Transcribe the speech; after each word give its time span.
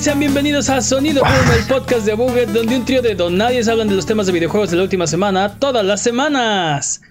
Sean 0.00 0.18
bienvenidos 0.18 0.70
a 0.70 0.80
Sonido 0.80 1.22
Boom, 1.22 1.58
el 1.58 1.66
podcast 1.66 2.06
de 2.06 2.14
Buget, 2.14 2.48
donde 2.48 2.74
un 2.74 2.86
trío 2.86 3.02
de 3.02 3.14
donadies 3.14 3.68
hablan 3.68 3.86
de 3.86 3.96
los 3.96 4.06
temas 4.06 4.24
de 4.24 4.32
videojuegos 4.32 4.70
de 4.70 4.78
la 4.78 4.82
última 4.84 5.06
semana, 5.06 5.58
todas 5.58 5.84
las 5.84 6.02
semanas. 6.02 7.02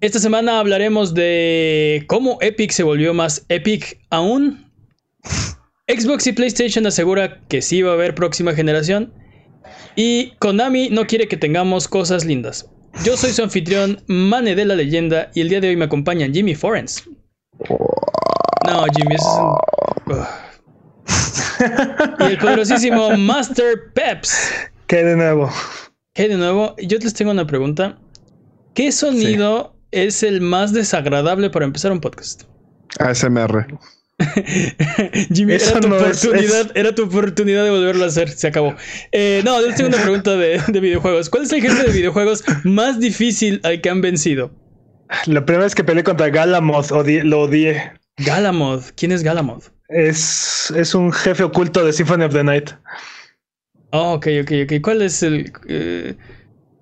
Esta 0.00 0.18
semana 0.18 0.58
hablaremos 0.58 1.12
de 1.12 2.06
cómo 2.06 2.38
Epic 2.40 2.70
se 2.70 2.84
volvió 2.84 3.12
más 3.12 3.44
Epic 3.50 4.00
aún. 4.08 4.72
Xbox 5.86 6.26
y 6.26 6.32
PlayStation 6.32 6.86
asegura 6.86 7.42
que 7.48 7.60
sí 7.60 7.82
va 7.82 7.90
a 7.90 7.94
haber 7.94 8.14
próxima 8.14 8.54
generación. 8.54 9.12
Y 9.94 10.32
Konami 10.38 10.88
no 10.88 11.06
quiere 11.06 11.28
que 11.28 11.36
tengamos 11.36 11.86
cosas 11.86 12.24
lindas. 12.24 12.70
Yo 13.04 13.18
soy 13.18 13.32
su 13.32 13.42
anfitrión, 13.42 14.02
Mane 14.06 14.54
de 14.54 14.64
la 14.64 14.74
leyenda, 14.74 15.30
y 15.34 15.42
el 15.42 15.50
día 15.50 15.60
de 15.60 15.68
hoy 15.68 15.76
me 15.76 15.84
acompañan 15.84 16.32
Jimmy 16.32 16.54
Forens. 16.54 17.04
No, 18.66 18.84
Jimmy, 18.96 19.16
es 19.16 19.22
un... 19.22 19.58
y 22.20 22.24
el 22.24 22.38
poderosísimo 22.38 23.16
Master 23.16 23.92
Peps. 23.94 24.36
¿Qué 24.86 25.04
de 25.04 25.16
nuevo? 25.16 25.50
¿Qué 26.14 26.28
de 26.28 26.36
nuevo? 26.36 26.74
Yo 26.78 26.98
les 26.98 27.14
tengo 27.14 27.30
una 27.30 27.46
pregunta. 27.46 27.98
¿Qué 28.74 28.92
sonido 28.92 29.76
es 29.90 30.22
el 30.22 30.40
más 30.40 30.72
desagradable 30.72 31.50
para 31.50 31.64
empezar 31.64 31.92
un 31.92 32.00
podcast? 32.00 32.42
ASMR. 32.98 33.66
Jimmy, 35.34 35.54
era 35.54 35.80
tu, 35.80 35.88
no 35.88 35.96
oportunidad, 35.96 36.60
es- 36.66 36.72
era 36.74 36.94
tu 36.94 37.04
oportunidad 37.04 37.64
de 37.64 37.70
volverlo 37.70 38.04
a 38.04 38.08
hacer. 38.08 38.28
Se 38.30 38.46
acabó. 38.46 38.74
Eh, 39.10 39.42
no, 39.44 39.60
yo 39.60 39.66
les 39.68 39.76
tengo 39.76 39.88
una 39.88 40.02
pregunta 40.02 40.36
de, 40.36 40.60
de 40.68 40.80
videojuegos. 40.80 41.28
¿Cuál 41.30 41.44
es 41.44 41.52
el 41.52 41.62
jefe 41.62 41.82
de 41.84 41.92
videojuegos 41.92 42.44
más 42.64 43.00
difícil 43.00 43.60
al 43.64 43.80
que 43.80 43.90
han 43.90 44.00
vencido? 44.00 44.52
La 45.26 45.44
primera 45.44 45.64
vez 45.64 45.74
que 45.74 45.84
peleé 45.84 46.04
contra 46.04 46.28
Galamoth 46.30 46.90
odi- 46.92 47.22
lo 47.22 47.40
odié. 47.42 47.92
Galamoth. 48.18 48.90
¿Quién 48.96 49.12
es 49.12 49.22
Galamoth? 49.22 49.71
Es, 49.94 50.72
es 50.76 50.94
un 50.94 51.12
jefe 51.12 51.42
oculto 51.44 51.84
de 51.84 51.92
Symphony 51.92 52.24
of 52.24 52.32
the 52.32 52.44
Night. 52.44 52.70
Oh, 53.90 54.14
ok, 54.14 54.26
ok, 54.42 54.52
ok. 54.64 54.72
¿Cuál 54.82 55.02
es 55.02 55.22
el...? 55.22 55.52
eh, 55.68 56.16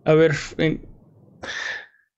a 0.05 0.15
ver... 0.15 0.35
en- 0.59 0.81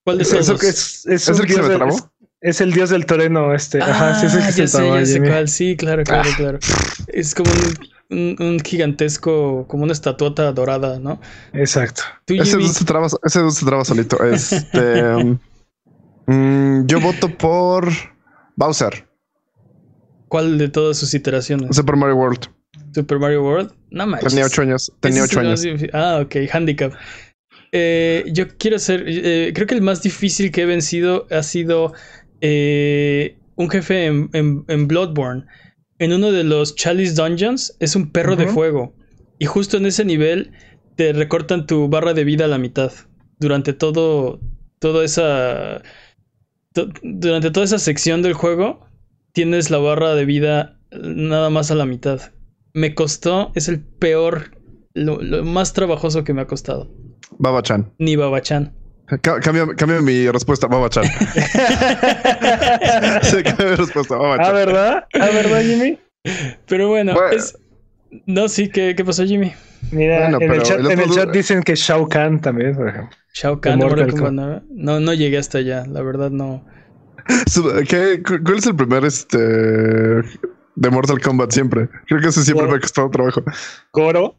¿Cuál 0.04 0.18
de 0.18 0.22
Es, 0.24 0.32
es, 0.32 0.48
es, 0.50 1.06
es 1.06 1.28
¿Es 1.28 1.38
el 1.38 1.46
que 1.46 1.52
se 1.52 1.54
dios 1.54 1.62
me 1.62 1.68
del- 1.70 1.78
trabó? 1.78 1.96
es- 1.96 2.04
es 2.40 2.60
el 2.60 2.72
dios 2.72 2.90
del 2.90 3.06
toreno, 3.06 3.54
este. 3.54 3.80
Ajá, 3.80 4.20
sí, 4.20 4.28
sí, 4.28 4.36
Ah, 4.40 4.50
sí, 4.50 4.60
ya 4.62 4.66
se 4.66 4.78
sé, 4.78 4.88
ya 4.88 5.06
sé 5.06 5.12
Jimmy. 5.14 5.28
cuál. 5.28 5.48
Sí, 5.48 5.76
claro, 5.76 6.02
claro, 6.02 6.28
Ah. 6.28 6.36
claro. 6.36 6.58
Es 7.06 7.34
como 7.36 7.50
un, 7.52 7.78
un- 8.10 8.36
un 8.40 8.60
gigantesco, 8.60 9.64
como 9.68 9.84
una 9.84 9.92
estatuota 9.92 10.50
dorada, 10.52 10.98
¿no? 10.98 11.20
Exacto. 11.52 12.02
Ese 12.26 12.56
dos 12.58 12.72
se 12.72 12.84
traba, 12.84 13.06
ese 13.22 13.48
se 13.50 13.64
traba 13.64 13.84
solito. 13.84 14.22
Este, 14.24 15.04
um, 15.14 15.38
mm, 16.26 16.86
yo 16.86 17.00
voto 17.00 17.28
por 17.38 17.88
Bowser, 18.56 19.06
¿cuál 20.32 20.56
de 20.56 20.68
todas 20.68 20.96
sus 20.96 21.12
iteraciones? 21.12 21.76
Super 21.76 21.96
Mario 21.96 22.16
World. 22.16 22.46
Super 22.94 23.18
Mario 23.18 23.42
World. 23.44 23.70
No 23.90 24.06
manches. 24.06 24.30
Tenía 24.32 24.46
ocho 24.46 24.62
años. 24.62 24.90
Tenía 25.00 25.18
Ese 25.18 25.24
es 25.26 25.30
ocho 25.30 25.40
el 25.40 25.46
años. 25.46 25.58
más 25.60 25.62
difícil. 25.62 25.90
Ah, 25.92 26.20
ok, 26.24 26.34
handicap. 26.52 26.92
Eh, 27.72 28.24
yo 28.32 28.44
quiero 28.58 28.76
hacer. 28.76 29.04
eh, 29.06 29.52
creo 29.54 29.66
que 29.66 29.74
el 29.74 29.82
más 29.82 30.02
difícil 30.02 30.50
que 30.50 30.62
he 30.62 30.66
vencido 30.66 31.26
ha 31.30 31.42
sido 31.42 31.92
eh, 32.40 33.36
un 33.56 33.68
jefe 33.70 34.06
en, 34.06 34.30
en- 34.32 34.64
en 34.68 34.88
Bloodborne. 34.88 35.44
En 35.98 36.12
uno 36.12 36.32
de 36.32 36.44
los 36.44 36.74
Chalice 36.76 37.14
Dungeons 37.14 37.76
es 37.78 37.94
un 37.94 38.10
perro 38.10 38.34
de 38.36 38.46
fuego. 38.48 38.94
Y 39.38 39.44
justo 39.46 39.76
en 39.76 39.86
ese 39.86 40.04
nivel 40.04 40.52
te 40.96 41.12
recortan 41.12 41.66
tu 41.66 41.88
barra 41.88 42.14
de 42.14 42.24
vida 42.24 42.46
a 42.46 42.48
la 42.48 42.58
mitad. 42.58 42.90
Durante 43.38 43.72
todo. 43.74 44.40
Toda 44.80 45.04
esa. 45.04 45.82
to- 46.72 46.88
durante 47.02 47.50
toda 47.50 47.64
esa 47.66 47.78
sección 47.78 48.22
del 48.22 48.32
juego. 48.32 48.86
Tienes 49.32 49.70
la 49.70 49.78
barra 49.78 50.14
de 50.14 50.24
vida 50.24 50.78
nada 50.90 51.50
más 51.50 51.70
a 51.70 51.74
la 51.74 51.86
mitad. 51.86 52.20
Me 52.74 52.94
costó. 52.94 53.52
Es 53.54 53.68
el 53.68 53.80
peor. 53.80 54.56
Lo, 54.94 55.22
lo 55.22 55.42
más 55.44 55.72
trabajoso 55.72 56.24
que 56.24 56.34
me 56.34 56.42
ha 56.42 56.46
costado. 56.46 56.90
Baba-chan. 57.38 57.92
Ni 57.98 58.16
Babachan. 58.16 58.74
Ca- 59.22 59.40
Cambio, 59.40 59.68
cambio 59.76 60.02
mi 60.02 60.28
respuesta, 60.30 60.66
Baba-chan. 60.66 61.04
sí, 63.22 63.42
cambio 63.42 63.70
mi 63.70 63.74
respuesta, 63.76 64.14
Ah, 64.16 64.18
Baba-chan. 64.18 64.54
¿verdad? 64.54 65.04
Ah, 65.14 65.28
¿verdad, 65.32 65.62
Jimmy? 65.62 65.98
Pero 66.66 66.88
bueno, 66.88 67.14
Bueno. 67.14 67.36
es. 67.36 67.58
No, 68.26 68.48
sí, 68.48 68.68
¿qué, 68.68 68.94
qué 68.94 69.04
pasó, 69.04 69.24
Jimmy? 69.24 69.52
Mira, 69.90 70.28
Bueno, 70.30 70.38
en, 70.40 70.52
el 70.52 70.62
chat, 70.62 70.78
el 70.80 70.90
en 70.90 71.00
el 71.00 71.10
chat 71.10 71.30
dicen 71.30 71.62
que 71.62 71.74
Shao 71.74 72.08
Kahn 72.08 72.40
también, 72.40 72.76
por 72.76 72.88
ejemplo. 72.88 73.16
Shao 73.34 73.60
Kahn 73.60 73.78
de 73.78 73.84
Mortal 73.86 74.06
Mortal 74.06 74.20
Kombat 74.20 74.32
9. 74.34 74.62
No, 74.70 75.00
no 75.00 75.14
llegué 75.14 75.38
hasta 75.38 75.58
allá, 75.58 75.84
la 75.86 76.02
verdad 76.02 76.30
no. 76.30 76.64
Su- 77.46 77.70
¿qué- 77.88 78.22
cu- 78.22 78.42
¿Cuál 78.44 78.58
es 78.58 78.66
el 78.66 78.76
primer 78.76 79.04
este 79.04 79.38
de 79.38 80.90
Mortal 80.90 81.20
Kombat 81.20 81.52
siempre? 81.52 81.88
Creo 82.06 82.20
que 82.20 82.28
ese 82.28 82.42
siempre 82.44 82.66
me 82.66 82.74
ha 82.76 82.80
costado 82.80 83.10
trabajo. 83.10 83.42
Goro. 83.92 84.36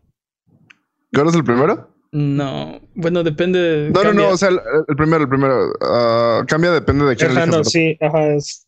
¿Cuál 1.14 1.28
es 1.28 1.36
el 1.36 1.44
primero? 1.44 1.90
No. 2.12 2.80
Bueno, 2.96 3.24
depende. 3.24 3.90
No, 3.94 4.02
cambia. 4.02 4.14
no, 4.24 4.28
no, 4.30 4.34
o 4.34 4.38
sea, 4.38 4.50
el, 4.50 4.60
el 4.88 4.96
primero, 4.96 5.24
el 5.24 5.30
primero. 5.30 5.74
Ah, 5.82 6.44
cambia, 6.48 6.72
depende 6.72 7.06
de 7.06 7.16
quién 7.16 7.32
Ajá, 7.32 7.44
elijas, 7.44 7.48
no, 7.50 7.58
¿verdad? 7.58 7.70
sí, 7.72 7.98
ajá. 8.02 8.28
es- 8.36 8.68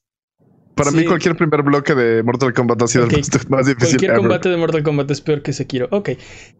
Para 0.75 0.91
Sí. 0.91 0.97
mí, 0.97 1.05
cualquier 1.05 1.35
primer 1.37 1.61
bloque 1.63 1.95
de 1.95 2.21
Mortal 2.23 2.53
Kombat 2.53 2.81
ha 2.81 2.87
sido 2.87 3.05
el 3.05 3.11
más, 3.11 3.49
más 3.49 3.65
difícil. 3.65 3.91
Cualquier 3.91 4.11
ever. 4.11 4.21
combate 4.21 4.49
de 4.49 4.57
Mortal 4.57 4.83
Kombat 4.83 5.09
es 5.11 5.21
peor 5.21 5.41
que 5.41 5.53
Sekiro. 5.53 5.87
Ok. 5.91 6.09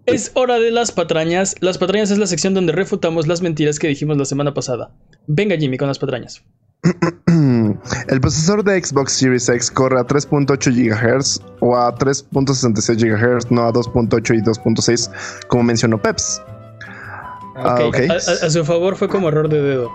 Es 0.06 0.32
hora 0.36 0.58
de 0.60 0.72
las 0.72 0.92
patrañas. 0.92 1.56
Las 1.60 1.78
patrañas 1.78 2.12
es 2.12 2.18
la 2.18 2.28
sección 2.28 2.54
donde 2.54 2.72
refutamos 2.72 3.28
las 3.28 3.42
mentiras 3.42 3.78
que 3.78 3.88
dijimos 3.90 4.18
la 4.18 4.26
semana 4.26 4.54
pasada. 4.54 4.92
Venga, 5.28 5.58
Jimmy, 5.58 5.78
con 5.78 5.88
las 5.88 6.00
patrañas. 6.00 6.44
El 8.08 8.22
procesador 8.22 8.64
de 8.64 8.84
Xbox 8.84 9.14
Series 9.14 9.50
X 9.50 9.72
corre 9.72 10.00
a 10.00 10.04
3.8 10.06 10.72
GHz 10.72 11.42
o 11.60 11.76
a 11.78 11.94
3.66 11.96 12.96
GHz, 12.98 13.52
no 13.52 13.64
a 13.64 13.74
2.8 13.74 14.38
y 14.38 14.42
2.6, 14.42 15.12
como 15.48 15.64
mencionó 15.64 16.02
Peps. 16.02 16.42
Ah, 17.58 17.80
ok. 17.86 17.96
A, 18.10 18.14
a- 18.14 18.46
a 18.48 18.50
su 18.50 18.64
favor 18.66 18.96
fue 18.96 19.08
como 19.08 19.30
error 19.30 19.50
de 19.50 19.62
dedo. 19.62 19.90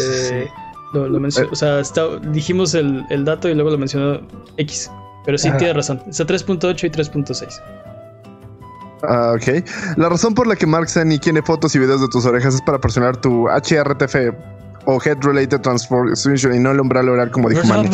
Eh, 0.00 0.48
lo, 0.92 1.08
lo 1.08 1.20
mencionó- 1.20 1.50
o 1.52 1.56
sea, 1.56 1.80
está- 1.80 2.16
dijimos 2.32 2.74
el, 2.74 3.04
el 3.10 3.24
dato 3.24 3.48
y 3.48 3.54
luego 3.54 3.70
lo 3.70 3.78
mencionó 3.78 4.20
X. 4.56 4.90
Pero 5.26 5.38
sí, 5.38 5.50
tiene 5.58 5.72
razón. 5.72 6.02
Es 6.08 6.20
a 6.20 6.26
3.8 6.26 6.84
y 6.86 6.90
3.6. 6.90 7.48
Ah, 9.06 9.34
ok. 9.36 9.64
La 9.96 10.08
razón 10.08 10.34
por 10.34 10.46
la 10.46 10.56
que 10.56 10.66
Mark 10.66 10.88
Cerny 10.88 11.18
tiene 11.18 11.42
fotos 11.42 11.74
y 11.74 11.78
videos 11.78 12.00
de 12.00 12.08
tus 12.08 12.24
orejas 12.26 12.54
es 12.54 12.62
para 12.62 12.78
presionar 12.80 13.16
tu 13.18 13.46
HRTF 13.48 14.16
o 14.86 15.00
Head 15.02 15.18
Related 15.22 15.60
Transfer 15.60 16.00
y 16.54 16.58
no 16.58 16.70
el 16.72 16.80
umbral 16.80 17.08
oral 17.08 17.30
como 17.30 17.48
dijo 17.48 17.66
Manny. 17.66 17.88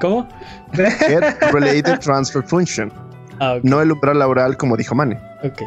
¿Cómo? 0.00 0.28
Head 0.74 1.52
Related 1.52 1.98
Transfer 2.00 2.42
Function, 2.42 2.92
Ah, 3.40 3.56
no 3.62 3.80
el 3.82 3.92
umbral 3.92 4.22
oral 4.22 4.56
como 4.56 4.76
dijo 4.76 4.94
Manny. 4.94 5.14
Ok. 5.44 5.62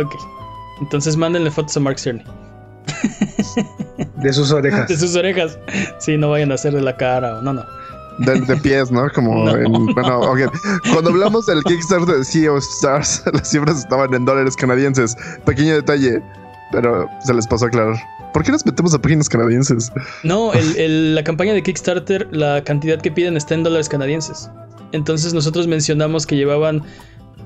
Ok. 0.00 0.14
Entonces 0.80 1.16
mándenle 1.16 1.50
fotos 1.50 1.76
a 1.76 1.80
Mark 1.80 1.98
Cerny. 1.98 2.22
De 4.16 4.32
sus 4.32 4.50
orejas. 4.52 4.88
De 4.88 4.96
sus 4.96 5.14
orejas. 5.16 5.58
Sí, 5.98 6.16
no 6.16 6.30
vayan 6.30 6.50
a 6.52 6.54
hacer 6.54 6.72
de 6.72 6.80
la 6.82 6.96
cara 6.96 7.38
o 7.38 7.42
no, 7.42 7.52
no. 7.52 7.64
De, 8.18 8.40
de 8.40 8.56
pies, 8.56 8.90
¿no? 8.90 9.08
Como 9.14 9.44
No. 9.44 9.56
en. 9.56 9.86
Bueno, 9.94 10.20
ok. 10.20 10.40
Cuando 10.92 11.10
hablamos 11.10 11.46
del 11.46 11.62
Kickstarter 11.64 12.16
de 12.16 12.24
Sea 12.24 12.52
of 12.52 12.64
Stars, 12.64 13.22
las 13.32 13.48
cifras 13.48 13.78
estaban 13.78 14.12
en 14.14 14.24
dólares 14.24 14.56
canadienses. 14.56 15.16
Pequeño 15.44 15.74
detalle, 15.76 16.20
pero 16.72 17.08
se 17.24 17.34
les 17.34 17.46
pasó 17.46 17.66
a 17.66 17.68
aclarar. 17.68 17.96
¿Por 18.32 18.44
qué 18.44 18.52
nos 18.52 18.64
metemos 18.66 18.92
a 18.94 18.98
páginas 19.00 19.28
canadienses? 19.28 19.90
No, 20.22 20.52
el- 20.54 20.76
el- 20.76 21.14
la 21.14 21.24
campaña 21.24 21.52
de 21.54 21.62
Kickstarter, 21.62 22.28
la 22.30 22.62
cantidad 22.64 23.00
que 23.00 23.10
piden 23.10 23.36
está 23.36 23.54
en 23.54 23.62
dólares 23.64 23.88
canadienses. 23.88 24.50
Entonces 24.92 25.34
nosotros 25.34 25.66
mencionamos 25.66 26.26
que 26.26 26.36
llevaban, 26.36 26.82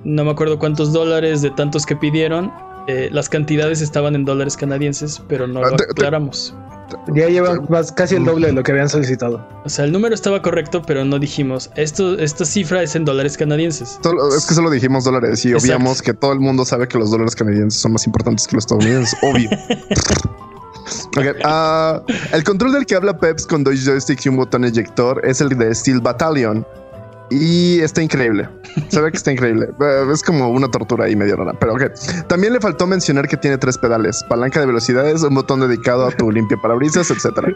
no 0.05 0.25
me 0.25 0.31
acuerdo 0.31 0.59
cuántos 0.59 0.93
dólares 0.93 1.43
de 1.43 1.51
tantos 1.51 1.87
que 1.87 1.97
pidieron. 1.97 2.53
eh, 2.89 3.09
las 3.13 3.29
cantidades 3.29 3.81
estaban 3.81 4.17
en 4.17 4.25
dólares 4.25 4.57
canadienses, 4.57 5.23
pero 5.29 5.47
no 5.47 5.61
Ah, 5.61 5.69
lo 5.71 5.77
aclaramos. 5.77 6.53
Ya 7.15 7.29
llevan 7.29 7.67
más, 7.69 7.93
casi 7.93 8.15
el 8.17 8.25
doble 8.25 8.49
de 8.49 8.53
lo 8.53 8.62
que 8.62 8.73
habían 8.73 8.89
solicitado. 8.89 9.47
O 9.65 9.69
sea, 9.69 9.85
el 9.85 9.93
número 9.93 10.15
estaba 10.15 10.43
correcto, 10.43 10.83
pero 10.87 11.05
no 11.05 11.19
dijimos, 11.19 11.71
esto, 11.77 12.19
esta 12.19 12.44
cifra 12.44 12.83
es 12.83 12.94
en 12.97 13.05
dólares 13.05 13.37
canadienses. 13.37 13.99
Solo- 14.03 14.29
es 14.35 14.47
que 14.47 14.55
solo 14.55 14.71
dijimos 14.71 15.05
dólares 15.05 15.44
y 15.44 15.49
Exacto. 15.49 15.67
obviamos 15.67 16.03
que 16.03 16.15
todo 16.15 16.33
el 16.33 16.41
mundo 16.41 16.65
sabe 16.65 16.89
que 16.89 16.99
los 16.99 17.11
dólares 17.11 17.35
canadienses 17.37 17.81
son 17.81 17.93
más 17.93 18.06
importantes 18.06 18.47
que 18.47 18.56
los 18.56 18.65
estadounidenses. 18.65 19.19
Obvio. 19.23 19.50
Ah, 21.44 22.03
el 22.33 22.43
control 22.43 22.73
del 22.73 22.87
que 22.87 22.97
habla 22.97 23.17
Peps 23.19 23.47
con 23.47 23.62
dos 23.62 23.75
joysticks 23.85 24.27
y 24.27 24.29
un 24.29 24.37
botón 24.37 24.65
eyector 24.65 25.21
es 25.25 25.41
el 25.41 25.50
de 25.50 25.73
Steel 25.75 26.00
Battalion. 26.00 26.67
Y 27.32 27.81
está 27.81 28.02
increíble. 28.02 28.49
Se 28.88 29.00
ve 29.00 29.11
que 29.11 29.17
está 29.17 29.32
increíble. 29.32 29.69
Eh, 29.81 30.05
Es 30.12 30.23
como 30.23 30.49
una 30.50 30.69
tortura 30.70 31.06
ahí 31.06 31.17
medio 31.17 31.37
rara. 31.37 31.55
Pero 31.58 31.75
ok. 31.75 31.82
También 32.29 32.52
le 32.52 32.61
faltó 32.61 32.87
mencionar 32.87 33.26
que 33.26 33.37
tiene 33.37 33.58
tres 33.58 33.79
pedales: 33.79 34.23
palanca 34.29 34.61
de 34.61 34.67
velocidades, 34.67 35.23
un 35.23 35.34
botón 35.34 35.61
dedicado 35.61 36.06
a 36.06 36.11
tu 36.11 36.31
limpia 36.31 36.56
parabrisas, 36.61 37.11
etcétera. 37.11 37.49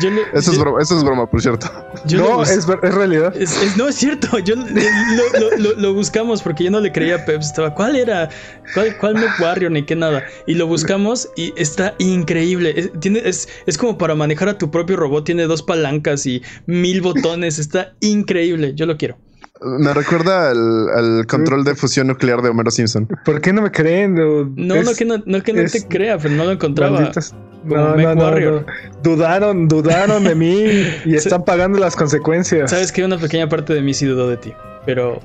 Yo 0.00 0.10
le- 0.10 0.22
Eso 0.34 0.52
es 0.52 0.58
broma, 0.58 0.80
eso 0.82 0.96
es 0.96 1.04
broma, 1.04 1.26
por 1.28 1.40
cierto. 1.42 1.70
yo 2.06 2.18
no, 2.18 2.42
es, 2.42 2.66
realidad. 2.66 3.34
Es- 3.36 3.60
es- 3.62 3.76
no 3.76 3.88
es 3.88 3.96
cierto, 3.96 4.38
yo 4.38 4.54
lo, 4.56 4.64
lo- 4.64 5.56
lo- 5.56 5.74
lo 5.80 5.94
buscamos 5.94 6.42
porque 6.42 6.64
yo 6.64 6.70
no 6.70 6.80
le 6.80 6.92
creía 6.92 7.16
a 7.16 7.24
Peps. 7.24 7.46
Estaba, 7.46 7.74
¿cuál 7.74 7.96
era? 7.96 8.28
¿Cuál, 8.74 8.96
cuál 8.96 9.14
Mech 9.14 9.40
Warrior? 9.40 9.72
Ni 9.72 9.84
qué 9.84 9.96
nada. 9.96 10.24
Y 10.46 10.54
lo 10.54 10.66
buscamos 10.66 11.28
y 11.36 11.52
está 11.56 11.94
increíble. 11.98 12.74
Es, 12.76 12.90
tiene, 13.00 13.22
es, 13.24 13.48
es 13.66 13.78
como 13.78 13.98
para 13.98 14.14
manejar 14.14 14.48
a 14.48 14.58
tu 14.58 14.70
propio 14.70 14.96
robot. 14.96 15.24
Tiene 15.24 15.44
dos 15.44 15.62
palancas 15.62 16.26
y 16.26 16.42
mil 16.66 17.00
botones. 17.00 17.58
Está 17.58 17.94
increíble. 18.00 18.72
Yo 18.74 18.86
lo 18.86 18.96
quiero. 18.96 19.16
Me 19.60 19.92
recuerda 19.92 20.50
al, 20.50 20.88
al 20.90 21.26
control 21.26 21.64
de 21.64 21.74
fusión 21.74 22.06
nuclear 22.06 22.42
de 22.42 22.48
Homero 22.50 22.70
Simpson. 22.70 23.08
¿Por 23.24 23.40
qué 23.40 23.52
no 23.52 23.62
me 23.62 23.70
creen? 23.72 24.14
No, 24.14 24.44
no 24.54 24.74
Es- 24.74 24.96
que 24.96 25.04
no, 25.04 25.16
no, 25.26 25.42
que 25.42 25.52
no 25.52 25.62
es- 25.62 25.72
te 25.72 25.86
crea, 25.88 26.18
pero 26.18 26.34
no 26.34 26.44
lo 26.44 26.52
encontraba. 26.52 27.00
malditos- 27.00 27.34
No, 27.64 27.96
no, 27.96 28.14
no, 28.14 28.22
Warrior. 28.22 28.64
no. 28.66 29.02
Dudaron, 29.02 29.66
dudaron 29.68 30.22
de 30.24 30.34
mí 30.34 30.64
y 31.04 31.14
están 31.16 31.44
pagando 31.44 31.78
las 31.78 31.96
consecuencias. 31.96 32.70
Sabes 32.70 32.92
que 32.92 33.04
una 33.04 33.18
pequeña 33.18 33.48
parte 33.48 33.74
de 33.74 33.82
mí 33.82 33.92
sí 33.94 34.06
dudó 34.06 34.28
de 34.30 34.36
ti, 34.36 34.52
pero 34.86 35.20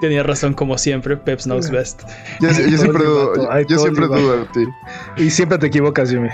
tenía 0.00 0.22
razón 0.24 0.54
como 0.54 0.76
siempre. 0.76 1.16
Peps 1.16 1.44
knows 1.44 1.70
best. 1.70 2.02
Yo, 2.40 2.48
yo 2.48 2.78
siempre 2.78 3.04
dudo, 3.04 3.60
yo 3.68 3.78
siempre 3.78 4.06
dudo 4.06 4.38
de 4.40 4.44
ti. 4.46 4.64
Y 5.22 5.30
siempre 5.30 5.56
te 5.58 5.66
equivocas, 5.68 6.10
Jimmy. 6.10 6.28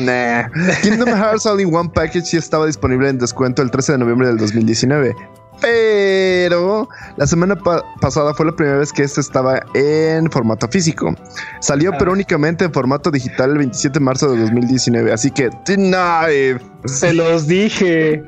Nah. 0.00 0.48
Kingdom 0.82 1.08
Hearts 1.08 1.46
All 1.46 1.60
in 1.60 1.74
One 1.74 1.90
Package 1.94 2.22
sí 2.26 2.36
estaba 2.36 2.66
disponible 2.66 3.08
en 3.08 3.18
descuento 3.18 3.62
el 3.62 3.70
13 3.70 3.92
de 3.92 3.98
noviembre 3.98 4.26
del 4.26 4.36
2019. 4.36 5.14
Pero 5.60 6.88
la 7.16 7.26
semana 7.26 7.56
pa- 7.56 7.82
pasada 8.00 8.32
fue 8.34 8.46
la 8.46 8.52
primera 8.52 8.78
vez 8.78 8.92
que 8.92 9.02
este 9.02 9.20
estaba 9.20 9.60
en 9.74 10.30
formato 10.30 10.68
físico. 10.68 11.14
Salió, 11.60 11.92
pero 11.98 12.12
únicamente 12.12 12.64
en 12.64 12.72
formato 12.72 13.10
digital 13.10 13.50
el 13.52 13.58
27 13.58 13.98
de 13.98 14.04
marzo 14.04 14.30
de 14.32 14.40
2019. 14.42 15.12
Así 15.12 15.30
que, 15.30 15.50
denied. 15.66 16.58
Se 16.84 17.12
los 17.12 17.46
dije. 17.48 18.22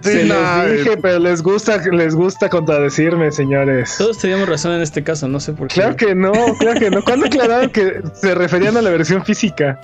Se 0.00 0.24
los 0.24 0.70
dije, 0.72 0.96
pero 0.96 1.18
les 1.18 1.42
gusta, 1.42 1.76
les 1.92 2.14
gusta 2.14 2.48
contradecirme, 2.48 3.30
señores. 3.30 3.94
Todos 3.98 4.18
teníamos 4.18 4.48
razón 4.48 4.72
en 4.72 4.80
este 4.80 5.04
caso, 5.04 5.28
no 5.28 5.38
sé 5.38 5.52
por 5.52 5.68
qué. 5.68 5.74
Claro 5.74 5.96
que 5.96 6.14
no, 6.14 6.32
claro 6.58 6.80
que 6.80 6.90
no. 6.90 7.02
¿Cuándo 7.04 7.26
aclararon 7.26 7.68
que 7.70 8.00
se 8.14 8.34
referían 8.34 8.76
a 8.78 8.82
la 8.82 8.90
versión 8.90 9.22
física? 9.24 9.78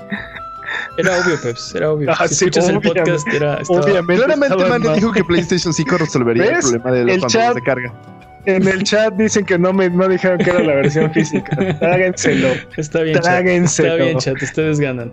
Era 0.98 1.18
obvio, 1.20 1.40
Peps, 1.42 1.74
era 1.74 1.90
obvio. 1.92 2.10
Ah, 2.10 2.26
si 2.28 2.34
sí, 2.34 2.44
escuchas 2.46 2.68
el 2.70 2.80
podcast, 2.80 3.28
era. 3.32 3.54
estaba- 3.60 3.80
Obviamente. 3.80 4.24
Claramente 4.24 4.56
mal. 4.88 4.94
dijo 4.94 5.12
que 5.12 5.24
PlayStation 5.24 5.72
5 5.74 5.98
resolvería 5.98 6.44
el 6.44 6.60
problema 6.60 6.90
de 6.92 7.04
las 7.04 7.14
El 7.14 7.20
pantallas 7.20 7.46
chat- 7.48 7.54
de 7.54 7.62
carga. 7.62 8.02
En 8.46 8.68
el 8.68 8.82
chat 8.84 9.14
dicen 9.14 9.44
que 9.44 9.58
no 9.58 9.72
me 9.72 9.90
no 9.90 10.08
dijeron 10.08 10.38
que 10.38 10.50
era 10.50 10.60
la 10.62 10.74
versión 10.76 11.10
física. 11.12 11.56
Tráguenselo. 11.80 12.48
Está 12.76 13.02
bien, 13.02 13.14
chat. 13.16 13.24
Tráguenselo. 13.24 13.92
Está 13.92 14.04
bien, 14.04 14.18
chat. 14.18 14.40
Ustedes 14.42 14.78
ganan. 14.80 15.12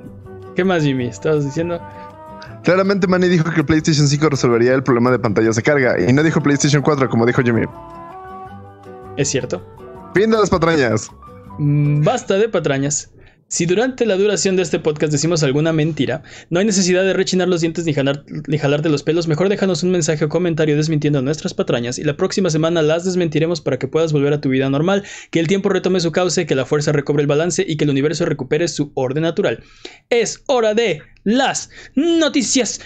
¿Qué 0.56 0.64
más, 0.64 0.84
Jimmy? 0.84 1.08
¿Estabas 1.08 1.44
diciendo? 1.44 1.82
Claramente 2.64 3.08
Manny 3.08 3.28
dijo 3.28 3.50
que 3.52 3.64
PlayStation 3.64 4.08
5 4.08 4.30
resolvería 4.30 4.74
el 4.76 4.84
problema 4.84 5.10
de 5.12 5.20
pantallas 5.20 5.56
de 5.56 5.64
carga. 5.64 6.00
Y 6.00 6.14
no 6.14 6.22
dijo 6.24 6.42
PlayStation 6.42 6.82
4, 6.84 7.10
como 7.10 7.26
dijo 7.26 7.42
Jimmy. 7.42 7.66
Es 9.18 9.30
cierto. 9.30 9.62
Fin 10.14 10.30
de 10.32 10.38
las 10.38 10.50
patrañas. 10.50 11.10
Mm, 11.60 12.04
Basta 12.04 12.36
de 12.36 12.50
patrañas. 12.50 13.12
Si 13.54 13.68
durante 13.68 14.08
la 14.08 14.18
duración 14.18 14.56
de 14.56 14.64
este 14.64 14.80
podcast 14.80 15.12
decimos 15.12 15.44
alguna 15.44 15.74
mentira, 15.74 16.24
no 16.50 16.58
hay 16.58 16.66
necesidad 16.66 17.04
de 17.04 17.14
rechinar 17.14 17.48
los 17.48 17.62
dientes 17.62 17.86
ni, 17.86 17.94
jalar, 17.94 18.26
ni 18.48 18.58
jalarte 18.58 18.90
los 18.90 19.04
pelos, 19.04 19.28
mejor 19.28 19.48
déjanos 19.48 19.84
un 19.84 19.92
mensaje 19.92 20.26
o 20.26 20.30
comentario 20.30 20.76
desmintiendo 20.76 21.22
nuestras 21.22 21.54
patrañas 21.54 22.00
y 22.00 22.04
la 22.04 22.18
próxima 22.18 22.50
semana 22.50 22.82
las 22.82 23.06
desmentiremos 23.06 23.62
para 23.62 23.78
que 23.78 23.88
puedas 23.88 24.12
volver 24.12 24.34
a 24.34 24.42
tu 24.42 24.50
vida 24.50 24.72
normal, 24.72 25.04
que 25.30 25.40
el 25.40 25.46
tiempo 25.46 25.70
retome 25.70 26.00
su 26.00 26.12
cauce, 26.12 26.48
que 26.48 26.56
la 26.56 26.66
fuerza 26.66 26.94
recobre 26.94 27.22
el 27.22 27.28
balance 27.28 27.64
y 27.68 27.78
que 27.78 27.84
el 27.84 27.92
universo 27.92 28.26
recupere 28.26 28.68
su 28.68 28.92
orden 28.96 29.22
natural. 29.22 29.64
Es 30.10 30.42
hora 30.48 30.74
de 30.74 31.04
las 31.24 31.70
noticias. 31.94 32.82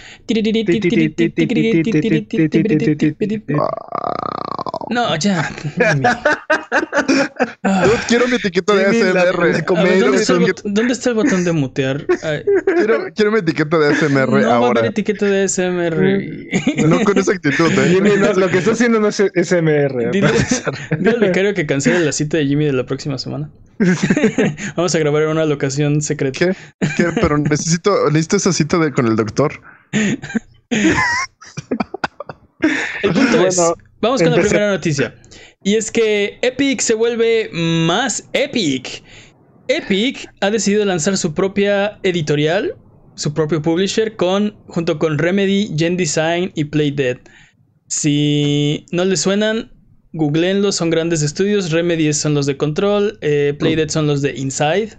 No, 4.90 5.14
ya. 5.16 5.50
Dude, 7.62 7.98
quiero 8.08 8.28
mi 8.28 8.36
etiqueta 8.36 8.74
de 8.74 8.82
la- 9.12 9.22
ASMR. 9.22 9.52
la 9.52 9.60
¿dónde, 9.98 10.16
está 10.18 10.32
el 10.34 10.54
dónde 10.64 10.92
está 10.92 11.08
el 11.10 11.14
botón 11.16 11.44
de 11.44 11.52
mutear? 11.52 12.06
Quiero, 12.06 13.06
quiero 13.14 13.32
mi 13.32 13.38
etiqueta 13.40 13.78
de 13.78 13.88
ASMR 13.94 14.28
no 14.28 14.32
va 14.32 14.36
a 14.36 14.38
haber 14.38 14.46
ahora. 14.46 14.86
etiqueta 14.86 15.26
de 15.26 15.48
SMR. 15.48 16.86
No 16.88 17.00
con 17.04 17.18
esa 17.18 17.32
actitud, 17.32 17.70
¿eh? 17.72 17.88
Jimmy, 17.90 18.10
no, 18.18 18.32
lo 18.34 18.48
que 18.48 18.58
está 18.58 18.72
haciendo 18.72 19.00
no 19.00 19.08
es 19.08 19.16
SMR. 19.16 20.10
Dile, 20.10 20.30
dile 20.98 21.10
al 21.10 21.20
becario 21.20 21.54
que 21.54 21.66
cancele 21.66 22.00
la 22.00 22.12
cita 22.12 22.36
de 22.38 22.46
Jimmy 22.46 22.66
de 22.66 22.72
la 22.72 22.86
próxima 22.86 23.18
semana. 23.18 23.50
Vamos 24.76 24.94
a 24.94 24.98
grabar 24.98 25.22
en 25.22 25.28
una 25.28 25.44
locación 25.44 26.00
secreta. 26.02 26.38
¿Qué? 26.38 26.54
¿Qué? 26.96 27.04
Pero 27.20 27.38
necesito, 27.38 28.06
necesito 28.06 28.36
esa 28.36 28.52
cita 28.52 28.78
de, 28.78 28.92
con 28.92 29.06
el 29.06 29.16
doctor. 29.16 29.60
El 29.90 30.18
punto 33.12 33.46
es, 33.46 33.56
Bueno, 33.56 33.74
vamos 34.00 34.22
con 34.22 34.32
la 34.32 34.40
primera 34.40 34.70
noticia. 34.70 35.14
Y 35.62 35.74
es 35.74 35.90
que 35.90 36.38
Epic 36.42 36.80
se 36.80 36.94
vuelve 36.94 37.50
más 37.52 38.28
Epic. 38.32 39.02
Epic 39.68 40.28
ha 40.40 40.50
decidido 40.50 40.84
lanzar 40.84 41.16
su 41.16 41.34
propia 41.34 41.98
editorial, 42.02 42.74
su 43.16 43.34
propio 43.34 43.60
publisher, 43.60 44.16
con, 44.16 44.56
junto 44.68 44.98
con 44.98 45.18
Remedy, 45.18 45.74
Gen 45.76 45.96
Design 45.96 46.52
y 46.54 46.64
Playdead. 46.64 47.18
Si 47.86 48.86
no 48.92 49.04
les 49.04 49.20
suenan, 49.20 49.72
googleenlos, 50.12 50.76
son 50.76 50.90
grandes 50.90 51.22
estudios. 51.22 51.70
Remedy 51.70 52.12
son 52.12 52.34
los 52.34 52.46
de 52.46 52.56
Control, 52.56 53.18
eh, 53.20 53.54
Playdead 53.58 53.88
son 53.88 54.06
los 54.06 54.22
de 54.22 54.36
Inside 54.36 54.90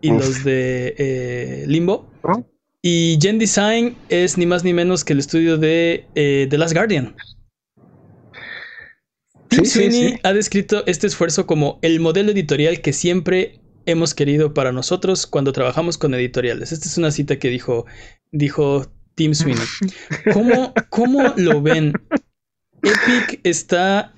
y 0.00 0.10
Uf. 0.10 0.18
los 0.18 0.44
de 0.44 0.94
eh, 0.98 1.64
Limbo. 1.66 2.08
Y 2.82 3.18
Gen 3.20 3.38
Design 3.38 3.94
es 4.08 4.36
ni 4.36 4.44
más 4.46 4.64
ni 4.64 4.72
menos 4.72 5.04
que 5.04 5.12
el 5.12 5.20
estudio 5.20 5.56
de 5.56 6.06
eh, 6.14 6.46
The 6.50 6.58
Last 6.58 6.74
Guardian. 6.74 7.14
Tim 9.52 9.64
Sí, 9.64 9.70
Sweeney 9.90 10.08
sí. 10.14 10.18
ha 10.22 10.32
descrito 10.32 10.82
este 10.86 11.06
esfuerzo 11.06 11.46
como 11.46 11.78
el 11.82 12.00
modelo 12.00 12.32
editorial 12.32 12.80
que 12.80 12.92
siempre 12.92 13.60
hemos 13.86 14.14
querido 14.14 14.54
para 14.54 14.72
nosotros 14.72 15.26
cuando 15.26 15.52
trabajamos 15.52 15.98
con 15.98 16.14
editoriales. 16.14 16.72
Esta 16.72 16.86
es 16.88 16.98
una 16.98 17.10
cita 17.10 17.38
que 17.38 17.48
dijo, 17.48 17.86
dijo 18.30 18.86
Tim 19.14 19.34
Sweeney. 19.34 19.64
¿Cómo, 20.32 20.72
cómo 20.88 21.34
lo 21.36 21.60
ven? 21.62 21.92
Epic 22.82 23.40
está 23.44 24.14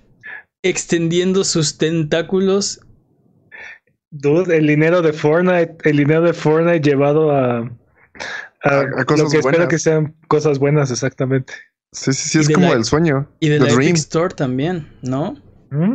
extendiendo 0.62 1.44
sus 1.44 1.76
tentáculos. 1.78 2.80
Dude, 4.10 4.56
el 4.56 4.66
dinero 4.66 5.02
de 5.02 5.12
Fortnite, 5.12 5.76
el 5.84 5.96
dinero 5.96 6.22
de 6.22 6.32
Fortnite 6.32 6.80
llevado 6.88 7.30
a, 7.32 7.58
a, 7.58 7.68
A- 8.62 8.80
a 9.00 9.04
cosas 9.04 9.24
lo 9.24 9.30
que 9.30 9.36
espero 9.38 9.42
buenas. 9.42 9.68
que 9.68 9.78
sean 9.78 10.14
cosas 10.28 10.58
buenas, 10.58 10.90
exactamente. 10.90 11.52
Sí, 11.94 12.12
sí, 12.12 12.28
sí, 12.28 12.38
Y 12.38 12.40
es 12.42 12.48
como 12.50 12.68
la- 12.70 12.76
el 12.78 12.84
sueño. 12.84 13.28
Y 13.40 13.48
de 13.48 13.58
The 13.58 13.64
la 13.64 13.70
Dream. 13.70 13.82
Epic 13.82 13.96
Store 13.96 14.34
también, 14.34 14.88
¿no? 15.02 15.36
¿Mm? 15.70 15.94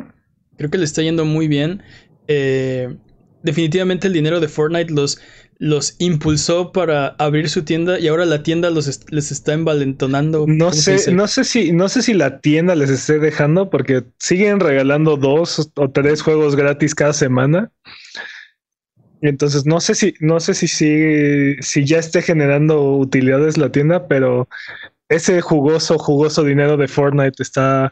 Creo 0.58 0.70
que 0.70 0.78
le 0.78 0.86
está 0.86 1.02
yendo 1.02 1.26
muy 1.26 1.48
bien. 1.48 1.84
Eh, 2.28 2.98
definitivamente 3.44 4.08
el 4.08 4.14
dinero 4.14 4.40
de 4.40 4.48
Fortnite 4.48 4.94
los, 4.94 5.20
los 5.58 5.96
impulsó 6.00 6.72
para 6.72 7.08
abrir 7.20 7.50
su 7.50 7.64
tienda 7.64 8.00
y 8.00 8.08
ahora 8.08 8.26
la 8.26 8.44
tienda 8.44 8.70
los 8.70 8.88
est- 8.88 9.10
les 9.12 9.32
está 9.32 9.54
envalentonando. 9.54 10.46
No 10.48 10.70
¿cómo 10.70 10.74
se 10.74 10.98
sé, 10.98 11.12
no 11.12 11.28
sé 11.28 11.44
si, 11.44 11.72
no 11.72 11.90
sé 11.90 12.02
si 12.02 12.14
la 12.14 12.40
tienda 12.40 12.76
les 12.76 12.90
esté 12.90 13.20
dejando 13.20 13.70
porque 13.70 14.04
siguen 14.18 14.60
regalando 14.60 15.18
dos 15.18 15.72
o 15.76 15.92
tres 15.92 16.22
juegos 16.22 16.56
gratis 16.56 16.96
cada 16.96 17.14
semana. 17.14 17.72
Entonces 19.22 19.66
no 19.66 19.82
sé 19.82 19.96
si, 19.96 20.14
no 20.22 20.40
sé 20.40 20.54
si, 20.54 20.68
si, 20.68 21.56
si 21.62 21.86
ya 21.86 22.00
esté 22.00 22.22
generando 22.22 22.96
utilidades 22.98 23.58
la 23.58 23.72
tienda, 23.72 24.08
pero 24.08 24.48
ese 25.10 25.42
jugoso, 25.42 25.98
jugoso 25.98 26.44
dinero 26.44 26.78
de 26.78 26.88
Fortnite 26.88 27.42
está, 27.42 27.92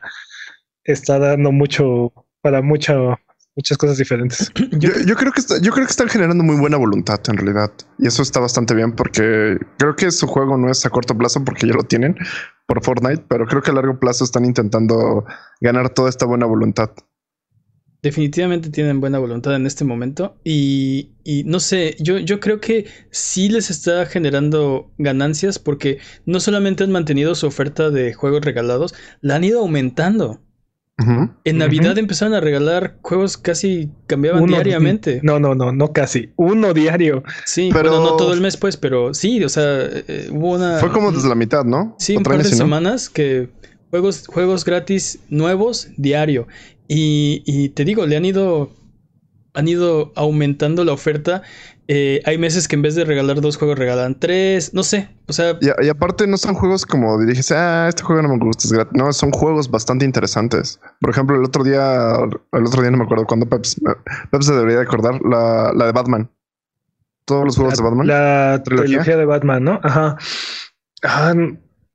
está 0.84 1.20
dando 1.20 1.52
mucho 1.52 2.14
para 2.42 2.62
mucho, 2.62 3.18
muchas 3.56 3.78
cosas 3.78 3.98
diferentes. 3.98 4.52
Yo, 4.80 4.92
yo 5.06 5.16
creo 5.16 5.32
que 5.32 5.40
está- 5.42 5.60
yo 5.60 5.72
creo 5.72 5.86
que 5.86 5.92
están 5.92 6.08
generando 6.10 6.44
muy 6.44 6.56
buena 6.58 6.78
voluntad 6.78 7.20
en 7.28 7.38
realidad. 7.38 7.72
Y 7.98 8.08
eso 8.08 8.22
está 8.22 8.40
bastante 8.40 8.74
bien 8.76 8.94
porque 8.94 9.58
creo 9.78 9.96
que 9.96 10.12
su 10.12 10.28
juego 10.28 10.58
no 10.58 10.70
es 10.70 10.86
a 10.86 10.90
corto 10.92 11.18
plazo 11.18 11.44
porque 11.44 11.68
ya 11.68 11.74
lo 11.74 11.84
tienen 11.84 12.16
por 12.68 12.84
Fortnite, 12.84 13.24
pero 13.28 13.48
creo 13.48 13.62
que 13.62 13.72
a 13.72 13.74
largo 13.74 14.00
plazo 14.00 14.24
están 14.24 14.46
intentando 14.46 15.26
ganar 15.62 15.90
toda 15.90 16.10
esta 16.10 16.26
buena 16.26 16.46
voluntad. 16.46 16.92
Definitivamente 18.04 18.70
tienen 18.70 19.00
buena 19.00 19.18
voluntad 19.18 19.56
en 19.56 19.66
este 19.66 19.84
momento 19.84 20.38
y, 20.44 21.10
y 21.24 21.44
no 21.46 21.60
sé, 21.60 21.96
yo, 22.00 22.20
yo 22.20 22.39
creo 22.39 22.62
que 22.62 22.86
sí 23.10 23.50
les 23.50 23.72
está 23.72 24.06
generando 24.06 24.92
ganancias 25.00 25.58
porque 25.58 25.98
no 26.25 26.39
solamente 26.39 26.84
han 26.84 26.92
mantenido 26.92 27.34
su 27.34 27.48
oferta 27.48 27.89
de 27.89 28.13
juegos 28.13 28.46
regalados, 28.46 28.94
la 29.22 29.36
han 29.36 29.44
ido 29.44 29.60
aumentando. 29.62 30.42
En. 31.44 31.58
Navidad 31.60 31.96
empezaron 32.00 32.34
a 32.34 32.39
regalar 32.39 32.98
juegos 33.01 33.38
casi 33.38 33.89
cambiaban 34.08 34.42
Uno- 34.42 34.54
diariamente. 34.56 35.20
No, 35.22 35.39
no, 35.39 35.54
no, 35.54 35.72
no 35.72 35.94
casi. 35.94 36.32
Uno 36.38 36.74
diario. 36.74 37.24
Sí, 37.46 37.70
Pero- 37.72 37.92
bueno, 37.92 38.06
no 38.06 38.18
todo 38.18 38.34
el 38.34 38.42
mes, 38.42 38.58
pues, 38.58 38.77
pero 38.77 39.13
sí, 39.13 39.44
o 39.44 39.50
sea, 39.50 39.82
eh, 39.84 40.30
hubo 40.32 40.56
una. 40.56 40.80
Fue 40.80 40.92
como 40.92 41.12
desde 41.12 41.30
la 41.30 41.36
mitad, 41.36 41.66
¿no? 41.66 41.96
Sí, 42.00 42.18
un 42.18 42.24
par 42.24 42.38
de 42.39 42.46
semanas 42.46 43.10
que 43.10 43.50
juegos, 43.92 44.25
juegos 44.27 44.66
gratis 44.66 45.20
nuevos 45.30 45.89
diario. 45.98 46.48
Y, 46.88 47.44
y 47.46 47.70
te 47.70 47.86
digo, 47.86 48.06
le 48.06 48.17
han 48.17 48.25
ido. 48.25 48.72
Han 49.53 49.67
ido 49.67 50.12
aumentando 50.15 50.86
la 50.86 50.94
oferta. 50.94 51.41
Eh, 51.88 52.22
hay 52.25 52.38
meses 52.38 52.67
que 52.67 52.75
en 52.75 52.84
vez 52.84 52.96
de 52.96 53.06
regalar 53.06 53.41
dos 53.41 53.58
juegos 53.58 53.79
regalan 53.79 54.20
tres. 54.20 54.74
No 54.74 54.84
sé. 54.84 55.10
O 55.27 55.34
sea, 55.34 55.58
Y, 55.60 55.67
y 55.86 55.89
aparte 55.89 56.27
no 56.27 56.38
son 56.38 56.53
juegos 56.53 56.86
como 56.86 57.20
diriges, 57.20 57.51
ah, 57.51 57.88
este 57.89 58.03
juego 58.03 58.22
no 58.22 58.29
me 58.29 58.38
gusta, 58.38 58.67
es 58.67 58.72
gratis. 58.72 58.94
No, 58.96 59.12
son 59.12 59.32
juegos 59.32 59.72
bastante 59.72 60.06
interesantes. 60.06 60.79
Por 61.01 61.10
ejemplo, 61.10 61.36
el 61.36 61.44
otro 61.44 61.63
día, 61.63 62.13
el 62.51 62.65
otro 62.65 62.82
día 62.82 62.91
no 62.91 62.98
me 62.98 63.06
acuerdo 63.06 63.25
cuándo 63.25 63.50
Peps, 63.50 63.82
Peps 64.32 64.46
se 64.46 64.53
debería 64.53 64.77
de 64.77 64.84
acordar, 64.84 65.20
la, 65.24 65.72
la 65.74 65.86
de 65.88 65.91
Batman. 65.94 66.29
Todos 67.25 67.46
los 67.46 67.56
juegos 67.58 67.77
de 67.77 67.84
Batman. 67.84 68.08
La 68.08 68.62
¿Trilogía? 68.63 69.03
trilogía 69.03 69.17
de 69.17 69.25
Batman, 69.25 69.63
¿no? 69.63 69.79
Ajá. 69.84 70.17
Ah, 71.03 71.34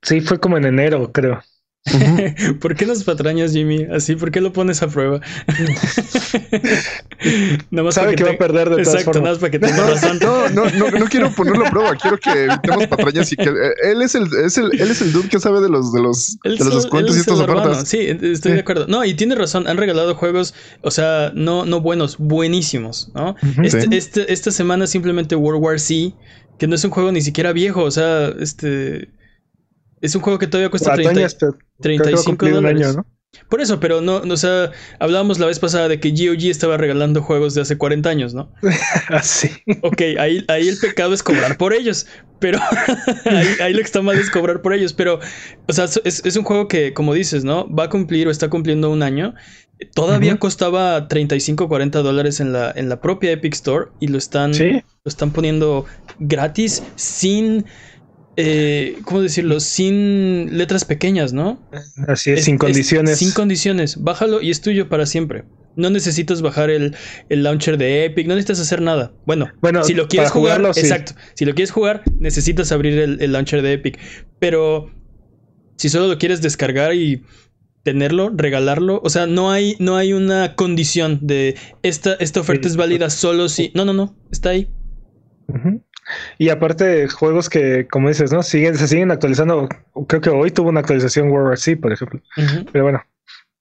sí, 0.03 0.21
fue 0.21 0.41
como 0.41 0.57
en 0.59 0.65
enero, 0.67 1.13
creo. 1.13 1.41
¿Por 2.61 2.77
qué 2.77 2.87
nos 2.87 3.03
patrañas, 3.03 3.53
Jimmy? 3.53 3.89
Así, 3.93 4.15
¿por 4.15 4.31
qué 4.31 4.41
lo 4.41 4.53
pones 4.53 4.81
a 4.85 4.89
prueba? 4.89 5.21
nada 7.71 7.85
más 7.85 7.97
Sabe 7.97 8.15
que, 8.15 8.23
va 8.23 8.31
a 8.31 8.39
perder 8.39 8.71
de 8.71 8.83
Exacto, 8.83 9.19
nada 9.19 9.33
más 9.33 9.39
para 9.39 9.51
que 9.51 9.59
tenga 9.59 9.89
razón. 9.89 10.21
No, 10.23 10.49
no, 10.51 10.71
no, 10.71 10.93
no, 10.93 11.07
quiero 11.07 11.35
ponerlo 11.35 11.67
a 11.67 11.71
prueba, 11.71 11.97
quiero 11.97 12.19
que 12.19 12.45
evitemos 12.45 12.87
patrañas 12.87 13.33
y 13.33 13.37
que 13.37 13.49
eh, 13.49 13.75
él 13.83 14.01
es 14.01 14.15
el, 14.15 14.29
es 14.45 14.59
el, 14.59 14.81
él 14.81 14.93
es 14.93 15.03
el 15.03 15.13
dude 15.13 15.29
que 15.29 15.41
sabe 15.41 15.61
de 15.61 15.69
los, 15.69 15.93
de 15.93 16.03
los, 16.03 16.39
de 16.45 16.57
los 16.57 16.77
descuentos 16.77 17.17
y 17.17 17.21
estas 17.21 17.41
ofertas. 17.41 17.89
Sí, 17.89 17.99
estoy 17.99 18.53
de 18.53 18.61
acuerdo. 18.61 18.87
No, 18.87 19.05
y 19.05 19.15
tiene 19.15 19.35
razón, 19.35 19.67
han 19.67 19.77
regalado 19.77 20.15
juegos, 20.15 20.55
o 20.83 20.93
sea, 20.93 21.33
no, 21.35 21.65
no 21.65 21.81
buenos, 21.81 22.17
buenísimos, 22.19 23.11
¿no? 23.15 23.35
este, 23.65 23.89
este, 23.97 24.33
esta 24.33 24.53
semana 24.53 24.87
simplemente 24.87 25.35
World 25.35 25.61
War 25.61 25.81
C, 25.81 26.15
que 26.59 26.69
no 26.69 26.77
es 26.77 26.85
un 26.85 26.93
juego 26.93 27.11
ni 27.11 27.23
siquiera 27.23 27.53
viejo, 27.53 27.83
o 27.83 27.91
sea, 27.91 28.29
este 28.39 29.09
es 30.03 30.15
un 30.15 30.21
juego 30.21 30.39
que 30.39 30.47
todavía 30.47 30.69
cuesta 30.69 30.95
35 31.81 32.49
dólares. 32.49 32.97
Por 33.49 33.63
eso, 33.63 33.81
pero 33.81 34.03
no, 34.03 34.17
o 34.17 34.37
sea, 34.37 34.73
hablábamos 34.99 35.39
la 35.39 35.47
vez 35.47 35.59
pasada 35.59 35.89
de 35.89 35.99
que 36.01 36.11
GOG 36.11 36.51
estaba 36.51 36.77
regalando 36.77 37.23
juegos 37.23 37.55
de 37.55 37.63
hace 37.63 37.79
40 37.79 38.11
años, 38.11 38.35
¿no? 38.35 38.53
Así. 39.09 39.49
ok, 39.81 40.03
ahí, 40.19 40.45
ahí 40.49 40.69
el 40.69 40.77
pecado 40.77 41.15
es 41.15 41.23
cobrar 41.23 41.57
por 41.57 41.73
ellos, 41.73 42.07
pero 42.41 42.59
ahí, 43.61 43.73
lo 43.73 43.79
que 43.79 43.85
está 43.85 44.03
mal 44.03 44.19
es 44.19 44.29
cobrar 44.29 44.61
por 44.61 44.75
ellos, 44.75 44.93
pero, 44.93 45.19
o 45.67 45.73
sea, 45.73 45.87
es, 46.05 46.37
un 46.37 46.45
juego 46.45 46.69
que, 46.69 46.93
como 46.93 47.15
dices, 47.15 47.43
¿no? 47.43 47.67
Va 47.75 47.85
a 47.85 47.89
cumplir 47.89 48.29
o 48.29 48.31
está 48.31 48.51
cumpliendo 48.51 48.91
un 48.91 49.03
año. 49.03 49.35
Todavía 49.95 50.39
costaba 50.39 51.09
35, 51.09 51.69
40 51.69 52.03
dólares 52.03 52.39
en 52.39 52.53
la, 52.53 52.71
en 52.71 52.89
la 52.89 53.01
propia 53.01 53.33
Epic 53.33 53.55
Store 53.55 53.87
y 53.99 54.09
lo 54.09 54.19
están, 54.19 54.53
lo 54.53 55.09
están 55.09 55.33
poniendo 55.33 55.87
gratis 56.21 56.83
sin 56.97 57.65
eh, 58.37 58.99
¿cómo 59.05 59.21
decirlo? 59.21 59.61
Sin 59.61 60.57
letras 60.57 60.85
pequeñas, 60.85 61.33
¿no? 61.33 61.61
Así 62.09 62.31
es, 62.31 62.45
sin 62.45 62.57
condiciones. 62.57 63.19
sin 63.19 63.33
condiciones. 63.33 64.03
Bájalo 64.03 64.41
y 64.41 64.51
es 64.51 64.61
tuyo 64.61 64.89
para 64.89 65.07
siempre. 65.07 65.45
No 65.77 65.91
necesitas 65.91 66.43
bajar 66.43 66.71
el, 66.71 66.95
launcher 67.31 67.79
de 67.79 68.05
Epic, 68.05 68.27
no 68.27 68.35
necesitas 68.35 68.61
hacer 68.61 68.83
nada. 68.83 69.13
Bueno, 69.27 69.51
bueno 69.61 69.85
si 69.85 69.95
lo 69.95 70.09
quieres 70.09 70.31
jugar, 70.31 70.63
exacto. 70.77 71.13
Si 71.35 71.45
lo 71.45 71.55
quieres 71.55 71.71
jugar, 71.71 72.03
necesitas 72.19 72.73
abrir 72.73 72.99
el, 72.99 73.33
launcher 73.33 73.63
de 73.63 73.75
Epic. 73.75 73.99
Pero 74.39 74.91
si 75.77 75.89
solo 75.89 76.09
lo 76.09 76.19
quieres 76.19 76.43
descargar 76.43 76.95
y 76.95 77.23
tenerlo, 77.83 78.31
regalarlo, 78.35 79.01
o 79.03 79.11
sea, 79.11 79.27
no 79.27 79.51
hay, 79.51 79.77
no 79.79 79.97
hay 79.97 80.13
una 80.13 80.55
condición 80.55 81.19
de 81.23 81.57
esta, 81.83 82.15
esta 82.15 82.41
oferta 82.41 82.69
es 82.69 82.77
válida 82.77 83.11
solo 83.11 83.49
si. 83.49 83.73
No, 83.75 83.85
no, 83.85 83.93
no, 83.93 84.15
está 84.31 84.51
ahí. 84.51 84.69
Y 86.39 86.49
aparte, 86.49 87.09
juegos 87.09 87.49
que, 87.49 87.87
como 87.89 88.09
dices, 88.09 88.33
¿no? 88.33 88.43
Siguen, 88.43 88.77
se 88.77 88.89
siguen 88.89 89.11
actualizando. 89.11 89.69
Creo 90.09 90.21
que 90.21 90.31
hoy 90.31 90.51
tuvo 90.51 90.69
una 90.71 90.81
actualización 90.81 91.31
World 91.31 91.49
War 91.49 91.59
C, 91.59 91.77
por 91.77 91.93
ejemplo. 91.93 92.21
Pero 92.73 92.85
bueno. 92.85 93.03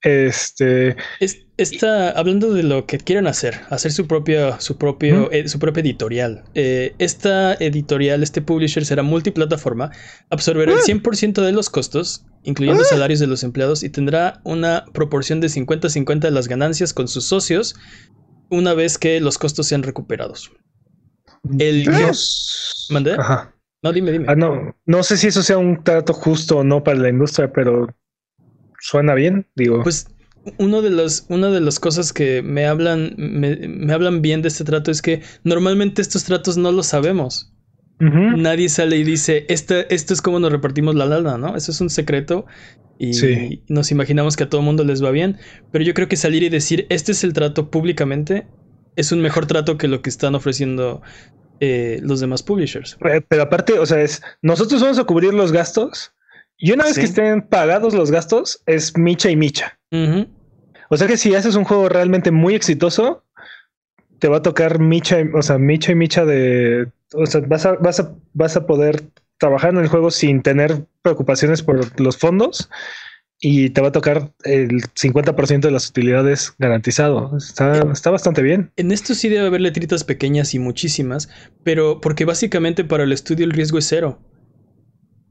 Este. 0.04 0.96
está 1.58 2.10
hablando 2.10 2.54
de 2.54 2.64
lo 2.64 2.88
que 2.88 2.98
quieren 2.98 3.28
hacer, 3.28 3.62
hacer 3.70 3.92
su 3.92 4.08
propio, 4.08 4.60
su 4.60 4.78
propio, 4.78 5.32
eh, 5.32 5.48
su 5.48 5.60
propio 5.60 5.82
editorial. 5.82 6.44
Eh, 6.56 6.96
esta 6.98 7.54
editorial, 7.56 8.24
este 8.24 8.42
publisher 8.42 8.84
será 8.84 9.04
multiplataforma, 9.04 9.92
absorberá 10.32 10.74
el 10.74 10.80
100% 10.80 11.38
ah. 11.38 11.46
de 11.46 11.52
los 11.52 11.70
costos, 11.70 12.26
incluyendo 12.44 12.82
ah. 12.82 12.86
salarios 12.86 13.20
de 13.20 13.28
los 13.28 13.44
empleados, 13.44 13.84
y 13.84 13.90
tendrá 13.90 14.42
una 14.44 14.86
proporción 14.92 15.40
de 15.40 15.50
50-50 15.50 16.20
de 16.20 16.32
las 16.32 16.48
ganancias 16.48 16.94
con 16.94 17.08
sus 17.08 17.26
socios 17.26 17.76
una 18.50 18.74
vez 18.74 18.98
que 18.98 19.20
los 19.22 19.38
costos 19.38 19.68
sean 19.68 19.84
recuperados. 19.84 20.52
El 21.58 21.90
¿Mandé? 22.90 23.14
Ajá. 23.14 23.54
No, 23.84 23.92
dime, 23.92 24.12
dime. 24.12 24.26
Ah, 24.28 24.36
no, 24.36 24.76
no 24.86 25.04
sé 25.04 25.18
si 25.18 25.28
eso 25.28 25.42
sea 25.42 25.58
un 25.58 25.84
trato 25.84 26.14
justo 26.14 26.58
o 26.58 26.64
no 26.64 26.84
para 26.84 27.00
la 27.00 27.10
industria, 27.10 27.52
pero 27.52 27.88
suena 28.80 29.16
bien, 29.16 29.48
digo. 29.56 29.82
Pues 29.82 30.08
uno 30.58 30.82
de 30.82 30.92
los, 30.92 31.26
una 31.30 31.50
de 31.50 31.62
las 31.62 31.80
cosas 31.80 32.14
que 32.14 32.42
me 32.42 32.66
hablan, 32.66 33.16
me, 33.18 33.92
hablan 33.94 34.22
bien 34.22 34.42
de 34.42 34.50
este 34.50 34.64
trato 34.64 34.92
es 34.92 35.02
que 35.02 35.22
normalmente 35.44 36.02
estos 36.02 36.24
tratos 36.24 36.58
no 36.58 36.72
los 36.72 36.88
sabemos. 36.88 37.54
Nadie 38.00 38.68
sale 38.68 38.98
y 38.98 39.04
dice, 39.04 39.46
este, 39.48 39.94
esto 39.94 40.16
es 40.16 40.24
como 40.24 40.40
nos 40.40 40.52
repartimos 40.52 40.96
la 40.96 41.06
lana, 41.06 41.38
¿no? 41.38 41.56
Eso 41.56 41.72
es 41.72 41.82
un 41.82 41.92
secreto 41.92 42.48
y 42.98 43.62
nos 43.68 43.92
imaginamos 43.92 44.36
que 44.36 44.46
a 44.46 44.50
todo 44.50 44.64
mundo 44.64 44.84
les 44.84 45.04
va 45.04 45.12
bien. 45.12 45.38
Pero 45.72 45.84
yo 45.84 45.94
creo 45.94 46.08
que 46.08 46.16
salir 46.16 46.42
y 46.42 46.50
decir, 46.50 46.88
este 46.90 47.12
es 47.12 47.24
el 47.24 47.34
trato 47.34 47.70
públicamente, 47.70 48.48
es 48.96 49.12
un 49.12 49.22
mejor 49.22 49.46
trato 49.46 49.78
que 49.78 49.88
lo 49.88 50.02
que 50.02 50.10
están 50.10 50.36
ofreciendo 50.36 51.02
eh, 51.60 52.00
los 52.02 52.20
demás 52.20 52.44
publishers. 52.44 52.98
Eh, 53.06 53.22
pero 53.28 53.44
aparte, 53.44 53.80
o 53.80 53.86
sea, 53.86 54.02
es 54.02 54.22
nosotros 54.42 54.82
vamos 54.82 55.00
a 55.00 55.04
cubrir 55.04 55.34
los 55.34 55.52
gastos 55.52 56.14
y 56.58 56.72
una 56.72 56.84
vez 56.84 56.98
que 56.98 57.06
estén 57.06 57.42
pagados 57.42 57.94
los 57.94 58.12
gastos, 58.12 58.62
es 58.68 58.96
micha 58.98 59.30
y 59.32 59.36
micha. 59.36 59.80
O 60.90 60.98
sea 60.98 61.08
que 61.08 61.18
si 61.18 61.34
haces 61.34 61.56
un 61.56 61.64
juego 61.64 61.90
realmente 61.90 62.32
muy 62.32 62.54
exitoso, 62.54 63.24
te 64.20 64.28
va 64.28 64.38
a 64.38 64.42
tocar 64.42 64.80
micha, 64.80 65.18
o 65.34 65.42
sea, 65.42 65.58
micha 65.58 65.92
y 65.92 65.96
micha 65.96 66.26
de, 66.26 66.88
o 67.14 67.26
sea, 67.26 67.42
vas 67.42 67.66
a, 67.66 67.74
vas 67.74 68.00
a, 68.00 68.14
vas 68.34 68.56
a 68.56 68.68
poder 68.68 69.04
trabajar 69.40 69.72
en 69.72 69.80
el 69.80 69.88
juego 69.88 70.12
sin 70.12 70.44
tener 70.44 70.86
preocupaciones 71.02 71.64
por 71.64 72.00
los 72.00 72.18
fondos 72.18 72.70
y 73.44 73.72
te 73.72 73.82
va 73.82 73.88
a 73.88 73.92
tocar 73.92 74.32
el 74.44 74.84
50% 74.94 75.62
de 75.62 75.72
las 75.72 75.90
utilidades 75.90 76.54
garantizado. 76.60 77.36
Está, 77.36 77.92
está, 77.92 78.12
bastante 78.12 78.44
bien. 78.44 78.72
En 78.78 78.92
esto 78.92 79.16
sí 79.16 79.30
debe 79.30 79.48
haber 79.48 79.62
letritas 79.62 80.04
pequeñas 80.04 80.54
y 80.54 80.60
muchísimas, 80.60 81.28
pero 81.64 82.00
porque 82.02 82.24
básicamente 82.24 82.84
para 82.84 83.04
el 83.04 83.12
estudio 83.12 83.44
el 83.44 83.52
riesgo 83.52 83.80
es 83.80 83.88
cero. 83.88 84.20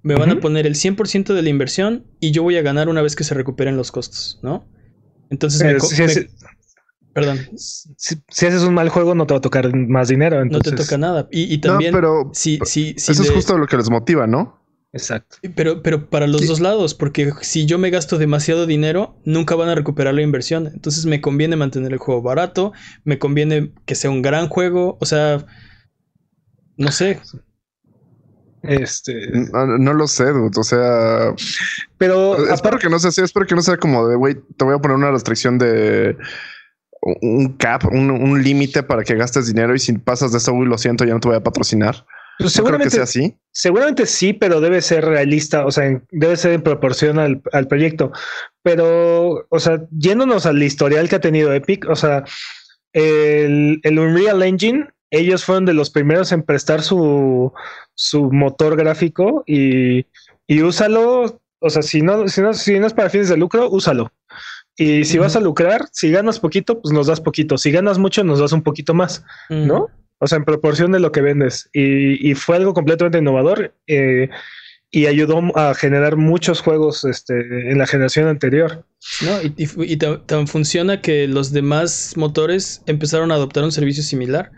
Me 0.02 0.16
van 0.16 0.30
a 0.30 0.40
poner 0.40 0.66
el 0.66 0.74
100% 0.74 1.34
de 1.34 1.42
la 1.42 1.50
inversión 1.50 2.04
y 2.18 2.32
yo 2.32 2.42
voy 2.42 2.56
a 2.56 2.62
ganar 2.62 2.88
una 2.88 3.00
vez 3.00 3.14
que 3.14 3.22
se 3.22 3.34
recuperen 3.34 3.76
los 3.76 3.92
costos, 3.92 4.40
¿no? 4.42 4.66
Entonces 5.28 5.62
me, 5.62 6.28
Perdón. 7.12 7.38
Si, 7.56 8.46
haces 8.46 8.62
un 8.62 8.74
mal 8.74 8.88
juego, 8.88 9.14
no 9.14 9.26
te 9.26 9.34
va 9.34 9.38
a 9.38 9.40
tocar 9.40 9.74
más 9.74 10.08
dinero. 10.08 10.44
No 10.44 10.60
te 10.60 10.72
toca 10.72 10.96
nada. 10.96 11.28
Y, 11.30 11.58
también. 11.58 11.92
pero, 11.92 12.30
si, 12.32 12.58
si, 12.64 12.94
eso 12.96 13.22
es 13.22 13.30
justo 13.30 13.58
lo 13.58 13.66
que 13.66 13.76
les 13.76 13.90
motiva, 13.90 14.26
¿no? 14.26 14.59
Exacto. 14.92 15.36
Pero, 15.54 15.82
pero 15.82 16.10
para 16.10 16.26
los 16.26 16.46
dos 16.46 16.60
lados, 16.60 16.94
porque 16.94 17.32
si 17.42 17.64
yo 17.64 17.78
me 17.78 17.90
gasto 17.90 18.18
demasiado 18.18 18.66
dinero, 18.66 19.16
nunca 19.24 19.54
van 19.54 19.68
a 19.68 19.74
recuperar 19.74 20.14
la 20.14 20.22
inversión. 20.22 20.66
Entonces 20.66 21.06
me 21.06 21.20
conviene 21.20 21.56
mantener 21.56 21.92
el 21.92 21.98
juego 21.98 22.22
barato, 22.22 22.72
me 23.04 23.18
conviene 23.18 23.72
que 23.86 23.94
sea 23.94 24.10
un 24.10 24.22
gran 24.22 24.48
juego, 24.48 24.98
o 25.00 25.06
sea, 25.06 25.46
no 26.76 26.90
sé. 26.90 27.20
Este. 28.62 29.14
No, 29.52 29.94
lo 29.94 30.06
sé, 30.06 30.24
o 30.30 30.64
sea. 30.64 31.34
Pero. 31.96 32.52
Espero 32.52 32.78
que 32.78 32.88
no 32.88 32.98
sea 32.98 33.08
así, 33.08 33.22
espero 33.22 33.46
que 33.46 33.54
no 33.54 33.62
sea 33.62 33.76
como 33.76 34.08
de, 34.08 34.16
güey, 34.16 34.36
te 34.56 34.64
voy 34.64 34.74
a 34.74 34.78
poner 34.78 34.96
una 34.96 35.12
restricción 35.12 35.58
de 35.58 36.16
un 37.00 37.56
cap, 37.56 37.84
un, 37.90 38.42
límite 38.42 38.82
para 38.82 39.02
que 39.04 39.14
gastes 39.14 39.46
dinero 39.46 39.74
y 39.74 39.78
si 39.78 39.92
pasas 39.94 40.32
de 40.32 40.38
eso, 40.38 40.52
uy, 40.52 40.66
lo 40.66 40.76
siento, 40.76 41.04
ya 41.04 41.14
no 41.14 41.20
te 41.20 41.28
voy 41.28 41.36
a 41.36 41.42
patrocinar. 41.42 42.04
Pues 42.40 42.52
seguramente, 42.52 42.90
sea 42.90 43.04
así. 43.04 43.36
Seguramente 43.52 44.06
sí, 44.06 44.32
pero 44.32 44.60
debe 44.60 44.80
ser 44.80 45.04
realista, 45.04 45.66
o 45.66 45.70
sea, 45.70 46.02
debe 46.10 46.36
ser 46.36 46.52
en 46.52 46.62
proporción 46.62 47.18
al, 47.18 47.68
proyecto. 47.68 48.12
Pero, 48.62 49.46
o 49.48 49.58
sea, 49.58 49.86
yéndonos 49.90 50.46
al 50.46 50.62
historial 50.62 51.08
que 51.08 51.16
ha 51.16 51.20
tenido 51.20 51.52
Epic, 51.52 51.86
o 51.88 51.96
sea, 51.96 52.24
el, 52.92 53.80
Unreal 53.84 54.42
Engine, 54.42 54.88
ellos 55.10 55.44
fueron 55.44 55.66
de 55.66 55.74
los 55.74 55.90
primeros 55.90 56.32
en 56.32 56.42
prestar 56.42 56.82
su, 56.82 57.52
su 57.94 58.30
motor 58.32 58.76
gráfico 58.76 59.44
y, 59.46 60.06
y 60.46 60.62
úsalo. 60.62 61.40
O 61.62 61.68
sea, 61.68 61.82
si 61.82 62.00
no, 62.00 62.26
si 62.28 62.40
no, 62.40 62.54
si 62.54 62.78
no 62.78 62.86
es 62.86 62.94
para 62.94 63.10
fines 63.10 63.28
de 63.28 63.36
lucro, 63.36 63.68
úsalo. 63.70 64.12
Y 64.76 65.04
si 65.04 65.18
vas 65.18 65.36
a 65.36 65.40
lucrar, 65.40 65.88
si 65.92 66.10
ganas 66.10 66.40
poquito, 66.40 66.80
pues 66.80 66.94
nos 66.94 67.06
das 67.06 67.20
poquito. 67.20 67.58
Si 67.58 67.70
ganas 67.70 67.98
mucho, 67.98 68.24
nos 68.24 68.38
das 68.38 68.52
un 68.52 68.62
poquito 68.62 68.94
más, 68.94 69.22
¿no? 69.50 69.88
O 70.20 70.26
sea, 70.26 70.36
en 70.36 70.44
proporción 70.44 70.92
de 70.92 71.00
lo 71.00 71.12
que 71.12 71.22
vendes. 71.22 71.68
Y, 71.72 72.34
fue 72.34 72.56
algo 72.56 72.74
completamente 72.74 73.18
innovador 73.18 73.74
eh, 73.86 74.28
y 74.90 75.06
ayudó 75.06 75.40
a 75.56 75.74
generar 75.74 76.16
muchos 76.16 76.60
juegos 76.60 77.04
este, 77.04 77.34
en 77.70 77.78
la 77.78 77.86
generación 77.86 78.28
anterior. 78.28 78.84
No, 79.22 79.38
y, 79.42 79.96
tan 79.96 80.46
funciona 80.46 81.00
que 81.00 81.26
los 81.26 81.52
demás 81.52 82.12
motores 82.16 82.82
empezaron 82.86 83.32
a 83.32 83.36
adoptar 83.36 83.64
un 83.64 83.72
servicio 83.72 84.02
similar. 84.02 84.52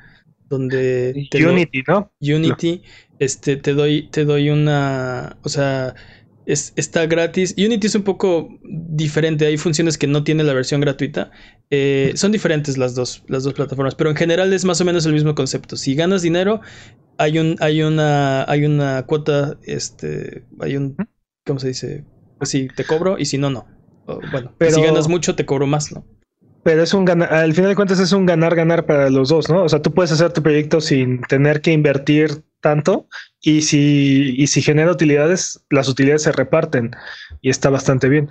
Donde 0.48 1.28
Unity, 1.32 1.82
¿no? 1.88 2.12
Unity, 2.20 2.82
este, 3.18 3.56
te 3.56 3.72
doy, 3.72 4.08
te 4.10 4.24
doy 4.24 4.50
una. 4.50 5.38
O 5.44 5.48
sea, 5.48 5.94
está 6.46 7.06
gratis. 7.06 7.54
Unity 7.56 7.86
es 7.86 7.94
un 7.94 8.02
poco 8.02 8.48
diferente. 8.62 9.46
Hay 9.46 9.56
funciones 9.56 9.98
que 9.98 10.06
no 10.06 10.24
tiene 10.24 10.42
la 10.42 10.52
versión 10.52 10.80
gratuita. 10.80 11.30
Eh, 11.70 12.12
son 12.16 12.32
diferentes 12.32 12.78
las 12.78 12.94
dos, 12.94 13.24
las 13.28 13.44
dos 13.44 13.54
plataformas, 13.54 13.94
pero 13.94 14.10
en 14.10 14.16
general 14.16 14.52
es 14.52 14.64
más 14.64 14.80
o 14.80 14.84
menos 14.84 15.06
el 15.06 15.12
mismo 15.12 15.34
concepto. 15.34 15.76
Si 15.76 15.94
ganas 15.94 16.22
dinero, 16.22 16.60
hay 17.18 17.38
un, 17.38 17.56
hay 17.60 17.82
una, 17.82 18.44
hay 18.44 18.64
una 18.64 19.04
cuota, 19.06 19.56
este, 19.64 20.44
hay 20.60 20.76
un, 20.76 20.96
¿cómo 21.46 21.60
se 21.60 21.68
dice? 21.68 22.04
Pues 22.38 22.50
si 22.50 22.68
te 22.68 22.84
cobro 22.84 23.18
y 23.18 23.24
si 23.24 23.38
no, 23.38 23.50
no. 23.50 23.66
bueno, 24.32 24.52
pero, 24.58 24.72
si 24.72 24.82
ganas 24.82 25.08
mucho, 25.08 25.34
te 25.34 25.46
cobro 25.46 25.66
más, 25.66 25.92
¿no? 25.92 26.04
Pero 26.64 26.82
es 26.82 26.94
un 26.94 27.04
ganar, 27.04 27.32
al 27.32 27.54
final 27.54 27.70
de 27.70 27.76
cuentas 27.76 27.98
es 27.98 28.12
un 28.12 28.24
ganar-ganar 28.24 28.86
para 28.86 29.10
los 29.10 29.28
dos, 29.28 29.48
¿no? 29.48 29.64
O 29.64 29.68
sea, 29.68 29.82
tú 29.82 29.92
puedes 29.92 30.12
hacer 30.12 30.32
tu 30.32 30.42
proyecto 30.42 30.80
sin 30.80 31.20
tener 31.22 31.60
que 31.60 31.72
invertir 31.72 32.44
tanto 32.62 33.06
y 33.42 33.60
si, 33.62 34.34
y 34.38 34.46
si 34.46 34.62
genera 34.62 34.90
utilidades, 34.90 35.62
las 35.68 35.88
utilidades 35.88 36.22
se 36.22 36.32
reparten 36.32 36.92
y 37.42 37.50
está 37.50 37.68
bastante 37.68 38.08
bien. 38.08 38.30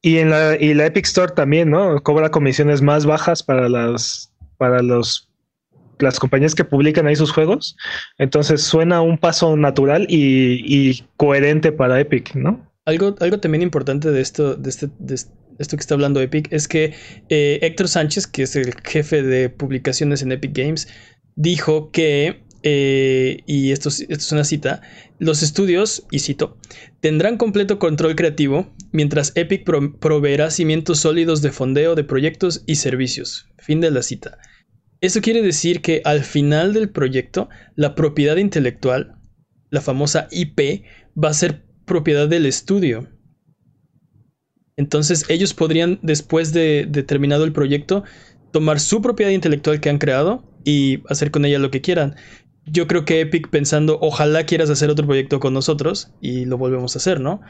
Y 0.00 0.18
en 0.18 0.30
la, 0.30 0.56
y 0.58 0.72
la 0.72 0.86
Epic 0.86 1.04
Store 1.04 1.32
también, 1.34 1.70
¿no? 1.70 2.02
Cobra 2.02 2.30
comisiones 2.30 2.80
más 2.80 3.04
bajas 3.04 3.42
para 3.42 3.68
las, 3.68 4.32
para 4.56 4.82
los 4.82 5.28
las 5.98 6.18
compañías 6.18 6.54
que 6.54 6.64
publican 6.64 7.06
ahí 7.06 7.16
sus 7.16 7.32
juegos. 7.32 7.76
Entonces 8.18 8.62
suena 8.62 9.00
un 9.00 9.18
paso 9.18 9.56
natural 9.56 10.06
y, 10.08 11.04
coherente 11.16 11.70
para 11.70 12.00
Epic, 12.00 12.34
¿no? 12.34 12.68
Algo, 12.84 13.14
algo 13.20 13.38
también 13.38 13.62
importante 13.62 14.10
de 14.10 14.20
esto, 14.20 14.56
de 14.56 14.68
este, 14.68 14.88
de 14.98 15.14
esto 15.14 15.76
que 15.76 15.80
está 15.80 15.94
hablando 15.94 16.20
Epic, 16.20 16.52
es 16.52 16.66
que 16.66 16.94
eh, 17.28 17.60
Héctor 17.62 17.86
Sánchez, 17.86 18.26
que 18.26 18.42
es 18.42 18.56
el 18.56 18.74
jefe 18.82 19.22
de 19.22 19.48
publicaciones 19.48 20.22
en 20.22 20.32
Epic 20.32 20.56
Games, 20.56 20.88
dijo 21.36 21.92
que 21.92 22.42
eh, 22.62 23.42
y 23.46 23.72
esto, 23.72 23.88
es 23.88 24.32
una 24.32 24.44
cita, 24.44 24.82
los 25.18 25.42
estudios, 25.42 26.06
y 26.10 26.20
cito, 26.20 26.56
tendrán 27.00 27.36
completo 27.36 27.78
control 27.78 28.14
creativo 28.14 28.72
mientras 28.92 29.32
Epic 29.34 29.64
proveerá 29.98 30.50
cimientos 30.50 31.00
sólidos 31.00 31.42
de 31.42 31.52
fondeo 31.52 31.94
de 31.94 32.04
proyectos 32.04 32.62
y 32.66 32.76
servicios. 32.76 33.48
Fin 33.58 33.80
de 33.80 33.90
la 33.90 34.02
cita. 34.02 34.38
Esto 35.00 35.20
quiere 35.20 35.42
decir 35.42 35.80
que 35.80 36.00
al 36.04 36.22
final 36.22 36.72
del 36.72 36.90
proyecto, 36.90 37.48
la 37.74 37.94
propiedad 37.94 38.36
intelectual, 38.36 39.16
la 39.70 39.80
famosa 39.80 40.28
IP, 40.30 40.84
va 41.16 41.30
a 41.30 41.34
ser 41.34 41.64
propiedad 41.84 42.28
del 42.28 42.46
estudio. 42.46 43.08
Entonces 44.76 45.24
ellos 45.28 45.54
podrían, 45.54 45.98
después 46.02 46.52
de, 46.52 46.86
de 46.88 47.02
terminado 47.02 47.44
el 47.44 47.52
proyecto, 47.52 48.04
tomar 48.52 48.78
su 48.78 49.02
propiedad 49.02 49.32
intelectual 49.32 49.80
que 49.80 49.90
han 49.90 49.98
creado 49.98 50.44
y 50.64 51.02
hacer 51.08 51.30
con 51.30 51.44
ella 51.44 51.58
lo 51.58 51.70
que 51.70 51.80
quieran 51.80 52.14
yo 52.66 52.86
creo 52.86 53.04
que 53.04 53.20
Epic 53.20 53.48
pensando, 53.48 53.98
ojalá 54.00 54.44
quieras 54.44 54.70
hacer 54.70 54.90
otro 54.90 55.06
proyecto 55.06 55.40
con 55.40 55.54
nosotros 55.54 56.12
y 56.20 56.44
lo 56.44 56.58
volvemos 56.58 56.94
a 56.94 56.98
hacer, 56.98 57.20
¿no? 57.20 57.40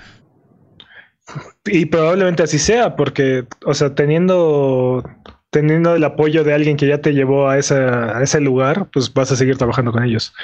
Y 1.65 1.87
probablemente 1.87 2.43
así 2.43 2.59
sea, 2.59 2.97
porque, 2.97 3.47
o 3.65 3.75
sea, 3.75 3.95
teniendo, 3.95 5.03
teniendo 5.51 5.95
el 5.95 6.05
apoyo 6.05 6.45
de 6.45 6.55
alguien 6.55 6.77
que 6.77 6.87
ya 6.87 7.01
te 7.01 7.13
llevó 7.13 7.49
a, 7.49 7.59
ese 7.59 8.41
lugar, 8.41 8.89
pues 8.93 9.13
vas 9.13 9.31
a 9.33 9.37
seguir 9.37 9.57
trabajando 9.57 9.93
con 9.93 10.03
ellos. 10.03 10.35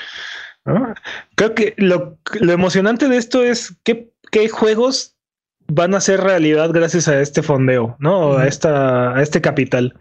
Creo 1.34 1.54
que 1.54 1.74
lo, 1.78 2.18
emocionante 2.40 3.08
de 3.08 3.16
esto 3.16 3.42
es 3.42 3.76
qué, 3.84 4.10
qué 4.30 4.48
juegos 4.48 5.16
van 5.66 5.94
a 5.94 6.00
ser 6.00 6.20
realidad 6.20 6.70
gracias 6.72 7.08
a 7.08 7.20
este 7.20 7.42
fondeo, 7.42 7.96
¿no? 7.98 8.36
a, 8.36 8.46
esta, 8.46 9.16
a 9.16 9.22
este 9.22 9.40
capital. 9.40 9.94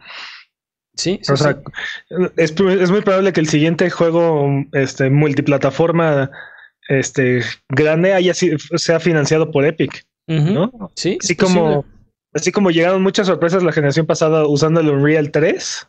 Sí, 0.97 1.21
o 1.29 1.37
sea, 1.37 1.59
Es, 2.37 2.59
muy 2.59 3.01
probable 3.01 3.31
que 3.31 3.39
el 3.39 3.47
siguiente 3.47 3.89
juego 3.89 4.49
este, 4.73 5.09
multiplataforma 5.09 6.31
este, 6.89 7.43
grande 7.69 8.13
haya 8.13 8.33
sea 8.33 8.99
financiado 8.99 9.51
por 9.51 9.65
Epic, 9.65 10.05
¿no? 10.27 10.91
Sí, 10.95 11.17
así 11.21 11.35
como, 11.35 11.85
así 12.33 12.51
como 12.51 12.71
llegaron 12.71 13.03
muchas 13.03 13.27
sorpresas 13.27 13.63
la 13.63 13.71
generación 13.71 14.07
pasada 14.07 14.47
usando 14.47 14.79
el 14.79 14.89
Unreal 14.89 15.31
3, 15.31 15.87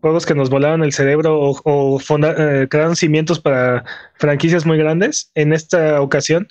juegos 0.00 0.24
que 0.24 0.34
nos 0.34 0.48
volaron 0.48 0.82
el 0.82 0.92
cerebro 0.92 1.38
o, 1.40 2.00
eh, 2.00 2.66
crearon 2.70 2.96
cimientos 2.96 3.40
para 3.40 3.84
franquicias 4.14 4.64
muy 4.64 4.78
grandes, 4.78 5.30
en 5.34 5.52
esta 5.52 6.00
ocasión 6.00 6.48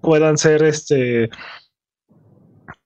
puedan 0.00 0.38
ser 0.38 0.62
este, 0.62 1.28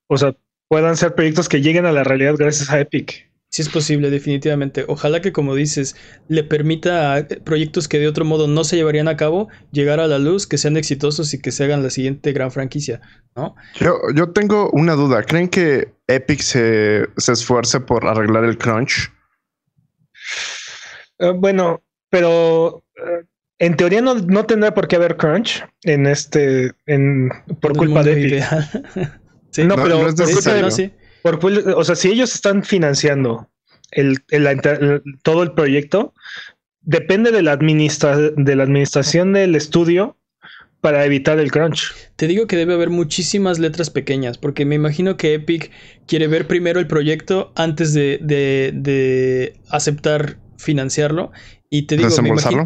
o 0.09 0.16
sea, 0.16 0.35
puedan 0.69 0.97
ser 0.97 1.14
proyectos 1.14 1.49
que 1.49 1.61
lleguen 1.61 1.87
a 1.87 1.93
la 1.93 2.03
realidad 2.03 2.35
gracias 2.37 2.71
a 2.71 2.81
Epic. 2.81 3.32
Si 3.53 3.61
es 3.61 3.69
posible, 3.69 4.09
definitivamente. 4.09 4.87
Ojalá 4.88 5.21
que, 5.21 5.31
como 5.31 5.55
dices, 5.55 5.95
le 6.27 6.43
permita 6.43 7.15
a 7.15 7.27
proyectos 7.45 7.87
que 7.87 7.99
de 7.99 8.09
otro 8.09 8.25
modo 8.25 8.49
no 8.49 8.65
se 8.65 8.77
llevarían 8.77 9.09
a 9.09 9.19
cabo 9.19 9.49
llegar 9.73 10.01
a 10.01 10.07
la 10.07 10.19
luz, 10.19 10.47
que 10.47 10.57
sean 10.57 10.79
exitosos 10.79 11.35
y 11.35 11.38
que 11.38 11.53
se 11.53 11.65
hagan 11.65 11.83
la 11.83 11.91
siguiente 11.91 12.33
gran 12.33 12.51
franquicia, 12.51 13.03
¿no? 13.37 13.55
Yo, 13.75 14.01
yo 14.15 14.31
tengo 14.31 14.71
una 14.71 14.95
duda. 14.95 15.23
¿Creen 15.23 15.49
que 15.49 15.93
Epic 16.07 16.41
se, 16.41 17.07
esfuerce 17.19 17.79
por 17.81 18.07
arreglar 18.07 18.45
el 18.45 18.57
crunch? 18.57 19.12
Eh, 21.19 21.35
bueno, 21.37 21.83
pero 22.09 22.83
eh, 22.97 23.27
en 23.59 23.77
teoría 23.77 24.01
no, 24.01 24.47
tendrá 24.47 24.73
por 24.73 24.88
qué 24.88 24.97
haber 24.97 25.19
crunch 25.19 25.62
en 25.83 26.07
este, 26.07 26.73
en, 26.87 27.29
por 27.61 27.77
culpa 27.77 28.03
de 28.03 28.12
Epic. 28.12 29.67
No, 29.67 29.77
pero 29.77 30.09
o 31.25 31.85
sea, 31.85 31.95
si 31.95 32.11
ellos 32.11 32.35
están 32.35 32.63
financiando 32.65 33.49
el, 33.91 34.23
todo 35.23 35.43
el 35.43 35.53
proyecto, 35.53 36.15
depende 36.81 37.31
de 37.31 37.43
la, 37.43 37.57
de 37.57 38.57
la 38.57 38.63
administración 38.63 39.33
del 39.33 39.55
estudio 39.55 40.17
para 40.81 41.05
evitar 41.05 41.39
el 41.39 41.53
crunch. 41.53 41.95
Te 42.17 42.27
digo 42.27 42.47
que 42.49 42.57
debe 42.57 42.75
haber 42.75 42.91
muchísimas 42.91 43.61
letras 43.61 43.89
pequeñas, 43.89 44.37
porque 44.37 44.65
me 44.65 44.75
imagino 44.75 45.17
que 45.17 45.35
Epic 45.35 45.71
quiere 46.07 46.27
ver 46.27 46.49
primero 46.49 46.81
el 46.81 46.89
proyecto 46.89 47.53
antes 47.55 47.95
de, 47.95 49.55
aceptar 49.71 50.39
financiarlo. 50.59 51.31
Y 51.71 51.83
te 51.83 51.97
digo, 51.97 52.11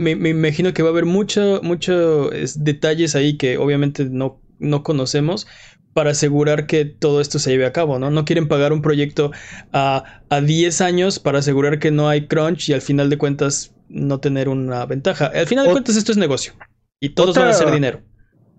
me 0.01 0.31
imagino, 0.31 0.73
que 0.73 0.83
va 0.83 0.88
a 0.88 0.92
haber 0.92 1.05
muchos 1.05 1.62
mucho, 1.62 2.31
detalles 2.57 3.14
ahí 3.14 3.37
que 3.37 3.59
obviamente 3.59 4.07
no, 4.07 4.40
no 4.59 4.83
conocemos, 4.83 5.47
para 5.96 6.11
asegurar 6.11 6.66
que 6.66 6.85
todo 6.85 7.22
esto 7.22 7.38
se 7.38 7.52
lleve 7.52 7.64
a 7.64 7.72
cabo, 7.72 7.98
¿no? 7.98 8.11
No 8.11 8.26
quieren 8.26 8.48
pagar 8.48 8.74
un 8.74 8.82
proyecto 8.82 9.30
a, 9.72 10.20
a 10.28 10.40
10 10.42 10.82
años 10.82 11.18
para 11.18 11.38
asegurar 11.38 11.78
que 11.78 11.90
no 11.90 12.11
hay 12.11 12.26
crunch 12.26 12.68
y 12.68 12.74
al 12.74 12.82
final 12.82 13.09
de 13.09 13.16
cuentas 13.16 13.74
no 13.88 14.20
tener 14.20 14.50
una 14.50 14.85
ventaja. 14.85 15.32
Al 15.35 15.46
final 15.46 15.64
de 15.64 15.72
cuentas 15.72 15.96
esto 15.96 16.12
es 16.12 16.18
negocio 16.18 16.52
y 17.00 17.14
todos 17.14 17.35
van 17.35 17.48
a 17.48 17.50
hacer 17.52 17.70
dinero. 17.70 18.02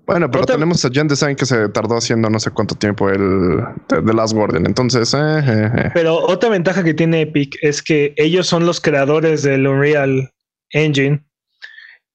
Bueno, 0.08 0.32
pero 0.32 0.48
tenemos 0.48 0.84
a 0.84 0.90
Gen 0.90 1.08
Design 1.08 1.36
que 1.36 1.46
se 1.46 1.70
tardó 1.70 1.98
haciendo 1.98 2.28
no 2.28 2.40
sé 2.40 2.50
cuánto 2.50 2.74
tiempo 2.74 3.08
el 3.08 3.60
The 3.88 4.14
Last 4.16 4.34
Guardian. 4.34 4.66
Entonces, 4.66 5.14
eh, 5.14 5.18
eh, 5.20 5.72
eh. 5.76 5.92
pero 5.94 6.16
otra 6.16 6.50
ventaja 6.50 6.84
que 6.84 6.96
tiene 6.96 7.22
Epic 7.22 7.56
es 7.62 7.84
que 7.84 8.16
ellos 8.18 8.48
son 8.48 8.66
los 8.66 8.82
creadores 8.82 9.44
del 9.44 9.68
Unreal 9.68 10.32
Engine 10.72 11.24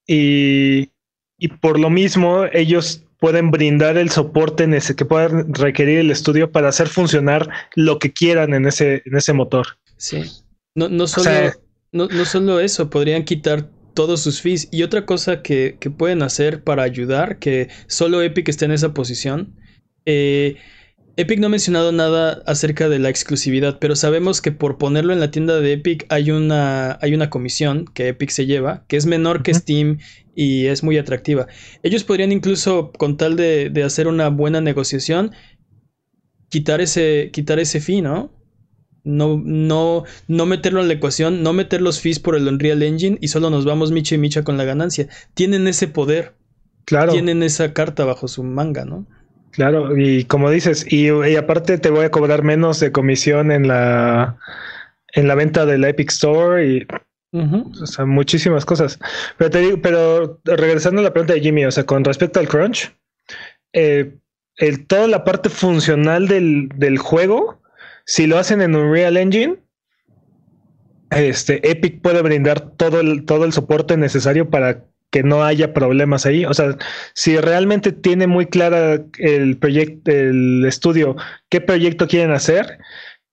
y, 0.04 0.90
y 1.38 1.48
por 1.60 1.78
lo 1.78 1.90
mismo 1.90 2.46
ellos 2.52 3.04
pueden 3.22 3.52
brindar 3.52 3.98
el 3.98 4.10
soporte 4.10 4.64
en 4.64 4.74
ese, 4.74 4.96
que 4.96 5.04
pueda 5.04 5.28
requerir 5.28 6.00
el 6.00 6.10
estudio 6.10 6.50
para 6.50 6.70
hacer 6.70 6.88
funcionar 6.88 7.48
lo 7.76 8.00
que 8.00 8.12
quieran 8.12 8.52
en 8.52 8.66
ese, 8.66 9.00
en 9.04 9.16
ese 9.16 9.32
motor. 9.32 9.78
Sí. 9.96 10.24
No, 10.74 10.88
no, 10.88 11.06
solo, 11.06 11.30
no, 11.92 12.08
no 12.08 12.24
solo 12.24 12.58
eso, 12.58 12.90
podrían 12.90 13.22
quitar 13.22 13.68
todos 13.94 14.22
sus 14.22 14.40
fees. 14.40 14.66
Y 14.72 14.82
otra 14.82 15.06
cosa 15.06 15.40
que, 15.40 15.76
que, 15.78 15.88
pueden 15.88 16.20
hacer 16.20 16.64
para 16.64 16.82
ayudar, 16.82 17.38
que 17.38 17.68
solo 17.86 18.22
Epic 18.22 18.48
esté 18.48 18.64
en 18.64 18.72
esa 18.72 18.92
posición. 18.92 19.54
Eh, 20.04 20.56
Epic 21.16 21.38
no 21.38 21.46
ha 21.46 21.50
mencionado 21.50 21.92
nada 21.92 22.42
acerca 22.46 22.88
de 22.88 22.98
la 22.98 23.10
exclusividad, 23.10 23.78
pero 23.78 23.96
sabemos 23.96 24.40
que 24.40 24.50
por 24.50 24.78
ponerlo 24.78 25.12
en 25.12 25.20
la 25.20 25.30
tienda 25.30 25.60
de 25.60 25.74
Epic 25.74 26.06
hay 26.08 26.30
una, 26.30 26.98
hay 27.02 27.14
una 27.14 27.28
comisión 27.28 27.84
que 27.92 28.08
Epic 28.08 28.30
se 28.30 28.46
lleva, 28.46 28.84
que 28.88 28.96
es 28.96 29.04
menor 29.04 29.42
que 29.42 29.52
Steam 29.52 29.98
y 30.34 30.66
es 30.66 30.82
muy 30.82 30.96
atractiva. 30.96 31.48
Ellos 31.82 32.04
podrían 32.04 32.32
incluso, 32.32 32.92
con 32.92 33.18
tal 33.18 33.36
de, 33.36 33.70
hacer 33.84 34.08
una 34.08 34.28
buena 34.28 34.62
negociación, 34.62 35.32
quitar 36.48 36.80
ese, 36.80 37.30
quitar 37.30 37.58
ese 37.58 37.80
fee, 37.80 38.00
¿no? 38.00 38.32
No, 39.04 39.42
no, 39.44 40.04
no 40.28 40.46
meterlo 40.46 40.80
en 40.80 40.88
la 40.88 40.94
ecuación, 40.94 41.42
no 41.42 41.52
meter 41.52 41.82
los 41.82 42.00
fees 42.00 42.20
por 42.20 42.36
el 42.36 42.48
Unreal 42.48 42.82
Engine 42.82 43.18
y 43.20 43.28
solo 43.28 43.50
nos 43.50 43.64
vamos 43.64 43.90
micha 43.90 44.14
y 44.14 44.18
micha 44.18 44.44
con 44.44 44.56
la 44.56 44.64
ganancia. 44.64 45.08
Tienen 45.34 45.66
ese 45.66 45.88
poder. 45.88 46.36
Claro. 46.84 47.12
Tienen 47.12 47.42
esa 47.42 47.72
carta 47.74 48.04
bajo 48.04 48.28
su 48.28 48.44
manga, 48.44 48.84
¿no? 48.84 49.06
Claro, 49.52 49.96
y 49.98 50.24
como 50.24 50.50
dices, 50.50 50.90
y, 50.90 51.08
aparte 51.36 51.76
te 51.78 51.90
voy 51.90 52.06
a 52.06 52.10
cobrar 52.10 52.42
menos 52.42 52.80
de 52.80 52.90
comisión 52.90 53.52
en 53.52 53.68
la 53.68 54.38
en 55.14 55.28
la 55.28 55.34
venta 55.34 55.66
de 55.66 55.76
la 55.76 55.90
Epic 55.90 56.10
Store 56.10 56.66
y 56.66 56.86
o 57.34 57.86
sea, 57.86 58.04
muchísimas 58.04 58.64
cosas. 58.64 58.98
Pero 59.36 59.50
te 59.50 59.60
digo, 59.60 59.80
pero 59.80 60.40
regresando 60.44 61.00
a 61.00 61.04
la 61.04 61.12
pregunta 61.12 61.34
de 61.34 61.40
Jimmy, 61.40 61.64
o 61.64 61.70
sea, 61.70 61.84
con 61.84 62.04
respecto 62.04 62.40
al 62.40 62.48
crunch, 62.48 62.94
eh, 63.72 64.14
el, 64.56 64.86
toda 64.86 65.06
la 65.06 65.24
parte 65.24 65.48
funcional 65.48 66.28
del, 66.28 66.68
del, 66.74 66.98
juego, 66.98 67.60
si 68.04 68.26
lo 68.26 68.38
hacen 68.38 68.60
en 68.60 68.74
Unreal 68.74 69.16
Engine, 69.16 69.56
este 71.10 71.70
Epic 71.70 72.00
puede 72.00 72.22
brindar 72.22 72.60
todo 72.60 73.00
el, 73.00 73.24
todo 73.24 73.44
el 73.44 73.52
soporte 73.52 73.96
necesario 73.96 74.50
para 74.50 74.84
que 75.12 75.22
no 75.22 75.44
haya 75.44 75.74
problemas 75.74 76.26
ahí. 76.26 76.44
O 76.46 76.54
sea, 76.54 76.76
si 77.14 77.36
realmente 77.36 77.92
tiene 77.92 78.26
muy 78.26 78.46
clara 78.46 79.04
el 79.18 79.58
proyecto, 79.58 80.10
el 80.10 80.64
estudio, 80.64 81.16
qué 81.50 81.60
proyecto 81.60 82.08
quieren 82.08 82.32
hacer, 82.32 82.78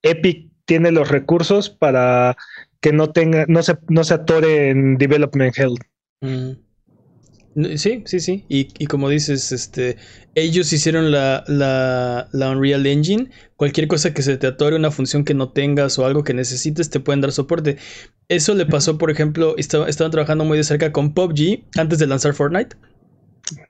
Epic 0.02 0.50
tiene 0.66 0.92
los 0.92 1.08
recursos 1.08 1.70
para 1.70 2.36
que 2.80 2.92
no 2.92 3.10
tenga, 3.10 3.46
no 3.48 3.62
se, 3.62 3.78
no 3.88 4.04
se 4.04 4.14
atore 4.14 4.68
en 4.68 4.98
development 4.98 5.58
health. 5.58 5.80
Mm. 6.20 6.52
Sí, 7.76 8.02
sí, 8.06 8.20
sí. 8.20 8.44
Y, 8.48 8.68
y, 8.78 8.86
como 8.86 9.08
dices, 9.08 9.52
este, 9.52 9.96
ellos 10.34 10.72
hicieron 10.72 11.10
la, 11.10 11.44
la, 11.46 12.28
la, 12.32 12.50
Unreal 12.50 12.86
Engine. 12.86 13.30
Cualquier 13.56 13.88
cosa 13.88 14.14
que 14.14 14.22
se 14.22 14.36
te 14.36 14.46
atore, 14.46 14.76
una 14.76 14.90
función 14.90 15.24
que 15.24 15.34
no 15.34 15.50
tengas 15.50 15.98
o 15.98 16.06
algo 16.06 16.24
que 16.24 16.34
necesites, 16.34 16.90
te 16.90 17.00
pueden 17.00 17.20
dar 17.20 17.32
soporte. 17.32 17.76
Eso 18.28 18.54
le 18.54 18.66
pasó, 18.66 18.98
por 18.98 19.10
ejemplo, 19.10 19.56
estaban 19.56 20.10
trabajando 20.10 20.44
muy 20.44 20.56
de 20.58 20.64
cerca 20.64 20.92
con 20.92 21.14
PUBG 21.14 21.64
antes 21.76 21.98
de 21.98 22.06
lanzar 22.06 22.34
Fortnite. 22.34 22.76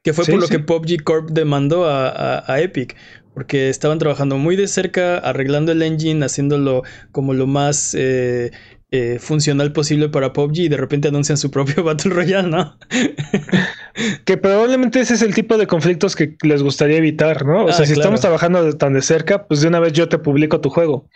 Que 0.03 0.12
fue 0.12 0.26
por 0.26 0.40
lo 0.40 0.48
que 0.48 0.59
PUBG 0.59 1.03
Corp 1.03 1.31
demandó 1.31 1.87
a, 1.87 2.44
a, 2.46 2.61
Epic. 2.61 2.96
Porque 3.35 3.68
estaban 3.68 3.98
trabajando 3.98 4.37
muy 4.37 4.57
de 4.57 4.68
cerca, 4.68 5.16
arreglando 5.18 5.72
el 5.72 5.83
engine, 5.83 6.24
haciéndolo 6.24 6.83
como 7.12 7.33
lo 7.33 7.46
más 7.46 7.94
eh, 7.98 8.50
eh, 8.92 9.18
funcional 9.20 9.72
posible 9.72 10.09
para 10.09 10.33
PUBG 10.33 10.59
y 10.59 10.68
de 10.68 10.76
repente 10.76 11.09
anuncian 11.09 11.38
su 11.38 11.50
propio 11.50 11.83
Battle 11.85 12.12
Royale, 12.12 12.48
¿no? 12.48 12.76
que 14.24 14.37
probablemente 14.37 15.00
ese 15.00 15.14
es 15.14 15.22
el 15.22 15.35
tipo 15.35 15.57
de 15.59 15.66
conflictos 15.66 16.16
que 16.16 16.37
les 16.42 16.62
gustaría 16.62 16.96
evitar, 16.96 17.46
¿no? 17.46 17.66
O 17.66 17.68
ah, 17.68 17.72
sea, 17.72 17.87
si 17.87 17.92
estamos 17.92 18.20
trabajando 18.20 18.76
tan 18.76 18.94
de 18.94 19.03
cerca, 19.03 19.46
pues 19.46 19.61
de 19.61 19.68
una 19.68 19.81
vez 19.81 19.92
yo 19.92 20.09
te 20.09 20.18
publico 20.18 20.61
tu 20.61 20.70
juego. 20.70 21.09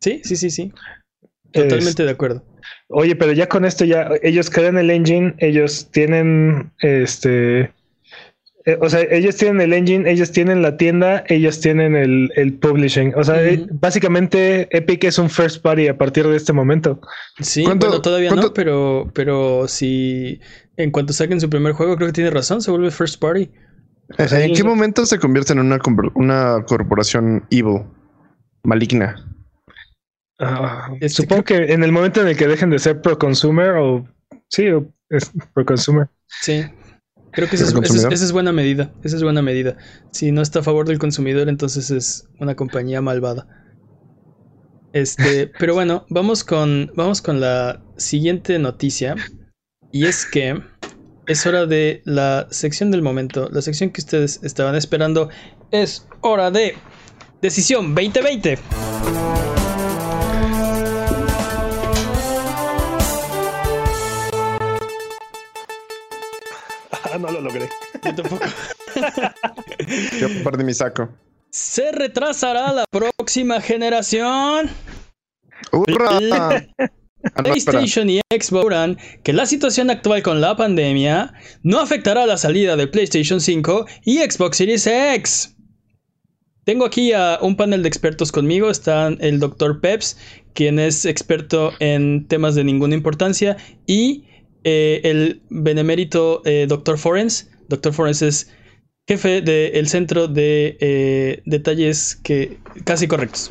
Sí, 0.00 0.22
sí, 0.24 0.36
sí, 0.36 0.50
sí. 0.50 0.72
Totalmente 1.52 2.04
de 2.04 2.10
acuerdo. 2.10 2.44
Oye, 2.88 3.14
pero 3.14 3.32
ya 3.32 3.48
con 3.48 3.64
esto 3.64 3.84
ya 3.84 4.08
ellos 4.22 4.50
crean 4.50 4.78
el 4.78 4.90
engine, 4.90 5.34
ellos 5.38 5.88
tienen 5.92 6.72
este 6.80 7.72
eh, 8.66 8.78
o 8.80 8.88
sea, 8.88 9.02
ellos 9.10 9.36
tienen 9.36 9.60
el 9.60 9.72
engine, 9.74 10.10
ellos 10.10 10.32
tienen 10.32 10.62
la 10.62 10.76
tienda, 10.78 11.22
ellos 11.28 11.60
tienen 11.60 11.94
el, 11.94 12.30
el 12.34 12.54
publishing. 12.54 13.12
O 13.14 13.22
sea, 13.22 13.44
eh, 13.44 13.66
básicamente 13.72 14.68
Epic 14.76 15.04
es 15.04 15.18
un 15.18 15.28
first 15.28 15.62
party 15.62 15.88
a 15.88 15.98
partir 15.98 16.26
de 16.26 16.36
este 16.36 16.54
momento. 16.54 17.00
Sí, 17.40 17.64
bueno, 17.64 18.00
todavía 18.00 18.30
no, 18.30 18.54
pero, 18.54 19.10
pero 19.12 19.68
si 19.68 20.40
en 20.78 20.90
cuanto 20.90 21.12
saquen 21.12 21.40
su 21.40 21.50
primer 21.50 21.74
juego, 21.74 21.96
creo 21.96 22.08
que 22.08 22.14
tiene 22.14 22.30
razón, 22.30 22.62
se 22.62 22.70
vuelve 22.70 22.90
first 22.90 23.20
party. 23.20 23.50
¿En 24.18 24.54
qué 24.54 24.64
momento 24.64 25.04
se 25.04 25.18
convierte 25.18 25.52
en 25.52 25.58
una, 25.58 25.78
una 26.14 26.64
corporación 26.66 27.46
evil, 27.50 27.82
maligna? 28.62 29.30
Ah, 30.38 30.88
este, 31.00 31.22
supongo 31.22 31.44
que 31.44 31.72
en 31.72 31.84
el 31.84 31.92
momento 31.92 32.22
en 32.22 32.28
el 32.28 32.36
que 32.36 32.48
dejen 32.48 32.70
de 32.70 32.78
ser 32.78 33.00
pro 33.00 33.18
consumer 33.18 33.76
o 33.76 34.06
sí, 34.48 34.68
o 34.68 34.86
es 35.10 35.30
pro 35.52 35.64
consumer. 35.64 36.08
Sí. 36.26 36.64
Creo 37.34 37.48
que 37.48 37.56
esa 37.56 37.64
es, 37.64 37.72
buena 38.32 38.52
medida. 38.52 38.92
Esa 39.02 39.16
es 39.16 39.22
buena 39.22 39.42
medida. 39.42 39.76
Si 40.12 40.30
no 40.30 40.40
está 40.40 40.60
a 40.60 40.62
favor 40.62 40.86
del 40.86 40.98
consumidor, 40.98 41.48
entonces 41.48 41.90
es 41.90 42.28
una 42.38 42.54
compañía 42.54 43.00
malvada. 43.00 43.46
Este, 44.92 45.48
pero 45.58 45.74
bueno, 45.74 46.06
vamos 46.08 46.44
con, 46.44 46.92
vamos 46.94 47.20
con 47.20 47.40
la 47.40 47.82
siguiente 47.96 48.58
noticia. 48.58 49.16
Y 49.90 50.06
es 50.06 50.26
que 50.26 50.62
es 51.26 51.46
hora 51.46 51.66
de 51.66 52.02
la 52.04 52.46
sección 52.50 52.90
del 52.90 53.02
momento. 53.02 53.48
La 53.50 53.62
sección 53.62 53.90
que 53.90 54.00
ustedes 54.00 54.40
estaban 54.42 54.76
esperando. 54.76 55.28
Es 55.72 56.06
hora 56.20 56.50
de 56.52 56.76
Decisión 57.42 57.94
2020. 57.94 58.58
No 67.18 67.30
lo 67.30 67.40
logré. 67.40 67.68
Yo 68.04 68.14
tampoco. 68.14 68.44
Yo 70.20 70.28
perdí 70.44 70.64
mi 70.64 70.74
saco. 70.74 71.08
Se 71.50 71.92
retrasará 71.92 72.72
la 72.72 72.84
próxima 72.90 73.60
generación. 73.60 74.70
¡Hurra! 75.72 76.66
Ah, 77.36 77.42
PlayStation 77.42 78.10
y 78.10 78.20
Xbox 78.30 78.98
que 79.22 79.32
la 79.32 79.46
situación 79.46 79.88
actual 79.88 80.22
con 80.22 80.42
la 80.42 80.56
pandemia 80.56 81.32
no 81.62 81.80
afectará 81.80 82.26
la 82.26 82.36
salida 82.36 82.76
de 82.76 82.86
PlayStation 82.86 83.40
5 83.40 83.86
y 84.04 84.18
Xbox 84.18 84.58
Series 84.58 84.86
X. 84.86 85.56
Tengo 86.64 86.84
aquí 86.84 87.12
a 87.12 87.38
un 87.40 87.56
panel 87.56 87.82
de 87.82 87.88
expertos 87.88 88.32
conmigo. 88.32 88.70
Están 88.70 89.18
el 89.20 89.38
Dr. 89.38 89.80
Peps, 89.80 90.18
quien 90.54 90.78
es 90.78 91.04
experto 91.04 91.72
en 91.78 92.26
temas 92.26 92.54
de 92.54 92.64
ninguna 92.64 92.94
importancia, 92.94 93.56
y 93.86 94.24
eh, 94.64 95.00
el 95.04 95.42
benemérito 95.50 96.40
eh, 96.46 96.66
Dr. 96.68 96.98
Forens. 96.98 97.50
Dr. 97.68 97.92
Forens 97.92 98.22
es 98.22 98.50
jefe 99.06 99.42
del 99.42 99.86
centro 99.88 100.26
de 100.26 100.78
eh, 100.80 101.42
detalles 101.44 102.16
que 102.16 102.58
casi 102.84 103.06
correctos. 103.06 103.50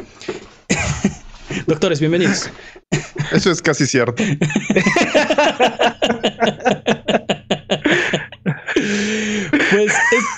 Doctores, 1.68 2.00
bienvenidos. 2.00 2.50
Eso 3.32 3.52
es 3.52 3.62
casi 3.62 3.86
cierto. 3.86 4.24
pues 9.72 9.94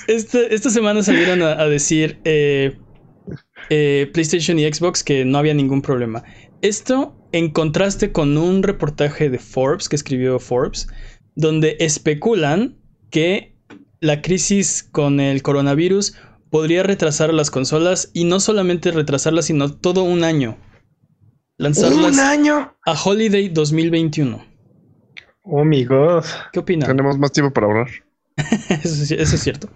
esta 0.07 0.69
semana 0.69 1.01
salieron 1.03 1.41
a, 1.41 1.65
decir 1.67 2.19
PlayStation 3.69 4.59
y 4.59 4.71
Xbox 4.71 5.03
que 5.03 5.23
no 5.23 5.38
había 5.38 5.53
ningún 5.53 5.81
problema. 5.81 6.21
Esto 6.61 7.15
en 7.35 7.49
contraste 7.49 8.13
con 8.13 8.37
un 8.37 8.63
reportaje 8.63 9.29
de 9.29 9.39
Forbes 9.39 9.89
que 9.89 9.97
escribió 9.97 10.39
Forbes, 10.39 10.87
donde 11.35 11.75
especulan 11.81 12.77
que 13.11 13.57
la 13.99 14.21
crisis 14.21 14.87
con 14.89 15.19
el 15.19 15.41
coronavirus 15.41 16.15
podría 16.49 16.83
retrasar 16.83 17.33
las 17.33 17.51
consolas 17.51 18.09
y 18.13 18.23
no 18.23 18.39
solamente 18.39 18.89
retrasarlas, 18.91 19.47
sino 19.47 19.69
todo 19.69 20.03
un 20.03 20.23
año. 20.23 20.55
Lanzarlas 21.57 22.13
¿Un 22.13 22.19
año? 22.21 22.73
a 22.85 22.93
Holiday 22.93 23.49
2021. 23.49 24.41
Oh 25.43 25.65
mi 25.65 25.83
god. 25.83 26.23
¿Qué 26.53 26.59
opinan? 26.59 26.87
Tenemos 26.87 27.17
más 27.17 27.33
tiempo 27.33 27.51
para 27.51 27.67
ahorrar. 27.67 27.89
eso, 28.81 29.13
es 29.13 29.41
cierto. 29.41 29.69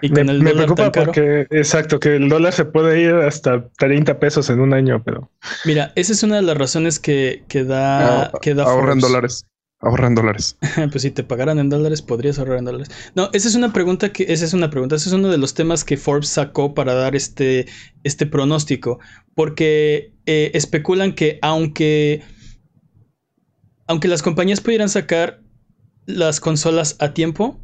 Y 0.00 0.10
con 0.10 0.26
me, 0.26 0.32
el 0.32 0.42
me 0.42 0.52
preocupa 0.52 0.92
porque, 0.92 1.46
exacto, 1.50 1.98
que 1.98 2.16
el 2.16 2.28
dólar 2.28 2.52
se 2.52 2.64
puede 2.64 3.00
ir 3.00 3.14
hasta 3.14 3.68
30 3.78 4.18
pesos 4.20 4.48
en 4.50 4.60
un 4.60 4.72
año, 4.72 5.02
pero. 5.04 5.30
Mira, 5.64 5.92
esa 5.96 6.12
es 6.12 6.22
una 6.22 6.36
de 6.36 6.42
las 6.42 6.56
razones 6.56 6.98
que, 6.98 7.44
que 7.48 7.64
da. 7.64 8.24
Ah, 8.24 8.32
que 8.40 8.54
da 8.54 8.64
ahorran 8.64 9.00
dólares. 9.00 9.46
Ahorran 9.80 10.14
dólares. 10.14 10.56
pues 10.90 11.02
si 11.02 11.10
te 11.10 11.22
pagaran 11.22 11.58
en 11.58 11.68
dólares, 11.68 12.02
podrías 12.02 12.38
ahorrar 12.38 12.58
en 12.58 12.64
dólares. 12.64 12.90
No, 13.14 13.30
esa 13.32 13.48
es 13.48 13.54
una 13.54 13.72
pregunta 13.72 14.12
que. 14.12 14.24
Esa 14.28 14.44
es 14.44 14.52
una 14.52 14.70
pregunta. 14.70 14.96
Ese 14.96 15.08
es 15.08 15.14
uno 15.14 15.28
de 15.28 15.38
los 15.38 15.54
temas 15.54 15.84
que 15.84 15.96
Forbes 15.96 16.28
sacó 16.28 16.74
para 16.74 16.94
dar 16.94 17.16
este, 17.16 17.66
este 18.04 18.26
pronóstico. 18.26 18.98
Porque 19.34 20.12
eh, 20.26 20.50
especulan 20.54 21.12
que 21.14 21.38
aunque. 21.42 22.22
Aunque 23.86 24.08
las 24.08 24.22
compañías 24.22 24.60
pudieran 24.60 24.90
sacar 24.90 25.40
las 26.04 26.40
consolas 26.40 26.96
a 27.00 27.14
tiempo, 27.14 27.58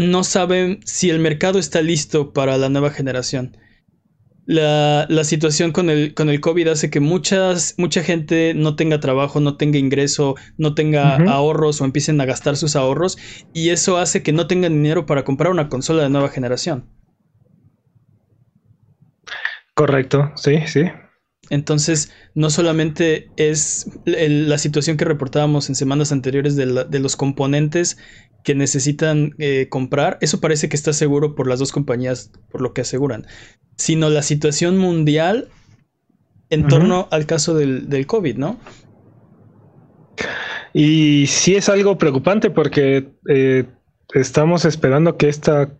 no 0.00 0.24
saben 0.24 0.80
si 0.84 1.10
el 1.10 1.18
mercado 1.18 1.58
está 1.58 1.82
listo 1.82 2.32
para 2.32 2.56
la 2.58 2.68
nueva 2.68 2.90
generación. 2.90 3.56
La, 4.46 5.06
situación 5.22 5.70
con 5.70 5.90
el, 5.90 6.12
con 6.14 6.28
el 6.28 6.40
COVID 6.40 6.68
hace 6.68 6.90
que 6.90 6.98
muchas, 6.98 7.74
mucha 7.78 8.02
gente 8.02 8.52
no 8.54 8.74
tenga 8.74 8.98
trabajo, 8.98 9.38
no 9.38 9.56
tenga 9.56 9.78
ingreso, 9.78 10.34
no 10.58 10.74
tenga 10.74 11.16
ahorros 11.30 11.80
o 11.80 11.84
empiecen 11.84 12.20
a 12.20 12.24
gastar 12.24 12.56
sus 12.56 12.74
ahorros 12.74 13.16
y 13.54 13.68
eso 13.68 13.96
hace 13.96 14.24
que 14.24 14.32
no 14.32 14.48
tengan 14.48 14.72
dinero 14.72 15.06
para 15.06 15.24
comprar 15.24 15.52
una 15.52 15.68
consola 15.68 16.02
de 16.02 16.10
nueva 16.10 16.30
generación. 16.30 16.88
Correcto, 19.74 20.32
sí, 20.34 20.58
sí. 20.66 20.82
Entonces, 21.48 22.12
no 22.34 22.50
solamente 22.50 23.30
es 23.36 23.88
la 24.04 24.58
situación 24.58 24.96
que 24.96 25.04
reportábamos 25.04 25.68
en 25.68 25.74
semanas 25.74 26.12
anteriores 26.12 26.56
de, 26.56 26.84
de 26.88 26.98
los 26.98 27.16
componentes 27.16 27.98
que 28.44 28.54
necesitan 28.54 29.34
eh, 29.38 29.68
comprar, 29.68 30.18
eso 30.20 30.40
parece 30.40 30.68
que 30.68 30.76
está 30.76 30.92
seguro 30.92 31.34
por 31.34 31.46
las 31.46 31.58
dos 31.58 31.72
compañías, 31.72 32.30
por 32.50 32.60
lo 32.60 32.72
que 32.72 32.82
aseguran, 32.82 33.26
sino 33.76 34.10
la 34.10 34.22
situación 34.22 34.78
mundial 34.78 35.48
en 36.50 36.66
torno 36.66 37.06
al 37.10 37.26
caso 37.26 37.54
del, 37.54 37.88
del, 37.88 38.06
COVID, 38.06 38.36
¿no? 38.36 38.58
Y 40.72 41.26
sí 41.28 41.54
es 41.54 41.68
algo 41.68 41.96
preocupante 41.96 42.50
porque 42.50 43.08
eh, 43.28 43.64
estamos 44.14 44.64
esperando 44.64 45.16
que 45.16 45.28
esta, 45.28 45.70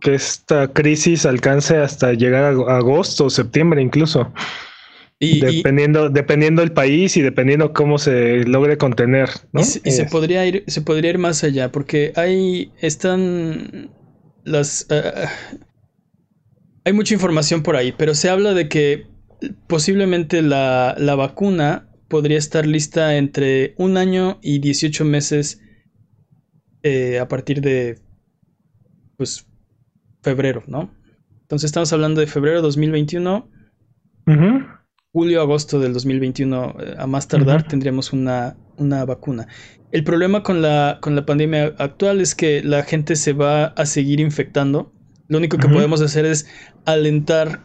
que 0.00 0.14
esta 0.14 0.68
crisis 0.68 1.26
alcance 1.26 1.76
hasta 1.76 2.12
llegar 2.12 2.44
a 2.44 2.76
agosto 2.76 3.26
o 3.26 3.30
septiembre 3.30 3.82
incluso. 3.82 4.32
Y, 5.20 5.40
dependiendo, 5.40 6.10
dependiendo 6.10 6.62
el 6.62 6.70
país 6.70 7.16
y 7.16 7.22
dependiendo 7.22 7.72
cómo 7.72 7.98
se 7.98 8.44
logre 8.44 8.78
contener. 8.78 9.28
Y, 9.52 9.64
se, 9.64 10.04
podría 10.04 10.46
ir, 10.46 10.62
se 10.68 10.80
podría 10.80 11.10
ir 11.10 11.18
más 11.18 11.42
allá, 11.42 11.72
porque 11.72 12.12
hay, 12.14 12.70
están 12.80 13.90
las 14.44 14.86
eh, 14.90 15.26
hay 16.84 16.92
mucha 16.92 17.14
información 17.14 17.62
por 17.62 17.76
ahí, 17.76 17.92
pero 17.92 18.14
se 18.14 18.30
habla 18.30 18.54
de 18.54 18.68
que 18.68 19.06
posiblemente 19.66 20.40
la, 20.40 20.94
la, 20.98 21.14
vacuna 21.16 21.88
podría 22.08 22.38
estar 22.38 22.64
lista 22.66 23.16
entre 23.16 23.74
un 23.76 23.96
año 23.96 24.38
y 24.40 24.60
18 24.60 25.04
meses 25.04 25.60
eh, 26.82 27.18
a 27.18 27.28
partir 27.28 27.60
de 27.60 27.98
pues 29.16 29.46
febrero, 30.22 30.62
¿no? 30.66 30.90
Entonces 31.42 31.66
estamos 31.68 31.92
hablando 31.92 32.20
de 32.20 32.26
febrero 32.26 32.56
de 32.56 32.62
2021. 32.62 33.50
julio, 34.26 34.77
agosto 35.38 35.80
del 35.80 35.92
2021 35.92 36.76
eh, 36.80 36.94
a 36.98 37.06
más 37.06 37.28
tardar 37.28 37.66
tendríamos 37.66 38.12
una, 38.12 38.56
una 38.76 39.04
vacuna. 39.04 39.48
El 39.90 40.04
problema 40.04 40.42
con 40.42 40.60
la, 40.60 40.98
con 41.00 41.16
la 41.16 41.24
pandemia 41.24 41.74
actual 41.78 42.20
es 42.20 42.34
que 42.34 42.62
la 42.62 42.82
gente 42.82 43.16
se 43.16 43.32
va 43.32 43.66
a 43.66 43.86
seguir 43.86 44.20
infectando. 44.20 44.92
Lo 45.28 45.38
único 45.38 45.56
que 45.56 45.68
podemos 45.68 46.00
hacer 46.00 46.26
es 46.26 46.46
alentar 46.84 47.62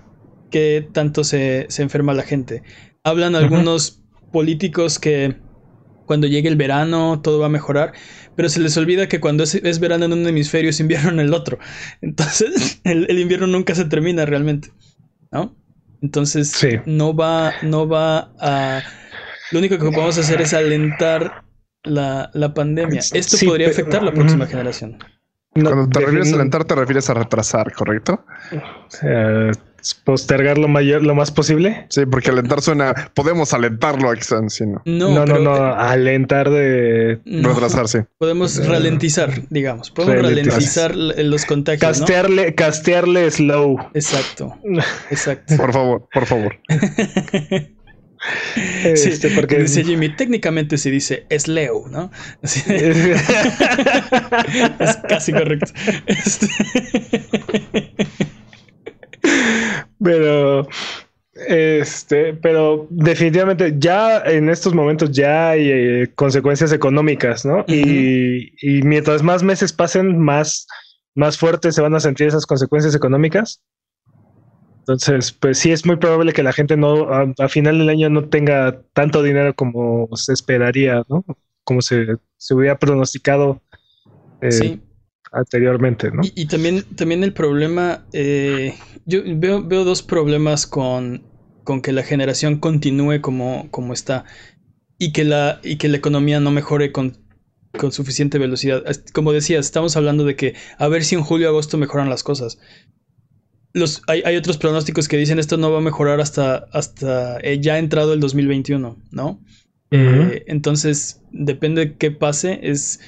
que 0.51 0.87
tanto 0.91 1.23
se, 1.23 1.67
enferma 1.77 2.13
la 2.13 2.23
gente. 2.23 2.63
Hablan 3.03 3.35
algunos 3.35 4.01
políticos 4.31 4.99
que 4.99 5.35
cuando 6.05 6.27
llegue 6.27 6.49
el 6.49 6.55
verano 6.55 7.21
todo 7.21 7.39
va 7.39 7.47
a 7.47 7.49
mejorar, 7.49 7.93
pero 8.35 8.49
se 8.49 8.59
les 8.59 8.77
olvida 8.77 9.07
que 9.07 9.19
cuando 9.19 9.43
es, 9.43 9.79
verano 9.79 10.05
en 10.05 10.13
un 10.13 10.27
hemisferio 10.27 10.69
es 10.69 10.79
invierno 10.79 11.09
en 11.09 11.19
el 11.19 11.33
otro. 11.33 11.59
Entonces 12.01 12.79
el, 12.83 13.19
invierno 13.19 13.47
nunca 13.47 13.75
se 13.75 13.85
termina 13.85 14.25
realmente, 14.25 14.71
¿no? 15.31 15.55
Entonces 16.03 16.53
no 16.85 17.15
va, 17.15 17.53
no 17.61 17.87
va 17.87 18.33
a... 18.37 18.83
Lo 19.51 19.59
único 19.59 19.77
que 19.77 19.85
podemos 19.85 20.17
hacer 20.17 20.41
es 20.41 20.53
alentar 20.53 21.45
la, 21.83 22.53
pandemia. 22.53 22.99
Esto 22.99 23.37
podría 23.45 23.69
afectar 23.69 24.03
la 24.03 24.11
próxima 24.11 24.45
generación. 24.45 24.99
Cuando 25.53 25.87
te 25.87 25.99
refieres 25.99 26.33
a 26.33 26.35
alentar, 26.35 26.65
te 26.65 26.75
refieres 26.75 27.09
a 27.09 27.13
retrasar, 27.13 27.71
¿correcto? 27.71 28.25
Eh, 29.01 29.51
postergar 30.05 30.57
lo 30.57 30.67
mayor, 30.67 31.03
lo 31.03 31.15
más 31.15 31.31
posible. 31.31 31.85
Sí, 31.89 32.05
porque 32.05 32.29
alentar 32.29 32.61
suena, 32.61 33.11
podemos 33.13 33.53
alentarlo 33.53 34.09
a 34.09 34.13
¿no? 34.65 34.81
No, 34.85 35.25
no, 35.25 35.39
no, 35.39 35.53
alentar 35.75 36.49
de 36.49 37.19
retrasarse. 37.25 38.05
Podemos 38.17 38.65
ralentizar, 38.65 39.31
digamos. 39.49 39.91
Podemos 39.91 40.23
ralentizar, 40.23 40.95
los 40.95 41.45
contagios. 41.45 41.81
Castearle, 41.81 42.55
castearle 42.55 43.29
slow. 43.29 43.77
Exacto. 43.93 44.57
Exacto. 45.09 45.57
por 45.57 45.73
favor, 45.73 46.07
por 46.13 46.25
favor. 46.25 46.57
Este, 48.85 49.29
porque 49.31 49.59
dice 49.59 49.83
Jimmy, 49.83 50.15
técnicamente 50.15 50.77
se 50.77 50.89
dice 50.89 51.25
Sleu, 51.37 51.89
¿no? 51.89 52.09
es 52.41 52.63
casi 55.09 55.33
correcto. 55.33 55.73
Este 56.05 56.47
pero, 60.03 60.67
este, 61.33 62.33
pero 62.33 62.87
definitivamente 62.89 63.73
ya 63.77 64.19
en 64.19 64.49
estos 64.49 64.73
momentos 64.73 65.11
ya 65.11 65.51
hay 65.51 65.69
eh, 65.69 66.11
consecuencias 66.15 66.71
económicas, 66.71 67.45
¿no? 67.45 67.63
y, 67.67 68.51
mientras 68.83 69.23
más 69.23 69.43
meses 69.43 69.73
pasen, 69.73 70.19
más, 70.19 70.67
más 71.15 71.37
fuertes 71.37 71.75
se 71.75 71.81
van 71.81 71.95
a 71.95 71.99
sentir 71.99 72.27
esas 72.27 72.45
consecuencias 72.45 72.95
económicas. 72.95 73.61
Entonces, 74.79 75.31
pues 75.31 75.59
sí 75.59 75.71
es 75.71 75.85
muy 75.85 75.95
probable 75.95 76.33
que 76.33 76.43
la 76.43 76.51
gente 76.51 76.75
no, 76.75 77.07
a, 77.09 77.47
final 77.47 77.77
del 77.77 77.87
año 77.87 78.09
no 78.09 78.25
tenga 78.25 78.81
tanto 78.91 79.23
dinero 79.23 79.55
como 79.55 80.09
se 80.15 80.33
esperaría, 80.33 81.03
¿no? 81.07 81.23
Como 81.63 81.81
se, 81.81 82.17
se 82.35 82.53
hubiera 82.53 82.77
pronosticado. 82.77 83.61
Eh, 84.41 84.51
sí 84.51 84.81
anteriormente, 85.33 86.11
¿no? 86.11 86.21
Y, 86.35 86.45
también, 86.45 86.83
también 86.95 87.23
el 87.23 87.33
problema, 87.33 88.05
eh, 88.13 88.75
yo 89.05 89.21
veo, 89.25 89.63
veo 89.63 89.83
dos 89.83 90.03
problemas 90.03 90.67
con, 90.67 91.23
con 91.63 91.81
que 91.81 91.91
la 91.91 92.03
generación 92.03 92.59
continúe 92.59 93.19
como, 93.21 93.67
como 93.71 93.93
está 93.93 94.25
y 94.97 95.11
que, 95.11 95.23
la, 95.23 95.59
y 95.63 95.77
que 95.77 95.89
la 95.89 95.97
economía 95.97 96.39
no 96.39 96.51
mejore 96.51 96.91
con, 96.91 97.17
con 97.77 97.91
suficiente 97.91 98.37
velocidad. 98.37 98.83
Como 99.11 99.33
decía, 99.33 99.59
estamos 99.59 99.97
hablando 99.97 100.23
de 100.23 100.35
que 100.35 100.53
a 100.77 100.87
ver 100.87 101.03
si 101.03 101.15
en 101.15 101.23
julio 101.23 101.49
agosto 101.49 101.77
mejoran 101.77 102.09
las 102.09 102.23
cosas. 102.23 102.59
Los, 103.73 104.03
hay, 104.07 104.21
hay, 104.23 104.35
otros 104.35 104.57
pronósticos 104.57 105.07
que 105.07 105.17
dicen 105.17 105.39
esto 105.39 105.57
no 105.57 105.71
va 105.71 105.79
a 105.79 105.81
mejorar 105.81 106.21
hasta, 106.21 106.67
hasta 106.71 107.39
eh, 107.39 107.59
ya 107.59 107.79
entrado 107.79 108.13
el 108.13 108.19
2021, 108.19 108.97
¿no? 109.11 109.41
Eh, 109.89 110.45
entonces, 110.47 111.21
depende 111.31 111.85
de 111.85 111.97
qué 111.97 112.09
pase, 112.09 112.59
es 112.63 112.99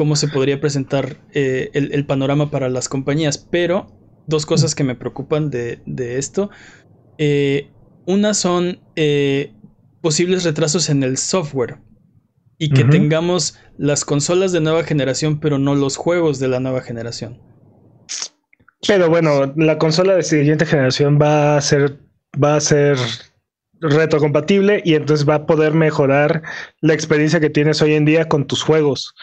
cómo 0.00 0.16
se 0.16 0.28
podría 0.28 0.62
presentar 0.62 1.18
eh, 1.34 1.68
el, 1.74 2.06
panorama 2.06 2.50
para 2.50 2.70
las 2.70 2.88
compañías. 2.88 3.36
Pero 3.36 3.86
dos 4.26 4.46
cosas 4.46 4.74
que 4.74 4.82
me 4.82 4.94
preocupan 4.94 5.50
de, 5.50 5.82
esto. 6.16 6.48
Eh, 7.18 7.68
una 8.06 8.32
son 8.32 8.80
eh, 8.96 9.52
posibles 10.00 10.44
retrasos 10.44 10.88
en 10.88 11.02
el 11.02 11.18
software. 11.18 11.80
Y 12.56 12.70
que 12.70 12.84
tengamos 12.84 13.58
las 13.76 14.06
consolas 14.06 14.52
de 14.52 14.62
nueva 14.62 14.84
generación, 14.84 15.38
pero 15.38 15.58
no 15.58 15.74
los 15.74 15.98
juegos 15.98 16.38
de 16.38 16.48
la 16.48 16.60
nueva 16.60 16.80
generación. 16.80 17.38
Pero 18.88 19.10
bueno, 19.10 19.52
la 19.54 19.76
consola 19.76 20.14
de 20.14 20.22
siguiente 20.22 20.64
generación 20.64 21.18
va 21.20 21.58
a 21.58 21.60
ser, 21.60 21.98
va 22.42 22.56
a 22.56 22.60
ser 22.60 22.96
retrocompatible 23.82 24.80
y 24.82 24.94
entonces 24.94 25.28
va 25.28 25.34
a 25.34 25.46
poder 25.46 25.74
mejorar 25.74 26.42
la 26.80 26.94
experiencia 26.94 27.38
que 27.38 27.50
tienes 27.50 27.82
hoy 27.82 27.92
en 27.92 28.06
día 28.06 28.28
con 28.28 28.46
tus 28.46 28.62
juegos. 28.62 29.14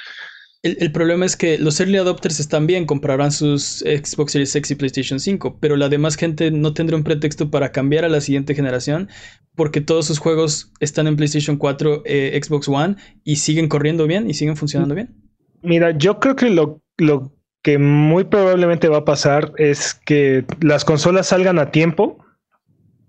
El, 0.79 0.91
problema 0.91 1.25
es 1.25 1.37
que 1.37 1.57
los 1.57 1.79
early 1.79 1.97
adopters 1.97 2.39
están 2.39 2.67
bien, 2.67 2.85
comprarán 2.85 3.31
sus 3.31 3.79
Xbox 3.79 4.33
Series 4.33 4.55
X 4.55 4.71
y 4.71 4.75
PlayStation 4.75 5.19
5, 5.19 5.59
pero 5.59 5.77
la 5.77 5.89
demás 5.89 6.15
gente 6.15 6.51
no 6.51 6.73
tendrá 6.73 6.97
un 6.97 7.03
pretexto 7.03 7.49
para 7.49 7.71
cambiar 7.71 8.03
a 8.05 8.09
la 8.09 8.21
siguiente 8.21 8.55
generación 8.55 9.09
porque 9.55 9.81
todos 9.81 10.05
sus 10.05 10.19
juegos 10.19 10.71
están 10.79 11.07
en 11.07 11.15
PlayStation 11.15 11.57
4, 11.57 12.03
eh, 12.05 12.39
Xbox 12.41 12.67
One 12.67 12.95
y 13.23 13.37
siguen 13.37 13.67
corriendo 13.67 14.05
bien 14.05 14.29
y 14.29 14.33
siguen 14.33 14.55
funcionando 14.55 14.93
bien. 14.93 15.15
Mira, 15.63 15.91
yo 15.91 16.19
creo 16.19 16.35
que 16.35 16.49
lo, 16.49 16.81
lo 16.97 17.33
que 17.63 17.77
muy 17.77 18.25
probablemente 18.25 18.87
va 18.87 18.97
a 18.97 19.05
pasar 19.05 19.53
es 19.57 19.93
que 19.93 20.45
las 20.61 20.85
consolas 20.85 21.27
salgan 21.27 21.59
a 21.59 21.71
tiempo, 21.71 22.23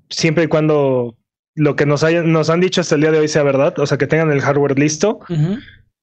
siempre 0.09 0.45
y 0.45 0.47
cuando 0.49 1.19
lo 1.55 1.77
que 1.77 1.87
nos, 1.87 2.05
hayan, 2.05 2.33
nos 2.33 2.51
han 2.51 2.61
dicho 2.61 2.81
hasta 2.81 2.95
el 2.95 3.03
día 3.03 3.11
de 3.11 3.19
hoy 3.19 3.29
sea 3.29 3.43
verdad, 3.43 3.79
o 3.79 3.87
sea, 3.87 3.99
que 3.99 4.07
tengan 4.07 4.31
el 4.31 4.41
hardware 4.41 4.79
listo. 4.79 5.21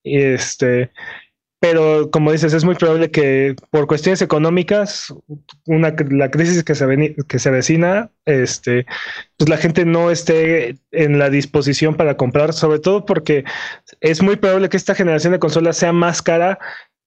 Y 0.04 0.18
este, 0.20 0.92
pero 1.68 2.12
como 2.12 2.32
dices, 2.32 2.54
es 2.54 2.64
muy 2.64 2.76
probable 2.76 3.10
que 3.10 3.56
por 3.72 3.88
cuestiones 3.88 4.22
económicas, 4.22 5.12
una, 5.66 5.96
la 6.12 6.30
crisis 6.30 6.64
que 6.64 6.76
se, 6.76 7.16
que 7.28 7.40
se 7.40 7.50
avecina, 7.50 8.12
este, 8.26 8.86
pues 9.36 9.50
la 9.50 9.58
gente 9.58 9.84
no 9.84 10.12
esté 10.12 10.78
en 10.92 11.18
la 11.18 11.32
disposición 11.32 11.96
para 11.96 12.18
comprar, 12.18 12.54
sobre 12.54 12.78
todo 12.78 13.04
porque 13.04 13.46
es 14.00 14.22
muy 14.22 14.36
probable 14.36 14.70
que 14.70 14.78
esta 14.78 14.94
generación 14.94 15.34
de 15.34 15.40
consolas 15.40 15.76
sea 15.76 15.92
más 15.92 16.22
cara 16.22 16.60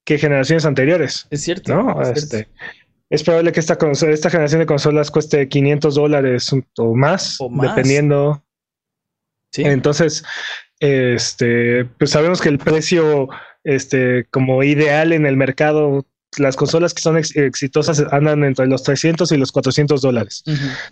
que 0.04 0.18
generaciones 0.18 0.64
anteriores. 0.64 1.28
Es 1.30 1.42
cierto. 1.42 1.72
¿no? 1.72 2.02
Es, 2.02 2.24
este, 2.24 2.48
es 3.10 3.22
probable 3.22 3.52
que 3.52 3.60
esta, 3.60 3.78
esta 4.08 4.30
generación 4.30 4.60
de 4.60 4.66
consolas 4.66 5.12
cueste 5.12 5.48
500 5.48 5.94
dólares 5.94 6.50
o 6.78 6.96
más, 6.96 7.38
dependiendo. 7.60 8.42
¿Sí? 9.52 9.62
Entonces, 9.62 10.24
este, 10.80 11.84
pues 11.84 12.10
sabemos 12.10 12.40
que 12.40 12.48
el 12.48 12.58
precio 12.58 13.28
este, 13.68 14.24
como 14.30 14.62
ideal 14.62 15.12
en 15.12 15.26
el 15.26 15.36
mercado. 15.36 16.06
Las 16.38 16.56
consolas 16.56 16.94
que 16.94 17.02
son 17.02 17.16
exitosas 17.16 18.00
andan 18.10 18.44
entre 18.44 18.66
los 18.66 18.82
300 18.82 19.30
y 19.32 19.36
los 19.36 19.52
400 19.52 20.00
dólares. 20.00 20.42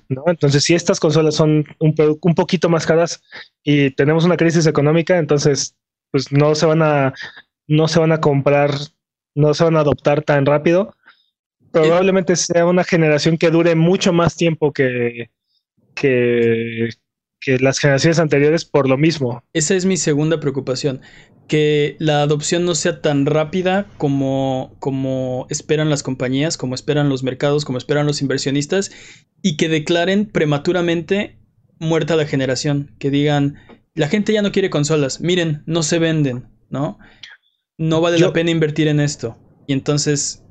¿no? 0.09 0.25
Entonces, 0.27 0.65
si 0.65 0.75
estas 0.75 1.01
consolas 1.01 1.35
son 1.35 1.65
un, 1.79 1.95
un 2.21 2.35
poquito 2.35 2.69
más 2.69 2.87
caras 2.87 3.23
y 3.63 3.91
tenemos 3.91 4.25
una 4.25 4.37
crisis 4.37 4.67
económica, 4.67 5.19
entonces 5.19 5.75
pues 6.11 6.33
no 6.33 6.55
se 6.55 6.67
van 6.67 6.83
a 6.83 7.15
no 7.67 7.89
se 7.89 7.99
van 7.99 8.13
a 8.13 8.21
comprar, 8.21 8.71
no 9.35 9.53
se 9.55 9.65
van 9.65 9.77
a 9.77 9.81
adoptar 9.81 10.23
tan 10.23 10.47
rápido. 10.47 10.95
Probablemente 11.73 12.37
sea 12.37 12.65
una 12.65 12.85
generación 12.85 13.37
que 13.37 13.51
dure 13.51 13.75
mucho 13.75 14.13
más 14.13 14.37
tiempo 14.37 14.73
que, 14.73 15.31
que, 15.95 16.91
que 17.41 17.59
las 17.59 17.79
generaciones 17.79 18.19
anteriores 18.19 18.65
por 18.65 18.89
lo 18.89 18.97
mismo. 18.97 19.43
Esa 19.53 19.75
es 19.75 19.85
mi 19.85 19.97
segunda 19.97 20.41
preocupación 20.41 21.03
que 21.49 21.97
la 21.99 22.23
adopción 22.23 22.65
no 22.65 22.75
sea 22.75 23.01
tan 23.01 23.27
rápida 23.27 23.87
como, 23.99 24.77
como 24.81 25.47
esperan 25.49 25.91
las 25.91 26.03
compañías, 26.03 26.57
como 26.57 26.75
esperan 26.75 27.09
los 27.09 27.23
mercados, 27.23 27.65
como 27.65 27.79
esperan 27.79 28.07
los 28.07 28.21
inversionistas, 28.21 28.91
y 29.43 29.57
que 29.57 29.69
declaren 29.69 30.27
prematuramente 30.27 31.39
muerta 31.79 32.17
la 32.17 32.27
generación, 32.27 32.95
que 32.99 33.11
digan, 33.11 33.57
la 33.95 34.09
gente 34.09 34.33
ya 34.33 34.43
no 34.43 34.53
quiere 34.53 34.71
consolas, 34.71 35.21
miren, 35.21 35.63
no 35.67 35.83
se 35.83 35.99
venden, 35.99 36.49
¿no? 36.69 36.99
No 37.79 38.01
vale 38.01 38.19
la 38.19 38.33
pena 38.33 38.51
invertir 38.51 38.89
en 38.89 39.01
esto. 39.01 39.37
Y 39.67 39.73
entonces... 39.73 40.43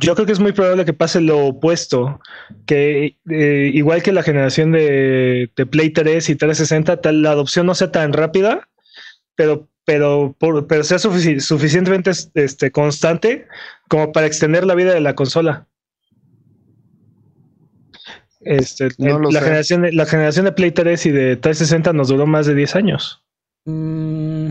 Yo 0.00 0.14
creo 0.14 0.26
que 0.26 0.32
es 0.32 0.40
muy 0.40 0.50
probable 0.50 0.84
que 0.84 0.92
pase 0.92 1.20
lo 1.20 1.46
opuesto, 1.46 2.20
que 2.66 3.18
eh, 3.30 3.70
igual 3.72 4.02
que 4.02 4.10
la 4.10 4.24
generación 4.24 4.72
de, 4.72 5.52
de 5.54 5.66
Play 5.66 5.90
3 5.90 6.28
y 6.28 6.34
360, 6.34 7.00
tal, 7.00 7.22
la 7.22 7.30
adopción 7.30 7.66
no 7.66 7.74
sea 7.76 7.92
tan 7.92 8.12
rápida 8.12 8.68
pero, 9.34 9.68
pero, 9.84 10.36
pero 10.68 10.84
sea 10.84 10.98
suficientemente 10.98 12.10
este, 12.34 12.70
constante 12.70 13.46
como 13.88 14.12
para 14.12 14.26
extender 14.26 14.64
la 14.64 14.74
vida 14.74 14.94
de 14.94 15.00
la 15.00 15.14
consola. 15.14 15.66
Este, 18.40 18.88
la, 18.98 19.40
generación 19.40 19.82
de, 19.82 19.92
la 19.92 20.04
generación 20.04 20.46
de 20.46 20.52
Play 20.52 20.72
3 20.72 21.06
y 21.06 21.10
de 21.10 21.36
360 21.36 21.92
nos 21.92 22.08
duró 22.08 22.26
más 22.26 22.46
de 22.46 22.54
10 22.54 22.76
años. 22.76 23.22
Mm. 23.64 24.48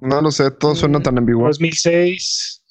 No 0.00 0.20
lo 0.20 0.30
sé, 0.30 0.50
todo 0.50 0.74
suena 0.74 1.00
tan 1.00 1.16
ambiguo. 1.16 1.46
2006, 1.46 2.62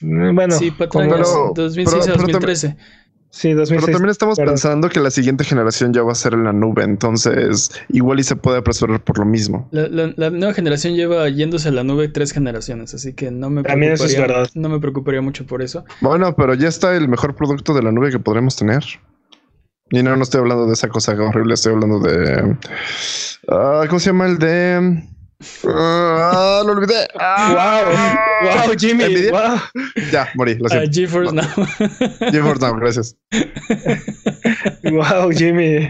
bueno, 0.00 0.58
sí, 0.58 0.72
2006 0.78 2.08
a 2.08 2.12
2013. 2.12 2.76
Sí, 3.38 3.48
Pero 3.48 3.58
2006. 3.60 3.92
también 3.92 4.10
estamos 4.10 4.38
pero- 4.38 4.50
pensando 4.50 4.88
que 4.88 4.98
la 4.98 5.10
siguiente 5.10 5.44
generación 5.44 5.92
ya 5.92 6.02
va 6.02 6.12
a 6.12 6.14
ser 6.14 6.32
en 6.32 6.44
la 6.44 6.54
nube, 6.54 6.84
entonces 6.84 7.70
igual 7.90 8.18
y 8.18 8.22
se 8.22 8.34
puede 8.34 8.56
apresurar 8.56 9.04
por 9.04 9.18
lo 9.18 9.26
mismo. 9.26 9.68
La, 9.72 9.88
la- 9.88 10.10
la 10.16 10.30
nueva 10.30 10.54
generación 10.54 10.94
lleva 10.94 11.28
yéndose 11.28 11.68
a 11.68 11.72
la 11.72 11.84
nube 11.84 12.08
tres 12.08 12.32
generaciones, 12.32 12.94
así 12.94 13.12
que 13.12 13.30
no 13.30 13.50
me 13.50 13.62
También 13.62 13.92
eso 13.92 14.06
es 14.06 14.14
preocuparía- 14.14 14.36
verdad. 14.38 14.50
No 14.54 14.68
me 14.70 14.80
preocuparía 14.80 15.20
mucho 15.20 15.44
por 15.44 15.60
eso. 15.60 15.84
Bueno, 16.00 16.34
pero 16.34 16.54
ya 16.54 16.68
está 16.68 16.96
el 16.96 17.08
mejor 17.08 17.34
producto 17.34 17.74
de 17.74 17.82
la 17.82 17.92
nube 17.92 18.10
que 18.10 18.18
podremos 18.18 18.56
tener. 18.56 18.82
Y 19.90 20.02
no, 20.02 20.16
no 20.16 20.22
estoy 20.22 20.40
hablando 20.40 20.66
de 20.66 20.72
esa 20.72 20.88
cosa 20.88 21.12
horrible, 21.12 21.52
estoy 21.54 21.74
hablando 21.74 22.00
de... 22.00 22.56
ah, 23.48 23.84
¿Cómo 23.86 24.00
se 24.00 24.06
llama 24.06 24.26
el 24.26 24.38
de...? 24.38 25.04
Ah, 25.68 26.62
lo 26.64 26.72
olvidé. 26.72 27.06
Ah, 27.18 27.82
Wow, 28.42 28.68
wow, 28.68 28.76
Jimmy. 28.78 29.04
Ya, 30.10 30.28
morí, 30.34 30.54
lo 30.56 30.66
A 30.66 30.70
siento. 30.70 30.90
GeForce 30.92 31.34
Now. 31.34 31.44
GeForce 32.32 32.60
Now, 32.60 32.76
gracias. 32.76 33.16
Wow, 34.84 35.30
Jimmy. 35.32 35.88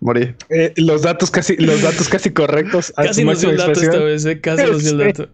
Morí. 0.00 0.34
Eh, 0.48 0.72
los 0.76 1.02
datos 1.02 1.30
casi, 1.30 1.56
los 1.56 1.82
datos 1.82 2.08
casi 2.08 2.30
correctos. 2.30 2.92
a 2.96 3.04
Casi 3.04 3.24
nos 3.24 3.40
dio 3.40 3.50
el 3.50 3.56
dato 3.58 3.72
esta 3.80 3.98
vez, 3.98 4.24
¿eh? 4.24 4.40
Casi 4.40 4.64
nos 4.64 4.82
dio 4.82 4.92
el 4.92 4.98
dato. 4.98 5.28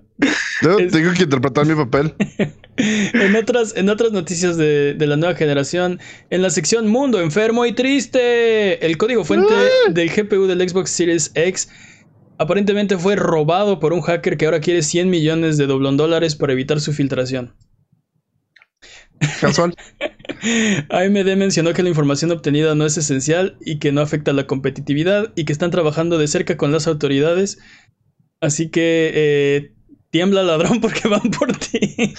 Yo 0.63 0.77
tengo 0.89 1.13
que 1.13 1.23
interpretar 1.25 1.67
mi 1.67 1.75
papel. 1.75 2.15
En 2.77 3.37
otras, 3.37 3.73
en 3.77 3.89
otras 3.89 4.11
noticias 4.11 4.57
de, 4.57 4.95
de 4.95 5.07
la 5.07 5.15
nueva 5.17 5.37
generación, 5.37 6.01
en 6.31 6.43
la 6.43 6.51
sección 6.51 6.89
Mundo 6.89 7.21
Enfermo 7.21 7.65
y 7.67 7.73
Triste, 7.73 8.85
el 8.85 8.97
código 8.99 9.25
fuente 9.25 9.55
del 9.91 10.11
GPU 10.11 10.49
del 10.49 10.69
Xbox 10.69 10.91
Series 10.91 11.31
X 11.37 11.69
aparentemente 12.39 12.99
fue 12.99 13.17
robado 13.17 13.81
por 13.81 13.93
un 13.93 14.01
hacker 14.01 14.37
que 14.37 14.47
ahora 14.47 14.61
quiere 14.61 14.83
100 14.83 15.11
millones 15.11 15.57
de 15.57 15.67
doblón 15.67 15.97
dólares 15.97 16.37
para 16.37 16.53
evitar 16.53 16.81
su 16.81 16.93
filtración. 16.93 17.55
Casual. 19.41 19.75
AMD 20.91 21.37
mencionó 21.37 21.73
que 21.73 21.83
la 21.83 21.89
información 21.89 22.31
obtenida 22.31 22.75
no 22.75 22.85
es 22.85 22.97
esencial 22.97 23.57
y 23.61 23.79
que 23.79 23.93
no 23.93 24.01
afecta 24.01 24.33
la 24.33 24.47
competitividad 24.47 25.33
y 25.37 25.45
que 25.45 25.53
están 25.53 25.71
trabajando 25.71 26.19
de 26.19 26.29
cerca 26.29 26.57
con 26.57 26.73
las 26.73 26.87
autoridades. 26.87 27.59
Así 28.41 28.71
que 28.71 29.11
eh, 29.15 29.75
tiembla 30.11 30.43
ladrón 30.43 30.81
porque 30.83 31.09
van 31.09 31.31
por 31.31 31.57
ti. 31.57 32.15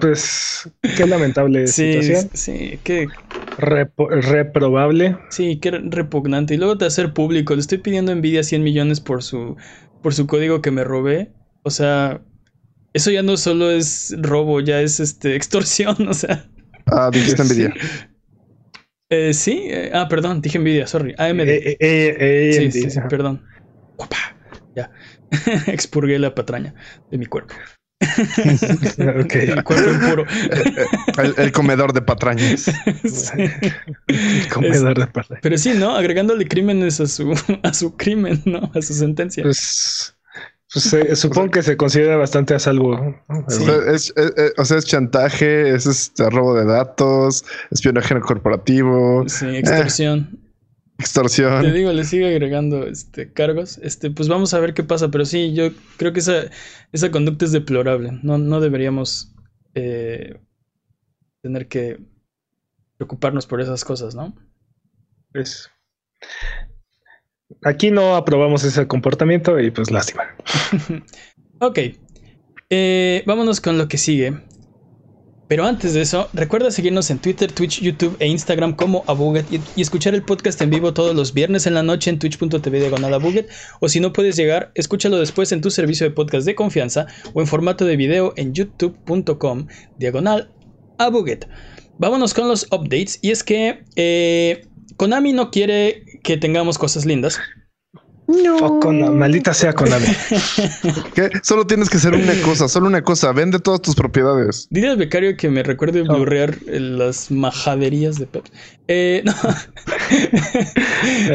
Pues 0.00 0.68
qué 0.96 1.06
lamentable 1.06 1.66
sí, 1.66 1.92
situación. 1.92 2.30
sí, 2.34 2.80
qué, 2.84 3.10
Repo- 3.58 4.08
reprobable. 4.10 5.18
sí, 5.30 5.58
qué 5.60 5.70
repugnante. 5.70 6.54
Y 6.54 6.56
luego 6.58 6.74
de 6.74 6.86
hacer 6.86 7.12
público, 7.14 7.54
le 7.54 7.60
estoy 7.60 7.78
pidiendo 7.78 8.12
a 8.12 8.14
Nvidia 8.14 8.42
100 8.42 8.62
millones 8.62 9.00
por 9.00 9.22
su, 9.22 9.56
por 10.00 10.14
su 10.14 10.26
código 10.26 10.60
que 10.62 10.70
me 10.70 10.84
robé. 10.84 11.32
O 11.62 11.70
sea, 11.70 12.22
eso 12.94 13.10
ya 13.10 13.22
no 13.22 13.36
solo 13.36 13.70
es 13.70 14.14
robo, 14.18 14.60
ya 14.60 14.80
es 14.82 15.00
este 15.00 15.36
extorsión, 15.36 16.08
o 16.08 16.14
sea. 16.14 16.50
Ah, 16.86 17.10
dijiste 17.12 17.42
Sí. 17.42 17.42
envidia. 17.42 17.74
Eh, 19.08 19.34
sí, 19.34 19.66
eh, 19.70 19.90
ah, 19.94 20.08
perdón, 20.08 20.40
dije 20.40 20.58
Nvidia, 20.58 20.86
sorry. 20.86 21.14
AMD. 21.18 21.52
Eh, 21.52 21.76
eh, 21.80 22.16
eh, 22.18 22.50
Sí, 22.50 22.70
AMD, 22.70 22.72
sí, 22.72 22.90
sí, 22.90 23.00
ajá. 23.00 23.08
perdón. 23.08 23.42
Ya. 24.74 24.90
Expurgué 25.66 26.18
la 26.18 26.34
patraña 26.34 26.74
de 27.10 27.18
mi 27.18 27.26
cuerpo. 27.26 27.54
El 28.98 29.64
cuerpo 29.64 29.90
impuro. 29.90 30.26
El, 31.18 31.34
el 31.38 31.52
comedor 31.52 31.92
de 31.92 32.02
patrañas. 32.02 32.70
Sí. 33.04 33.50
El 34.08 34.48
comedor 34.52 34.98
de 34.98 35.06
parla. 35.06 35.38
Pero 35.40 35.56
sí, 35.58 35.72
¿no? 35.74 35.96
Agregándole 35.96 36.46
crímenes 36.46 37.00
a 37.00 37.06
su, 37.06 37.34
a 37.62 37.72
su 37.72 37.96
crimen, 37.96 38.42
¿no? 38.44 38.70
A 38.74 38.82
su 38.82 38.94
sentencia. 38.94 39.42
Pues, 39.42 40.14
pues, 40.72 40.92
eh, 40.92 41.16
supongo 41.16 41.50
que 41.50 41.62
se 41.62 41.76
considera 41.76 42.16
bastante 42.16 42.54
a 42.54 42.58
salvo. 42.58 42.96
¿no? 43.28 43.44
Sí. 43.48 43.62
O, 43.62 43.66
sea, 43.66 43.92
es, 43.92 44.10
eh, 44.16 44.32
eh, 44.36 44.52
o 44.58 44.64
sea, 44.64 44.78
es 44.78 44.84
chantaje, 44.84 45.74
es 45.74 45.86
este 45.86 46.28
robo 46.28 46.54
de 46.54 46.64
datos, 46.64 47.44
espionaje 47.70 48.18
corporativo, 48.20 49.24
Sí, 49.28 49.46
extorsión. 49.46 50.45
Extorsión. 50.98 51.72
digo, 51.72 51.92
le 51.92 52.04
sigue 52.04 52.26
agregando 52.26 52.86
este, 52.86 53.32
cargos. 53.32 53.78
Este, 53.78 54.10
pues 54.10 54.28
vamos 54.28 54.54
a 54.54 54.60
ver 54.60 54.74
qué 54.74 54.82
pasa. 54.82 55.10
Pero 55.10 55.24
sí, 55.24 55.54
yo 55.54 55.70
creo 55.96 56.12
que 56.12 56.20
esa, 56.20 56.44
esa 56.92 57.10
conducta 57.10 57.44
es 57.44 57.52
deplorable. 57.52 58.18
No, 58.22 58.38
no 58.38 58.60
deberíamos 58.60 59.34
eh, 59.74 60.38
tener 61.42 61.68
que 61.68 61.98
preocuparnos 62.96 63.46
por 63.46 63.60
esas 63.60 63.84
cosas, 63.84 64.14
¿no? 64.14 64.34
Pues, 65.32 65.70
aquí 67.62 67.90
no 67.90 68.16
aprobamos 68.16 68.64
ese 68.64 68.86
comportamiento 68.86 69.58
y 69.60 69.70
pues 69.70 69.90
lástima. 69.90 70.24
Ok. 71.58 71.78
Eh, 72.68 73.22
vámonos 73.24 73.62
con 73.62 73.78
lo 73.78 73.88
que 73.88 73.96
sigue. 73.96 74.34
Pero 75.48 75.64
antes 75.64 75.94
de 75.94 76.00
eso, 76.00 76.28
recuerda 76.32 76.72
seguirnos 76.72 77.08
en 77.10 77.18
Twitter, 77.18 77.52
Twitch, 77.52 77.80
YouTube 77.80 78.16
e 78.18 78.26
Instagram 78.26 78.74
como 78.74 79.04
Abuget 79.06 79.46
y, 79.50 79.80
escuchar 79.80 80.14
el 80.14 80.22
podcast 80.22 80.60
en 80.60 80.70
vivo 80.70 80.92
todos 80.92 81.14
los 81.14 81.32
viernes 81.34 81.66
en 81.66 81.74
la 81.74 81.84
noche 81.84 82.10
en 82.10 82.18
twitch.tv 82.18 82.80
diagonal 82.80 83.14
Abuget. 83.14 83.48
O 83.80 83.88
si 83.88 84.00
no 84.00 84.12
puedes 84.12 84.36
llegar, 84.36 84.72
escúchalo 84.74 85.18
después 85.18 85.52
en 85.52 85.60
tu 85.60 85.70
servicio 85.70 86.06
de 86.06 86.14
podcast 86.14 86.46
de 86.46 86.56
confianza 86.56 87.06
o 87.32 87.40
en 87.40 87.46
formato 87.46 87.84
de 87.84 87.96
video 87.96 88.32
en 88.36 88.54
youtube.com 88.54 89.68
diagonal 89.98 90.50
Abuget. 90.98 91.48
Vámonos 91.98 92.34
con 92.34 92.48
los 92.48 92.64
updates. 92.72 93.20
Y 93.22 93.30
es 93.30 93.44
que 93.44 93.84
eh, 93.94 94.66
Konami 94.96 95.32
no 95.32 95.50
quiere 95.50 96.02
que 96.24 96.36
tengamos 96.36 96.76
cosas 96.76 97.06
lindas. 97.06 97.38
Konami, 98.80 99.16
maldita 99.16 99.54
sea 99.54 99.72
Konami. 99.72 100.06
¿Qué? 101.14 101.30
Solo 101.42 101.66
tienes 101.66 101.88
que 101.88 101.96
hacer 101.98 102.14
una 102.14 102.34
cosa, 102.42 102.68
solo 102.68 102.86
una 102.86 103.02
cosa. 103.02 103.32
Vende 103.32 103.58
todas 103.58 103.80
tus 103.82 103.94
propiedades. 103.94 104.66
Dile 104.70 104.88
al 104.88 104.96
becario 104.96 105.36
que 105.36 105.48
me 105.48 105.62
recuerde 105.62 106.02
Oh. 106.02 106.14
blurrear 106.14 106.56
eh, 106.66 106.80
las 106.80 107.30
majaderías 107.30 108.18
de 108.18 108.26
Pep. 108.26 108.44
Eh, 108.88 109.22
no. 109.24 109.32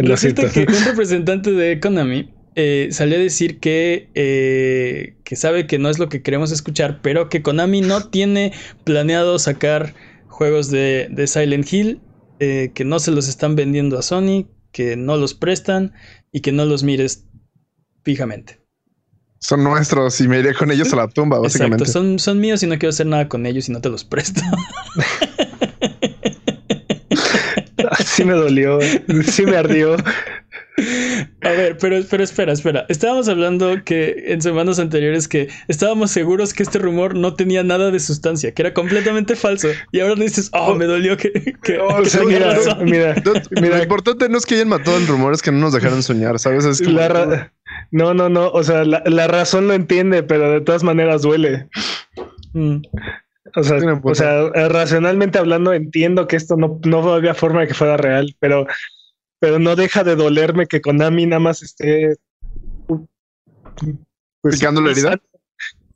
Lo 0.02 0.10
Resulta 0.10 0.50
que 0.50 0.62
un 0.62 0.86
representante 0.86 1.52
de 1.52 1.80
Konami 1.80 2.30
eh, 2.56 2.90
salió 2.92 3.16
a 3.18 3.20
decir 3.22 3.60
que, 3.60 4.10
eh, 4.14 5.16
que 5.24 5.36
sabe 5.36 5.68
que 5.68 5.80
no 5.80 5.90
es 5.90 6.00
lo 6.00 6.10
que 6.10 6.22
queremos 6.22 6.52
escuchar, 6.52 7.00
pero 7.02 7.30
que 7.30 7.42
Konami 7.42 7.82
no 7.82 8.10
tiene 8.10 8.54
planeado 8.84 9.40
sacar 9.40 9.94
juegos 10.28 10.70
de, 10.70 11.08
de 11.10 11.28
Silent 11.28 11.72
Hill, 11.72 12.02
eh, 12.40 12.72
que 12.74 12.84
no 12.84 13.00
se 13.00 13.12
los 13.12 13.28
están 13.28 13.56
vendiendo 13.56 13.98
a 13.98 14.02
Sony, 14.02 14.48
que 14.72 14.96
no 14.96 15.18
los 15.18 15.34
prestan 15.34 15.94
y 16.32 16.42
que 16.42 16.52
no 16.52 16.66
los 16.66 16.84
mires 16.84 17.26
fijamente. 18.04 18.62
Son 19.40 19.64
nuestros 19.64 20.22
y 20.22 20.28
me 20.28 20.40
iré 20.40 20.54
con 20.54 20.72
ellos 20.72 20.94
a 20.94 20.98
la 20.98 21.08
tumba, 21.08 21.40
básicamente. 21.40 21.84
Exacto, 21.84 22.00
son, 22.00 22.20
son 22.20 22.40
míos 22.40 22.62
y 22.62 22.68
no 22.68 22.78
quiero 22.78 22.90
hacer 22.90 23.08
nada 23.08 23.28
con 23.28 23.46
ellos 23.46 23.70
y 23.70 23.72
no 23.72 23.82
te 23.82 23.90
los 23.90 24.04
presto. 24.04 24.42
Sí 28.06 28.26
me 28.26 28.34
dolió, 28.34 28.80
sí 29.26 29.46
me 29.46 29.58
ardió. 29.58 29.96
A 31.44 31.50
ver, 31.50 31.78
pero, 31.80 31.98
pero 32.10 32.24
espera, 32.24 32.54
espera. 32.54 32.86
Estábamos 32.88 33.28
hablando 33.28 33.84
que 33.84 34.24
en 34.28 34.42
semanas 34.42 34.80
anteriores 34.80 35.28
que 35.28 35.50
estábamos 35.68 36.12
seguros 36.12 36.54
que 36.54 36.64
este 36.64 36.80
rumor 36.80 37.16
no 37.16 37.34
tenía 37.36 37.62
nada 37.64 37.92
de 37.92 38.00
sustancia, 38.00 38.54
que 38.54 38.62
era 38.62 38.74
completamente 38.74 39.36
falso. 39.36 39.68
Y 39.92 40.00
ahora 40.00 40.16
dices, 40.16 40.50
oh, 40.54 40.74
me 40.76 40.86
dolió 40.86 41.18
que, 41.18 41.32
que, 41.62 41.78
O 41.78 42.02
que 42.02 42.10
sea, 42.10 42.22
tenía 42.22 42.40
mira, 42.40 42.54
razón. 42.56 42.86
mira, 42.86 43.16
No, 43.26 43.34
Mira. 43.62 43.78
lo 43.78 43.84
importante 43.84 44.30
no 44.30 44.38
es 44.38 44.46
que 44.46 44.56
hayan 44.56 44.70
matado 44.70 44.98
el 44.98 45.08
rumor, 45.08 45.34
es 45.34 45.42
que 45.42 45.52
no 45.52 45.60
nos 45.60 45.74
dejaron 45.74 46.02
soñar, 46.04 46.40
¿sabes? 46.40 46.66
Es 46.66 46.82
como- 46.82 46.98
la 46.98 47.08
ra- 47.10 47.54
no, 47.92 48.14
no, 48.14 48.30
no. 48.30 48.48
O 48.50 48.64
sea, 48.64 48.86
la, 48.86 49.04
la 49.06 49.28
razón 49.28 49.68
lo 49.68 49.74
entiende, 49.74 50.24
pero 50.24 50.52
de 50.52 50.62
todas 50.62 50.84
maneras 50.84 51.22
duele. 51.22 51.68
Mm, 52.54 52.78
O 53.56 53.64
sea, 53.64 53.78
punto. 53.80 54.08
o 54.10 54.16
sea, 54.16 54.42
eh, 54.56 54.70
racionalmente 54.70 55.38
hablando, 55.38 55.74
entiendo 55.74 56.28
que 56.28 56.38
esto 56.38 56.56
no, 56.56 56.80
no 56.86 57.14
había 57.14 57.34
forma 57.34 57.62
de 57.62 57.68
que 57.68 57.74
fuera 57.74 57.98
real, 57.98 58.36
pero, 58.40 58.66
pero 59.42 59.60
no 59.60 59.76
deja 59.76 60.04
de 60.06 60.16
dolerme 60.16 60.68
que 60.68 60.80
Konami 60.82 61.26
nada 61.26 61.40
más 61.42 61.62
esté 61.64 62.16
pues, 64.42 64.56
¿Picando 64.56 64.82
la 64.82 64.92
herida? 64.92 65.20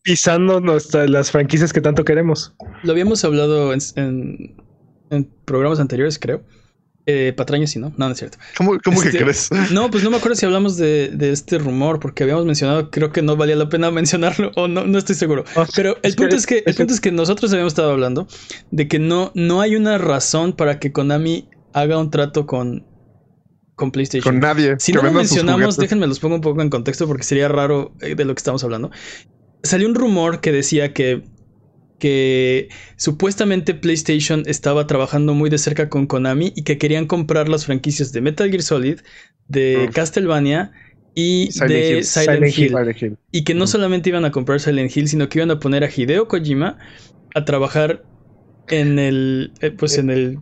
pisando- 0.04 0.60
nuestra- 0.60 1.08
las 1.08 1.32
franquicias 1.32 1.72
que 1.74 1.82
tanto 1.82 2.04
queremos. 2.06 2.54
Lo 2.84 2.92
habíamos 2.92 3.24
hablado 3.24 3.74
en, 3.74 3.80
en- 3.96 4.56
en 5.10 5.24
programas 5.46 5.80
anteriores, 5.80 6.20
creo. 6.20 6.44
Eh, 7.08 7.34
patrañas, 7.38 7.70
sí, 7.70 7.78
¿no? 7.80 7.90
No, 7.98 8.08
no 8.08 8.12
es 8.14 8.18
cierto. 8.18 8.40
¿Cómo, 8.58 8.80
cómo 8.84 8.98
Este, 8.98 9.12
que 9.20 9.24
crees? 9.24 9.50
No, 9.72 9.92
pues 9.92 10.04
no 10.04 10.10
me 10.10 10.18
acuerdo 10.18 10.36
si 10.36 10.46
hablamos 10.48 10.76
de, 10.78 11.10
de 11.10 11.32
este 11.32 11.60
rumor, 11.60 12.00
porque 12.00 12.24
habíamos 12.24 12.46
mencionado, 12.46 12.90
creo 12.90 13.12
que 13.12 13.22
no 13.22 13.36
valía 13.36 13.56
la 13.56 13.70
pena 13.70 13.92
mencionarlo, 13.92 14.52
o 14.56 14.68
no, 14.68 14.86
no 14.88 14.98
estoy 14.98 15.16
seguro. 15.16 15.44
Ah, 15.56 15.68
Pero 15.76 15.98
el 16.02 16.16
punto 16.16 16.32
que- 16.32 16.36
es 16.38 16.46
que, 16.48 16.64
el 16.66 16.74
punto 16.76 16.94
es 16.96 17.02
que 17.02 17.12
nosotros 17.12 17.52
habíamos 17.54 17.74
estado 17.74 17.92
hablando 17.92 18.28
de 18.72 18.88
que 18.88 18.98
no, 18.98 19.32
no 19.36 19.62
hay 19.62 19.76
una 19.76 20.00
razón 20.00 20.54
para 20.54 20.80
que 20.80 20.92
Konami 20.92 21.48
haga 21.74 21.98
un 22.00 22.10
trato 22.10 22.48
con, 22.48 22.84
con 23.76 23.92
PlayStation. 23.92 24.34
Con 24.34 24.40
nadie. 24.40 24.76
Si 24.80 24.92
no 24.94 25.02
lo 25.02 25.12
mencionamos, 25.12 25.78
déjenme 25.78 26.08
los 26.08 26.20
pongo 26.20 26.36
un 26.36 26.42
poco 26.42 26.62
en 26.62 26.70
contexto 26.70 27.08
porque 27.08 27.24
sería 27.24 27.48
raro 27.48 27.94
eh, 28.02 28.16
de 28.16 28.26
lo 28.26 28.34
que 28.34 28.40
estamos 28.40 28.64
hablando. 28.64 28.92
Salió 29.64 29.88
un 29.88 29.96
rumor 29.96 30.42
que 30.42 30.52
decía 30.52 30.94
que, 30.94 31.24
que 32.00 32.70
supuestamente 32.98 33.74
PlayStation 33.74 34.44
estaba 34.46 34.88
trabajando 34.88 35.34
muy 35.34 35.50
de 35.50 35.58
cerca 35.58 35.90
con 35.90 36.08
Konami 36.08 36.54
y 36.56 36.64
que 36.64 36.78
querían 36.78 37.06
comprar 37.06 37.50
las 37.50 37.66
franquicias 37.66 38.12
de 38.12 38.22
Metal 38.22 38.50
Gear 38.50 38.62
Solid, 38.62 39.00
de 39.48 39.86
Uf. 39.90 39.96
Castlevania 39.96 40.72
y 41.16 41.50
Silent 41.52 41.72
de 41.72 41.98
Hill. 41.98 42.04
Silent, 42.04 42.36
Silent 42.36 42.58
Hill. 42.58 42.64
Hill. 42.64 42.70
Silent 42.70 43.02
Hill. 43.02 43.18
Y 43.32 43.44
que 43.44 43.54
no 43.54 43.68
solamente 43.68 44.10
iban 44.10 44.26
a 44.26 44.32
comprar 44.32 44.60
Silent 44.60 44.96
Hill, 44.96 45.08
sino 45.08 45.30
que 45.30 45.40
iban 45.40 45.52
a 45.52 45.60
poner 45.60 45.84
a 45.84 45.90
Hideo 45.90 46.28
Kojima 46.28 46.78
a 47.34 47.46
trabajar 47.46 48.04
en 48.68 49.00
el. 49.00 49.52
eh, 49.62 49.72
pues 49.72 49.98
en 49.98 50.10
el. 50.10 50.40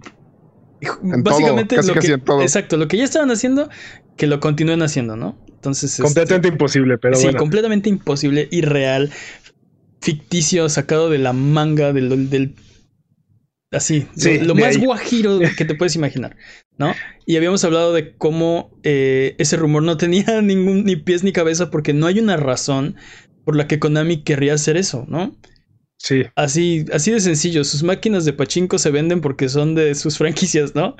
En 1.04 1.24
básicamente 1.24 1.76
todo, 1.76 1.82
casi, 1.82 1.88
lo 1.90 1.94
casi 1.96 2.08
que, 2.08 2.14
en 2.14 2.22
todo. 2.22 2.42
Exacto, 2.42 2.78
lo 2.78 2.88
que 2.88 2.98
ya 2.98 3.04
estaban 3.04 3.32
haciendo, 3.32 3.70
que 4.18 4.28
lo 4.28 4.40
continúen 4.40 4.82
haciendo, 4.82 5.16
¿no? 5.16 5.38
Entonces. 5.48 5.92
este, 5.92 6.04
Completamente 6.04 6.48
imposible, 6.50 6.98
pero 6.98 7.16
sí, 7.16 7.24
bueno. 7.24 7.40
completamente 7.40 7.90
imposible, 7.90 8.48
irreal, 8.52 9.12
ficticio, 10.02 10.70
sacado 10.70 11.10
de 11.10 11.18
la 11.20 11.34
manga 11.34 11.94
del. 11.94 12.30
del 12.30 12.56
así, 13.72 14.08
Sí, 14.16 14.40
lo, 14.40 14.56
más 14.56 14.76
ahí. 14.76 14.86
guajiro 14.86 15.40
que 15.58 15.66
te 15.66 15.76
puedes 15.76 15.96
imaginar, 15.96 16.36
¿no? 16.78 16.94
Y 17.26 17.38
habíamos 17.38 17.64
hablado 17.64 17.94
de 17.94 18.16
cómo 18.16 18.78
eh, 18.84 19.36
ese 19.40 19.58
rumor 19.58 19.84
no 19.84 19.98
tenía 19.98 20.42
ningún 20.42 20.84
ni 20.86 20.96
pies 20.96 21.24
ni 21.24 21.32
cabeza 21.32 21.72
porque 21.72 21.94
no 21.94 22.06
hay 22.08 22.20
una 22.20 22.38
razón 22.38 22.96
por 23.44 23.56
la 23.56 23.68
que 23.68 23.80
Konami 23.80 24.24
querría 24.24 24.54
hacer 24.54 24.78
eso, 24.78 25.06
¿no? 25.08 25.36
Sí. 26.04 26.24
Así, 26.36 26.86
así 26.92 27.12
de 27.12 27.22
sencillo, 27.22 27.64
sus 27.64 27.82
máquinas 27.82 28.26
de 28.26 28.34
pachinko 28.34 28.78
se 28.78 28.92
venden 28.92 29.22
porque 29.22 29.48
son 29.48 29.74
de 29.74 29.96
sus 29.96 30.18
franquicias, 30.20 30.76
¿no? 30.76 30.98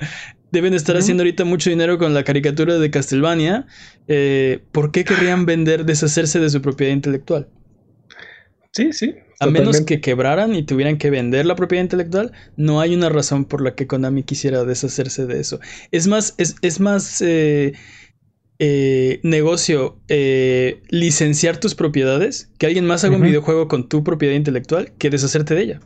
Deben 0.50 0.72
estar 0.72 0.96
haciendo 0.96 1.22
ahorita 1.22 1.44
mucho 1.44 1.68
dinero 1.68 1.98
con 1.98 2.14
la 2.14 2.24
caricatura 2.24 2.78
de 2.78 2.90
Castlevania. 2.90 3.66
Eh, 4.08 4.60
¿Por 4.72 4.92
qué 4.92 5.04
querrían 5.04 5.44
vender, 5.44 5.84
deshacerse 5.84 6.40
de 6.40 6.48
su 6.48 6.62
propiedad 6.62 6.94
intelectual? 6.94 7.48
Sí, 8.72 8.94
sí. 8.94 9.14
A 9.40 9.46
menos 9.46 9.82
que 9.82 10.00
quebraran 10.00 10.54
y 10.54 10.62
tuvieran 10.62 10.96
que 10.96 11.10
vender 11.10 11.44
la 11.44 11.54
propiedad 11.54 11.82
intelectual, 11.82 12.32
no 12.56 12.80
hay 12.80 12.94
una 12.94 13.10
razón 13.10 13.44
por 13.44 13.60
la 13.60 13.74
que 13.74 13.86
Konami 13.86 14.22
quisiera 14.22 14.64
deshacerse 14.64 15.26
de 15.26 15.38
eso. 15.38 15.60
Es 15.90 16.06
más, 16.06 16.34
es, 16.38 16.56
es 16.62 16.80
más 16.80 17.20
eh, 17.20 17.74
eh, 18.58 19.20
negocio 19.22 19.98
eh, 20.08 20.82
licenciar 20.88 21.58
tus 21.58 21.74
propiedades, 21.74 22.50
que 22.58 22.66
alguien 22.66 22.86
más 22.86 23.04
haga 23.04 23.16
un 23.16 23.22
videojuego 23.22 23.68
con 23.68 23.88
tu 23.88 24.04
propiedad 24.04 24.34
intelectual, 24.34 24.92
que 24.98 25.10
deshacerte 25.10 25.54
de 25.54 25.62
ella. 25.62 25.80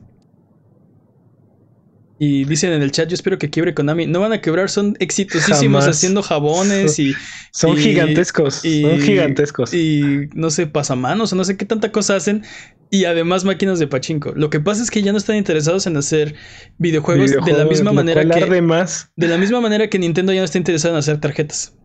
Y 2.20 2.44
dicen 2.46 2.72
en 2.72 2.82
el 2.82 2.90
chat, 2.90 3.08
yo 3.08 3.14
espero 3.14 3.38
que 3.38 3.48
quiebre 3.48 3.74
Konami. 3.74 4.08
No 4.08 4.18
van 4.18 4.32
a 4.32 4.40
quebrar, 4.40 4.70
son 4.70 4.96
exitosísimos 4.98 5.82
Jamás. 5.84 5.96
haciendo 5.96 6.20
jabones 6.22 6.98
y, 6.98 7.14
Son 7.52 7.78
y- 7.78 7.80
gigantescos. 7.80 8.64
y- 8.64 8.82
son 8.82 9.00
gigantescos. 9.00 9.72
y 9.72 10.28
no 10.34 10.50
sé, 10.50 10.66
pasamanos 10.66 11.32
o 11.32 11.36
no 11.36 11.44
sé 11.44 11.56
qué 11.56 11.64
tanta 11.64 11.92
cosa 11.92 12.16
hacen. 12.16 12.42
Y 12.90 13.04
además 13.04 13.44
máquinas 13.44 13.78
de 13.78 13.86
pachinko. 13.86 14.32
Lo 14.34 14.50
que 14.50 14.58
pasa 14.58 14.82
es 14.82 14.90
que 14.90 15.00
ya 15.02 15.12
no 15.12 15.18
están 15.18 15.36
interesados 15.36 15.86
en 15.86 15.96
hacer 15.96 16.34
videojuegos, 16.78 17.30
de 17.30 17.52
la 17.52 17.64
misma 17.66 17.92
manera 17.92 18.24
que 18.28 18.62
más. 18.62 19.12
de 19.14 19.28
la 19.28 19.38
misma 19.38 19.60
manera 19.60 19.88
que 19.88 19.98
Nintendo 20.00 20.32
ya 20.32 20.40
no 20.40 20.44
está 20.46 20.58
interesado 20.58 20.94
en 20.94 20.98
hacer 20.98 21.20
tarjetas. 21.20 21.77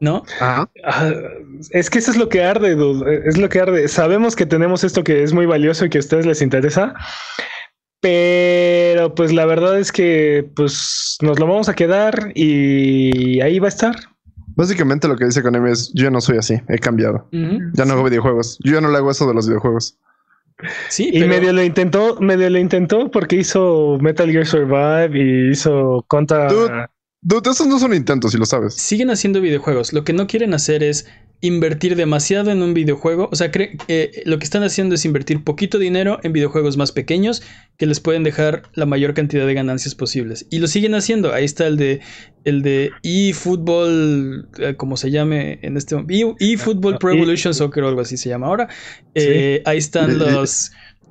¿No? 0.00 0.24
Ajá. 0.40 0.68
Ah, 0.84 1.12
es 1.70 1.90
que 1.90 1.98
eso 1.98 2.10
es 2.10 2.16
lo 2.16 2.28
que 2.28 2.42
arde, 2.42 2.74
dude. 2.74 3.22
Es 3.26 3.36
lo 3.36 3.48
que 3.48 3.60
arde. 3.60 3.86
Sabemos 3.86 4.34
que 4.34 4.46
tenemos 4.46 4.82
esto 4.82 5.04
que 5.04 5.22
es 5.22 5.32
muy 5.32 5.46
valioso 5.46 5.84
y 5.84 5.90
que 5.90 5.98
a 5.98 6.00
ustedes 6.00 6.26
les 6.26 6.42
interesa. 6.42 6.94
Pero 8.00 9.14
pues 9.14 9.32
la 9.32 9.44
verdad 9.44 9.78
es 9.78 9.92
que 9.92 10.48
pues 10.56 11.18
nos 11.20 11.38
lo 11.38 11.46
vamos 11.46 11.68
a 11.68 11.74
quedar 11.74 12.32
y 12.34 13.40
ahí 13.42 13.58
va 13.58 13.66
a 13.66 13.68
estar. 13.68 13.94
Básicamente 14.56 15.06
lo 15.06 15.16
que 15.16 15.26
dice 15.26 15.42
Konami 15.42 15.70
es, 15.70 15.92
yo 15.94 16.10
no 16.10 16.20
soy 16.20 16.38
así, 16.38 16.60
he 16.68 16.78
cambiado. 16.78 17.28
Ya 17.74 17.84
no 17.84 17.92
hago 17.92 18.04
videojuegos. 18.04 18.58
Yo 18.64 18.72
ya 18.74 18.80
no 18.80 18.90
le 18.90 18.96
hago 18.96 19.10
eso 19.10 19.28
de 19.28 19.34
los 19.34 19.46
videojuegos. 19.46 19.98
Sí, 20.88 21.08
Y 21.08 21.20
pero 21.20 21.28
medio 21.28 21.52
lo 21.52 21.62
intentó, 21.62 22.16
medio 22.20 22.50
lo 22.50 22.58
intentó 22.58 23.10
porque 23.10 23.36
hizo 23.36 23.98
Metal 24.00 24.30
Gear 24.30 24.46
Survive 24.46 25.10
y 25.14 25.50
hizo 25.50 26.04
Contra. 26.08 26.48
Dude. 26.48 26.86
Dude, 27.22 27.50
esos 27.50 27.66
no 27.66 27.78
son 27.78 27.92
intentos, 27.94 28.32
si 28.32 28.38
lo 28.38 28.46
sabes. 28.46 28.74
siguen 28.74 29.10
haciendo 29.10 29.40
videojuegos. 29.40 29.92
Lo 29.92 30.04
que 30.04 30.12
no 30.14 30.26
quieren 30.26 30.54
hacer 30.54 30.82
es 30.82 31.06
invertir 31.42 31.96
demasiado 31.96 32.50
en 32.50 32.62
un 32.62 32.72
videojuego. 32.74 33.28
O 33.32 33.36
sea, 33.36 33.50
cre- 33.50 33.78
eh, 33.88 34.22
lo 34.26 34.38
que 34.38 34.44
están 34.44 34.62
haciendo 34.62 34.94
es 34.94 35.04
invertir 35.04 35.42
poquito 35.44 35.78
dinero 35.78 36.18
en 36.22 36.32
videojuegos 36.32 36.76
más 36.76 36.92
pequeños 36.92 37.42
que 37.78 37.86
les 37.86 38.00
pueden 38.00 38.24
dejar 38.24 38.62
la 38.74 38.84
mayor 38.86 39.12
cantidad 39.14 39.46
de 39.46 39.54
ganancias 39.54 39.94
posibles. 39.94 40.46
Y 40.50 40.58
lo 40.60 40.66
siguen 40.66 40.94
haciendo. 40.94 41.32
Ahí 41.32 41.44
está 41.44 41.66
el 41.66 41.76
de 41.76 42.00
el 42.44 42.62
de 42.62 42.90
eFootball, 43.02 44.48
eh, 44.58 44.74
como 44.76 44.96
se 44.96 45.10
llame 45.10 45.58
en 45.62 45.76
este 45.76 45.94
momento. 45.94 46.36
eFootball 46.40 46.98
Pro 46.98 47.10
Ah, 47.10 47.14
y- 47.14 47.18
Evolution 47.18 47.54
Soccer 47.54 47.84
o 47.84 47.88
algo 47.88 48.00
así 48.00 48.16
se 48.16 48.28
llama 48.28 48.46
ahora. 48.46 48.68
Eh, 49.14 49.62
Ahí 49.66 49.78
están 49.78 50.18
los... 50.18 50.70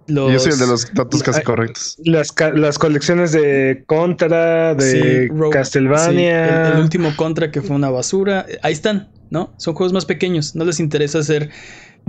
los 0.09 0.31
Yo 0.33 0.39
soy 0.39 0.51
el 0.53 0.59
de 0.59 0.67
los 0.67 0.93
datos 0.93 1.23
casi 1.23 1.41
correctos. 1.43 1.95
Las, 2.03 2.33
las 2.55 2.77
colecciones 2.79 3.31
de 3.31 3.83
Contra, 3.87 4.75
de 4.75 4.91
Sí, 4.91 5.27
Rogue- 5.29 5.51
Castlevania. 5.53 6.47
sí, 6.47 6.71
el, 6.71 6.73
el 6.77 6.81
último 6.83 7.15
contra 7.15 7.51
que 7.51 7.61
fue 7.61 7.75
una 7.75 7.89
basura. 7.89 8.45
Ahí 8.61 8.73
están, 8.73 9.09
¿no? 9.29 9.53
Son 9.57 9.73
juegos 9.75 9.93
más 9.93 10.05
pequeños. 10.05 10.55
No 10.55 10.65
les 10.65 10.79
interesa 10.79 11.19
hacer 11.19 11.49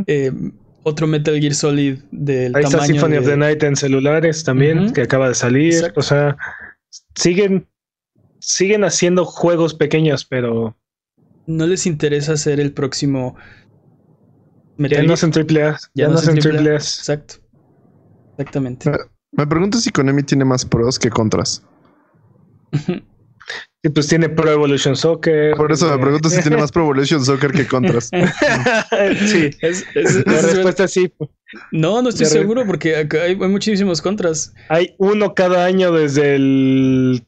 eh, 0.07 0.33
otro 0.83 1.07
Metal 1.07 1.39
Gear 1.39 1.55
Solid 1.55 1.99
del 2.11 2.57
Ahí 2.57 2.63
está 2.65 2.79
tamaño 2.79 2.95
Symphony 2.95 3.17
of 3.19 3.27
the 3.27 3.37
Night 3.37 3.63
en 3.63 3.77
celulares 3.77 4.43
también, 4.45 4.93
que 4.93 5.03
acaba 5.03 5.29
de 5.29 5.35
salir. 5.35 5.75
Exacto. 5.75 6.01
O 6.01 6.03
sea, 6.03 6.37
siguen, 7.15 7.67
siguen 8.39 8.85
haciendo 8.85 9.25
juegos 9.27 9.75
pequeños, 9.75 10.25
pero 10.25 10.77
No 11.47 11.67
les 11.67 11.87
interesa 11.87 12.33
hacer 12.33 12.61
el 12.61 12.73
próximo 12.73 13.37
ya 13.37 14.83
Metal 14.85 15.03
no 15.03 15.09
Gear. 15.09 15.19
son 15.19 15.31
triple 15.33 15.63
A. 15.65 15.79
Ya, 15.95 16.09
no 16.09 16.17
son 16.17 16.39
triple 16.39 16.71
A. 16.71 16.75
Exacto. 16.77 17.35
Exactamente. 18.41 18.91
Me 19.33 19.47
pregunto 19.47 19.79
si 19.79 19.91
Konami 19.91 20.23
tiene 20.23 20.45
más 20.45 20.65
pros 20.65 20.99
que 20.99 21.11
contras. 21.11 21.63
Y 23.83 23.89
pues 23.89 24.07
tiene 24.09 24.29
Pro 24.29 24.51
Evolution 24.51 24.97
Soccer. 24.97 25.55
Por 25.57 25.73
eso 25.73 25.91
me 25.91 25.99
pregunto 26.03 26.29
si 26.31 26.41
tiene 26.41 26.57
más 26.57 26.73
Pro 26.73 26.83
Evolution 26.85 27.25
Soccer 27.25 27.53
que 27.53 27.67
contras. 27.67 28.11
sí. 29.27 29.51
Es- 29.61 29.85
es- 29.95 30.27
La 30.27 30.37
es- 30.39 30.53
respuesta 30.55 30.85
es 30.85 30.93
sí. 30.93 31.13
no, 31.73 32.01
no 32.03 32.09
estoy 32.09 32.27
seguro 32.27 32.65
porque 32.67 32.97
acá 32.97 33.23
hay, 33.23 33.33
hay 33.33 33.49
muchísimos 33.49 34.01
contras. 34.01 34.55
Hay 34.69 34.95
uno 34.99 35.35
cada 35.35 35.65
año 35.67 35.93
desde 35.93 36.37
el 36.37 37.27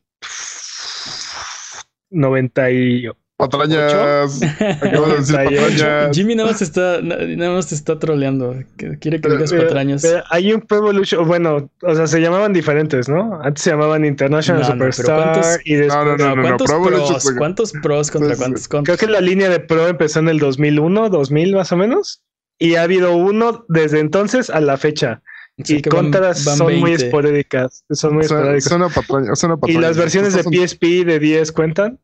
98. 2.11 3.17
Patrañas. 3.37 4.41
Acabo 4.81 5.07
de 5.09 5.17
decir 5.17 5.35
98. 5.35 5.85
patrañas. 5.85 6.17
Jimmy 6.17 6.35
nada 6.37 6.49
más 6.51 6.59
te 6.59 6.65
está, 6.65 7.01
na- 7.03 7.17
nada 7.17 7.53
más 7.55 7.67
te 7.67 7.75
está 7.75 7.99
troleando. 7.99 8.55
Quiere 8.77 9.21
que 9.21 9.29
digas 9.29 9.53
patrañas. 9.53 10.03
pero 10.03 10.23
hay 10.31 10.53
un 10.53 10.61
Pro 10.61 10.79
Evolution, 10.79 11.27
bueno, 11.27 11.69
o 11.83 11.95
sea, 11.95 12.07
se 12.07 12.21
llamaban 12.21 12.53
diferentes, 12.53 13.09
¿no? 13.09 13.41
Antes 13.43 13.65
se 13.65 13.71
llamaban 13.71 14.05
International 14.05 14.63
No, 14.63 14.69
Superstar 14.69 15.33
¿cuántos- 15.33 15.59
y 15.65 15.75
después 15.75 16.05
No, 16.05 16.17
no, 16.17 16.37
no, 16.37 16.43
¿Cuántos 16.43 16.67
Pro 16.69 16.77
Evolution 16.79 17.09
pros? 17.09 17.23
Soccer. 17.23 17.39
¿Cuántos 17.39 17.73
pros 17.83 18.11
contra 18.11 18.37
cuántos 18.37 18.69
creo 18.69 18.79
contras? 18.79 18.99
que 18.99 19.07
la 19.09 19.21
línea 19.21 19.49
de 19.49 19.59
Pro 19.61 19.89
empezó 19.89 20.21
en 20.21 20.29
el 20.29 20.39
2001, 20.39 21.09
2000 21.09 21.55
más 21.57 21.73
o 21.73 21.77
menos, 21.77 22.23
y 22.61 22.77
ha 22.77 22.83
habido 22.83 23.17
uno 23.17 23.65
desde 23.69 23.99
entonces 24.01 24.51
a 24.51 24.61
la 24.61 24.77
fecha. 24.77 25.23
O 25.59 25.65
y 25.67 25.83
van- 25.83 25.91
contras 25.91 26.45
van 26.45 26.57
son 26.59 26.67
muy 26.79 26.91
20. 26.91 27.07
esporádicas, 27.07 27.85
son 27.91 28.15
muy 28.15 28.25
Suena, 28.25 28.57
esporádicas. 28.57 28.69
suena 28.71 28.89
patraña- 28.89 29.35
suena 29.35 29.57
¿Y 29.67 29.79
las 29.79 29.97
versiones 29.97 30.35
de 30.35 30.43
son- 30.45 30.53
PSP 30.53 31.05
de 31.05 31.19
10 31.19 31.51
cuentan? 31.53 31.99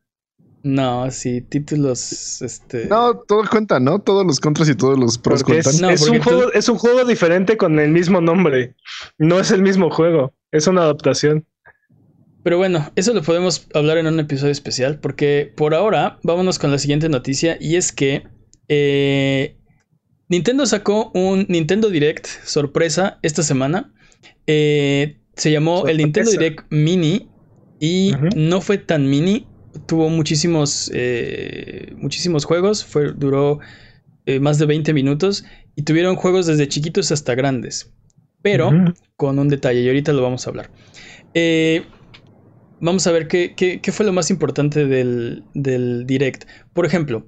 No, 0.68 1.10
sí, 1.10 1.40
títulos. 1.40 2.42
Este. 2.42 2.84
No, 2.86 3.16
todo 3.26 3.42
cuenta, 3.50 3.80
¿no? 3.80 4.00
Todos 4.00 4.26
los 4.26 4.38
contras 4.38 4.68
y 4.68 4.74
todos 4.74 4.98
los 4.98 5.16
pros 5.16 5.42
Porque 5.42 5.62
cuentan. 5.62 5.74
es, 5.74 5.80
No, 5.80 5.90
es 5.90 6.00
porque 6.00 6.18
un 6.18 6.22
tú- 6.22 6.28
juego, 6.30 6.52
es 6.52 6.68
un 6.68 6.76
juego 6.76 7.04
diferente 7.06 7.56
con 7.56 7.78
el 7.80 7.90
mismo 7.90 8.20
nombre. 8.20 8.74
No 9.16 9.40
es 9.40 9.50
el 9.50 9.62
mismo 9.62 9.90
juego, 9.90 10.34
es 10.52 10.66
una 10.66 10.82
adaptación. 10.82 11.46
Pero 12.42 12.58
bueno, 12.58 12.90
eso 12.96 13.14
lo 13.14 13.22
podemos 13.22 13.66
hablar 13.72 13.96
en 13.96 14.08
un 14.08 14.20
episodio 14.20 14.52
especial. 14.52 15.00
Porque 15.00 15.50
por 15.56 15.74
ahora, 15.74 16.18
vámonos 16.22 16.58
con 16.58 16.70
la 16.70 16.78
siguiente 16.78 17.08
noticia. 17.08 17.56
Y 17.58 17.76
es 17.76 17.90
que 17.90 18.24
eh, 18.68 19.56
Nintendo 20.28 20.66
sacó 20.66 21.10
un 21.14 21.46
Nintendo 21.48 21.88
Direct 21.88 22.26
sorpresa 22.44 23.18
esta 23.22 23.42
semana. 23.42 23.90
Eh, 24.46 25.18
se 25.34 25.50
llamó 25.50 25.88
el. 25.88 25.96
Nintendo 25.96 26.30
Direct 26.30 26.66
Mini. 26.70 27.30
Y 27.80 28.12
no 28.36 28.60
fue 28.60 28.76
tan 28.76 29.08
mini. 29.08 29.47
Tuvo 29.86 30.08
muchísimos, 30.08 30.90
eh, 30.94 31.92
muchísimos 31.96 32.44
juegos. 32.44 32.84
Fue, 32.84 33.12
duró 33.12 33.60
eh, 34.26 34.40
más 34.40 34.58
de 34.58 34.66
20 34.66 34.92
minutos. 34.94 35.44
Y 35.76 35.82
tuvieron 35.82 36.16
juegos 36.16 36.46
desde 36.46 36.68
chiquitos 36.68 37.12
hasta 37.12 37.34
grandes. 37.34 37.92
Pero 38.42 38.70
con 39.16 39.38
un 39.38 39.48
detalle. 39.48 39.82
Y 39.82 39.86
ahorita 39.88 40.12
lo 40.12 40.22
vamos 40.22 40.46
a 40.46 40.50
hablar. 40.50 40.70
Eh, 41.34 41.84
vamos 42.80 43.06
a 43.06 43.12
ver 43.12 43.28
qué, 43.28 43.54
qué- 43.56 43.80
qué 43.80 43.92
fue 43.92 44.06
lo 44.06 44.12
más 44.12 44.30
importante 44.30 44.86
del, 44.86 45.44
del 45.54 46.06
Direct. 46.06 46.44
Por 46.72 46.86
ejemplo, 46.86 47.26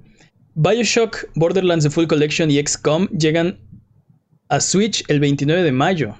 Bioshock, 0.55 1.29
Borderlands 1.35 1.85
The 1.85 1.91
Full 1.91 2.07
Collection 2.07 2.49
y 2.51 2.61
XCOM 2.65 3.07
llegan 3.09 3.59
a 4.49 4.59
Switch 4.59 5.03
el 5.07 5.19
29 5.19 5.63
de 5.63 5.71
mayo. 5.71 6.17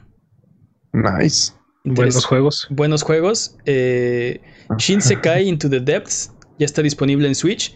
Nice. 0.94 1.54
Buenos 1.84 2.26
juegos. 2.26 2.68
buenos 2.70 3.02
juegos. 3.02 3.58
Eh, 3.66 4.40
Shinsekai 4.78 5.48
Into 5.48 5.70
the 5.70 5.80
Depths 5.80 6.32
ya 6.60 6.66
está 6.66 6.82
disponible 6.82 7.28
en 7.28 7.36
Switch. 7.36 7.76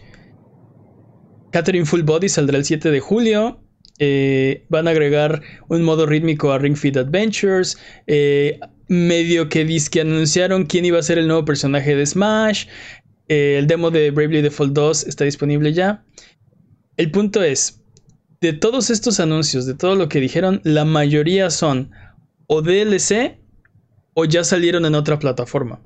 Catherine 1.50 1.86
Full 1.86 2.02
Body 2.02 2.28
saldrá 2.28 2.58
el 2.58 2.64
7 2.64 2.90
de 2.90 3.00
julio. 3.00 3.60
Eh, 3.98 4.64
van 4.68 4.86
a 4.88 4.90
agregar 4.90 5.42
un 5.68 5.82
modo 5.82 6.06
rítmico 6.06 6.52
a 6.52 6.58
Ring 6.58 6.76
Fit 6.76 6.96
Adventures. 6.96 7.78
Eh, 8.06 8.60
medio 8.88 9.48
que 9.48 9.66
que 9.90 10.00
anunciaron 10.00 10.66
quién 10.66 10.84
iba 10.84 10.98
a 10.98 11.02
ser 11.02 11.18
el 11.18 11.26
nuevo 11.26 11.44
personaje 11.44 11.96
de 11.96 12.06
Smash. 12.06 12.66
Eh, 13.28 13.56
el 13.58 13.66
demo 13.66 13.90
de 13.90 14.10
Bravely 14.10 14.42
Default 14.42 14.72
2 14.72 15.06
está 15.08 15.24
disponible 15.24 15.72
ya. 15.72 16.04
El 16.96 17.10
punto 17.10 17.42
es, 17.42 17.82
de 18.40 18.52
todos 18.52 18.90
estos 18.90 19.18
anuncios, 19.18 19.66
de 19.66 19.74
todo 19.74 19.96
lo 19.96 20.08
que 20.08 20.20
dijeron, 20.20 20.60
la 20.64 20.84
mayoría 20.84 21.50
son 21.50 21.90
o 22.46 22.62
DLC 22.62 23.40
o 24.16 24.24
ya 24.24 24.42
salieron 24.42 24.86
en 24.86 24.94
otra 24.94 25.18
plataforma. 25.18 25.80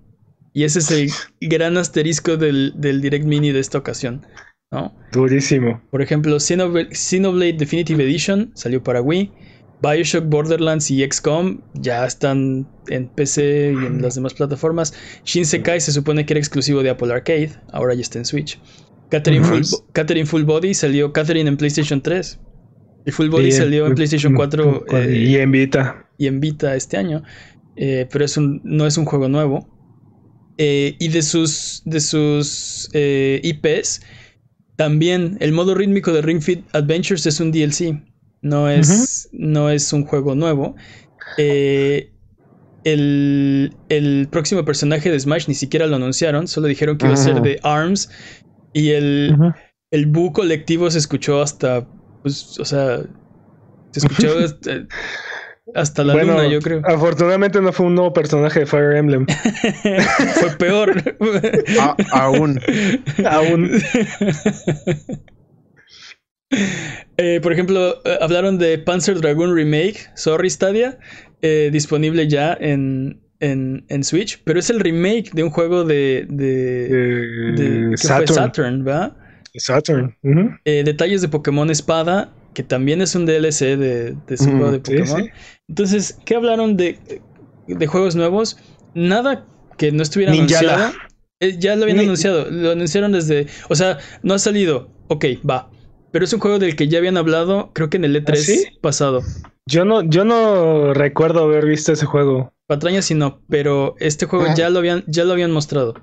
Y 0.52 0.64
ese 0.64 0.78
es 0.78 0.90
el 0.90 1.10
gran 1.48 1.76
asterisco 1.76 2.36
del, 2.36 2.72
del 2.76 3.02
Direct 3.02 3.26
Mini 3.26 3.50
de 3.52 3.60
esta 3.60 3.76
ocasión. 3.78 4.24
¿no? 4.70 4.94
Durísimo. 5.12 5.82
Por 5.90 6.00
ejemplo, 6.00 6.38
Xenoblade, 6.38 6.94
Xenoblade 6.94 7.54
Definitive 7.54 8.02
Edition 8.04 8.52
salió 8.54 8.82
para 8.82 9.02
Wii. 9.02 9.30
Bioshock, 9.82 10.26
Borderlands 10.26 10.90
y 10.90 11.02
XCOM 11.10 11.60
ya 11.74 12.04
están 12.04 12.68
en 12.88 13.08
PC 13.08 13.72
y 13.72 13.86
en 13.86 14.02
las 14.02 14.14
demás 14.14 14.34
plataformas. 14.34 14.94
Shinsekai 15.24 15.80
se 15.80 15.90
supone 15.90 16.26
que 16.26 16.34
era 16.34 16.38
exclusivo 16.38 16.82
de 16.82 16.90
Apple 16.90 17.12
Arcade, 17.12 17.52
ahora 17.72 17.94
ya 17.94 18.02
está 18.02 18.18
en 18.18 18.26
Switch. 18.26 18.60
Catherine, 19.08 19.44
Full. 19.44 19.62
Catherine 19.92 20.26
Full 20.26 20.42
Body 20.44 20.74
salió 20.74 21.12
Catherine 21.12 21.48
en 21.48 21.56
PlayStation 21.56 22.02
3. 22.02 22.38
Y 23.06 23.10
Full 23.10 23.30
Body 23.30 23.46
Y 23.46 23.52
salió 23.52 23.86
en 23.86 23.94
PlayStation 23.94 24.34
4 24.34 24.84
eh, 24.92 25.16
y 25.16 25.36
en 25.36 25.50
Vita. 25.50 26.06
y 26.18 26.26
en 26.26 26.40
Vita 26.40 26.76
este 26.76 26.98
año, 26.98 27.22
eh, 27.82 28.06
pero 28.12 28.26
es 28.26 28.36
un, 28.36 28.60
no 28.62 28.86
es 28.86 28.98
un 28.98 29.06
juego 29.06 29.28
nuevo. 29.30 29.66
Eh, 30.58 30.96
y 31.00 31.08
de 31.08 31.22
sus, 31.22 31.80
de 31.86 32.00
sus 32.00 32.90
eh, 32.92 33.40
IPs, 33.42 34.02
también 34.76 35.38
el 35.40 35.52
modo 35.52 35.74
rítmico 35.74 36.12
de 36.12 36.20
Ring 36.20 36.42
Fit 36.42 36.66
Adventures 36.74 37.24
es 37.24 37.40
un 37.40 37.50
DLC, 37.50 38.04
no 38.42 38.68
es, 38.68 39.30
no 39.32 39.70
es 39.70 39.90
un 39.94 40.04
juego 40.04 40.34
nuevo. 40.34 40.76
El, 41.38 42.12
el 43.88 44.28
próximo 44.30 44.64
personaje 44.66 45.10
de 45.10 45.18
Smash 45.18 45.48
ni 45.48 45.54
siquiera 45.54 45.86
lo 45.86 45.96
anunciaron, 45.96 46.48
solo 46.48 46.66
dijeron 46.66 46.98
que 46.98 47.06
iba 47.06 47.14
a 47.14 47.16
ser 47.16 47.40
de 47.40 47.58
ARMS. 47.62 48.10
Y 48.74 48.90
el, 48.90 49.34
Ujú. 49.34 49.54
el 49.90 50.06
bu 50.06 50.34
colectivo 50.34 50.90
se 50.90 50.98
escuchó 50.98 51.40
hasta, 51.40 51.88
pues, 52.22 52.58
o 52.58 52.64
sea, 52.66 53.00
se 53.92 54.00
escuchó 54.00 54.38
hasta, 54.38 54.86
hasta 55.74 56.04
la 56.04 56.12
Bueno, 56.14 56.32
luna, 56.34 56.48
yo 56.48 56.60
creo. 56.60 56.82
Afortunadamente 56.84 57.60
no 57.60 57.72
fue 57.72 57.86
un 57.86 57.94
nuevo 57.94 58.12
personaje 58.12 58.60
de 58.60 58.66
Fire 58.66 58.96
Emblem. 58.96 59.26
Fue 60.40 60.50
peor. 60.58 60.92
A- 61.80 61.96
aún. 62.12 62.60
Aún. 63.24 63.70
Eh, 67.16 67.40
por 67.42 67.52
ejemplo, 67.52 68.00
eh, 68.04 68.18
hablaron 68.20 68.58
de 68.58 68.78
Panzer 68.78 69.20
Dragoon 69.20 69.54
Remake, 69.54 69.98
Sorry 70.16 70.50
Stadia, 70.50 70.98
eh, 71.42 71.70
disponible 71.72 72.26
ya 72.28 72.56
en, 72.60 73.20
en, 73.38 73.84
en 73.88 74.04
Switch, 74.04 74.40
pero 74.44 74.58
es 74.58 74.68
el 74.70 74.80
remake 74.80 75.30
de 75.32 75.44
un 75.44 75.50
juego 75.50 75.84
de, 75.84 76.26
de, 76.28 76.86
Eh, 76.86 77.52
de- 77.56 77.90
¿qué 77.90 77.96
fue? 77.96 78.26
Saturn. 78.26 78.34
Saturn, 78.34 78.84
¿verdad? 78.84 79.16
Saturn. 79.56 80.16
Eh, 80.64 80.82
detalles 80.84 81.22
de 81.22 81.28
Pokémon 81.28 81.70
Espada, 81.70 82.32
que 82.54 82.62
también 82.62 83.00
es 83.00 83.14
un 83.14 83.26
DLC 83.26 83.76
de, 83.76 84.14
de 84.26 84.36
su 84.36 84.44
Mm, 84.50 84.56
juego 84.58 84.72
de 84.72 84.78
sí, 84.78 84.82
Pokémon. 84.98 85.24
sí. 85.24 85.30
Entonces, 85.68 86.18
¿qué 86.24 86.34
hablaron 86.36 86.76
de, 86.76 86.98
de 87.66 87.86
juegos 87.86 88.16
nuevos? 88.16 88.56
Nada 88.94 89.46
que 89.76 89.92
no 89.92 90.02
estuviera 90.02 90.32
Ninjala. 90.32 90.74
anunciado. 90.74 90.94
Eh, 91.40 91.56
ya 91.58 91.74
lo 91.76 91.82
habían 91.84 91.98
Ni- 91.98 92.04
anunciado, 92.04 92.50
lo 92.50 92.72
anunciaron 92.72 93.12
desde, 93.12 93.46
o 93.68 93.74
sea, 93.74 93.98
no 94.22 94.34
ha 94.34 94.38
salido, 94.38 94.90
ok, 95.08 95.24
va. 95.48 95.70
Pero 96.12 96.24
es 96.24 96.32
un 96.34 96.40
juego 96.40 96.58
del 96.58 96.76
que 96.76 96.88
ya 96.88 96.98
habían 96.98 97.16
hablado, 97.16 97.70
creo 97.72 97.88
que 97.88 97.96
en 97.96 98.04
el 98.04 98.14
E3 98.16 98.32
¿Ah, 98.32 98.36
sí? 98.36 98.64
pasado. 98.82 99.22
Yo 99.66 99.84
no, 99.84 100.02
yo 100.02 100.24
no 100.24 100.92
recuerdo 100.92 101.44
haber 101.44 101.64
visto 101.64 101.92
ese 101.92 102.04
juego. 102.04 102.52
Patrañas 102.66 103.04
sí 103.06 103.14
no, 103.14 103.40
pero 103.48 103.94
este 104.00 104.26
juego 104.26 104.46
Ah. 104.48 104.54
ya 104.54 104.68
lo 104.70 104.80
habían, 104.80 105.02
ya 105.06 105.24
lo 105.24 105.32
habían 105.32 105.50
mostrado. 105.52 105.94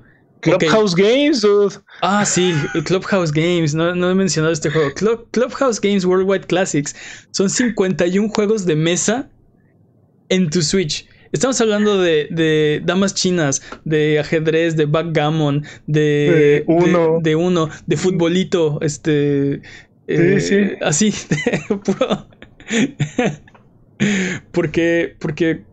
Clubhouse 0.51 0.95
Games, 0.95 1.41
dude. 1.41 1.75
Ah, 2.01 2.25
sí, 2.25 2.53
Clubhouse 2.85 3.31
Games, 3.31 3.73
no, 3.73 3.93
no 3.95 4.09
he 4.09 4.15
mencionado 4.15 4.53
este 4.53 4.69
juego. 4.69 4.93
Club- 4.93 5.27
Clubhouse 5.31 5.79
Games 5.81 6.05
Worldwide 6.05 6.45
Classics 6.47 6.95
son 7.31 7.49
51 7.49 8.29
juegos 8.29 8.65
de 8.65 8.75
mesa 8.75 9.29
en 10.29 10.49
tu 10.49 10.61
Switch. 10.61 11.07
Estamos 11.31 11.59
hablando 11.59 12.01
de, 12.01 12.27
de 12.31 12.81
damas 12.85 13.13
chinas, 13.13 13.61
de 13.83 14.19
ajedrez, 14.19 14.75
de 14.77 14.85
backgammon, 14.85 15.65
de, 15.85 16.63
Uno. 16.67 17.19
de, 17.21 17.29
de 17.31 17.35
uno, 17.35 17.69
de 17.85 17.97
futbolito, 17.97 18.79
este, 18.81 19.61
eh, 20.07 20.39
sí. 20.39 20.57
así, 20.81 21.13
porque, 24.51 25.15
porque 25.19 25.65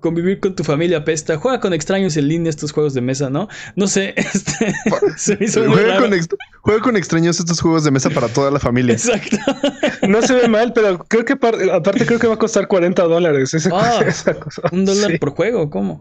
convivir 0.00 0.40
con 0.40 0.54
tu 0.54 0.64
familia 0.64 0.98
apesta. 0.98 1.36
Juega 1.36 1.60
con 1.60 1.72
extraños 1.72 2.16
en 2.16 2.28
línea 2.28 2.50
estos 2.50 2.72
juegos 2.72 2.94
de 2.94 3.00
mesa, 3.00 3.30
¿no? 3.30 3.48
No 3.76 3.86
sé, 3.86 4.14
este, 4.16 4.74
se 5.16 5.36
me 5.36 5.44
hizo 5.46 5.64
Juega 5.66 5.88
raro. 5.94 6.00
con, 6.02 6.14
ex- 6.14 6.28
juega 6.62 6.80
con 6.80 6.96
extraños 6.96 7.38
estos 7.38 7.60
juegos 7.60 7.84
de 7.84 7.90
mesa 7.90 8.10
para 8.10 8.28
toda 8.28 8.50
la 8.50 8.58
familia. 8.58 8.94
Exacto. 8.94 9.36
No 10.08 10.22
se 10.22 10.34
ve 10.34 10.48
mal, 10.48 10.72
pero 10.72 10.98
creo 10.98 11.24
que 11.24 11.36
par- 11.36 11.56
aparte 11.72 12.06
creo 12.06 12.18
que 12.18 12.26
va 12.26 12.34
a 12.34 12.38
costar 12.38 12.66
40 12.66 13.02
dólares 13.04 13.54
esa, 13.54 13.70
Ah, 13.72 14.02
esa 14.06 14.34
cosa. 14.40 14.62
Un 14.72 14.84
dólar 14.84 15.12
Sí. 15.12 15.18
por 15.18 15.30
juego, 15.30 15.70
¿cómo? 15.70 16.00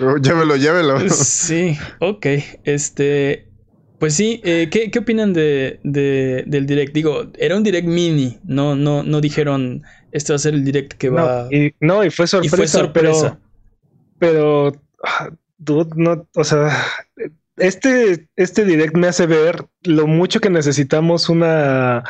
Oh, 0.00 0.16
Llévelo, 0.18 0.56
llévelo. 0.56 1.00
Sí, 1.10 1.76
ok. 2.00 2.26
Este. 2.64 3.46
Pues 3.98 4.14
sí, 4.14 4.40
eh, 4.44 4.68
¿qué, 4.70 4.92
qué 4.92 5.00
opinan 5.00 5.32
de, 5.32 5.80
de- 5.82 6.44
del 6.46 6.66
direct? 6.66 6.92
Digo, 6.94 7.32
era 7.36 7.56
un 7.56 7.64
direct 7.64 7.88
mini, 7.88 8.38
no, 8.44 8.76
no, 8.76 9.02
no 9.02 9.20
dijeron 9.20 9.82
este 10.12 10.32
va 10.32 10.36
a 10.36 10.40
ser 10.40 10.54
el 10.54 10.64
direct 10.64 10.94
que 10.94 11.10
va. 11.10 11.48
No, 11.50 11.56
y, 11.56 11.74
no, 11.80 12.04
y 12.04 12.10
fue 12.10 12.24
y 12.24 12.28
sorpresa, 12.28 12.56
fue 12.56 12.68
sorpresa. 12.68 13.38
pero, 14.18 14.72
pero, 14.72 14.82
ah, 15.04 15.30
dude, 15.58 15.90
no, 15.96 16.26
o 16.34 16.44
sea, 16.44 16.70
este, 17.56 18.28
este 18.36 18.64
direct 18.64 18.96
me 18.96 19.08
hace 19.08 19.26
ver 19.26 19.66
lo 19.82 20.06
mucho 20.06 20.40
que 20.40 20.50
necesitamos 20.50 21.28
una, 21.28 22.04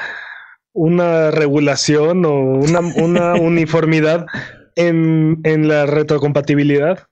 una 0.73 1.31
regulación 1.31 2.25
o 2.25 2.35
una, 2.35 2.81
una 2.81 3.35
uniformidad 3.41 4.27
en, 4.77 5.41
en 5.45 5.69
la 5.69 5.87
retrocompatibilidad. 5.87 7.09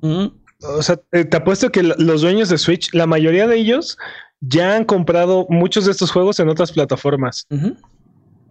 O 0.00 0.82
sea, 0.82 1.00
eh, 1.12 1.24
te 1.24 1.36
apuesto 1.36 1.70
que 1.70 1.82
los 1.82 2.22
dueños 2.22 2.48
de 2.48 2.58
Switch, 2.58 2.92
la 2.94 3.06
mayoría 3.06 3.46
de 3.46 3.56
ellos 3.56 3.98
ya 4.40 4.76
han 4.76 4.84
comprado 4.84 5.46
muchos 5.48 5.84
de 5.86 5.92
estos 5.92 6.10
juegos 6.10 6.38
en 6.40 6.48
otras 6.48 6.72
plataformas. 6.72 7.46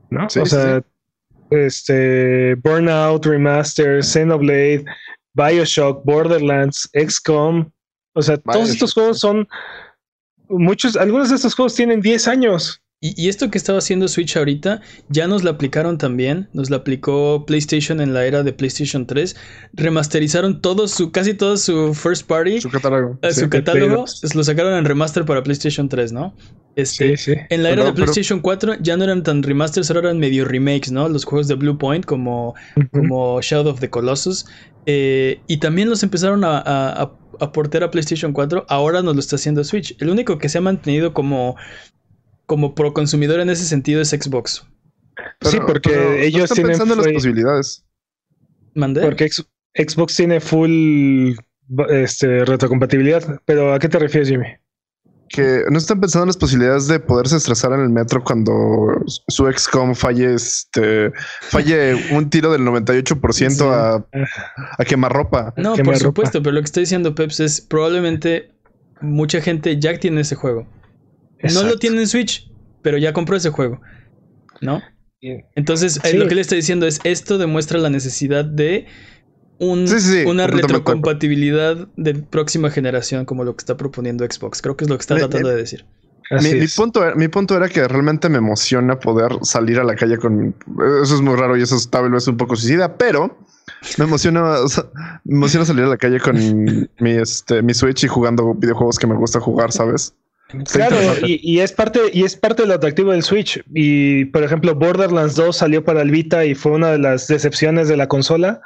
¿no? 0.10 0.30
Sí, 0.30 0.40
o 0.40 0.46
sí, 0.46 0.52
sea, 0.52 0.84
este 1.52 2.56
Burnout, 2.56 3.26
Remaster, 3.26 4.04
Xenoblade, 4.04 4.86
Bioshock, 5.34 6.04
Borderlands, 6.06 6.90
XCOM. 6.94 7.70
O 8.14 8.22
sea, 8.22 8.38
todos 8.38 8.70
estos 8.70 8.94
juegos 8.94 9.20
son 9.20 9.48
muchos, 10.50 10.96
algunos 10.96 11.30
de 11.30 11.36
estos 11.36 11.54
juegos 11.54 11.76
tienen 11.76 12.02
10 12.02 12.28
años. 12.28 12.82
Y, 13.00 13.14
y 13.22 13.30
esto 13.30 13.52
que 13.52 13.60
estaba 13.60 13.78
haciendo 13.78 14.08
Switch 14.08 14.36
ahorita, 14.38 14.82
ya 15.10 15.28
nos 15.28 15.44
la 15.44 15.52
aplicaron 15.52 16.00
también. 16.00 16.50
Nos 16.54 16.72
la 16.72 16.78
aplicó 16.78 17.46
PlayStation 17.46 18.02
en 18.02 18.16
la 18.16 18.26
era 18.26 18.42
de 18.42 18.54
PlayStation 18.54 19.06
3. 19.06 19.36
Remasterizaron 19.74 20.62
todo 20.62 20.88
su, 20.88 21.12
casi 21.12 21.36
todo 21.36 21.58
su 21.58 21.94
first 21.94 22.26
party. 22.28 22.60
Su 22.60 22.72
catálogo. 22.72 23.20
eh, 23.22 23.32
Sí. 23.34 23.42
su 23.42 23.50
catálogo 23.50 24.06
lo 24.34 24.44
sacaron 24.44 24.74
en 24.74 24.86
remaster 24.86 25.26
para 25.26 25.44
PlayStation 25.44 25.90
3, 25.90 26.12
¿no? 26.12 26.36
Este, 26.76 27.16
Sí, 27.18 27.34
sí. 27.34 27.40
En 27.50 27.62
la 27.62 27.70
era 27.70 27.84
de 27.86 27.92
pero- 27.94 28.06
PlayStation 28.06 28.40
4 28.40 28.76
ya 28.82 28.98
no 28.98 29.04
eran 29.04 29.22
tan 29.22 29.44
remasters, 29.44 29.92
ahora 29.92 30.10
eran 30.10 30.18
medio 30.20 30.46
remakes, 30.46 30.92
¿no? 30.92 31.08
Los 31.08 31.24
juegos 31.24 31.48
de 31.48 31.54
Blue 31.54 31.78
Point 31.78 32.04
como, 32.06 32.56
como 32.92 33.40
Shadow 33.42 33.74
of 33.74 33.80
the 33.80 33.92
Colossus. 33.92 34.48
Eh, 34.88 35.42
y 35.46 35.58
también 35.58 35.88
los 35.90 36.02
empezaron 36.02 36.44
a, 36.44 36.58
a, 36.58 37.04
a- 37.04 37.12
a 37.40 37.52
portear 37.52 37.84
a 37.84 37.92
PlayStation 37.92 38.34
4, 38.34 38.66
ahora 38.68 39.04
nos 39.04 39.14
lo 39.14 39.20
está 39.20 39.36
haciendo 39.36 39.64
Switch. 39.64 39.96
El 40.00 40.10
único 40.10 40.40
que 40.40 40.50
se 40.50 40.58
ha 40.58 40.62
mantenido 40.62 41.14
como, 41.14 41.56
como 42.48 42.74
pro 42.74 42.94
consumidor 42.94 43.40
en 43.40 43.50
ese 43.52 43.66
sentido 43.66 44.02
es 44.02 44.10
Xbox. 44.10 44.66
sí, 45.42 45.60
porque 45.66 46.26
ellos 46.26 46.40
no 46.40 46.44
están 46.46 46.56
tienen 46.56 46.72
pensando 46.72 46.94
en 46.96 47.02
las 47.02 47.14
posibilidades. 47.14 47.86
¿Mandé? 48.74 49.02
Porque 49.02 49.30
Xbox 49.76 50.16
tiene 50.16 50.40
full 50.40 51.34
este, 51.90 52.46
retrocompatibilidad. 52.46 53.42
Pero 53.46 53.74
¿a 53.74 53.80
qué 53.80 53.90
te 53.90 54.00
refieres, 54.00 54.30
Jimmy? 54.30 54.46
Que 55.30 55.64
no 55.70 55.78
están 55.78 56.00
pensando 56.00 56.24
en 56.24 56.28
las 56.28 56.38
posibilidades 56.38 56.88
de 56.88 57.02
poderse 57.02 57.36
estresar 57.36 57.74
en 57.74 57.82
el 57.82 57.90
metro 57.90 58.24
cuando 58.24 58.54
su 59.28 59.52
XCOM 59.52 59.94
falle, 59.94 60.34
este, 60.36 61.12
falle 61.42 61.96
un 62.16 62.30
tiro 62.30 62.50
del 62.52 62.62
98% 62.62 63.50
Sí. 63.50 63.64
a, 63.66 64.06
a 64.78 64.86
quemarropa. 64.86 65.54
No, 65.58 65.76
por 65.76 65.98
supuesto, 65.98 66.42
pero 66.42 66.54
lo 66.54 66.62
que 66.62 66.66
está 66.66 66.80
diciendo 66.80 67.14
Peps 67.14 67.42
es 67.42 67.60
probablemente 67.60 68.52
mucha 69.02 69.42
gente 69.42 69.78
ya 69.80 70.00
tiene 70.00 70.22
ese 70.22 70.36
juego. 70.36 70.66
No 71.44 71.64
lo 71.64 71.78
tiene 71.78 72.02
en 72.02 72.08
Switch, 72.08 72.50
pero 72.82 72.98
ya 72.98 73.14
compró 73.14 73.36
ese 73.38 73.50
juego. 73.50 73.80
¿No? 74.62 74.82
Entonces, 75.56 75.98
eh, 76.04 76.12
Sí. 76.12 76.18
lo 76.18 76.28
que 76.28 76.36
le 76.36 76.42
está 76.42 76.56
diciendo 76.56 76.86
es, 76.88 77.00
esto 77.04 77.38
demuestra 77.38 77.80
la 77.80 77.90
necesidad 77.90 78.46
de 78.46 78.86
un- 79.60 79.88
Sí, 79.88 80.00
sí, 80.00 80.12
sí, 80.22 80.26
una 80.26 80.48
retrocompatibilidad 80.48 81.88
de 81.98 82.14
próxima 82.16 82.70
generación, 82.70 83.26
como 83.26 83.44
lo 83.44 83.56
que 83.56 83.62
está 83.62 83.78
proponiendo 83.78 84.26
Xbox. 84.26 84.62
Creo 84.62 84.78
que 84.78 84.86
es 84.86 84.90
lo 84.90 84.98
que 84.98 85.02
está 85.02 85.16
tratando 85.16 85.50
de 85.50 85.56
decir. 85.56 85.86
Mi, 86.30 86.68
punto 86.68 87.04
era, 87.06 87.16
mi 87.16 87.30
punto 87.30 87.56
era 87.56 87.70
que 87.70 87.88
realmente 87.88 88.28
me 88.28 88.38
emociona 88.40 89.00
poder 89.00 89.32
salir 89.44 89.80
a 89.80 89.86
la 89.86 89.96
calle 89.96 90.18
con 90.18 90.54
eso 91.02 91.16
es 91.16 91.22
muy 91.22 91.36
raro 91.38 91.56
y 91.56 91.62
eso 91.62 91.78
es 91.78 91.90
tal 91.90 92.12
vez 92.12 92.28
un 92.28 92.36
poco 92.36 92.58
suicida, 92.58 92.98
pero 92.98 93.40
me 93.98 94.04
emociona, 94.04 94.44
o 94.60 94.68
sea, 94.68 94.84
me 95.24 95.36
emociona 95.36 95.66
salir 95.66 95.86
a 95.86 95.88
la 95.88 95.96
calle 95.98 96.20
con 96.20 96.36
mi 97.00 97.12
este 97.12 97.62
mi 97.62 97.74
Switch 97.74 98.04
y 98.04 98.08
jugando 98.08 98.54
videojuegos 98.56 99.00
que 99.00 99.08
me 99.08 99.16
gusta 99.16 99.40
jugar, 99.40 99.72
¿sabes? 99.72 100.16
Claro, 100.72 100.98
y 101.24 101.60
es 101.60 101.74
parte, 101.74 102.00
y 102.14 102.24
es 102.24 102.38
parte 102.38 102.62
del 102.62 102.72
atractivo 102.72 103.12
del 103.12 103.24
Switch. 103.24 103.62
Y 103.74 104.26
por 104.26 104.44
ejemplo, 104.44 104.74
Borderlands 104.76 105.36
2 105.36 105.56
salió 105.56 105.84
para 105.84 106.02
el 106.02 106.12
Vita 106.12 106.46
y 106.46 106.56
fue 106.56 106.72
una 106.72 106.92
de 106.92 107.00
las 107.00 107.28
decepciones 107.28 107.88
de 107.88 107.98
la 107.98 108.08
consola. 108.08 108.62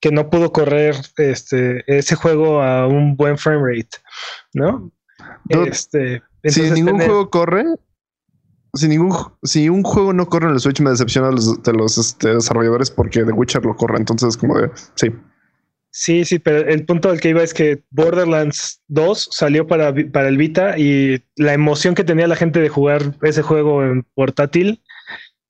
que 0.00 0.10
no 0.10 0.30
pudo 0.30 0.50
correr 0.50 0.96
este, 1.18 1.84
ese 1.86 2.16
juego 2.16 2.62
a 2.62 2.86
un 2.86 3.16
buen 3.16 3.36
frame 3.36 3.60
rate, 3.62 3.98
¿no? 4.54 4.90
este, 5.48 6.22
si 6.44 6.70
ningún 6.70 6.98
juego 6.98 7.28
corre, 7.28 7.64
si 8.74 8.88
ningún 8.88 9.14
si 9.42 9.68
un 9.68 9.82
juego 9.82 10.12
no 10.12 10.26
corre 10.26 10.46
en 10.46 10.54
el 10.54 10.60
Switch 10.60 10.80
me 10.80 10.90
decepciona 10.90 11.30
los, 11.30 11.62
de 11.62 11.72
los 11.72 11.98
este, 11.98 12.34
desarrolladores 12.34 12.90
porque 12.90 13.24
The 13.24 13.32
Witcher 13.32 13.64
lo 13.64 13.76
corre, 13.76 13.98
entonces 13.98 14.36
como 14.36 14.58
de 14.58 14.70
sí. 14.94 15.12
Sí, 15.92 16.24
sí, 16.24 16.38
pero 16.38 16.58
el 16.68 16.84
punto 16.84 17.10
al 17.10 17.20
que 17.20 17.30
iba 17.30 17.42
es 17.42 17.52
que 17.52 17.82
Borderlands 17.90 18.80
2 18.88 19.28
salió 19.32 19.66
para, 19.66 19.92
para 20.12 20.28
el 20.28 20.36
Vita 20.36 20.78
y 20.78 21.22
la 21.36 21.52
emoción 21.52 21.94
que 21.96 22.04
tenía 22.04 22.28
la 22.28 22.36
gente 22.36 22.60
de 22.60 22.68
jugar 22.68 23.16
ese 23.22 23.42
juego 23.42 23.82
en 23.82 24.04
portátil 24.14 24.82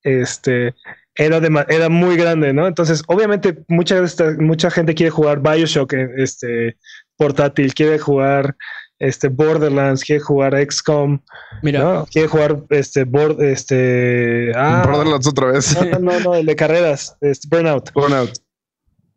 este, 0.02 0.74
era, 1.14 1.40
era 1.68 1.88
muy 1.90 2.16
grande, 2.16 2.54
¿no? 2.54 2.66
Entonces, 2.66 3.02
obviamente, 3.06 3.62
mucha, 3.68 3.96
mucha 4.38 4.70
gente 4.70 4.94
quiere 4.94 5.10
jugar 5.10 5.40
Bioshock 5.40 5.92
este, 6.16 6.78
portátil, 7.16 7.74
quiere 7.74 7.98
jugar 7.98 8.56
este, 8.98 9.28
Borderlands, 9.28 10.04
quiere 10.04 10.22
jugar 10.22 10.54
XCOM, 10.70 11.20
Mira. 11.62 12.04
quiere 12.10 12.28
jugar 12.28 12.62
este, 12.70 13.06
este 13.40 14.52
ah, 14.54 14.84
Borderlands 14.86 15.26
otra 15.26 15.52
vez. 15.52 15.76
No, 15.76 15.98
no, 15.98 16.20
no, 16.20 16.34
el 16.34 16.46
de 16.46 16.56
carreras, 16.56 17.16
este, 17.20 17.46
Burnout. 17.50 17.92
Burnout. 17.92 18.30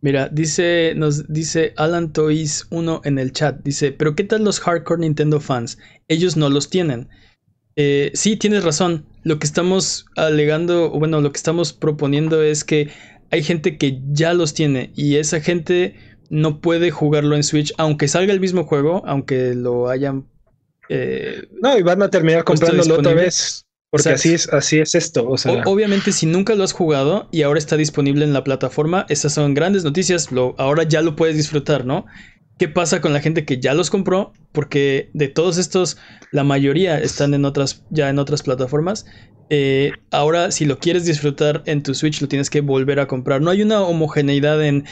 Mira, 0.03 0.27
dice, 0.27 0.91
nos 0.97 1.31
dice 1.31 1.73
Alan 1.77 2.11
Toys 2.11 2.67
1 2.71 3.03
en 3.05 3.19
el 3.19 3.31
chat. 3.31 3.63
Dice, 3.63 3.93
pero 3.93 4.15
¿qué 4.15 4.25
tal 4.25 4.43
los 4.43 4.59
hardcore 4.59 4.99
Nintendo 4.99 5.39
fans? 5.39 5.77
Ellos 6.09 6.35
no 6.35 6.49
los 6.49 6.69
tienen. 6.69 7.07
Eh, 7.77 8.11
sí, 8.13 8.35
tienes 8.35 8.65
razón. 8.65 9.05
Lo 9.23 9.39
que 9.39 9.47
estamos 9.47 10.05
alegando, 10.17 10.89
bueno, 10.89 11.21
lo 11.21 11.31
que 11.31 11.37
estamos 11.37 11.71
proponiendo 11.71 12.43
es 12.43 12.65
que 12.65 12.89
hay 13.31 13.43
gente 13.43 13.77
que 13.77 14.01
ya 14.11 14.33
los 14.33 14.53
tiene 14.53 14.91
y 14.93 15.15
esa 15.15 15.39
gente 15.39 15.95
no 16.29 16.59
puede 16.59 16.91
jugarlo 16.91 17.37
en 17.37 17.43
Switch, 17.43 17.73
aunque 17.77 18.09
salga 18.09 18.33
el 18.33 18.41
mismo 18.41 18.65
juego, 18.65 19.03
aunque 19.05 19.53
lo 19.53 19.87
hayan. 19.87 20.27
Eh, 20.89 21.47
no, 21.61 21.77
y 21.77 21.81
van 21.81 22.01
a 22.01 22.09
terminar 22.09 22.43
comprándolo 22.43 22.95
otra 22.95 23.13
vez. 23.13 23.65
Porque 23.93 24.09
así 24.09 24.33
es, 24.33 24.49
así 24.51 24.79
es 24.79 24.95
esto. 24.95 25.29
O 25.29 25.37
sea. 25.37 25.61
obviamente, 25.65 26.11
si 26.13 26.25
nunca 26.25 26.55
lo 26.55 26.63
has 26.63 26.73
jugado 26.73 27.29
y 27.31 27.43
ahora 27.43 27.59
está 27.59 27.77
disponible 27.77 28.25
en 28.25 28.33
la 28.33 28.43
plataforma, 28.43 29.05
esas 29.07 29.33
son 29.33 29.53
grandes 29.53 29.83
noticias. 29.83 30.31
Lo, 30.31 30.55
ahora 30.57 30.81
ya 30.81 31.03
lo 31.03 31.15
puedes 31.15 31.37
disfrutar, 31.37 31.85
¿no? 31.85 32.07
¿Qué 32.57 32.67
pasa 32.67 33.01
con 33.01 33.13
la 33.13 33.19
gente 33.19 33.45
que 33.45 33.59
ya 33.59 33.75
los 33.75 33.91
compró? 33.91 34.33
Porque 34.51 35.11
de 35.13 35.27
todos 35.27 35.59
estos, 35.59 35.97
la 36.31 36.43
mayoría 36.43 36.97
están 36.97 37.35
en 37.35 37.45
otras, 37.45 37.83
ya 37.91 38.09
en 38.09 38.17
otras 38.17 38.41
plataformas. 38.41 39.05
Eh, 39.51 39.91
ahora, 40.09 40.49
si 40.49 40.65
lo 40.65 40.79
quieres 40.79 41.05
disfrutar 41.05 41.61
en 41.67 41.83
tu 41.83 41.93
Switch, 41.93 42.19
lo 42.19 42.27
tienes 42.27 42.49
que 42.49 42.61
volver 42.61 42.99
a 42.99 43.07
comprar. 43.07 43.41
No 43.41 43.51
hay 43.51 43.61
una 43.61 43.83
homogeneidad 43.83 44.65
en. 44.65 44.85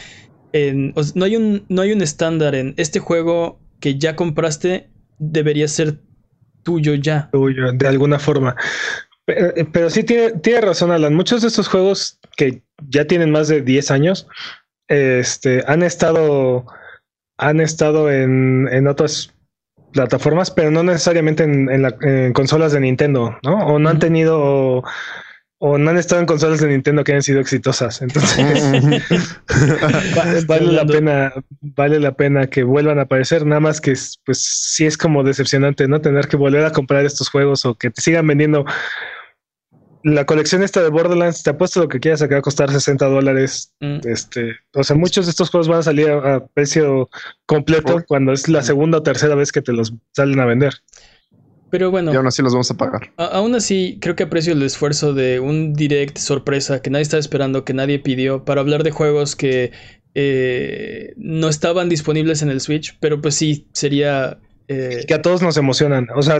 en 0.53 0.93
no, 1.15 1.25
hay 1.25 1.37
un, 1.37 1.65
no 1.69 1.81
hay 1.81 1.91
un 1.91 2.03
estándar 2.03 2.53
en 2.53 2.75
este 2.77 2.99
juego 2.99 3.59
que 3.79 3.97
ya 3.97 4.15
compraste, 4.15 4.91
debería 5.17 5.67
ser 5.67 6.01
tuyo 6.63 6.95
ya. 6.95 7.29
Tuyo, 7.31 7.71
de 7.73 7.87
alguna 7.87 8.19
forma. 8.19 8.55
Eh, 9.27 9.65
pero, 9.71 9.89
sí 9.89 10.03
tiene, 10.03 10.31
tiene, 10.39 10.61
razón, 10.61 10.91
Alan. 10.91 11.13
Muchos 11.13 11.41
de 11.41 11.47
estos 11.47 11.67
juegos 11.67 12.19
que 12.37 12.61
ya 12.87 13.05
tienen 13.05 13.31
más 13.31 13.47
de 13.47 13.61
10 13.61 13.91
años, 13.91 14.27
este, 14.87 15.63
han 15.67 15.83
estado, 15.83 16.65
han 17.37 17.61
estado 17.61 18.11
en, 18.11 18.67
en 18.71 18.87
otras 18.87 19.33
plataformas, 19.91 20.51
pero 20.51 20.71
no 20.71 20.83
necesariamente 20.83 21.43
en, 21.43 21.69
en, 21.69 22.33
consolas 22.33 22.71
de 22.71 22.79
Nintendo, 22.79 23.37
¿no? 23.43 23.57
O 23.67 23.79
no 23.79 23.89
han 23.89 23.99
tenido 23.99 24.83
o 25.63 25.77
no 25.77 25.91
han 25.91 25.97
estado 25.97 26.19
en 26.19 26.25
consolas 26.25 26.59
de 26.59 26.69
Nintendo 26.69 27.03
que 27.03 27.11
hayan 27.11 27.21
sido 27.21 27.39
exitosas. 27.39 28.01
Entonces, 28.01 28.43
vale, 30.47 30.71
la 30.71 30.85
pena, 30.87 31.33
vale 31.61 31.99
la 31.99 32.13
pena 32.13 32.47
que 32.47 32.63
vuelvan 32.63 32.97
a 32.97 33.03
aparecer. 33.03 33.45
Nada 33.45 33.59
más 33.59 33.79
que, 33.79 33.93
pues, 34.25 34.39
sí 34.43 34.87
es 34.87 34.97
como 34.97 35.23
decepcionante, 35.23 35.87
¿no? 35.87 36.01
Tener 36.01 36.27
que 36.27 36.35
volver 36.35 36.65
a 36.65 36.71
comprar 36.71 37.05
estos 37.05 37.29
juegos 37.29 37.63
o 37.65 37.75
que 37.75 37.91
te 37.91 38.01
sigan 38.01 38.25
vendiendo. 38.25 38.65
La 40.03 40.25
colección 40.25 40.63
esta 40.63 40.81
de 40.81 40.89
Borderlands, 40.89 41.43
te 41.43 41.51
apuesto 41.51 41.79
lo 41.79 41.87
que 41.87 41.99
quieras 41.99 42.23
acá 42.23 42.39
a 42.39 42.41
costar 42.41 42.71
60 42.71 43.05
dólares. 43.05 43.71
Mm. 43.81 43.99
Este, 44.05 44.55
o 44.73 44.83
sea, 44.83 44.95
muchos 44.95 45.27
de 45.27 45.29
estos 45.29 45.51
juegos 45.51 45.67
van 45.67 45.81
a 45.81 45.83
salir 45.83 46.09
a, 46.09 46.43
precio 46.55 47.07
completo 47.45 48.03
cuando 48.07 48.31
es 48.31 48.49
la 48.49 48.63
segunda 48.63 48.97
o 48.97 49.03
tercera 49.03 49.35
vez 49.35 49.51
que 49.51 49.61
te 49.61 49.73
los 49.73 49.93
salen 50.11 50.39
a 50.39 50.45
vender. 50.45 50.73
Pero 51.71 51.89
bueno. 51.89 52.13
Y 52.13 52.15
aún 52.15 52.27
así 52.27 52.43
los 52.43 52.53
vamos 52.53 52.69
a 52.69 52.75
pagar. 52.75 53.11
aún 53.17 53.55
así, 53.55 53.97
creo 54.01 54.15
que 54.15 54.23
aprecio 54.23 54.53
el 54.53 54.61
esfuerzo 54.61 55.13
de 55.13 55.39
un 55.39 55.73
direct 55.73 56.17
sorpresa 56.17 56.81
que 56.81 56.89
nadie 56.89 57.03
estaba 57.03 57.19
esperando, 57.19 57.63
que 57.65 57.73
nadie 57.73 57.97
pidió, 57.97 58.43
para 58.43 58.61
hablar 58.61 58.83
de 58.83 58.91
juegos 58.91 59.35
que 59.35 59.71
eh, 60.13 61.13
no 61.15 61.47
estaban 61.47 61.87
disponibles 61.87 62.41
en 62.41 62.49
el 62.49 62.59
Switch, 62.59 62.97
pero 62.99 63.21
pues 63.21 63.35
sí, 63.35 63.67
sería. 63.71 64.37
Eh, 64.67 65.05
que 65.07 65.13
a 65.13 65.21
todos 65.21 65.41
nos 65.41 65.57
emocionan. 65.57 66.07
O 66.13 66.21
sea, 66.21 66.39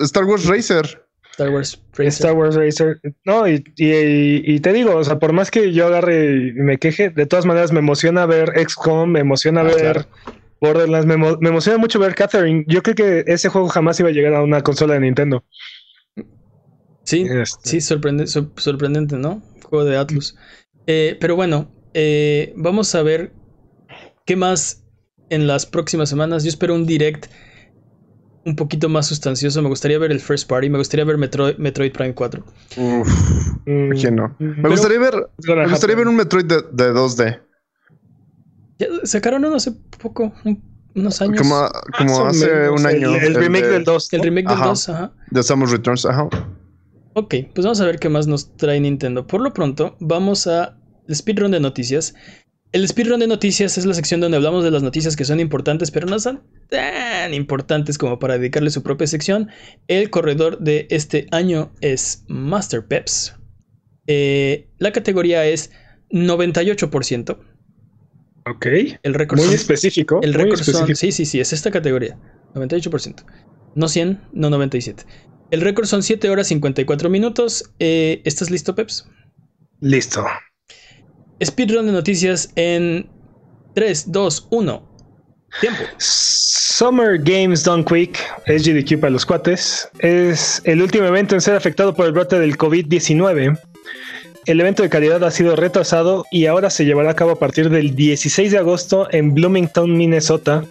Star 0.00 0.24
Wars 0.24 0.46
Racer. 0.46 1.04
Star 1.32 1.50
Wars 1.50 1.78
Racer. 1.92 2.06
Star 2.08 2.32
Wars 2.32 2.54
Racer. 2.56 3.00
No, 3.24 3.46
y, 3.46 3.62
y, 3.76 4.60
te 4.60 4.72
digo, 4.72 4.96
o 4.96 5.04
sea, 5.04 5.18
por 5.18 5.32
más 5.32 5.50
que 5.50 5.72
yo 5.72 5.86
agarre 5.86 6.48
y 6.48 6.52
me 6.52 6.78
queje, 6.78 7.10
de 7.10 7.26
todas 7.26 7.44
maneras 7.46 7.72
me 7.72 7.78
emociona 7.78 8.26
ver 8.26 8.52
XCOM, 8.66 9.10
me 9.10 9.20
emociona 9.20 9.60
ah, 9.60 9.64
ver 9.64 10.06
Borderlands. 10.60 11.06
Me, 11.06 11.16
me, 11.16 11.48
emociona 11.48 11.78
mucho 11.78 11.98
ver 11.98 12.14
Catherine. 12.14 12.64
Yo 12.66 12.82
creo 12.82 12.94
que 12.94 13.24
ese 13.26 13.48
juego 13.48 13.68
jamás 13.68 13.98
iba 14.00 14.08
a 14.08 14.12
llegar 14.12 14.34
a 14.34 14.42
una 14.42 14.62
consola 14.62 14.94
de 14.94 15.00
Nintendo. 15.00 15.44
Sí, 17.04 17.26
este. 17.28 17.80
sí, 17.80 17.80
sorprendente, 17.80 19.16
¿no? 19.16 19.42
Juego 19.64 19.84
de 19.84 19.96
Atlus. 19.96 20.36
Eh, 20.86 21.16
pero 21.20 21.34
bueno, 21.34 21.70
eh, 21.94 22.52
vamos 22.56 22.94
a 22.94 23.02
ver 23.02 23.32
qué 24.26 24.36
más 24.36 24.84
en 25.30 25.46
las 25.46 25.66
próximas 25.66 26.08
semanas. 26.08 26.44
Yo 26.44 26.50
espero 26.50 26.74
un 26.74 26.86
direct 26.86 27.26
un 28.44 28.56
poquito 28.56 28.88
más 28.88 29.06
sustancioso. 29.06 29.62
Me 29.62 29.68
gustaría 29.68 29.98
ver 29.98 30.12
el 30.12 30.20
First 30.20 30.48
Party. 30.48 30.68
Me 30.68 30.78
gustaría 30.78 31.04
ver 31.04 31.18
Metroid, 31.18 31.92
Prime 31.92 32.14
4. 32.14 32.44
Uf, 32.76 33.08
¿quién 33.64 34.16
no? 34.16 34.36
Me 34.38 34.68
gustaría 34.68 34.98
ver, 34.98 35.14
me 35.38 35.68
gustaría 35.68 35.96
ver 35.96 36.08
un 36.08 36.16
Metroid 36.16 36.44
de 36.44 36.92
2D 36.92 37.49
sacaron 39.04 39.44
uno 39.44 39.56
hace 39.56 39.72
poco, 40.02 40.32
unos 40.94 41.20
años. 41.22 41.38
Como, 41.38 41.68
como 41.96 42.26
hace 42.26 42.68
un 42.68 42.86
año. 42.86 43.14
El, 43.14 43.34
remake 43.34 43.66
del 43.66 43.84
2. 43.84 44.12
El 44.12 44.22
remake 44.22 44.48
del 44.48 44.58
2, 44.58 44.88
ajá. 44.88 45.12
De 45.30 45.42
Samus 45.42 45.70
Returns, 45.70 46.06
ajá. 46.06 46.28
Ok, 47.14 47.34
pues 47.54 47.64
vamos 47.64 47.80
a 47.80 47.86
ver 47.86 47.98
qué 47.98 48.08
más 48.08 48.26
nos 48.26 48.56
trae 48.56 48.80
Nintendo. 48.80 49.26
Por 49.26 49.40
lo 49.40 49.52
pronto, 49.52 49.96
vamos 50.00 50.46
a 50.46 50.78
el 51.08 51.16
speedrun 51.16 51.50
de 51.50 51.60
noticias. 51.60 52.14
El 52.72 52.86
speedrun 52.86 53.18
de 53.18 53.26
noticias 53.26 53.76
es 53.78 53.84
la 53.84 53.94
sección 53.94 54.20
donde 54.20 54.36
hablamos 54.36 54.62
de 54.62 54.70
las 54.70 54.84
noticias 54.84 55.16
que 55.16 55.24
son 55.24 55.40
importantes, 55.40 55.90
pero 55.90 56.06
no 56.06 56.20
son 56.20 56.42
tan 56.68 57.34
importantes 57.34 57.98
como 57.98 58.20
para 58.20 58.38
dedicarle 58.38 58.70
su 58.70 58.84
propia 58.84 59.08
sección. 59.08 59.50
El 59.88 60.08
corredor 60.10 60.60
de 60.60 60.86
este 60.90 61.26
año 61.32 61.72
es 61.80 62.24
Master 62.28 62.86
Peps. 62.86 63.34
Eh, 64.06 64.68
la 64.78 64.92
categoría 64.92 65.44
es 65.46 65.72
98%. 66.10 67.38
Ok. 68.46 68.66
El 69.02 69.14
récord 69.14 69.40
muy 69.40 69.54
específico. 69.54 70.20
El 70.22 70.34
récord 70.34 70.60
son, 70.60 70.94
sí, 70.94 71.12
sí, 71.12 71.24
sí, 71.24 71.40
es 71.40 71.52
esta 71.52 71.70
categoría. 71.70 72.18
98%. 72.54 73.24
No 73.74 73.88
100, 73.88 74.20
no 74.32 74.50
97. 74.50 75.04
El 75.50 75.60
récord 75.60 75.86
son 75.86 76.02
7 76.02 76.30
horas 76.30 76.48
54 76.48 77.10
minutos. 77.10 77.72
Eh, 77.78 78.22
¿Estás 78.24 78.50
listo, 78.50 78.74
Peps? 78.74 79.06
Listo. 79.80 80.24
Speedrun 81.42 81.86
de 81.86 81.92
noticias 81.92 82.52
en 82.56 83.10
3, 83.74 84.12
2, 84.12 84.48
1. 84.50 84.90
Tiempo. 85.60 85.82
Summer 85.98 87.18
Games 87.18 87.64
Done 87.64 87.84
Quick, 87.84 88.18
es 88.46 88.66
GDQ 88.66 89.00
para 89.00 89.10
los 89.10 89.26
cuates, 89.26 89.88
es 89.98 90.62
el 90.64 90.80
último 90.80 91.04
evento 91.04 91.34
en 91.34 91.40
ser 91.40 91.54
afectado 91.56 91.92
por 91.92 92.06
el 92.06 92.12
brote 92.12 92.38
del 92.38 92.56
COVID-19 92.56 93.58
el 94.46 94.60
evento 94.60 94.82
de 94.82 94.88
calidad 94.88 95.22
ha 95.24 95.30
sido 95.30 95.56
retrasado 95.56 96.24
y 96.30 96.46
ahora 96.46 96.70
se 96.70 96.84
llevará 96.84 97.10
a 97.10 97.16
cabo 97.16 97.32
a 97.32 97.38
partir 97.38 97.70
del 97.70 97.94
16 97.94 98.52
de 98.52 98.58
agosto 98.58 99.08
en 99.10 99.34
Bloomington, 99.34 99.96
Minnesota. 99.96 100.64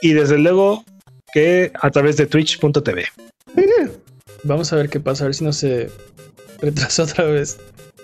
Y 0.00 0.12
desde 0.12 0.38
luego 0.38 0.84
que 1.32 1.72
a 1.80 1.90
través 1.90 2.16
de 2.16 2.26
twitch.tv. 2.26 3.06
Vamos 4.44 4.72
a 4.72 4.76
ver 4.76 4.88
qué 4.88 5.00
pasa, 5.00 5.24
a 5.24 5.28
ver 5.28 5.34
si 5.34 5.44
no 5.44 5.52
se 5.52 5.90
retrasa 6.60 7.04
otra 7.04 7.24
vez. 7.24 7.58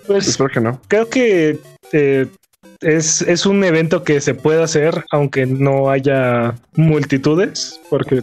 Pues 0.06 0.26
espero 0.26 0.50
que 0.50 0.60
no. 0.60 0.80
Creo 0.88 1.08
que 1.08 1.58
eh, 1.92 2.26
es, 2.80 3.22
es, 3.22 3.46
un 3.46 3.62
evento 3.62 4.02
que 4.04 4.20
se 4.20 4.34
puede 4.34 4.62
hacer 4.62 5.04
aunque 5.12 5.46
no 5.46 5.90
haya 5.90 6.54
multitudes, 6.74 7.78
porque 7.90 8.22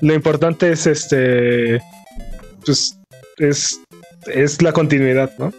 lo 0.00 0.14
importante 0.14 0.72
es 0.72 0.86
este, 0.86 1.80
pues 2.64 2.98
es 3.36 3.80
es 4.34 4.62
la 4.62 4.72
continuidad, 4.72 5.32
¿no? 5.38 5.52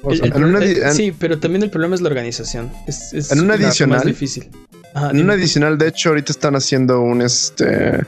sí, 0.91 1.13
pero 1.17 1.39
también 1.39 1.63
el 1.63 1.69
problema 1.69 1.95
es 1.95 2.01
la 2.01 2.09
organización. 2.09 2.71
Es, 2.87 3.31
en 3.31 3.41
un 3.41 3.51
adicional. 3.51 3.99
Más 3.99 4.05
difícil. 4.05 4.49
en 4.95 5.19
un 5.21 5.29
adicional, 5.31 5.77
de 5.77 5.87
hecho, 5.87 6.09
ahorita 6.09 6.31
están 6.31 6.55
haciendo 6.55 7.01
un 7.01 7.21
este. 7.21 7.99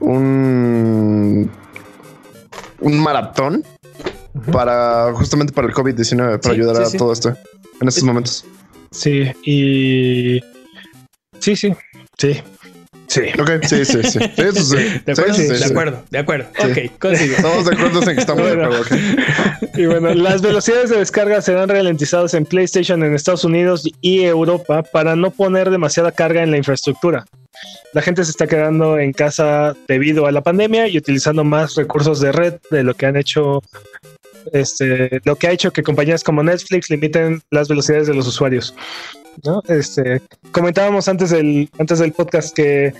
un. 0.00 1.50
un 2.80 2.98
maratón 2.98 3.64
para. 4.52 5.12
justamente 5.14 5.52
para 5.52 5.68
el 5.68 5.74
COVID-19, 5.74 6.40
para 6.40 6.54
ayudar 6.54 6.82
a 6.82 6.90
todo 6.90 7.12
esto 7.12 7.36
en 7.80 7.88
estos 7.88 8.04
momentos. 8.04 8.44
Sí, 8.90 9.30
y. 9.44 10.40
Sí, 11.38 11.56
sí. 11.56 11.74
Sí. 12.18 12.42
Sí. 13.10 13.22
Ok, 13.40 13.64
sí, 13.64 13.84
sí, 13.84 14.02
sí. 14.04 14.18
Eso 14.36 14.62
sí. 14.62 14.76
¿De 15.04 15.12
acuerdo? 15.12 15.34
Sí, 15.34 15.48
sí, 15.48 15.58
de 15.58 15.64
acuerdo, 15.64 16.04
de 16.10 16.18
acuerdo. 16.18 16.46
Ok, 16.60 16.98
consigo. 17.00 17.34
Estamos 17.36 17.66
de 17.66 17.74
acuerdo 17.74 18.02
en 18.02 18.14
que 18.14 18.20
estamos 18.20 18.44
de 18.44 18.52
acuerdo. 18.52 18.80
ok. 18.80 18.86
Y 19.74 19.86
bueno, 19.86 20.14
las 20.14 20.42
velocidades 20.42 20.90
de 20.90 20.98
descarga 20.98 21.42
serán 21.42 21.68
ralentizadas 21.68 22.34
en 22.34 22.46
PlayStation 22.46 23.02
en 23.02 23.12
Estados 23.14 23.44
Unidos 23.44 23.82
y 24.00 24.22
Europa 24.22 24.84
para 24.84 25.16
no 25.16 25.32
poner 25.32 25.70
demasiada 25.70 26.12
carga 26.12 26.44
en 26.44 26.52
la 26.52 26.58
infraestructura. 26.58 27.24
La 27.94 28.00
gente 28.00 28.24
se 28.24 28.30
está 28.30 28.46
quedando 28.46 28.96
en 28.96 29.12
casa 29.12 29.74
debido 29.88 30.26
a 30.26 30.32
la 30.32 30.42
pandemia 30.42 30.86
y 30.86 30.96
utilizando 30.96 31.42
más 31.42 31.74
recursos 31.74 32.20
de 32.20 32.30
red 32.30 32.54
de 32.70 32.84
lo 32.84 32.94
que 32.94 33.06
han 33.06 33.16
hecho, 33.16 33.60
este, 34.52 35.20
lo 35.24 35.34
que 35.34 35.48
ha 35.48 35.50
hecho 35.50 35.72
que 35.72 35.82
compañías 35.82 36.22
como 36.22 36.44
Netflix 36.44 36.90
limiten 36.90 37.42
las 37.50 37.68
velocidades 37.68 38.06
de 38.06 38.14
los 38.14 38.28
usuarios. 38.28 38.72
¿No? 39.44 39.62
Este, 39.68 40.20
comentábamos 40.52 41.08
antes 41.08 41.30
del, 41.30 41.68
antes 41.78 41.98
del 41.98 42.12
podcast 42.12 42.54
que 42.54 42.92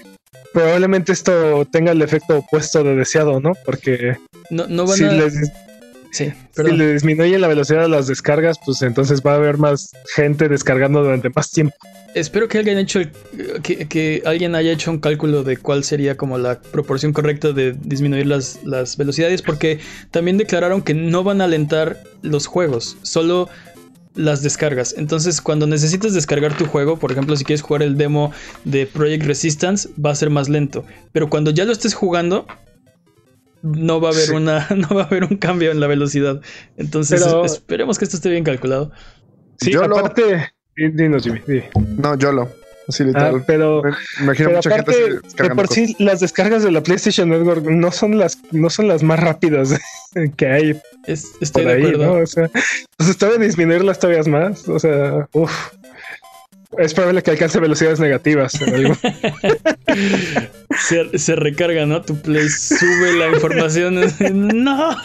probablemente 0.53 1.12
esto 1.12 1.64
tenga 1.66 1.93
el 1.93 2.03
efecto 2.03 2.39
opuesto 2.39 2.83
de 2.83 2.97
deseado, 2.97 3.41
¿no? 3.41 3.53
Porque 3.64 4.16
No, 4.51 4.66
no 4.68 4.87
van 4.87 4.97
si 4.97 5.05
a. 5.05 5.12
les 5.12 5.35
Sí, 6.12 6.33
si 6.57 6.62
le 6.72 6.93
disminuyen 6.95 7.41
la 7.41 7.47
velocidad 7.47 7.83
de 7.83 7.89
las 7.89 8.09
descargas, 8.09 8.57
pues 8.66 8.83
entonces 8.83 9.22
va 9.24 9.35
a 9.35 9.37
haber 9.37 9.59
más 9.59 9.93
gente 10.16 10.49
descargando 10.49 11.05
durante 11.05 11.31
más 11.31 11.53
tiempo. 11.53 11.76
Espero 12.16 12.49
que 12.49 12.59
alguien 12.59 12.78
hecho 12.78 12.99
el- 12.99 13.12
que, 13.62 13.87
que 13.87 14.20
alguien 14.26 14.57
haya 14.57 14.72
hecho 14.72 14.91
un 14.91 14.99
cálculo 14.99 15.45
de 15.45 15.57
cuál 15.57 15.85
sería 15.85 16.16
como 16.16 16.37
la 16.37 16.61
proporción 16.61 17.12
correcta 17.12 17.53
de 17.53 17.76
disminuir 17.81 18.26
las, 18.26 18.59
las 18.64 18.97
velocidades, 18.97 19.41
porque 19.41 19.78
también 20.11 20.37
declararon 20.37 20.83
que 20.83 20.95
no 20.95 21.22
van 21.22 21.41
a 21.41 21.45
alentar 21.45 22.03
los 22.22 22.49
juegos, 22.49 22.97
solo 23.03 23.49
las 24.15 24.43
descargas. 24.43 24.95
Entonces, 24.99 25.41
cuando 25.41 25.67
necesites 25.67 26.15
descargar 26.15 26.57
tu 26.57 26.67
juego, 26.67 26.99
por 26.99 27.13
ejemplo, 27.13 27.37
si 27.37 27.45
quieres 27.45 27.63
jugar 27.63 27.83
el 27.83 27.97
demo 27.97 28.33
de 28.65 28.87
Project 28.87 29.25
Resistance, 29.25 29.89
va 30.05 30.11
a 30.11 30.15
ser 30.15 30.31
más 30.31 30.49
lento. 30.49 30.85
Pero 31.13 31.31
cuando 31.31 31.51
ya 31.53 31.65
lo 31.65 31.73
estés 31.73 31.95
jugando, 31.95 32.47
no 33.63 34.01
va 34.01 34.09
a 34.09 34.13
haber 34.13 34.27
Sí. 34.27 34.33
una, 34.35 34.67
no 34.77 34.89
va 34.95 35.03
a 35.03 35.07
haber 35.07 35.25
un 35.25 35.37
cambio 35.37 35.71
en 35.71 35.81
la 35.81 35.87
velocidad. 35.87 36.41
Entonces, 36.77 37.23
Pero- 37.23 37.45
esperemos 37.45 37.99
que 37.99 38.05
esto 38.05 38.17
esté 38.17 38.31
bien 38.31 38.45
calculado. 38.45 38.91
Sí, 39.61 39.73
Yo 39.73 39.87
lo- 39.87 39.99
aparte, 39.99 40.53
di- 40.77 40.89
dinos, 40.91 41.23
Jimmy. 41.23 41.41
No, 41.99 42.17
YOLO. 42.17 42.49
Así 42.91 43.05
Ah, 43.14 43.32
pero 43.47 43.82
Me 43.82 43.91
Imagino 44.24 44.49
pero 44.51 44.57
mucha 44.59 44.70
aparte, 44.70 44.93
de 44.93 45.20
por 45.55 45.66
cosas. 45.68 45.74
sí, 45.74 45.97
las 45.99 46.20
descargas 46.20 46.62
de 46.62 46.70
la 46.70 46.82
PlayStation 46.82 47.28
Network 47.30 47.64
no 47.64 47.91
son 47.93 48.18
las, 48.18 48.38
no 48.53 48.68
son 48.70 48.86
las 48.88 49.03
más 49.03 49.18
rápidas 49.20 49.70
que 50.36 50.47
hay 50.47 50.80
Es- 51.07 51.32
estoy 51.41 51.62
por 51.64 51.72
de 51.72 51.78
ahí, 51.78 51.84
acuerdo. 51.95 52.05
¿no? 52.18 52.22
O 52.22 52.26
sea, 52.26 52.51
pues 52.97 53.16
todavía 53.16 53.47
disminuirlas 53.47 53.99
todavía 53.99 54.22
más. 54.30 54.68
O 54.68 54.78
sea, 54.78 55.26
uff. 55.32 55.53
Es 56.78 56.95
probable 56.95 57.20
que 57.22 57.32
alcance 57.32 57.59
velocidades 57.59 57.99
negativas. 57.99 58.55
en 58.61 58.74
algún- 58.74 58.99
Se, 60.88 61.18
se 61.18 61.34
recarga, 61.36 61.84
¿no? 61.84 62.01
Tu 62.03 62.16
Play 62.20 62.49
sube 62.49 63.12
la 63.18 63.28
información. 63.34 64.01
¡No! 64.64 64.97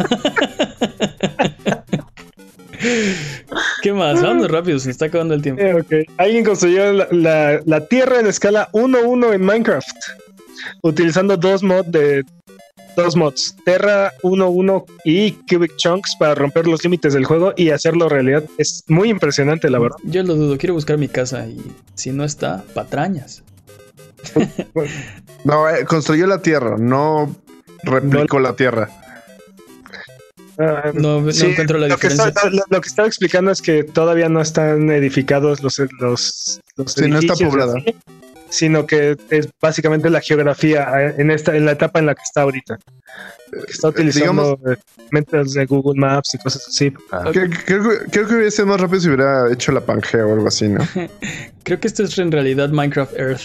¿Qué 3.82 3.94
más? 3.94 4.22
Vamos 4.22 4.50
rápido, 4.50 4.80
se 4.80 4.92
está 4.92 5.06
acabando 5.06 5.34
el 5.34 5.42
tiempo. 5.42 5.62
Eh. 5.62 6.06
Alguien 6.18 6.44
construyó 6.46 6.92
la, 6.94 7.08
la- 7.12 7.60
la 7.66 7.88
Tierra 7.88 8.20
en 8.20 8.28
escala 8.28 8.70
1-1 8.74 9.34
en 9.34 9.42
Minecraft, 9.44 9.88
utilizando 10.84 11.38
dos 11.38 11.64
mods 11.64 11.92
de 11.92 12.24
dos 12.96 13.16
mods, 13.18 13.56
Terra 13.66 14.14
1-1 14.24 14.86
y 15.04 15.32
Cubic 15.50 15.76
Chunks 15.76 16.16
para 16.18 16.34
romper 16.34 16.66
los 16.66 16.82
límites 16.84 17.14
del 17.14 17.26
juego 17.26 17.54
y 17.58 17.72
hacerlo 17.72 18.08
realidad. 18.08 18.44
Es 18.58 18.84
muy 18.88 19.10
impresionante, 19.10 19.70
la 19.70 19.80
verdad. 19.80 19.98
Yo 20.04 20.24
lo 20.24 20.36
dudo, 20.36 20.58
quiero 20.58 20.76
buscar 20.76 20.98
mi 20.98 21.10
casa 21.10 21.46
y 21.46 21.62
si 21.96 22.12
no 22.12 22.24
está, 22.24 22.64
patrañas. 22.74 23.44
No, 25.44 25.70
eh, 25.70 25.86
construyó 25.86 26.26
la 26.26 26.42
tierra, 26.42 26.76
no 26.80 27.36
replicó 27.84 28.40
la 28.40 28.56
tierra. 28.56 28.90
Ah, 30.58 30.92
No, 30.94 31.22
no 31.22 31.32
sí, 31.32 31.46
encuentro 31.48 31.78
la 31.78 31.88
lo 31.88 31.98
que, 31.98 32.08
diferencia. 32.10 32.30
está- 32.30 32.50
lo, 32.50 32.64
lo 32.70 32.82
que 32.82 32.88
estaba 32.88 33.08
explicando 33.08 33.52
es 33.52 33.62
que 33.62 33.84
todavía 33.84 34.30
no 34.30 34.42
están 34.42 34.90
edificados 34.90 35.62
los, 35.62 35.80
los, 36.00 36.60
los 36.78 36.92
Sí, 36.94 37.10
no 37.10 37.20
está 37.20 37.34
poblada. 37.36 37.74
sino 38.50 38.86
que 38.86 39.18
es 39.32 39.50
básicamente 39.62 40.10
la 40.10 40.22
geografía 40.22 40.88
eh, 41.10 41.16
en 41.18 41.32
esta 41.32 41.56
en 41.58 41.66
la 41.66 41.72
etapa 41.74 42.00
en 42.00 42.06
la 42.06 42.16
que 42.16 42.22
está 42.24 42.42
ahorita. 42.44 42.78
Que 43.52 43.72
está 43.72 43.90
utilizando 43.90 44.60
eh, 44.70 44.76
métodos 45.12 45.54
de 45.54 45.66
Google 45.66 46.00
Maps 46.00 46.34
y 46.36 46.38
cosas 46.38 46.66
así. 46.68 46.92
Creo, 47.32 47.50
creo 47.66 47.90
que- 47.90 48.06
creo 48.12 48.28
que 48.28 48.34
hubiera 48.36 48.52
sido 48.52 48.68
más 48.68 48.80
rápido 48.80 49.02
si 49.02 49.08
hubiera 49.08 49.52
hecho 49.52 49.72
la 49.72 49.82
Pangea 49.82 50.26
o 50.26 50.34
algo 50.34 50.48
así, 50.48 50.68
¿no? 50.70 50.80
Creo 51.64 51.80
que 51.80 51.88
esto 51.88 52.04
es 52.04 52.18
en 52.20 52.32
realidad 52.32 52.70
Minecraft 52.70 53.18
Earth. 53.18 53.42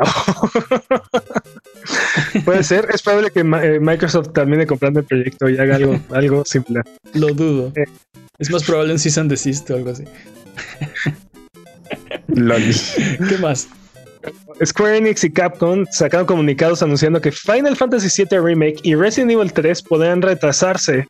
Puede 2.44 2.62
ser, 2.62 2.88
es 2.92 3.02
probable 3.02 3.30
que 3.30 3.40
eh, 3.40 3.80
Microsoft 3.80 4.32
termine 4.32 4.66
comprando 4.66 5.00
el 5.00 5.06
proyecto 5.06 5.48
y 5.48 5.58
haga 5.58 5.76
algo, 5.76 6.00
algo 6.10 6.44
similar. 6.44 6.84
Lo 7.14 7.28
dudo. 7.28 7.72
Eh. 7.76 7.84
Es 8.38 8.50
más 8.50 8.64
probable 8.64 8.92
un 8.92 8.98
Cease 8.98 9.20
and 9.20 9.30
Desist 9.30 9.70
o 9.70 9.76
algo 9.76 9.90
así. 9.90 10.04
Lol. 12.28 12.62
¿Qué 13.28 13.38
más? 13.38 13.68
Square 14.64 14.98
Enix 14.98 15.24
y 15.24 15.30
Capcom 15.30 15.84
sacaron 15.90 16.26
comunicados 16.26 16.82
anunciando 16.82 17.20
que 17.20 17.32
Final 17.32 17.76
Fantasy 17.76 18.24
VII 18.24 18.38
Remake 18.38 18.78
y 18.82 18.94
Resident 18.94 19.32
Evil 19.32 19.52
3 19.52 19.82
podrán 19.82 20.22
retrasarse. 20.22 21.06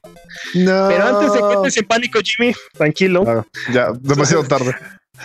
No. 0.55 0.89
Pero 0.89 1.07
antes 1.07 1.33
de 1.35 1.41
que 1.41 1.55
entres 1.55 1.77
en 1.77 1.87
pánico, 1.87 2.21
Jimmy, 2.23 2.55
tranquilo. 2.73 3.25
Ah, 3.27 3.45
ya, 3.73 3.93
demasiado 4.01 4.45
tarde. 4.45 4.75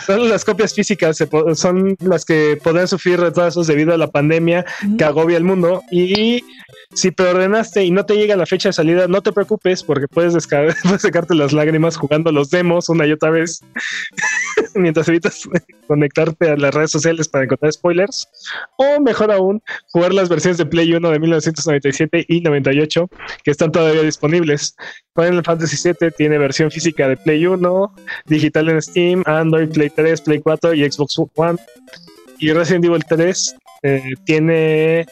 Solo 0.05 0.25
las 0.25 0.43
copias 0.43 0.73
físicas 0.73 1.23
son 1.55 1.95
las 2.01 2.25
que 2.25 2.59
podrán 2.61 2.87
sufrir 2.87 3.19
retrasos 3.19 3.67
debido 3.67 3.93
a 3.93 3.97
la 3.97 4.07
pandemia 4.07 4.65
que 4.97 5.03
agobia 5.03 5.37
el 5.37 5.45
mundo. 5.45 5.81
Y 5.91 6.43
si 6.93 7.11
preordenaste 7.11 7.83
y 7.83 7.91
no 7.91 8.05
te 8.05 8.15
llega 8.15 8.35
la 8.35 8.45
fecha 8.45 8.69
de 8.69 8.73
salida, 8.73 9.07
no 9.07 9.21
te 9.21 9.31
preocupes 9.31 9.83
porque 9.83 10.07
puedes, 10.07 10.33
puedes 10.83 11.01
sacarte 11.01 11.35
las 11.35 11.53
lágrimas 11.53 11.95
jugando 11.95 12.31
los 12.31 12.49
demos 12.49 12.89
una 12.89 13.05
y 13.05 13.13
otra 13.13 13.29
vez 13.29 13.61
mientras 14.75 15.07
evitas 15.07 15.47
conectarte 15.87 16.51
a 16.51 16.57
las 16.57 16.73
redes 16.73 16.91
sociales 16.91 17.29
para 17.29 17.45
encontrar 17.45 17.71
spoilers. 17.71 18.27
O 18.77 18.99
mejor 18.99 19.31
aún, 19.31 19.61
jugar 19.91 20.13
las 20.13 20.27
versiones 20.27 20.57
de 20.57 20.65
Play 20.65 20.93
1 20.93 21.09
de 21.09 21.19
1997 21.19 22.25
y 22.27 22.41
98 22.41 23.09
que 23.43 23.51
están 23.51 23.71
todavía 23.71 24.01
disponibles. 24.01 24.75
Final 25.15 25.43
Fantasy 25.43 25.77
VII 25.83 26.11
tiene 26.11 26.37
versión 26.37 26.69
física 26.69 27.07
de 27.07 27.17
Play 27.17 27.47
1, 27.47 27.95
digital 28.25 28.69
en 28.69 28.81
Steam, 28.81 29.23
Android, 29.25 29.69
Play 29.77 29.91
3, 29.91 30.21
Play 30.21 30.39
4 30.39 30.73
y 30.73 30.91
Xbox 30.91 31.19
One. 31.35 31.59
Y 32.39 32.51
Resident 32.51 32.85
Evil 32.85 33.03
3 33.07 33.55
eh, 33.83 34.01
tiene 34.25 35.05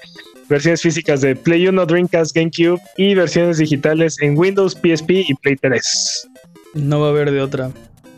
versiones 0.49 0.81
físicas 0.81 1.21
de 1.21 1.35
Play 1.35 1.67
1, 1.67 1.85
Dreamcast, 1.85 2.35
GameCube 2.35 2.81
y 2.97 3.13
versiones 3.13 3.59
digitales 3.59 4.17
en 4.21 4.35
Windows, 4.35 4.73
PSP 4.73 5.11
y 5.27 5.35
Play 5.35 5.55
3. 5.57 6.29
No 6.73 6.99
va 7.01 7.07
a 7.07 7.09
haber 7.11 7.29
de 7.29 7.41
otra. 7.41 7.69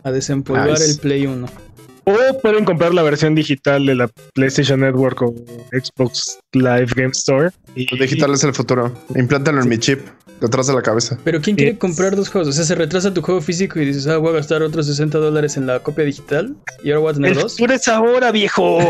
A 0.04 0.10
desempolvar 0.10 0.70
Nice. 0.70 0.90
el 0.90 0.98
Play 0.98 1.26
1. 1.26 1.46
O 2.10 2.40
pueden 2.40 2.64
comprar 2.64 2.94
la 2.94 3.02
versión 3.02 3.34
digital 3.34 3.84
de 3.84 3.94
la 3.94 4.08
PlayStation 4.34 4.80
Network 4.80 5.20
o 5.22 5.34
Xbox 5.72 6.38
Live 6.52 6.88
Game 6.96 7.10
Store. 7.10 7.50
Y, 7.74 7.86
El 7.94 8.00
digital 8.00 8.32
es 8.32 8.44
el 8.44 8.54
futuro. 8.54 8.92
Implántalo 9.14 9.60
en 9.62 9.68
mi 9.68 9.76
chip, 9.78 10.00
detrás 10.40 10.66
de 10.68 10.74
la 10.74 10.80
cabeza. 10.82 11.18
Pero 11.22 11.40
¿quién 11.42 11.54
quiere 11.56 11.76
comprar 11.76 12.16
dos 12.16 12.30
juegos? 12.30 12.48
O 12.48 12.52
sea, 12.52 12.64
se 12.64 12.74
retrasa 12.74 13.12
tu 13.12 13.20
juego 13.20 13.40
físico 13.42 13.78
y 13.78 13.84
dices, 13.84 14.06
ah, 14.06 14.16
voy 14.16 14.30
a 14.30 14.36
gastar 14.36 14.62
otros 14.62 14.86
60 14.86 15.18
dólares 15.18 15.56
en 15.58 15.66
la 15.66 15.80
copia 15.80 16.04
digital 16.04 16.56
y 16.82 16.90
ahora 16.90 17.00
voy 17.00 17.10
a 17.10 17.14
tener 17.14 17.32
El 17.32 17.38
dos. 17.38 17.52
futuro 17.52 17.74
es 17.74 17.88
ahora, 17.88 18.32
viejo. 18.32 18.78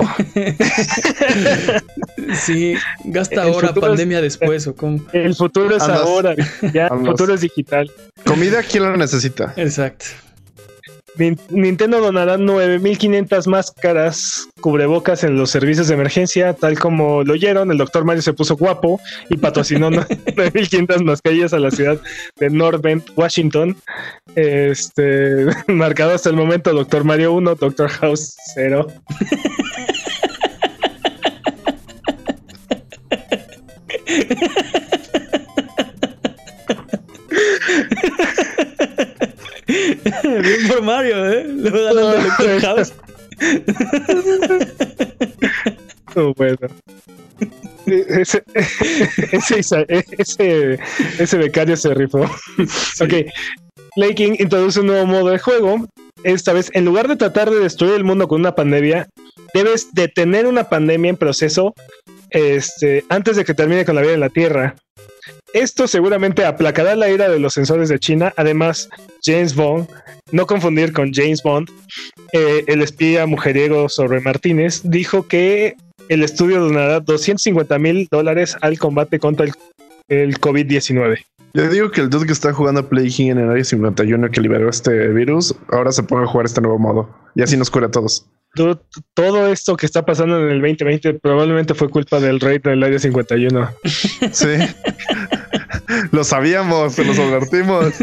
Sí, 2.34 2.74
gasta 3.04 3.42
El 3.42 3.52
ahora, 3.54 3.68
es- 3.74 3.78
pandemia 3.80 4.20
después 4.20 4.66
o 4.66 4.74
cómo. 4.74 5.00
El 5.12 5.34
futuro 5.34 5.74
es 5.76 5.82
Andas- 5.82 6.02
ahora. 6.02 6.34
Ya, 6.74 6.86
el 6.88 7.06
futuro 7.06 7.34
es 7.34 7.40
digital. 7.40 7.90
Comida, 8.26 8.62
¿quién 8.62 8.84
lo 8.84 8.96
necesita? 8.96 9.54
Exacto. 9.56 10.06
Nin- 11.18 11.38
Nintendo 11.50 12.00
donará 12.00 12.36
9.500 12.38 13.46
máscaras 13.48 14.48
cubrebocas 14.60 15.24
en 15.24 15.36
los 15.36 15.50
servicios 15.50 15.88
de 15.88 15.94
emergencia, 15.94 16.54
tal 16.54 16.78
como 16.78 17.22
lo 17.24 17.32
oyeron. 17.34 17.70
El 17.70 17.78
doctor 17.78 18.04
Mario 18.04 18.22
se 18.22 18.32
puso 18.32 18.56
guapo 18.56 19.00
y 19.28 19.36
patrocinó 19.36 19.90
9.500 19.90 21.04
mascarillas 21.04 21.52
a 21.52 21.58
la 21.58 21.70
ciudad 21.70 22.00
de 22.38 22.50
North 22.50 22.80
Bend, 22.82 23.02
Washington. 23.16 23.76
Este, 24.34 25.46
marcado 25.68 26.12
hasta 26.14 26.30
el 26.30 26.36
momento, 26.36 26.72
doctor 26.72 27.04
Mario 27.04 27.32
1, 27.34 27.54
doctor 27.56 27.88
House 27.88 28.34
0. 28.54 28.86
Bien 40.42 40.68
por 40.68 40.82
Mario, 40.82 41.30
¿eh? 41.30 41.44
Le 41.48 41.70
va 41.70 41.80
ganando 41.80 42.14
el 42.14 42.22
Doctor 42.24 42.60
House. 42.60 42.92
Oh, 46.16 46.32
bueno. 46.34 46.58
Ese, 47.86 48.42
ese, 49.32 49.58
Isa- 49.58 49.86
ese, 49.88 50.78
ese 51.18 51.36
becario 51.38 51.76
se 51.76 51.94
rifó. 51.94 52.20
Ok. 53.00 53.14
Play 53.94 54.14
King 54.14 54.32
introduce 54.38 54.80
un 54.80 54.86
nuevo 54.88 55.06
modo 55.06 55.28
de 55.30 55.38
juego 55.38 55.86
esta 56.24 56.52
vez, 56.52 56.70
en 56.74 56.84
lugar 56.84 57.08
de 57.08 57.16
tratar 57.16 57.50
de 57.50 57.60
destruir 57.60 57.94
el 57.94 58.04
mundo 58.04 58.26
con 58.26 58.40
una 58.40 58.54
pandemia, 58.54 59.08
debes 59.54 59.92
detener 59.94 60.46
una 60.46 60.68
pandemia 60.68 61.10
en 61.10 61.16
proceso 61.16 61.74
este, 62.30 63.04
antes 63.08 63.36
de 63.36 63.44
que 63.44 63.54
termine 63.54 63.84
con 63.84 63.94
la 63.94 64.02
vida 64.02 64.14
en 64.14 64.20
la 64.20 64.28
Tierra. 64.28 64.74
Esto 65.54 65.88
seguramente 65.88 66.44
aplacará 66.44 66.94
la 66.94 67.08
ira 67.08 67.28
de 67.28 67.38
los 67.38 67.54
sensores 67.54 67.88
de 67.88 67.98
China. 67.98 68.32
Además, 68.36 68.88
James 69.24 69.54
Bond, 69.54 69.88
no 70.30 70.46
confundir 70.46 70.92
con 70.92 71.12
James 71.12 71.42
Bond, 71.42 71.68
eh, 72.32 72.64
el 72.66 72.82
espía 72.82 73.26
mujeriego 73.26 73.88
sobre 73.88 74.20
Martínez, 74.20 74.82
dijo 74.84 75.26
que 75.26 75.76
el 76.08 76.22
estudio 76.22 76.60
donará 76.60 77.00
250 77.00 77.78
mil 77.78 78.08
dólares 78.10 78.56
al 78.60 78.78
combate 78.78 79.18
contra 79.18 79.46
el, 79.46 79.52
el 80.08 80.38
COVID-19. 80.38 81.24
Yo 81.54 81.68
digo 81.68 81.90
que 81.90 82.02
el 82.02 82.10
dude 82.10 82.26
que 82.26 82.32
está 82.32 82.52
jugando 82.52 82.88
Play 82.88 83.08
King 83.08 83.30
en 83.30 83.38
el 83.38 83.50
área 83.50 83.64
51 83.64 84.30
que 84.30 84.40
liberó 84.40 84.68
este 84.68 85.08
virus, 85.08 85.54
ahora 85.70 85.92
se 85.92 86.02
pone 86.02 86.24
a 86.24 86.26
jugar 86.26 86.46
este 86.46 86.60
nuevo 86.60 86.78
modo. 86.78 87.08
Y 87.34 87.42
así 87.42 87.56
nos 87.56 87.70
cura 87.70 87.86
a 87.86 87.90
todos. 87.90 88.26
Dude, 88.54 88.78
todo 89.14 89.48
esto 89.48 89.76
que 89.76 89.86
está 89.86 90.04
pasando 90.04 90.38
en 90.38 90.50
el 90.50 90.60
2020 90.60 91.14
probablemente 91.14 91.74
fue 91.74 91.88
culpa 91.88 92.20
del 92.20 92.40
rey 92.40 92.58
del 92.58 92.82
área 92.82 92.98
51. 92.98 93.70
Sí. 94.32 94.46
lo 96.12 96.24
sabíamos, 96.24 96.94
se 96.94 97.04
los 97.04 97.18
advertimos. 97.18 97.94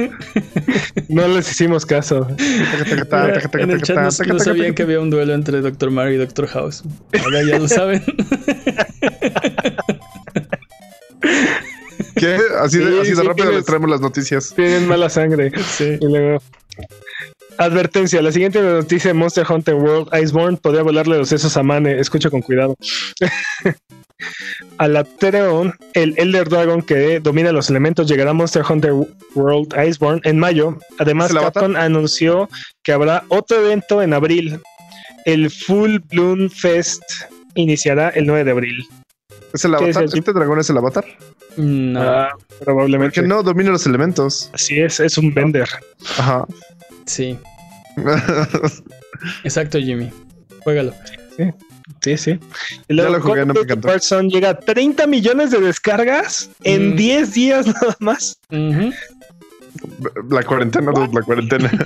No 1.10 1.28
les 1.28 1.50
hicimos 1.52 1.86
caso. 1.86 2.28
En 2.38 3.72
el 3.72 3.82
chat 3.82 3.98
no, 3.98 4.34
no 4.34 4.40
sabían 4.40 4.74
que 4.74 4.84
había 4.84 5.00
un 5.00 5.10
duelo 5.10 5.34
entre 5.34 5.62
Doctor 5.62 5.92
Mario 5.92 6.14
y 6.14 6.18
Doctor 6.18 6.48
House. 6.48 6.84
Ahora 7.24 7.44
ya 7.44 7.60
lo 7.60 7.68
saben. 7.68 8.04
¿Qué? 12.16 12.38
Así 12.62 12.78
de, 12.80 12.86
Sí, 12.92 12.98
así 13.02 13.10
de 13.12 13.16
sí, 13.16 13.22
rápido 13.22 13.34
tienes- 13.36 13.56
les 13.56 13.66
traemos 13.66 13.90
las 13.90 14.02
noticias. 14.02 14.54
Tienen 14.56 14.88
mala 14.88 15.10
sangre. 15.10 15.52
Sí. 15.78 15.98
Y 16.00 16.06
luego. 16.06 16.42
Advertencia: 17.58 18.22
la 18.22 18.32
siguiente 18.32 18.62
noticia 18.62 19.10
de 19.10 19.14
Monster 19.14 19.46
Hunter 19.50 19.76
World 19.76 20.10
Iceborne 20.22 20.58
podría 20.58 20.84
volarle 20.84 21.18
los 21.18 21.30
sesos 21.30 21.56
a 21.58 21.64
Mane. 21.64 22.00
Escucha 22.00 22.30
con 22.30 22.42
cuidado. 22.42 22.76
a 24.78 24.88
la 24.88 25.04
Tereon, 25.04 25.74
el 25.94 26.14
Elder 26.18 26.48
Dragon 26.50 26.82
que 26.82 27.20
domina 27.20 27.52
los 27.52 27.70
elementos, 27.70 28.08
llegará 28.08 28.32
a 28.32 28.34
Monster 28.34 28.64
Hunter 28.70 28.94
World 29.36 29.74
Iceborne 29.88 30.22
en 30.24 30.40
mayo. 30.40 30.78
Además, 31.00 31.28
¿Es 31.28 31.32
el 31.32 31.38
avatar? 31.40 31.64
Capcom 31.64 31.76
anunció 31.78 32.50
que 32.84 32.92
habrá 32.94 33.24
otro 33.30 33.60
evento 33.66 34.02
en 34.02 34.14
abril. 34.14 34.60
El 35.26 35.50
Full 35.50 35.98
Bloom 36.10 36.50
Fest 36.50 37.04
iniciará 37.56 38.10
el 38.10 38.26
9 38.28 38.44
de 38.44 38.52
abril. 38.52 38.88
¿Es 39.54 39.66
el 39.66 39.72
¿Qué 39.78 39.90
es 39.90 39.96
avatar? 39.98 40.14
el- 40.14 40.20
¿Este 40.20 40.34
dragón 40.34 40.60
es 40.60 40.70
el 40.70 40.78
avatar? 40.78 41.06
No. 41.58 42.02
Ah, 42.02 42.30
probablemente. 42.64 43.16
Porque 43.22 43.28
no 43.28 43.42
domina 43.42 43.72
los 43.72 43.86
elementos. 43.86 44.50
Así 44.54 44.80
es, 44.80 45.00
es 45.00 45.18
un 45.18 45.34
vender. 45.34 45.70
Ajá. 46.18 46.46
Sí. 47.06 47.40
Exacto, 49.44 49.80
Jimmy. 49.80 50.12
Juégalo. 50.64 50.94
Sí, 51.38 51.44
sí. 52.18 52.40
Ya 52.88 52.96
luego, 52.96 53.14
lo 53.18 53.22
jugué, 53.22 53.46
no 53.46 53.54
me 53.54 53.62
encantó. 53.62 53.90
Llega 54.30 54.50
a 54.52 54.60
30 54.60 55.08
millones 55.08 55.52
de 55.52 55.60
descargas 55.62 56.50
en 56.64 56.94
Mm. 56.94 56.96
10 56.98 57.34
días 57.34 57.68
nada 57.82 57.96
más. 58.00 58.38
La 60.30 60.44
cuarentena, 60.44 60.92
la 61.12 61.22
cuarentena. 61.22 61.72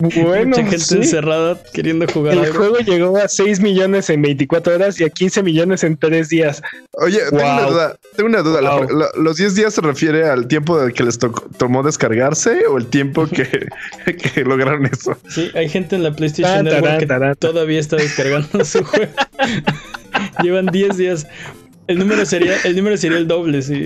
Bueno, 0.00 0.50
Mucha 0.50 0.62
gente 0.62 0.78
sí. 0.78 0.94
encerrada 0.96 1.60
queriendo 1.72 2.06
jugar 2.06 2.34
El 2.34 2.40
algo. 2.44 2.54
juego 2.56 2.78
llegó 2.78 3.16
a 3.16 3.26
6 3.26 3.58
millones 3.60 4.08
en 4.10 4.22
24 4.22 4.76
horas 4.76 5.00
y 5.00 5.04
a 5.04 5.10
15 5.10 5.42
millones 5.42 5.82
en 5.82 5.96
3 5.96 6.28
días. 6.28 6.62
Oye, 6.92 7.18
tengo 7.30 7.42
una 7.42 7.62
duda. 7.62 7.96
Tengo 8.16 8.28
una 8.28 8.42
duda. 8.42 8.60
La- 8.62 8.76
Wow. 8.76 8.88
la- 8.96 9.08
¿Los 9.16 9.36
10 9.38 9.56
días 9.56 9.74
se 9.74 9.80
refiere 9.80 10.28
al 10.28 10.46
tiempo 10.46 10.78
de 10.80 10.92
que 10.92 11.02
les 11.02 11.18
tocó- 11.18 11.48
tomó 11.56 11.82
descargarse 11.82 12.64
o 12.68 12.78
el 12.78 12.86
tiempo 12.86 13.26
que, 13.30 13.66
que 14.34 14.44
lograron 14.44 14.86
eso? 14.86 15.16
Sí, 15.28 15.50
hay 15.54 15.68
gente 15.68 15.96
en 15.96 16.04
la 16.04 16.14
PlayStation 16.14 16.64
Tan, 16.64 16.64
Network 16.66 17.06
tarán, 17.08 17.30
que 17.34 17.36
todavía 17.40 17.80
está 17.80 17.96
descargando 17.96 18.64
su 18.64 18.84
juego. 18.84 19.12
Llevan 20.44 20.66
10 20.66 20.96
días. 20.96 21.26
El 21.88 21.98
número 21.98 22.24
sería, 22.24 22.54
el 22.64 22.76
número 22.76 22.96
sería 22.96 23.18
el 23.18 23.26
doble, 23.26 23.62
sí. 23.62 23.82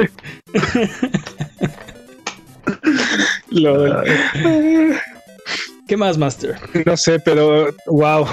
¿Qué 5.93 5.97
más, 5.99 6.16
Master? 6.16 6.57
no 6.86 6.97
sé, 6.97 7.20
pero 7.20 7.68
wow. 7.86 8.24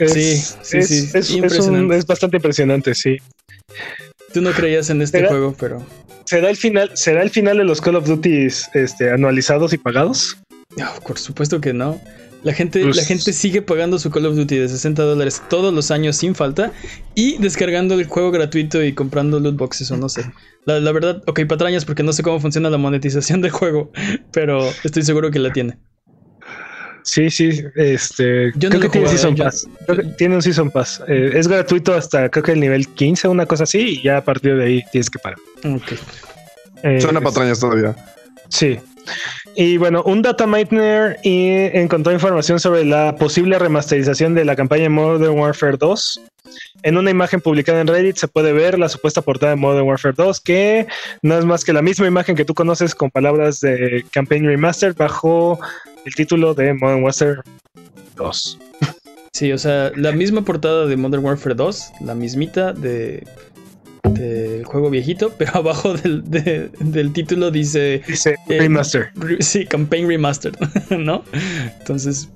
Es, 0.00 0.12
Sí, 0.14 0.34
sí, 0.62 0.78
es, 0.78 0.88
sí, 0.88 1.10
es- 1.14 1.30
un- 1.30 1.36
impresionante. 1.36 1.96
es 1.96 2.06
bastante 2.06 2.38
impresionante, 2.38 2.92
sí. 2.96 3.18
Tú 4.32 4.40
no 4.40 4.50
creías 4.50 4.90
en 4.90 5.00
este 5.00 5.24
juego, 5.24 5.54
pero 5.56 5.80
¿Será 6.24 6.50
el 6.50 6.56
final, 6.56 6.90
será 6.94 7.22
el 7.22 7.30
final 7.30 7.58
de 7.58 7.62
los 7.64 7.80
Call 7.80 7.94
of 7.94 8.06
Duty 8.08 8.48
este, 8.74 9.10
anualizados 9.12 9.72
y 9.72 9.78
pagados? 9.78 10.38
no, 10.76 10.88
por 11.06 11.16
supuesto 11.20 11.60
que 11.60 11.72
no. 11.72 12.00
La 12.42 12.52
gente, 12.52 12.82
Pues- 12.82 12.96
la 12.96 13.04
gente 13.04 13.32
sigue 13.32 13.62
pagando 13.62 14.00
su 14.00 14.10
Call 14.10 14.26
of 14.26 14.34
Duty 14.34 14.56
de 14.58 14.68
60 14.68 15.04
dólares 15.04 15.40
todos 15.48 15.72
los 15.72 15.92
años 15.92 16.16
sin 16.16 16.34
falta 16.34 16.72
y 17.14 17.38
descargando 17.38 17.94
el 17.94 18.06
juego 18.08 18.32
gratuito 18.32 18.82
y 18.82 18.92
comprando 18.92 19.38
loot 19.38 19.56
boxes 19.56 19.88
o 19.92 19.96
no 19.96 20.08
sé. 20.08 20.24
La, 20.64 20.80
la 20.80 20.90
verdad, 20.90 21.22
ok, 21.28 21.42
patrañas 21.46 21.84
porque 21.84 22.02
no 22.02 22.12
sé 22.12 22.24
cómo 22.24 22.40
funciona 22.40 22.70
la 22.70 22.78
monetización 22.78 23.40
del 23.40 23.52
juego, 23.52 23.92
pero 24.32 24.68
estoy 24.82 25.04
seguro 25.04 25.30
que 25.30 25.38
la 25.38 25.52
tiene. 25.52 25.78
Sí, 27.04 27.30
sí, 27.30 27.62
este. 27.76 28.50
Yo 28.56 28.70
creo 28.70 28.80
que 28.80 28.88
tiene 28.88 29.06
jugado, 29.06 29.08
Season 29.10 29.36
yo- 29.36 29.44
Pass. 29.44 29.68
Creo 29.86 29.98
que 29.98 30.04
tiene 30.16 30.34
un 30.36 30.42
Season 30.42 30.70
Pass. 30.70 31.02
Eh, 31.06 31.32
es 31.34 31.46
gratuito 31.46 31.94
hasta 31.94 32.28
creo 32.30 32.42
que 32.42 32.52
el 32.52 32.60
nivel 32.60 32.88
15, 32.88 33.28
una 33.28 33.46
cosa 33.46 33.64
así, 33.64 33.78
y 33.80 34.02
ya 34.02 34.16
a 34.16 34.24
partir 34.24 34.56
de 34.56 34.64
ahí 34.64 34.82
tienes 34.90 35.10
que 35.10 35.18
pagar. 35.18 35.38
Ok. 35.64 35.92
Eh, 36.82 37.00
Suena 37.00 37.20
patrañas 37.20 37.60
todavía. 37.60 37.94
Sí. 38.48 38.78
Y 39.54 39.76
bueno, 39.76 40.02
un 40.04 40.22
data 40.22 40.46
miner 40.46 41.18
y 41.22 41.48
encontró 41.76 42.12
información 42.12 42.58
sobre 42.58 42.84
la 42.84 43.14
posible 43.16 43.58
remasterización 43.58 44.34
de 44.34 44.44
la 44.46 44.56
campaña 44.56 44.88
Modern 44.88 45.38
Warfare 45.38 45.76
2. 45.76 46.20
En 46.82 46.98
una 46.98 47.10
imagen 47.10 47.40
publicada 47.40 47.80
en 47.80 47.86
Reddit 47.86 48.16
se 48.16 48.28
puede 48.28 48.52
ver 48.52 48.78
la 48.78 48.88
supuesta 48.88 49.22
portada 49.22 49.50
de 49.50 49.56
Modern 49.56 49.86
Warfare 49.86 50.14
2, 50.16 50.40
que 50.40 50.86
no 51.22 51.38
es 51.38 51.44
más 51.44 51.64
que 51.64 51.72
la 51.72 51.82
misma 51.82 52.06
imagen 52.06 52.36
que 52.36 52.44
tú 52.44 52.54
conoces 52.54 52.94
con 52.94 53.10
palabras 53.10 53.60
de 53.60 54.04
Campaign 54.12 54.44
Remastered 54.46 54.96
bajo 54.96 55.58
el 56.04 56.14
título 56.14 56.54
de 56.54 56.74
Modern 56.74 57.02
Warfare 57.02 57.40
2. 58.16 58.58
Sí, 59.32 59.50
o 59.52 59.58
sea, 59.58 59.90
la 59.96 60.12
misma 60.12 60.42
portada 60.44 60.86
de 60.86 60.96
Modern 60.96 61.24
Warfare 61.24 61.54
2, 61.54 61.92
la 62.02 62.14
mismita 62.14 62.72
de 62.72 63.26
del 64.10 64.64
juego 64.64 64.90
viejito, 64.90 65.32
pero 65.38 65.56
abajo 65.56 65.94
del, 65.94 66.22
de- 66.30 66.70
del 66.78 67.12
título 67.12 67.50
dice 67.50 68.02
Dice 68.06 68.36
Eh, 68.48 68.58
Remaster. 68.60 69.10
re- 69.16 69.38
sí, 69.42 69.64
Campaign 69.66 70.06
Remastered, 70.08 70.54
¿no? 70.98 71.24
Entonces, 71.80 72.28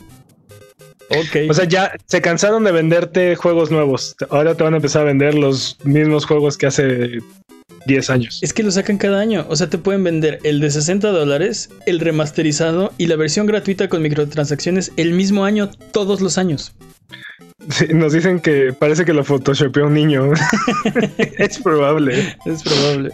ok. 1.11 1.51
O 1.51 1.55
sea, 1.55 1.65
ya 1.65 1.93
se 2.07 2.21
cansaron 2.21 2.65
de 2.65 2.73
venderte 2.73 3.37
juegos 3.37 3.71
nuevos. 3.71 4.17
Ahora 4.31 4.55
te 4.55 4.65
van 4.65 4.75
a 4.75 4.77
empezar 4.77 5.03
a 5.03 5.07
vender 5.07 5.35
los 5.35 5.79
mismos 5.85 6.25
juegos 6.25 6.57
que 6.57 6.67
hace 6.67 7.19
10 7.87 8.11
años. 8.11 8.39
es 8.43 8.53
que 8.53 8.63
lo 8.63 8.71
sacan 8.71 8.99
cada 8.99 9.21
año. 9.21 9.47
O 9.49 9.57
sea, 9.57 9.69
te 9.69 9.79
pueden 9.79 10.05
vender 10.05 10.41
el 10.43 10.61
de 10.61 10.71
60 10.71 11.09
dólares, 11.11 11.71
el 11.87 12.01
remasterizado 12.01 12.93
y 12.99 13.07
la 13.07 13.17
versión 13.17 13.47
gratuita 13.47 13.89
con 13.89 14.03
microtransacciones 14.03 14.93
el 14.97 15.13
mismo 15.13 15.45
año, 15.45 15.71
todos 15.93 16.21
los 16.21 16.39
años. 16.39 16.75
Sí, 17.71 17.89
nos 17.93 18.13
dicen 18.13 18.39
que 18.39 18.73
parece 18.73 19.05
que 19.05 19.13
lo 19.13 19.25
photoshopeó 19.25 19.87
un 19.87 19.95
niño. 19.95 20.33
es 21.39 21.59
probable. 21.59 22.37
Es 22.47 22.63
probable. 22.63 23.11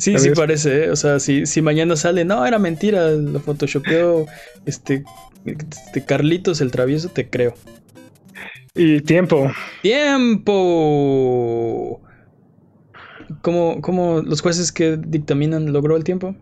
Sí, 0.00 0.18
sí 0.18 0.30
parece, 0.30 0.84
¿eh? 0.84 0.90
O 0.90 0.96
sea, 0.96 1.20
si, 1.20 1.44
si 1.44 1.60
mañana 1.60 1.94
sale, 1.94 2.24
no, 2.24 2.46
era 2.46 2.58
mentira, 2.58 3.10
lo 3.10 3.40
photoshopeó 3.40 4.26
este, 4.64 5.04
este 5.44 6.04
Carlitos 6.04 6.62
el 6.62 6.70
travieso, 6.70 7.10
te 7.10 7.28
creo. 7.28 7.54
Y 8.74 9.02
tiempo. 9.02 9.52
¡Tiempo! 9.82 10.50
¿Cómo, 13.42 13.80
cómo 13.82 14.22
los 14.22 14.40
jueces 14.40 14.72
que 14.72 14.96
dictaminan 14.96 15.72
logró 15.72 15.96
el 15.96 16.04
tiempo? 16.04 16.34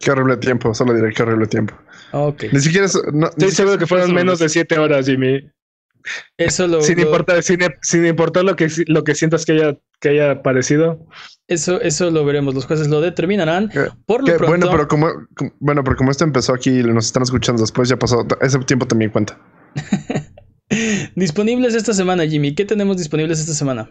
Qué 0.00 0.10
horrible 0.10 0.36
tiempo. 0.36 0.74
Solo 0.74 0.94
diré 0.94 1.12
qué 1.14 1.22
horrible 1.22 1.46
tiempo. 1.46 1.74
Ah, 2.10 2.22
Ok. 2.22 2.46
Ni 2.52 2.60
siquiera. 2.60 2.88
No, 3.12 3.28
Estoy 3.28 3.52
seguro 3.52 3.78
que 3.78 3.86
fueron 3.86 4.12
menos 4.12 4.40
de 4.40 4.48
7 4.48 4.78
horas, 4.78 5.06
Jimmy. 5.06 5.48
Eso 6.36 6.66
lo, 6.66 6.80
Sin 6.82 6.96
lo- 6.98 7.04
importar, 7.04 7.42
sin, 7.42 7.58
sin 7.82 8.04
importar 8.06 8.44
lo 8.44 8.56
que, 8.56 8.68
lo 8.86 9.04
que 9.04 9.14
sientas 9.14 9.44
que 9.44 9.52
haya, 9.52 9.78
que 10.00 10.08
haya 10.10 10.42
parecido. 10.42 11.06
eso, 11.48 11.80
eso 11.80 12.10
lo 12.10 12.24
veremos. 12.24 12.54
Los 12.54 12.66
jueces 12.66 12.88
lo 12.88 13.00
determinarán. 13.00 13.68
¿Qué? 13.68 13.86
Por 14.06 14.26
lo 14.28 14.38
Bueno, 14.46 14.68
pero 14.70 14.88
como, 14.88 15.08
como- 15.36 15.52
bueno, 15.60 15.84
pero 15.84 15.96
como 15.96 16.10
esto 16.10 16.24
empezó 16.24 16.54
aquí 16.54 16.70
y 16.80 16.82
nos 16.82 17.06
están 17.06 17.22
escuchando 17.22 17.62
después, 17.62 17.88
ya 17.88 17.96
pasó. 17.98 18.26
Ese 18.40 18.58
tiempo 18.60 18.86
también 18.86 19.10
cuenta. 19.10 19.38
disponibles 21.16 21.74
esta 21.74 21.92
semana, 21.92 22.26
Jimmy. 22.26 22.54
¿Qué 22.54 22.64
tenemos 22.64 22.96
disponibles 22.96 23.40
esta 23.40 23.54
semana? 23.54 23.88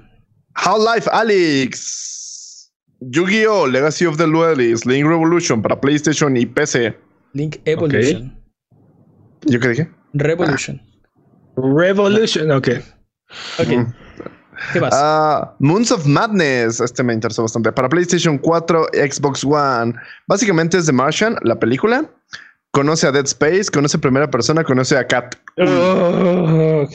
Half-Life 0.56 1.10
Alyx. 1.12 2.72
Yu-Gi-Oh! 3.02 3.68
Legacy 3.68 4.06
of 4.06 4.18
the 4.18 4.26
Duelist. 4.26 4.86
Link 4.86 5.08
Revolution 5.08 5.62
para 5.62 5.80
PlayStation 5.80 6.36
y 6.38 6.46
PC. 6.46 6.96
Link 7.34 7.58
Evolution. 7.66 8.38
¿Yo 9.46 9.60
qué 9.60 9.70
dije? 9.70 9.92
Revolution. 10.14 10.82
Revolution. 11.56 12.52
Ok. 12.52 12.70
Ok. 13.60 13.68
Mm. 13.68 13.94
¿Qué 14.74 14.80
más? 14.82 14.92
Ah, 14.94 15.56
Moons 15.60 15.92
of 15.92 16.06
Madness. 16.06 16.80
Este 16.82 17.04
me 17.04 17.14
interesó 17.14 17.42
bastante. 17.42 17.72
Para 17.72 17.90
PlayStation 17.90 18.38
4, 18.38 18.88
Xbox 18.94 19.44
One. 19.44 19.94
Básicamente 20.28 20.78
es 20.78 20.86
The 20.86 20.92
Martian, 20.92 21.36
la 21.42 21.58
película. 21.60 22.06
conoce 22.74 23.06
a 23.08 23.12
Dead 23.12 23.26
Space, 23.26 23.66
conoce 23.74 23.98
a 23.98 24.00
primera 24.00 24.30
persona, 24.30 24.64
conoce 24.64 24.96
a 24.98 25.06
Cat. 25.06 25.36
Oh, 25.58 26.88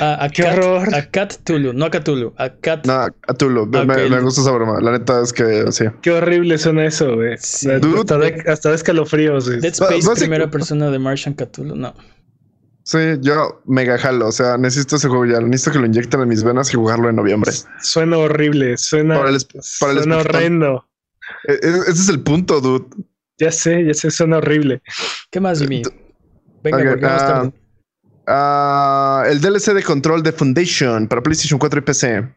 A, 0.00 0.24
a 0.24 0.28
Qué 0.28 0.42
Cat, 0.42 0.58
horror. 0.58 0.94
a 0.94 1.10
Cat 1.10 1.34
Tulu, 1.44 1.72
no 1.72 1.84
a 1.84 1.90
Cthulhu, 1.90 2.32
a 2.36 2.48
Cat. 2.50 2.84
No, 2.86 2.94
a 2.94 3.34
Tulu. 3.34 3.66
Me- 3.66 3.80
Ok. 3.80 3.86
Me, 3.86 4.08
me 4.10 4.20
gusta 4.20 4.40
esa 4.40 4.50
broma. 4.50 4.80
La 4.80 4.90
neta 4.92 5.20
es 5.22 5.32
que 5.32 5.70
sí. 5.72 5.84
qué 6.02 6.10
horrible 6.10 6.58
suena 6.58 6.84
eso, 6.86 7.14
güey. 7.14 7.36
Sí. 7.38 7.70
Hasta, 7.70 8.18
de, 8.18 8.44
hasta 8.50 8.68
de 8.70 8.74
escalofríos. 8.74 9.46
Dead 9.46 9.64
Space, 9.66 9.94
básico- 10.06 10.14
primera 10.14 10.50
persona 10.50 10.90
de 10.90 10.98
Martian 10.98 11.34
Cthulhu, 11.34 11.76
no. 11.76 11.94
Sí, 12.84 12.98
yo 13.22 13.62
mega 13.66 13.96
jalo. 13.98 14.28
O 14.28 14.32
sea, 14.32 14.56
necesito 14.58 14.96
ese 14.96 15.08
juego 15.08 15.24
ya. 15.26 15.40
Necesito 15.40 15.72
que 15.72 15.78
lo 15.78 15.86
inyecten 15.86 16.20
en 16.20 16.28
mis 16.28 16.44
venas 16.44 16.70
y 16.72 16.76
jugarlo 16.76 17.08
en 17.08 17.16
noviembre. 17.16 17.50
Suena 17.82 18.18
horrible. 18.18 18.76
Suena, 18.76 19.16
Para 19.16 19.30
el 19.30 19.36
es- 19.36 19.46
para 19.80 19.92
el 19.92 19.98
suena 19.98 20.18
horrendo. 20.18 20.86
E- 21.48 21.52
e- 21.54 21.78
Ese 21.88 21.90
es 21.92 22.08
el 22.10 22.20
punto, 22.20 22.60
dude. 22.60 22.84
Ya 23.38 23.50
sé, 23.50 23.84
ya 23.86 23.94
sé, 23.94 24.10
suena 24.10 24.36
horrible. 24.36 24.82
¿Qué 25.30 25.40
más, 25.40 25.60
Jimmy? 25.60 25.82
Venga, 26.62 26.76
Ok, 26.78 26.84
porque 26.90 27.04
vamos 27.06 27.22
ah, 27.22 27.26
tarde. 27.26 27.52
Ah, 28.26 29.24
el 29.28 29.40
DLC 29.40 29.72
de 29.74 29.82
control 29.82 30.22
de 30.22 30.32
Foundation 30.32 31.08
para 31.08 31.22
PlayStation 31.22 31.58
4 31.58 31.78
y 31.80 31.82
PC. 31.82 32.34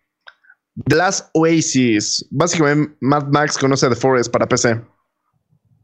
The 0.85 0.95
Last 0.95 1.29
Oasis. 1.33 2.25
Básicamente, 2.29 2.95
Mad 3.01 3.27
Max 3.27 3.57
conoce 3.57 3.85
a 3.85 3.89
The 3.89 3.95
Forest 3.95 4.31
para 4.31 4.47
PC. 4.47 4.81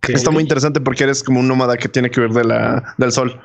Está 0.09 0.31
muy 0.31 0.41
interesante 0.43 0.81
porque 0.81 1.03
eres 1.03 1.23
como 1.23 1.39
un 1.39 1.47
nómada 1.47 1.77
que 1.77 1.87
tiene 1.87 2.09
que 2.09 2.19
huir 2.19 2.31
de 2.31 2.43
la, 2.43 2.93
del 2.97 3.11
sol. 3.11 3.39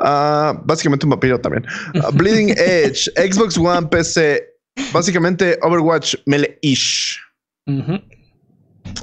Ah, 0.00 0.60
básicamente 0.64 1.06
un 1.06 1.10
vampiro 1.10 1.40
también. 1.40 1.64
Ah, 2.02 2.10
Bleeding 2.14 2.50
Edge, 2.56 3.10
Xbox 3.16 3.56
One, 3.56 3.86
PC. 3.86 4.44
Básicamente 4.92 5.58
Overwatch 5.62 6.14
Melee-ish. 6.26 7.20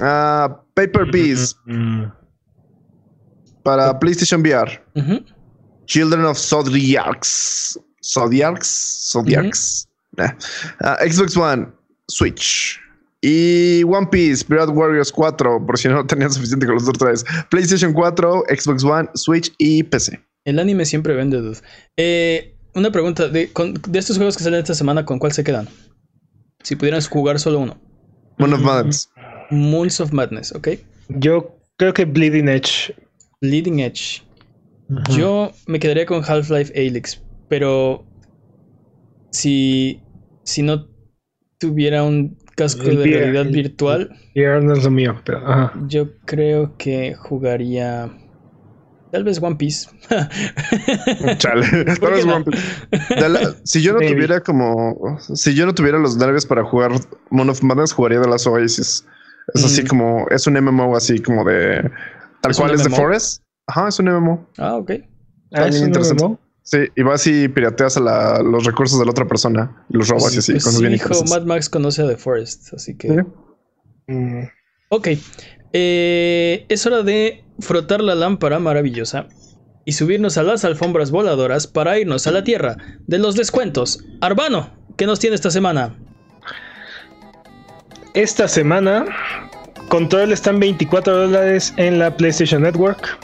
Ah, 0.00 0.60
Paper 0.74 1.10
Beast 1.10 1.56
Mm. 1.66 2.04
para 3.62 3.98
PlayStation 3.98 4.42
VR. 4.42 4.80
Children 5.86 6.24
of 6.26 6.36
Zodiacs. 6.38 7.78
Zodiacs. 8.04 9.10
Zodiacs. 9.12 9.86
Nah. 10.16 10.32
Xbox 11.06 11.36
One, 11.36 11.68
Switch. 12.10 12.80
Y 13.20 13.82
One 13.84 14.06
Piece, 14.10 14.44
Pirate 14.44 14.70
Warriors 14.72 15.10
4, 15.10 15.66
por 15.66 15.76
si 15.78 15.88
no 15.88 16.06
tenían 16.06 16.32
suficiente 16.32 16.66
con 16.66 16.76
los 16.76 16.88
otros 16.88 17.24
tres. 17.24 17.46
PlayStation 17.50 17.92
4, 17.92 18.44
Xbox 18.48 18.84
One, 18.84 19.08
Switch 19.14 19.52
y 19.58 19.82
PC. 19.82 20.20
El 20.44 20.58
anime 20.60 20.84
siempre 20.84 21.14
vende, 21.14 21.38
dude. 21.38 21.58
Eh, 21.96 22.54
una 22.74 22.92
pregunta, 22.92 23.28
de, 23.28 23.52
con- 23.52 23.74
de 23.74 23.98
estos 23.98 24.16
juegos 24.16 24.36
que 24.36 24.44
salen 24.44 24.60
esta 24.60 24.74
semana, 24.74 25.04
¿con 25.04 25.18
cuál 25.18 25.32
se 25.32 25.42
quedan? 25.42 25.68
Si 26.62 26.76
pudieran 26.76 27.02
jugar 27.02 27.40
solo 27.40 27.58
uno. 27.58 27.80
One 28.38 28.54
of 28.54 28.60
Madness. 28.62 29.10
Moons 29.50 30.00
of 30.00 30.12
Madness, 30.12 30.52
¿ok? 30.52 30.68
Yo 31.08 31.56
creo 31.76 31.92
que 31.92 32.04
Bleeding 32.04 32.48
Edge. 32.48 32.94
Leading 33.40 33.80
Edge. 33.80 34.22
Yo 35.10 35.52
me 35.66 35.80
quedaría 35.80 36.06
con 36.06 36.22
Half-Life 36.24 36.72
Alyx, 36.74 37.20
pero 37.48 38.06
si, 39.30 40.00
si 40.44 40.62
no 40.62 40.88
tuviera 41.58 42.04
un 42.04 42.37
casco 42.58 42.82
El 42.82 42.96
de 42.96 43.02
VR, 43.02 43.18
realidad 43.20 43.46
el- 43.46 43.52
virtual, 43.52 44.10
ahora 44.36 44.60
no 44.60 44.72
es 44.74 44.84
lo 44.84 44.90
mío, 44.90 45.14
pero 45.24 45.38
ajá. 45.38 45.72
yo 45.86 46.08
creo 46.24 46.76
que 46.76 47.14
jugaría 47.14 48.10
tal 49.10 49.24
vez 49.24 49.40
One 49.42 49.56
Piece. 49.56 49.88
Chale. 51.38 51.66
¿Por 51.84 51.98
Tal 51.98 52.12
vez 52.12 52.26
no? 52.26 52.36
One 52.36 52.44
Piece. 52.44 53.28
La- 53.28 53.54
si 53.64 53.80
yo 53.82 53.92
no 53.92 53.98
Maybe. 54.00 54.14
tuviera 54.14 54.40
como. 54.40 55.18
Si 55.34 55.54
yo 55.54 55.66
no 55.66 55.74
tuviera 55.74 55.98
los 55.98 56.16
nervios 56.16 56.44
para 56.46 56.64
jugar 56.64 56.92
One 57.30 57.50
of 57.50 57.62
Madness, 57.62 57.92
jugaría 57.92 58.20
de 58.20 58.28
las 58.28 58.46
Oasis. 58.46 59.06
Es 59.54 59.64
así 59.64 59.82
Mm. 59.82 59.86
como. 59.86 60.26
Es 60.30 60.46
un 60.46 60.54
MMO 60.56 60.96
así 60.96 61.20
como 61.20 61.44
de. 61.44 61.90
Tal 62.42 62.50
¿Es 62.50 62.58
cual 62.58 62.74
es 62.74 62.82
The? 62.82 62.90
Forest. 62.90 63.42
Ajá, 63.66 63.88
es 63.88 63.98
un 63.98 64.08
MMO. 64.08 64.46
Ah, 64.58 64.76
ok. 64.76 64.90
Ah, 65.52 65.60
bien 65.62 65.68
¿es 65.68 65.80
un 65.80 65.86
interesante. 65.88 66.24
MMO? 66.24 66.40
Sí, 66.70 66.80
y 66.96 67.02
vas 67.02 67.26
y 67.26 67.48
pirateas 67.48 67.96
a 67.96 68.00
la- 68.00 68.42
los 68.42 68.64
recursos 68.64 68.98
de 68.98 69.06
la 69.06 69.12
otra 69.12 69.26
persona 69.26 69.86
los 69.88 70.06
robas 70.08 70.34
y 70.34 70.38
así, 70.38 70.52
Pues 70.52 70.64
cosas 70.64 70.78
sí, 70.80 70.84
bien 70.86 70.94
hijo. 70.96 71.24
Mad 71.24 71.44
Max 71.46 71.70
conoce 71.70 72.02
a 72.02 72.06
The 72.06 72.18
Forest, 72.18 72.74
así 72.74 72.94
que... 72.94 73.08
Sí. 73.08 73.14
Mm. 74.08 74.42
Ok. 74.90 75.08
Eh, 75.72 76.66
es 76.68 76.84
hora 76.84 77.02
de 77.02 77.42
frotar 77.60 78.02
la 78.02 78.14
lámpara 78.14 78.58
maravillosa 78.58 79.28
y 79.86 79.92
subirnos 79.92 80.36
a 80.36 80.42
las 80.42 80.66
alfombras 80.66 81.10
voladoras 81.10 81.66
para 81.66 81.98
irnos 81.98 82.26
a 82.26 82.32
la 82.32 82.44
tierra 82.44 82.76
de 83.06 83.18
los 83.18 83.34
descuentos. 83.34 84.04
Arbano, 84.20 84.70
¿qué 84.98 85.06
nos 85.06 85.20
tiene 85.20 85.36
esta 85.36 85.50
semana? 85.50 85.96
Esta 88.12 88.46
semana, 88.46 89.06
Control 89.88 90.32
está 90.32 90.50
en 90.50 90.60
24 90.60 91.16
dólares 91.28 91.72
en 91.78 91.98
la 91.98 92.14
PlayStation 92.14 92.60
Network. 92.60 93.18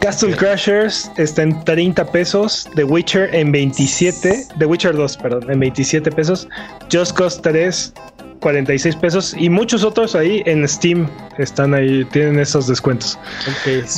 Castle 0.00 0.34
Crashers 0.34 1.10
está 1.18 1.42
en 1.42 1.62
30 1.64 2.10
pesos. 2.10 2.68
The 2.74 2.84
Witcher 2.84 3.34
en 3.34 3.52
27. 3.52 4.46
The 4.58 4.64
Witcher 4.64 4.96
2, 4.96 5.16
perdón, 5.18 5.50
en 5.50 5.60
27 5.60 6.10
pesos. 6.10 6.48
Just 6.90 7.16
Cause 7.16 7.40
3, 7.42 7.92
46 8.40 8.96
pesos. 8.96 9.34
Y 9.38 9.50
muchos 9.50 9.84
otros 9.84 10.14
ahí 10.14 10.42
en 10.46 10.66
Steam 10.66 11.06
están 11.38 11.74
ahí, 11.74 12.04
tienen 12.06 12.38
esos 12.38 12.66
descuentos. 12.66 13.18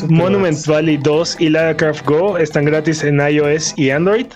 Monument. 0.09 0.67
Valley 0.67 0.97
2 0.97 1.37
y 1.41 1.49
Lara 1.51 1.77
Croft 1.77 2.05
Go 2.05 2.37
están 2.37 2.65
gratis 2.65 3.05
en 3.05 3.21
iOS 3.21 3.73
y 3.77 3.91
Android. 3.91 4.27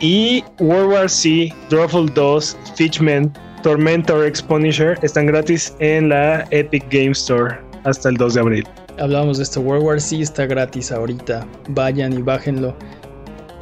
Y 0.00 0.42
World 0.58 0.92
War 0.92 1.10
C, 1.10 1.54
Drawful 1.68 2.12
2, 2.14 2.56
Fitchman, 2.76 3.30
Tormentor 3.62 4.24
X 4.24 4.40
Punisher 4.40 4.98
están 5.02 5.26
gratis 5.26 5.74
en 5.80 6.08
la 6.08 6.46
Epic 6.50 6.84
Game 6.90 7.10
Store 7.10 7.58
hasta 7.84 8.08
el 8.08 8.16
2 8.16 8.34
de 8.34 8.40
abril. 8.40 8.68
Hablábamos 9.00 9.38
de 9.38 9.44
esto. 9.44 9.60
World 9.60 9.84
War 9.84 10.00
C 10.00 10.20
está 10.20 10.46
gratis 10.46 10.92
ahorita. 10.92 11.46
Vayan 11.68 12.12
y 12.12 12.22
bájenlo. 12.22 12.76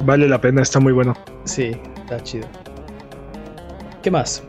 Vale 0.05 0.27
la 0.27 0.39
pena, 0.39 0.61
está 0.61 0.79
muy 0.79 0.93
bueno. 0.93 1.15
Sí, 1.45 1.71
está 1.97 2.21
chido. 2.23 2.47
¿Qué 4.03 4.11
más? 4.11 4.43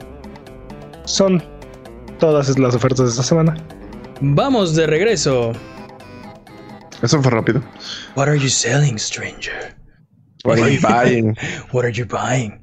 Son 1.05 1.43
todas 2.19 2.59
las 2.59 2.75
ofertas 2.75 3.07
de 3.07 3.11
esta 3.11 3.23
semana. 3.23 3.57
Vamos 4.21 4.75
de 4.75 4.87
regreso. 4.87 5.53
Eso 7.03 7.23
fue 7.23 7.31
rápido. 7.31 7.63
What 8.17 8.29
are 8.29 8.39
you 8.39 8.49
selling, 8.49 8.99
stranger? 8.99 9.80
What 10.45 10.59
are 10.59 10.73
you 10.73 10.81
buying? 10.81 11.37
What 11.71 11.85
are 11.85 11.93
you 11.93 12.07
buying? 12.07 12.63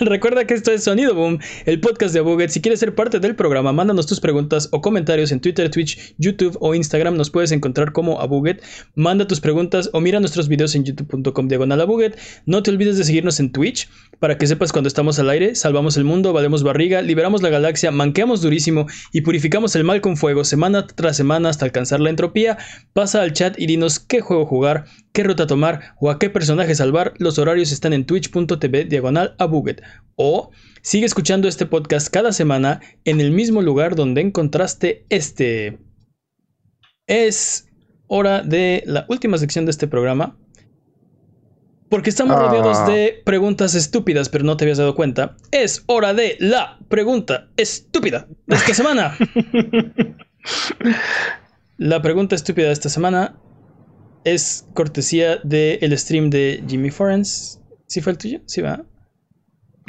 Recuerda 0.00 0.44
que 0.46 0.52
esto 0.52 0.70
es 0.70 0.84
Sonido 0.84 1.14
Boom, 1.14 1.38
el 1.64 1.80
podcast 1.80 2.12
de 2.12 2.20
Abuget. 2.20 2.50
Si 2.50 2.60
quieres 2.60 2.80
ser 2.80 2.94
parte 2.94 3.18
del 3.20 3.34
programa, 3.34 3.72
mándanos 3.72 4.06
tus 4.06 4.20
preguntas 4.20 4.68
o 4.70 4.82
comentarios 4.82 5.32
en 5.32 5.40
Twitter, 5.40 5.70
Twitch, 5.70 6.14
YouTube 6.18 6.58
o 6.60 6.74
Instagram. 6.74 7.16
Nos 7.16 7.30
puedes 7.30 7.52
encontrar 7.52 7.92
como 7.92 8.20
Abuget. 8.20 8.62
Manda 8.96 9.26
tus 9.26 9.40
preguntas 9.40 9.88
o 9.94 10.00
mira 10.00 10.20
nuestros 10.20 10.48
videos 10.48 10.74
en 10.74 10.84
youtube.com 10.84 11.48
diagonal 11.48 11.80
Abuget. 11.80 12.18
No 12.44 12.62
te 12.62 12.70
olvides 12.70 12.98
de 12.98 13.04
seguirnos 13.04 13.40
en 13.40 13.50
Twitch 13.50 13.88
para 14.18 14.36
que 14.36 14.46
sepas 14.46 14.70
cuando 14.70 14.88
estamos 14.88 15.18
al 15.18 15.30
aire. 15.30 15.54
Salvamos 15.54 15.96
el 15.96 16.04
mundo, 16.04 16.34
valemos 16.34 16.62
barriga, 16.62 17.00
liberamos 17.00 17.40
la 17.40 17.48
galaxia, 17.48 17.90
manqueamos 17.90 18.42
durísimo 18.42 18.86
y 19.10 19.22
purificamos 19.22 19.74
el 19.74 19.84
mal 19.84 20.02
con 20.02 20.18
fuego 20.18 20.44
semana 20.44 20.86
tras 20.86 21.16
semana 21.16 21.48
hasta 21.48 21.64
alcanzar 21.64 22.00
la 22.00 22.10
entropía. 22.10 22.58
Pasa 22.92 23.22
al 23.22 23.32
chat 23.32 23.58
y 23.58 23.64
dinos 23.64 24.00
qué 24.00 24.20
juego 24.20 24.44
jugar, 24.44 24.84
qué 25.12 25.22
ruta 25.24 25.46
tomar 25.46 25.94
o 26.00 26.10
a 26.10 26.18
qué 26.18 26.30
personaje 26.30 26.74
salvar. 26.74 27.14
Los 27.18 27.38
horarios 27.38 27.72
están 27.72 27.92
en 27.92 28.04
twitch.tv 28.06 28.84
diagonal 28.84 29.34
a 29.38 29.44
Buget. 29.46 29.82
O 30.16 30.50
sigue 30.82 31.06
escuchando 31.06 31.48
este 31.48 31.66
podcast 31.66 32.08
cada 32.08 32.32
semana 32.32 32.80
en 33.04 33.20
el 33.20 33.30
mismo 33.30 33.62
lugar 33.62 33.96
donde 33.96 34.20
encontraste 34.20 35.04
este. 35.08 35.78
Es 37.06 37.66
hora 38.06 38.42
de 38.42 38.82
la 38.86 39.06
última 39.08 39.38
sección 39.38 39.64
de 39.64 39.70
este 39.72 39.88
programa. 39.88 40.36
Porque 41.88 42.08
estamos 42.10 42.36
Ah. 42.36 42.40
rodeados 42.46 42.86
de 42.86 43.20
preguntas 43.24 43.74
estúpidas, 43.74 44.28
pero 44.28 44.44
no 44.44 44.56
te 44.56 44.62
habías 44.64 44.78
dado 44.78 44.94
cuenta. 44.94 45.36
Es 45.50 45.82
hora 45.86 46.14
de 46.14 46.36
la 46.38 46.78
pregunta 46.88 47.48
estúpida 47.56 48.28
de 48.46 48.54
esta 48.56 48.74
semana. 48.74 49.16
La 51.78 52.02
pregunta 52.02 52.34
estúpida 52.34 52.66
de 52.66 52.72
esta 52.72 52.88
semana 52.88 53.38
es 54.24 54.66
cortesía 54.74 55.36
del 55.44 55.96
stream 55.98 56.30
de 56.30 56.62
Jimmy 56.68 56.90
Forens. 56.90 57.60
¿Sí 57.86 58.00
fue 58.00 58.12
el 58.12 58.18
tuyo? 58.18 58.40
Sí, 58.46 58.60
va. 58.60 58.82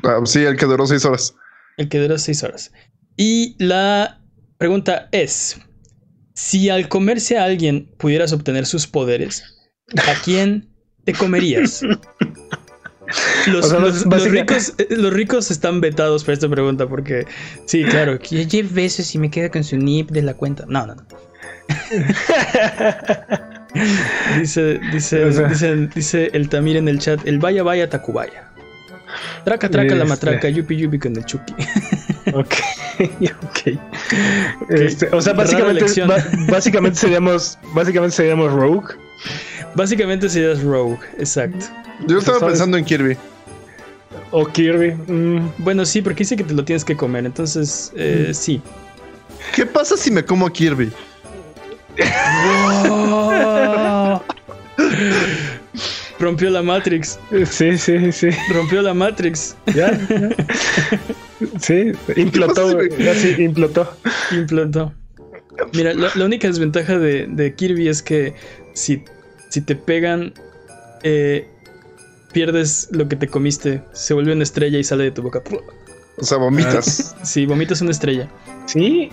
Ah, 0.04 0.20
sí, 0.26 0.40
el 0.44 0.58
que 0.58 0.66
duró 0.66 0.86
seis 0.88 1.06
horas. 1.06 1.36
El 1.78 1.90
que 1.90 2.00
dura 2.00 2.18
seis 2.18 2.44
horas. 2.44 2.72
Y 3.18 3.56
la 3.64 4.22
pregunta 4.58 5.10
es: 5.12 5.58
si 6.34 6.70
al 6.70 6.88
comerse 6.90 7.38
a 7.38 7.44
alguien 7.46 7.94
pudieras 7.98 8.34
obtener 8.34 8.66
sus 8.66 8.88
poderes, 8.88 9.44
¿a 10.08 10.14
quién 10.24 10.70
te 11.06 11.14
comerías? 11.14 11.82
Los, 13.48 13.66
O 13.66 13.70
sea, 13.70 13.80
los- 13.80 13.94
los 13.96 14.06
básica- 14.06 14.30
ricos, 14.32 14.74
los 14.90 15.12
ricos 15.14 15.52
están 15.52 15.82
vetados 15.82 16.24
por 16.24 16.34
esta 16.34 16.48
pregunta 16.48 16.88
porque, 16.88 17.26
sí, 17.66 17.84
claro, 17.84 18.18
que 18.20 18.48
Jeff 18.50 18.72
Bezos 18.74 19.14
y 19.14 19.18
me 19.20 19.30
queda 19.30 19.50
con 19.52 19.66
su 19.66 19.76
NIP 19.76 20.12
de 20.12 20.22
la 20.22 20.34
cuenta. 20.34 20.64
No, 20.70 20.88
no, 20.88 20.96
no. 20.96 21.06
Dice, 24.40 24.80
dice, 24.92 25.26
O 25.26 25.32
sea- 25.32 25.48
dice, 25.48 25.76
dice 25.94 26.30
el 26.34 26.50
Tamir 26.50 26.78
en 26.78 26.88
el 26.88 27.00
chat, 27.00 27.26
el 27.26 27.40
vaya 27.40 27.64
vaya 27.64 27.90
Tacubaya. 27.90 28.48
Traca, 29.44 29.70
traca 29.70 29.90
la 29.96 30.04
Este. 30.04 30.10
matraca, 30.10 30.50
yupi, 30.50 30.78
yupi 30.78 31.00
con 31.00 31.16
el 31.16 31.26
Chucky. 31.26 31.54
Ok, 32.34 32.54
ok. 33.44 33.80
Este, 34.70 35.08
o 35.12 35.20
sea, 35.22 35.34
básicamente, 35.34 35.84
básicamente 36.50 37.00
seríamos, 37.00 37.58
básicamente 37.74 38.16
seríamos 38.16 38.54
Rogue. 38.54 38.94
Básicamente 39.74 40.30
serías 40.30 40.62
Rogue, 40.62 41.00
exacto. 41.18 41.66
Yo 42.08 42.20
estaba 42.20 42.40
¿Sabes? 42.40 42.54
pensando 42.54 42.78
en 42.78 42.86
Kirby. 42.86 43.18
O 44.30 44.46
Kirby. 44.46 44.92
mm, 44.94 45.54
Bueno, 45.58 45.84
sí, 45.86 46.02
porque 46.04 46.20
dice 46.20 46.38
que 46.38 46.44
te 46.44 46.54
lo 46.54 46.64
tienes 46.64 46.86
que 46.86 46.96
comer, 46.96 47.26
entonces 47.26 47.92
eh, 47.96 48.32
sí. 48.34 48.62
¿Qué 49.56 49.66
pasa 49.66 49.98
si 49.98 50.12
me 50.12 50.24
como 50.24 50.46
a 50.46 50.54
Kirby? 50.54 50.92
Rompió 56.20 56.50
la 56.50 56.62
Matrix. 56.62 57.20
sí, 57.50 57.78
sí, 57.78 58.12
sí. 58.12 58.30
Rompió 58.54 58.82
la 58.82 58.94
Matrix. 58.94 59.56
Ya, 59.74 59.92
ya. 59.92 60.30
Sí, 61.60 61.92
implotó, 62.16 62.74
güey? 62.74 63.10
así, 63.10 63.36
implotó. 63.42 63.92
Implantó. 64.32 64.94
Mira, 65.74 65.94
la, 65.94 66.10
la 66.14 66.26
única 66.26 66.48
desventaja 66.48 67.00
de, 67.00 67.28
de 67.28 67.56
Kirby 67.56 67.88
es 67.88 68.04
que 68.04 68.36
si, 68.74 69.04
si 69.50 69.62
te 69.62 69.76
pegan, 69.76 70.34
eh, 71.04 71.48
pierdes 72.32 72.90
lo 72.92 73.08
que 73.08 73.16
te 73.16 73.28
comiste. 73.28 73.82
Se 73.94 74.14
vuelve 74.14 74.34
una 74.34 74.44
estrella 74.44 74.78
y 74.78 74.84
sale 74.84 75.06
de 75.06 75.12
tu 75.12 75.24
boca. 75.24 75.42
O 76.18 76.24
sea, 76.24 76.38
vomitas. 76.38 77.16
Si 77.24 77.46
vomitas 77.46 77.82
una 77.82 77.92
estrella. 77.92 78.30
Sí, 78.66 79.10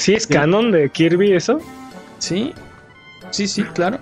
sí 0.00 0.14
es 0.14 0.24
Sí. 0.24 0.34
canon 0.34 0.72
de 0.72 0.90
Kirby 0.90 1.32
eso. 1.32 1.60
Sí, 2.18 2.52
sí, 3.30 3.46
sí, 3.46 3.62
claro. 3.62 3.98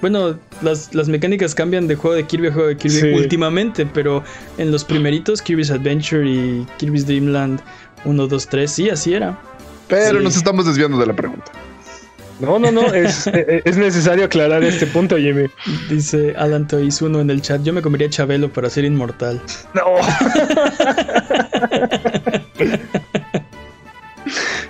Bueno, 0.00 0.36
las, 0.60 0.94
las 0.94 1.08
mecánicas 1.08 1.54
cambian 1.54 1.86
de 1.88 1.94
juego 1.94 2.14
de 2.16 2.24
Kirby 2.24 2.48
a 2.48 2.52
juego 2.52 2.68
de 2.68 2.76
Kirby 2.76 3.00
Sí. 3.00 3.06
últimamente, 3.14 3.86
pero 3.86 4.22
en 4.58 4.70
los 4.70 4.84
primeritos, 4.84 5.40
Kirby's 5.40 5.70
Adventure 5.70 6.28
y 6.28 6.66
Kirby's 6.78 7.06
Dream 7.06 7.28
Land 7.28 7.60
1, 8.04 8.26
2, 8.26 8.46
3, 8.48 8.70
sí, 8.70 8.90
así 8.90 9.14
era. 9.14 9.38
Pero 9.88 10.18
Sí. 10.18 10.24
nos 10.24 10.36
estamos 10.36 10.66
desviando 10.66 10.98
de 10.98 11.06
la 11.06 11.14
pregunta. 11.14 11.50
No, 12.40 12.58
no, 12.58 12.72
no, 12.72 12.92
es, 12.92 13.26
eh, 13.32 13.62
es 13.64 13.76
necesario 13.78 14.24
aclarar 14.24 14.62
este 14.64 14.86
punto, 14.88 15.16
Jimmy. 15.16 15.46
Dice 15.88 16.34
Alan 16.36 16.66
Toys 16.66 17.00
1 17.00 17.20
en 17.20 17.30
el 17.30 17.40
chat, 17.40 17.62
yo 17.62 17.72
me 17.72 17.80
comería 17.80 18.10
Chabelo 18.10 18.52
para 18.52 18.68
ser 18.68 18.84
inmortal. 18.84 19.40
No. 19.72 19.84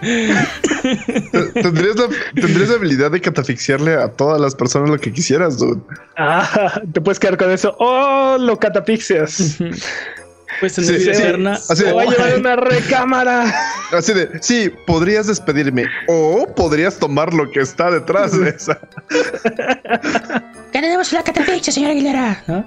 ¿Tendrías 1.54 1.96
la, 1.96 2.08
tendrías 2.34 2.68
la 2.68 2.74
habilidad 2.76 3.10
de 3.10 3.20
catafixiarle 3.20 3.94
a 3.94 4.08
todas 4.08 4.40
las 4.40 4.54
personas 4.54 4.90
lo 4.90 4.98
que 4.98 5.12
quisieras, 5.12 5.58
dude. 5.58 5.80
Ah, 6.16 6.80
te 6.92 7.00
puedes 7.00 7.18
quedar 7.18 7.36
con 7.38 7.50
eso. 7.50 7.74
Oh, 7.78 8.36
lo 8.38 8.58
catapixias. 8.58 9.56
Pues 10.60 10.74
tener 10.74 10.90
Sí, 10.90 10.96
vida 11.04 11.14
sí, 11.14 11.22
eterna. 11.22 11.52
así 11.68 11.82
de- 11.84 11.90
a 11.90 12.04
llevar 12.04 12.32
a 12.32 12.36
una 12.36 12.56
recámara. 12.56 13.54
Así 13.92 14.12
de, 14.12 14.28
sí, 14.40 14.70
podrías 14.86 15.26
despedirme 15.26 15.86
o 16.06 16.46
podrías 16.54 16.96
tomar 16.98 17.34
lo 17.34 17.50
que 17.50 17.60
está 17.60 17.90
detrás 17.90 18.38
de 18.38 18.50
esa. 18.50 18.78
Ganaremos 20.72 21.12
la 21.12 21.22
catafixia, 21.24 21.72
señora 21.72 21.92
Aguilera. 21.92 22.42
¿no? 22.46 22.64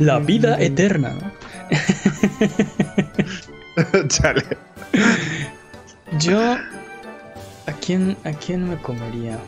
la 0.00 0.18
vida 0.18 0.60
eterna. 0.60 1.14
¿no? 1.14 1.32
Chale. 4.08 4.42
Yo. 6.18 6.40
¿A 7.66 7.72
quién, 7.84 8.16
¿A 8.24 8.32
quién 8.32 8.68
me 8.68 8.76
comería? 8.76 9.38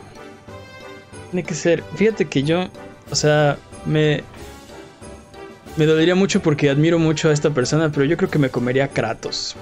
Tiene 1.31 1.43
que 1.43 1.53
ser. 1.53 1.83
Fíjate 1.95 2.25
que 2.25 2.43
yo. 2.43 2.65
O 3.11 3.15
sea, 3.15 3.57
me. 3.85 4.23
Me 5.75 5.85
dolería 5.85 6.15
mucho 6.15 6.41
porque 6.41 6.69
admiro 6.69 6.97
mucho 6.97 7.29
a 7.29 7.33
esta 7.33 7.51
persona, 7.51 7.91
pero 7.91 8.03
yo 8.05 8.17
creo 8.17 8.29
que 8.31 8.39
me 8.39 8.49
comería 8.49 8.85
a 8.85 8.87
Kratos. 8.87 9.55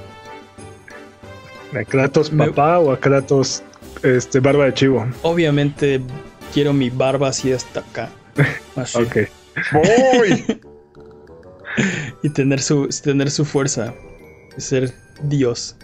¿A 1.78 1.84
Kratos 1.84 2.32
Me- 2.32 2.48
papá 2.48 2.80
o 2.80 2.92
a 2.94 3.00
Kratos 3.00 3.62
este, 4.02 4.40
barba 4.40 4.66
de 4.66 4.74
chivo? 4.74 5.06
Obviamente 5.24 6.00
quiero 6.54 6.72
mi 6.72 6.90
barba 6.90 7.28
así 7.30 7.52
hasta 7.52 7.82
acá. 7.82 8.10
Así. 8.78 9.02
Ok. 9.02 9.18
¡Uy! 10.22 10.62
Y 12.24 12.30
tener 12.30 12.62
su, 12.62 12.88
tener 13.04 13.30
su 13.30 13.44
fuerza. 13.44 13.94
Y 14.58 14.62
ser 14.62 14.94
Dios. 15.24 15.76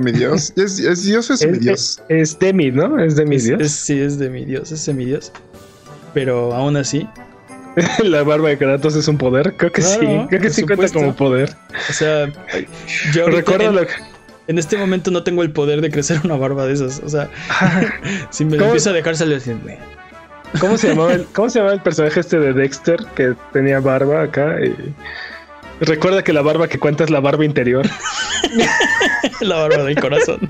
Mi 0.00 0.12
Dios. 0.12 0.52
Es, 0.56 0.78
es 0.78 1.04
Dios 1.04 1.30
o 1.30 1.34
es 1.34 1.46
mi 1.46 1.52
Es, 1.52 1.60
Dios. 1.60 2.02
es, 2.08 2.32
es 2.32 2.38
Demi, 2.38 2.70
¿no? 2.70 2.98
Es 3.02 3.16
Demi 3.16 3.36
Es- 3.36 3.44
Dios. 3.44 3.60
es- 3.62 3.72
sí, 3.72 4.00
es 4.00 4.18
de 4.18 4.30
mi 4.30 4.44
Dios, 4.44 4.72
es 4.72 4.84
de 4.86 4.94
mi 4.94 5.04
Dios. 5.04 5.32
Pero 6.14 6.52
aún 6.54 6.76
así, 6.76 7.06
La 8.04 8.22
barba 8.22 8.48
de 8.50 8.58
Kratos 8.58 8.94
es 8.96 9.08
un 9.08 9.18
poder. 9.18 9.54
Creo 9.56 9.72
que 9.72 9.80
Claro, 9.82 10.00
sí. 10.00 10.26
Creo 10.28 10.40
que 10.42 10.50
sí 10.50 10.62
cuenta 10.62 10.88
como 10.90 11.16
poder. 11.16 11.54
o 11.88 11.92
sea, 11.92 12.30
yo 13.14 13.28
Recuerdo 13.28 13.68
en, 13.70 13.74
lo 13.76 13.82
en 14.48 14.58
este 14.58 14.76
momento 14.76 15.10
no 15.10 15.22
tengo 15.22 15.42
el 15.42 15.52
poder 15.52 15.80
de 15.80 15.90
crecer 15.90 16.20
una 16.24 16.36
barba 16.36 16.66
de 16.66 16.74
esas. 16.74 17.00
O 17.04 17.08
sea, 17.08 17.30
si 18.30 18.44
me 18.44 18.56
¿Cómo? 18.56 18.66
empiezo 18.66 18.90
a 18.90 18.92
dejar 18.92 19.16
salir 19.16 19.36
así, 19.36 19.52
¿Cómo 20.60 20.76
se 20.76 20.88
llamaba 20.88 21.14
el, 21.14 21.24
cómo 21.32 21.48
se 21.48 21.60
llamaba 21.60 21.74
el 21.74 21.80
personaje 21.82 22.20
este 22.20 22.38
de 22.38 22.52
Dexter 22.52 22.98
que 23.14 23.34
tenía 23.54 23.80
barba 23.80 24.22
acá? 24.22 24.56
Y... 24.62 24.74
Recuerda 25.82 26.22
que 26.22 26.32
la 26.32 26.42
barba 26.42 26.68
que 26.68 26.78
cuenta 26.78 27.04
es 27.04 27.10
la 27.10 27.20
barba 27.20 27.44
interior. 27.44 27.86
la 29.40 29.56
barba 29.56 29.84
del 29.84 30.00
corazón. 30.00 30.48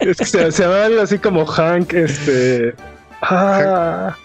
es 0.00 0.16
que 0.16 0.24
se, 0.24 0.52
se 0.52 0.62
llamaba 0.62 0.84
algo 0.84 1.00
así 1.02 1.18
como 1.18 1.44
Hank, 1.44 1.92
este. 1.92 2.74
Ah, 3.22 4.16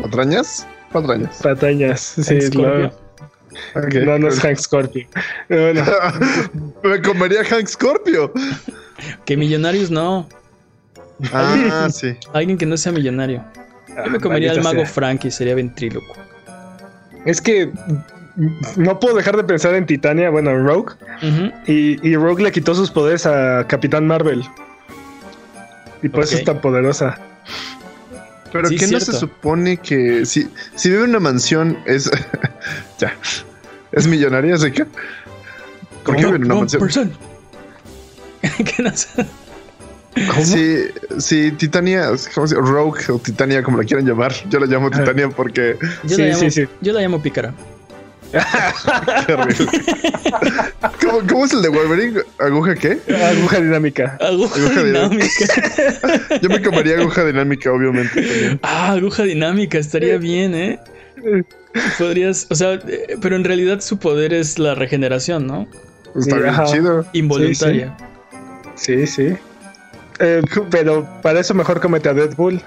¿Patrañas? 0.00 0.66
Patrañas. 0.92 1.38
patañas. 1.42 2.00
Sí, 2.00 2.38
no, 2.54 4.18
no, 4.18 4.28
es 4.28 4.40
Hank 4.40 4.58
Scorpio. 4.58 5.06
No, 5.48 5.74
no. 5.74 5.84
Me 6.88 7.02
comería 7.02 7.44
Hank 7.44 7.66
Scorpio. 7.66 8.32
Que 9.24 9.36
millonarios 9.36 9.90
no. 9.90 10.28
Ah, 11.32 11.88
sí. 11.90 12.16
Alguien 12.32 12.58
que 12.58 12.66
no 12.66 12.76
sea 12.76 12.92
millonario. 12.92 13.44
Yo 13.88 14.10
me 14.10 14.18
comería 14.18 14.50
al 14.50 14.56
Maldita 14.56 14.74
mago 14.74 14.86
sea. 14.86 14.94
Frank 14.94 15.24
y 15.24 15.30
sería 15.30 15.54
ventríloco. 15.54 16.14
Es 17.24 17.40
que 17.40 17.72
no 18.76 19.00
puedo 19.00 19.16
dejar 19.16 19.36
de 19.36 19.44
pensar 19.44 19.74
en 19.74 19.86
Titania, 19.86 20.30
bueno, 20.30 20.50
en 20.50 20.66
Rogue. 20.66 20.94
Y, 21.66 22.06
y 22.06 22.16
Rogue 22.16 22.42
le 22.42 22.52
quitó 22.52 22.74
sus 22.74 22.90
poderes 22.90 23.26
a 23.26 23.66
Capitán 23.66 24.06
Marvel. 24.06 24.44
Y 26.02 26.08
por 26.08 26.24
eso 26.24 26.36
es 26.36 26.44
tan 26.44 26.60
poderosa. 26.60 27.18
Pero 28.52 28.68
Sí, 28.68 28.76
que 28.76 28.86
no 28.86 29.00
se 29.00 29.12
supone 29.12 29.78
que 29.78 30.24
si, 30.26 30.48
si 30.74 30.90
vive 30.90 31.04
en 31.04 31.10
una 31.10 31.20
mansión 31.20 31.76
es 31.86 32.08
ya 32.98 33.12
es 33.90 34.06
millonaria, 34.06 34.54
así 34.54 34.70
que 34.70 34.86
¿por 36.04 36.14
qué 36.14 36.24
vive 36.24 36.36
en 36.36 36.44
una 36.44 36.54
mansión? 36.56 37.12
que 38.64 38.82
no 38.82 38.90
sé. 40.44 40.92
Si, 41.18 41.20
si 41.20 41.52
Titania, 41.52 42.10
¿cómo 42.34 42.46
se 42.46 42.54
llama? 42.54 42.70
Rogue 42.70 43.00
o 43.12 43.18
Titania, 43.18 43.62
como 43.62 43.78
la 43.78 43.84
quieran 43.84 44.06
llamar, 44.06 44.32
yo 44.48 44.60
la 44.60 44.66
llamo 44.66 44.90
Titania 44.90 45.28
porque 45.28 45.76
Yo, 46.04 46.16
Sí, 46.16 46.22
la 46.22 46.28
llamo, 46.28 46.40
sí, 46.40 46.50
sí. 46.50 46.64
yo 46.80 46.92
la 46.92 47.00
llamo 47.00 47.20
pícara. 47.22 47.52
qué. 48.32 48.38
¿Cómo, 51.00 51.26
cómo 51.28 51.44
es 51.44 51.52
el 51.52 51.62
de 51.62 51.68
Wolverine? 51.68 52.20
¿Aguja 52.40 52.74
qué? 52.74 52.98
Aguja 53.36 53.60
dinámica. 53.60 54.18
Aguja, 54.20 54.54
Aguja 54.60 54.82
dinámica. 54.82 55.26
Yo 56.42 56.48
me 56.48 56.60
comería 56.62 56.98
aguja 56.98 57.24
dinámica, 57.24 57.72
obviamente. 57.72 58.14
también. 58.22 58.60
Ah, 58.62 58.92
aguja 58.92 59.22
dinámica, 59.24 59.78
estaría 59.78 60.18
bien, 60.18 60.54
¿eh? 60.54 60.80
Podrías, 61.98 62.46
o 62.50 62.54
sea, 62.54 62.74
eh, 62.74 63.16
pero 63.20 63.36
en 63.36 63.44
realidad 63.44 63.80
su 63.80 63.98
poder 63.98 64.32
es 64.34 64.58
la 64.58 64.74
regeneración, 64.74 65.46
¿no? 65.46 65.68
Está 66.16 66.20
Sí, 66.22 66.32
bien 66.42 66.46
ajá. 66.48 66.64
chido. 66.64 67.06
Involuntaria. 67.12 67.96
Sí, 68.74 69.06
sí. 69.06 69.34
Eh, 70.20 70.42
pero 70.70 71.06
para 71.22 71.40
eso 71.40 71.54
mejor 71.54 71.80
comete 71.80 72.08
a 72.08 72.14
Deadpool. 72.14 72.62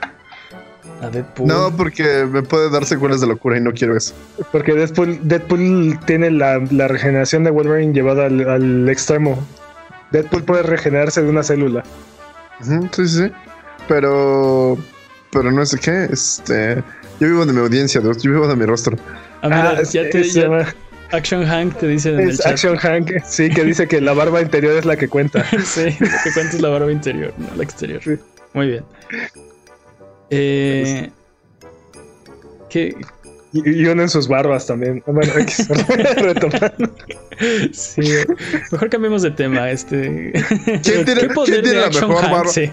A 1.01 1.09
Deadpool. 1.09 1.47
No, 1.47 1.75
porque 1.75 2.25
me 2.29 2.41
puede 2.43 2.69
dar 2.69 2.85
secuelas 2.85 3.21
de 3.21 3.27
locura 3.27 3.57
y 3.57 3.61
no 3.61 3.71
quiero 3.71 3.95
eso. 3.95 4.13
Porque 4.51 4.73
Deadpool, 4.73 5.19
Deadpool 5.27 5.99
tiene 6.05 6.31
la, 6.31 6.59
la 6.71 6.87
regeneración 6.87 7.43
de 7.43 7.51
Wolverine 7.51 7.93
llevada 7.93 8.25
al, 8.25 8.47
al 8.49 8.89
extremo. 8.89 9.37
Deadpool 10.11 10.43
puede 10.43 10.63
regenerarse 10.63 11.21
de 11.21 11.29
una 11.29 11.43
célula. 11.43 11.83
Sí, 12.61 12.73
sí, 12.91 13.07
sí. 13.07 13.31
Pero. 13.87 14.77
Pero 15.31 15.51
no 15.51 15.65
sé 15.65 15.77
qué. 15.77 16.05
Este. 16.11 16.83
Yo 17.19 17.27
vivo 17.27 17.45
de 17.45 17.53
mi 17.53 17.59
audiencia, 17.59 18.01
yo 18.01 18.11
vivo 18.31 18.47
de 18.47 18.55
mi 18.55 18.65
rostro. 18.65 18.97
Ah, 19.41 19.49
mira, 19.49 19.73
es- 19.81 19.91
ya 19.93 20.09
te 20.09 20.23
ya- 20.23 20.47
Action 21.11 21.45
Hank 21.45 21.77
te 21.77 21.87
dicen 21.87 22.15
en 22.15 22.21
el 22.21 22.29
es 22.31 22.37
chat. 22.39 22.53
Action 22.53 22.77
Hank, 22.77 23.11
sí, 23.25 23.49
que 23.49 23.63
dice 23.63 23.87
que 23.87 24.01
la 24.01 24.13
barba 24.13 24.41
interior 24.41 24.75
es 24.77 24.85
la 24.85 24.95
que 24.97 25.07
cuenta. 25.07 25.45
sí, 25.65 25.85
lo 25.99 26.07
que 26.23 26.33
cuenta 26.33 26.55
es 26.55 26.61
la 26.61 26.69
barba 26.69 26.91
interior, 26.91 27.33
no 27.37 27.47
la 27.55 27.63
exterior. 27.63 28.01
Sí. 28.03 28.17
Muy 28.53 28.67
bien. 28.67 28.83
Eh, 30.29 31.09
¿qué? 32.69 32.95
Y, 33.53 33.81
y 33.81 33.87
unen 33.87 34.09
sus 34.09 34.27
barbas 34.27 34.67
también. 34.67 35.01
Bueno, 35.05 35.31
X, 35.37 35.67
retomando. 36.17 36.95
Sí, 37.71 38.01
mejor 38.71 38.89
cambiemos 38.89 39.21
de 39.21 39.31
tema. 39.31 39.71
Este. 39.71 40.33
¿Quién 40.83 41.05
tiene, 41.05 41.21
¿Qué 41.21 41.29
poder 41.29 41.61
quién 41.61 41.63
tiene 41.63 41.79
de 41.79 41.81
la 41.81 41.89
mejor 41.89 42.23
Hank? 42.23 42.31
barba? 42.31 42.51
Sí. 42.51 42.69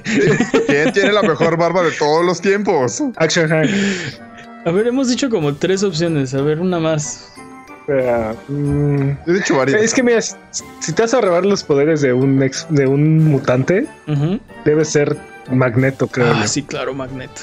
¿Quién 0.67 0.93
tiene 0.93 1.13
la 1.13 1.23
mejor 1.23 1.57
barba 1.57 1.83
de 1.83 1.93
todos 1.93 2.25
los 2.25 2.41
tiempos? 2.41 3.03
Action 3.17 3.49
Hank. 3.49 3.71
A 4.65 4.71
ver, 4.71 4.87
hemos 4.87 5.09
dicho 5.09 5.29
como 5.31 5.55
tres 5.55 5.83
opciones. 5.83 6.35
A 6.35 6.41
ver, 6.41 6.59
una 6.59 6.81
más. 6.81 7.31
Mm, 7.87 9.11
He 9.27 9.33
dicho 9.33 9.57
varias. 9.57 9.83
es 9.83 9.93
que 9.95 10.03
mira, 10.03 10.21
si 10.23 10.93
te 10.95 11.03
vas 11.03 11.13
a 11.15 11.21
robar 11.21 11.45
los 11.45 11.63
poderes 11.65 12.01
de 12.01 12.13
un 12.13 12.43
ex- 12.43 12.67
de 12.71 12.87
un 12.87 13.25
mutante, 13.25 13.87
debe 14.65 14.85
ser 14.85 15.17
Magneto, 15.51 16.07
creo. 16.07 16.33
Ah, 16.35 16.47
sí, 16.47 16.63
claro, 16.63 16.95
Magneto. 16.95 17.43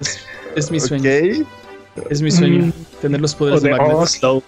Es, 0.00 0.18
es 0.54 0.70
mi 0.70 0.78
sueño. 0.80 1.10
Es 2.10 2.20
mi 2.22 2.30
sueño. 2.30 2.66
Mm. 2.66 2.72
Tener 3.00 3.20
los 3.20 3.34
O 3.34 3.38
poderes 3.38 3.62
de 3.62 3.70
de 3.70 3.76
Magneto. 3.76 3.98
Onslaught. 4.00 4.44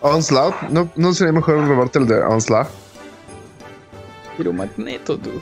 Onslaught. 0.00 0.62
¿No, 0.70 0.90
¿No 0.96 1.12
sería 1.12 1.32
mejor 1.32 1.66
robarte 1.68 1.98
el 1.98 2.06
de 2.06 2.20
Onslaught? 2.22 2.68
Pero 4.38 4.52
Magneto, 4.52 5.16
dude. 5.18 5.40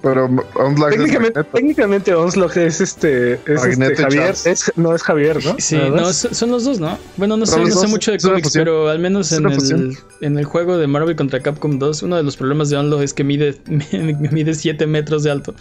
Pero 0.00 0.26
Onslaught 0.54 0.92
es 0.92 0.98
Técnicamente, 0.98 1.44
técnicamente 1.44 2.14
Onslaught 2.14 2.56
es 2.56 2.80
este, 2.80 3.32
es 3.32 3.40
este 3.46 3.54
Magneto 3.68 4.02
Javier, 4.02 4.34
es- 4.44 4.72
no 4.76 4.94
es 4.94 5.02
Javier, 5.02 5.44
¿no? 5.44 5.56
Sí, 5.58 5.76
no, 5.76 6.12
son 6.12 6.34
son 6.34 6.50
los 6.52 6.64
dos, 6.64 6.78
¿no? 6.78 6.96
Bueno, 7.16 7.36
no 7.36 7.44
sé, 7.46 7.58
no 7.60 7.66
sé 7.68 7.86
mucho 7.88 8.12
de 8.12 8.18
es 8.18 8.22
cómics, 8.24 8.52
pero 8.52 8.88
al 8.88 9.00
menos 9.00 9.32
Es 9.32 9.38
en 9.38 9.46
el, 9.46 9.54
fusión. 9.54 9.92
en 10.20 10.38
el 10.38 10.44
juego 10.44 10.78
de 10.78 10.86
Marvel 10.86 11.16
contra 11.16 11.40
Capcom 11.40 11.80
2, 11.80 12.04
uno 12.04 12.16
de 12.16 12.22
los 12.22 12.36
problemas 12.36 12.70
de 12.70 12.76
Onlo 12.76 13.02
es 13.02 13.12
que 13.12 13.24
mide, 13.24 13.56
mide 13.66 14.54
7 14.54 14.86
metros 14.86 15.24
de 15.24 15.32
alto. 15.32 15.54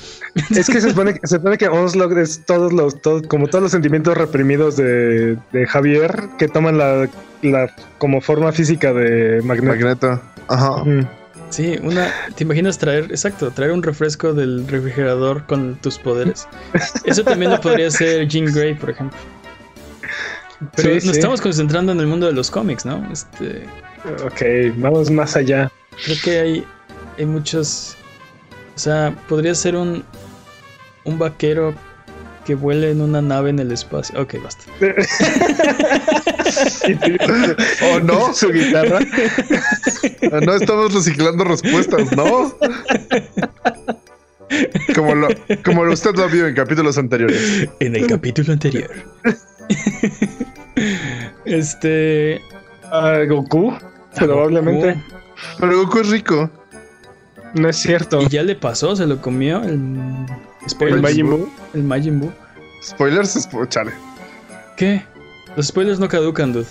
Es 0.52 0.68
que 0.68 0.82
se 0.82 0.90
supone, 0.92 1.16
que- 1.16 1.26
se 1.28 1.38
supone 1.38 1.58
que 1.58 1.68
Onslaught 1.68 2.18
es 2.18 2.46
todos 2.46 2.72
los, 2.72 3.02
todo- 3.02 3.24
como 3.28 3.48
todos 3.48 3.64
los 3.64 3.72
sentimientos 3.72 4.16
reprimidos 4.16 4.78
de, 4.78 5.38
de 5.52 5.66
Javier 5.68 6.16
que 6.38 6.48
toman 6.48 6.78
la, 6.78 7.10
la 7.42 7.74
como 7.98 8.22
forma 8.22 8.52
física 8.52 8.94
de 8.94 9.42
Magneto. 9.42 9.68
Magneto. 9.74 10.22
Ajá. 10.48 10.84
Mm. 10.84 11.08
Sí, 11.50 11.78
una. 11.82 12.12
¿Te 12.36 12.44
imaginas 12.44 12.78
traer, 12.78 13.06
exacto, 13.06 13.52
traer 13.52 13.72
un 13.72 13.82
refresco 13.82 14.34
del 14.34 14.68
refrigerador 14.68 15.46
con 15.46 15.76
tus 15.78 15.98
poderes? 15.98 16.48
Eso 17.06 17.24
también 17.24 17.52
lo 17.52 17.62
podría 17.62 17.88
hacer 17.88 18.28
Jean 18.28 18.46
Grey, 18.54 18.74
por 18.74 18.90
ejemplo. 18.90 19.18
Pero 20.76 20.90
Sí, 20.90 20.96
nos 20.96 21.04
sí. 21.04 21.10
estamos 21.12 21.42
concentrando 21.42 21.92
en 21.92 22.00
el 22.00 22.08
mundo 22.08 22.26
de 22.28 22.34
los 22.34 22.52
cómics, 22.52 22.86
¿no? 22.86 23.08
Este, 23.12 23.66
Ok, 24.26 24.76
vamos 24.78 25.10
más 25.12 25.36
allá. 25.36 25.72
creo 26.06 26.18
que 26.24 26.40
hay, 26.40 26.64
hay 27.18 27.26
muchos. 27.26 27.96
O 28.76 28.80
sea, 28.80 29.16
podría 29.28 29.56
ser 29.56 29.76
un, 29.76 30.04
un 31.06 31.18
vaquero 31.20 31.74
que 32.48 32.56
vuele 32.56 32.90
en 32.92 33.02
una 33.02 33.22
nave 33.22 33.50
en 33.50 33.60
el 33.60 33.74
espacio. 33.74 34.22
Ok, 34.22 34.36
basta. 34.42 34.64
¿O 37.92 38.00
no? 38.00 38.34
Su 38.34 38.54
guitarra. 38.54 39.00
No 40.46 40.54
estamos 40.54 40.94
reciclando 40.94 41.44
respuestas, 41.44 42.16
¿no? 42.16 42.56
Como 44.96 45.14
lo, 45.14 45.28
como 45.66 45.84
lo 45.84 45.92
usted 45.92 46.16
lo 46.16 46.30
vio 46.30 46.48
en 46.48 46.56
capítulos 46.56 46.98
anteriores. 46.98 47.68
En 47.82 47.98
el 47.98 48.08
capítulo 48.08 48.54
anterior. 48.54 48.90
este. 51.44 52.40
Ah, 52.86 53.24
Goku, 53.28 53.78
probablemente. 54.16 54.94
Goku. 54.94 55.04
Pero 55.60 55.84
Goku 55.84 56.00
es 56.00 56.10
rico. 56.10 56.50
No 57.56 57.68
es 57.68 57.76
cierto. 57.76 58.22
Y 58.22 58.30
ya 58.30 58.44
le 58.44 58.56
pasó, 58.56 58.96
se 58.96 59.06
lo 59.06 59.22
comió 59.22 59.62
el. 59.64 60.00
Spoilers. 60.68 60.98
El 60.98 61.02
Majin 61.04 61.30
Buu. 61.30 61.50
El 61.74 61.84
Majin 61.84 62.20
Buu. 62.20 62.32
Spoilers, 62.84 63.36
spo- 63.50 63.68
chale. 63.68 63.92
¿Qué? 64.76 65.04
Los 65.56 65.68
spoilers 65.68 66.00
no 66.00 66.08
caducan, 66.08 66.54
dude. 66.54 66.66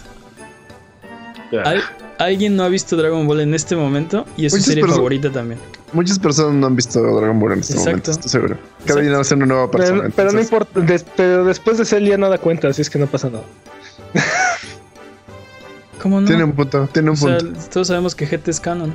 Al- 1.65 1.83
Alguien 2.19 2.57
no 2.57 2.63
ha 2.63 2.69
visto 2.71 2.97
Dragon 2.97 3.27
Ball 3.27 3.41
en 3.41 3.53
este 3.55 3.77
momento 3.77 4.25
y 4.39 4.47
es 4.47 4.53
su 4.53 4.57
Muchas 4.57 4.67
serie 4.69 4.85
perso- 4.85 4.95
favorita 4.97 5.31
también. 5.31 5.61
Muchas 5.93 6.19
personas 6.19 6.55
no 6.55 6.67
han 6.67 6.75
visto 6.75 7.03
Dragon 7.03 7.39
Ball 7.39 7.53
en 7.53 7.59
este 7.61 7.75
Exacto. 7.75 7.91
momento, 7.91 8.11
estoy 8.13 8.31
seguro. 8.31 8.55
Cada 8.87 9.01
Exacto. 9.01 9.01
día 9.03 9.25
ser 9.25 9.37
una 9.37 9.47
nueva 9.47 9.71
persona. 9.71 10.01
Pero, 10.03 10.13
pero 10.17 10.33
no 10.33 10.39
entonces- 10.41 10.53
importa, 10.53 10.81
des- 10.93 11.07
pero 11.17 11.45
después 11.45 11.77
de 11.79 11.85
ser 11.85 12.03
ya 12.05 12.17
no 12.17 12.31
da 12.31 12.39
cuenta, 12.39 12.69
así 12.69 12.81
es 12.81 12.89
que 12.89 12.99
no 12.99 13.07
pasa 13.07 13.29
nada. 13.29 13.45
¿Cómo 16.03 16.21
no? 16.21 16.27
Tiene 16.27 16.45
un 16.45 16.53
punto, 16.53 16.89
tiene 16.93 17.11
un 17.11 17.17
o 17.17 17.21
sea, 17.21 17.39
punto. 17.39 17.61
todos 17.71 17.89
sabemos 17.89 18.15
que 18.15 18.27
GT 18.27 18.51
es 18.51 18.61
canon. 18.61 18.95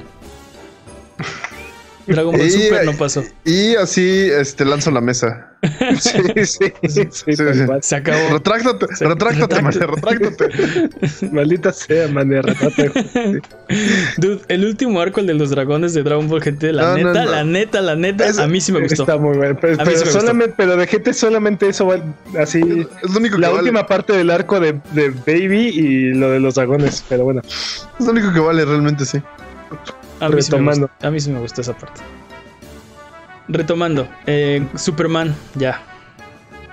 Dragon 2.08 2.32
Ball 2.36 2.46
Y- 2.48 2.50
Super 2.50 2.86
no 2.86 2.94
pasó. 2.94 3.24
Y 3.46 3.76
así 3.76 4.30
este, 4.32 4.66
lanzo 4.66 4.92
la 4.92 5.02
mesa. 5.02 5.48
Sí, 6.00 6.10
sí, 6.88 7.06
sí. 7.12 7.34
Se 7.82 7.96
acabó. 7.96 8.30
Retráctate, 8.34 8.88
Sí, 8.96 9.06
retráctate, 9.06 9.62
man, 9.62 9.72
retráctate. 9.72 10.48
retráctate. 10.48 11.30
Maldita 11.32 11.72
sea, 11.72 12.08
manera. 12.08 12.42
Dude, 14.18 14.42
el 14.48 14.66
último 14.66 15.00
arco, 15.00 15.20
el 15.20 15.28
de 15.28 15.36
los 15.36 15.52
dragones 15.52 15.94
de 15.94 16.02
Dragon 16.04 16.28
Ball 16.28 16.42
GT, 16.42 16.64
la 16.74 16.82
No, 16.84 16.96
neta, 16.98 17.26
no. 17.26 17.32
la 17.32 17.44
neta, 17.44 17.82
la 17.82 17.96
neta, 17.96 18.44
a 18.44 18.48
mí 18.48 18.60
sí 18.60 18.72
me 18.72 18.82
gustó. 18.82 19.04
Está 19.04 19.18
muy 19.18 19.38
bueno. 19.38 19.56
Pero, 19.62 19.78
solamente, 20.06 20.56
pero 20.58 20.76
de 20.78 20.88
GT 20.88 21.14
solamente 21.14 21.70
eso 21.70 21.86
va 21.86 22.02
así. 22.40 22.60
Es 23.04 23.12
lo 23.12 23.20
único 23.20 23.36
que 23.36 23.42
La 23.42 23.50
vale. 23.50 23.62
última 23.62 23.86
parte 23.86 24.14
del 24.14 24.30
arco 24.32 24.60
de, 24.60 24.80
de 24.94 25.10
Baby 25.12 25.68
y 25.76 26.14
lo 26.14 26.32
de 26.32 26.40
los 26.40 26.56
dragones. 26.56 27.04
Pero 27.08 27.24
bueno, 27.26 27.42
Es 27.44 28.06
lo 28.06 28.12
único 28.12 28.34
que 28.34 28.40
vale, 28.40 28.66
realmente 28.66 29.06
sí. 29.06 29.22
A 30.22 30.30
mí, 30.30 30.42
sí 30.42 30.52
me 30.52 30.58
Retomando. 30.58 30.88
gustó, 30.88 31.08
a 31.08 31.12
mí 31.12 31.20
sí 31.20 31.30
me 31.32 31.40
gustó 31.40 31.62
esa 31.62 31.74
parte. 31.78 32.02
Retomando, 33.48 34.08
eh, 34.28 34.66
Superman, 34.76 35.36
ya. 35.56 35.82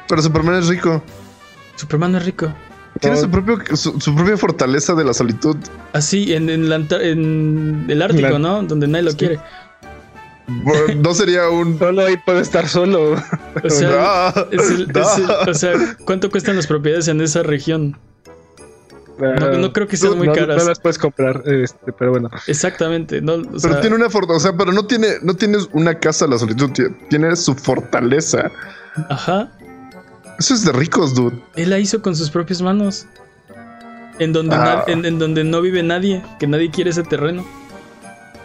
Pero 0.08 0.22
Superman 0.22 0.56
es 0.56 0.68
rico. 0.68 1.02
Superman 1.76 2.14
es 2.16 2.24
rico. 2.24 2.52
Tiene 3.00 3.16
su, 3.16 3.30
propio, 3.30 3.58
su, 3.76 4.00
su 4.00 4.14
propia 4.14 4.36
fortaleza 4.36 4.94
de 4.94 5.04
la 5.04 5.14
solitud. 5.14 5.56
Así, 5.92 6.32
en, 6.34 6.50
en, 6.50 6.68
la 6.68 6.76
Anta- 6.76 7.00
en 7.00 7.86
el 7.88 8.02
Ártico, 8.02 8.28
La- 8.30 8.38
¿no? 8.38 8.62
Donde 8.62 8.86
nadie 8.88 9.04
lo 9.04 9.10
Sí. 9.12 9.16
quiere. 9.18 9.40
Bueno, 10.48 10.94
No 10.96 11.14
sería 11.14 11.48
un. 11.48 11.78
solo 11.78 12.06
ahí 12.06 12.16
puede 12.16 12.40
estar 12.40 12.66
solo. 12.68 13.12
O 13.62 13.70
sea, 13.70 13.90
Ah, 14.28 14.46
es 14.50 14.70
el- 14.70 14.90
es 14.90 15.18
el- 15.18 15.30
o 15.50 15.54
sea, 15.54 15.72
¿cuánto 16.04 16.30
cuestan 16.30 16.56
las 16.56 16.66
propiedades 16.66 17.06
en 17.08 17.20
esa 17.20 17.42
región? 17.42 17.96
No, 19.18 19.58
no 19.58 19.72
creo 19.72 19.86
que 19.88 19.96
sean 19.96 20.16
muy 20.16 20.28
no, 20.28 20.32
caras. 20.34 20.56
no 20.62 20.68
las 20.68 20.78
puedes 20.80 20.96
comprar, 20.98 21.42
este, 21.46 21.92
pero 21.92 22.12
bueno. 22.12 22.30
Exactamente, 22.46 23.20
no, 23.20 23.34
o 23.34 23.42
Pero 23.42 23.58
sea, 23.58 23.80
tiene 23.80 23.96
una 23.96 24.08
fortaleza, 24.10 24.36
o 24.36 24.50
sea, 24.52 24.56
pero 24.58 24.72
no 24.72 24.86
tiene, 24.86 25.08
no 25.22 25.34
tienes 25.34 25.68
una 25.72 25.98
casa 25.98 26.26
de 26.26 26.30
la 26.32 26.38
solitud, 26.38 26.70
tie- 26.70 26.94
tiene 27.08 27.34
su 27.36 27.54
fortaleza. 27.54 28.50
ajá. 29.08 29.50
Eso 30.38 30.54
es 30.54 30.64
de 30.64 30.70
ricos, 30.72 31.14
dude. 31.16 31.36
Él 31.56 31.70
la 31.70 31.78
hizo 31.80 32.00
con 32.00 32.14
sus 32.14 32.30
propias 32.30 32.62
manos. 32.62 33.06
En 34.20 34.32
donde, 34.32 34.54
Ah. 34.54 34.84
en, 34.86 35.04
en 35.04 35.18
donde 35.18 35.42
no 35.42 35.60
vive 35.60 35.82
nadie, 35.82 36.22
que 36.38 36.46
nadie 36.46 36.70
quiere 36.70 36.90
ese 36.90 37.02
terreno. 37.02 37.44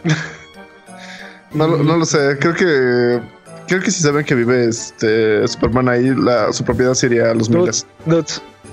No, 1.54 1.68
lo- 1.68 1.78
no 1.78 1.98
lo 1.98 2.06
sé, 2.06 2.38
creo 2.40 2.56
que 2.56 3.22
creo 3.68 3.80
que 3.82 3.92
si 3.92 4.02
saben 4.02 4.26
que 4.26 4.34
vive 4.34 4.66
este 4.68 5.48
Superman 5.48 5.88
ahí, 5.88 6.14
la, 6.16 6.52
su 6.52 6.64
propiedad 6.64 6.96
sería 6.96 7.30
a 7.30 7.34
los 7.36 7.48
Dude, 7.48 7.60
miles. 7.60 7.86
dude, 8.08 8.26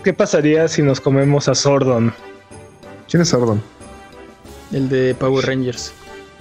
¿Qué 0.04 0.12
pasaría 0.12 0.68
si 0.68 0.82
nos 0.82 1.00
comemos 1.00 1.48
a 1.48 1.54
Sordon? 1.54 2.12
¿Quién 3.08 3.22
es 3.22 3.34
Ardon? 3.34 3.62
El 4.72 4.88
de 4.88 5.14
Power 5.14 5.46
Rangers. 5.46 5.92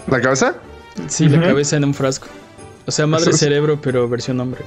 ¿La 0.07 0.21
cabeza? 0.21 0.55
Sí, 1.07 1.27
la 1.27 1.41
cabeza 1.41 1.77
en 1.77 1.85
un 1.85 1.93
frasco. 1.93 2.27
O 2.85 2.91
sea, 2.91 3.07
madre 3.07 3.31
es- 3.31 3.39
cerebro, 3.39 3.79
pero 3.81 4.07
versión 4.07 4.39
hombre. 4.39 4.61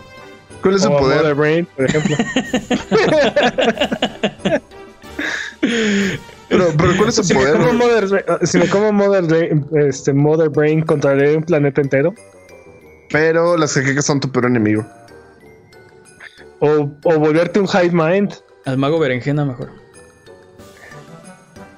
¿Cuál 0.62 0.76
es 0.76 0.82
su 0.82 0.92
O 0.92 0.98
poder? 0.98 1.18
Mother 1.18 1.34
Brain, 1.34 1.66
por 1.76 1.84
ejemplo. 1.86 2.16
Pero, 6.48 6.66
pero 6.76 6.96
¿cuál 6.98 7.08
es 7.08 7.14
su 7.14 7.24
si, 7.24 7.32
me 7.34 7.40
poder? 7.40 7.56
como 7.56 7.72
Mother, 7.72 8.06
Brain- 8.08 8.46
si 8.46 8.58
me 8.58 8.68
como 8.68 8.92
Mother 8.92 9.22
Brain, 9.24 9.66
este, 9.74 10.12
Mother 10.12 10.50
Brain, 10.50 10.82
controlaré 10.82 11.34
un 11.36 11.44
planeta 11.44 11.80
entero. 11.80 12.14
Pero 13.10 13.56
las 13.56 13.72
jaquecas 13.72 14.04
son 14.04 14.20
tu 14.20 14.30
peor 14.30 14.46
enemigo. 14.46 14.86
O, 16.60 16.90
o 17.04 17.18
volverte 17.18 17.58
un 17.58 17.66
Hive 17.66 17.90
Mind. 17.92 18.34
Al 18.64 18.78
mago 18.78 18.98
berenjena 18.98 19.44
mejor. 19.44 19.70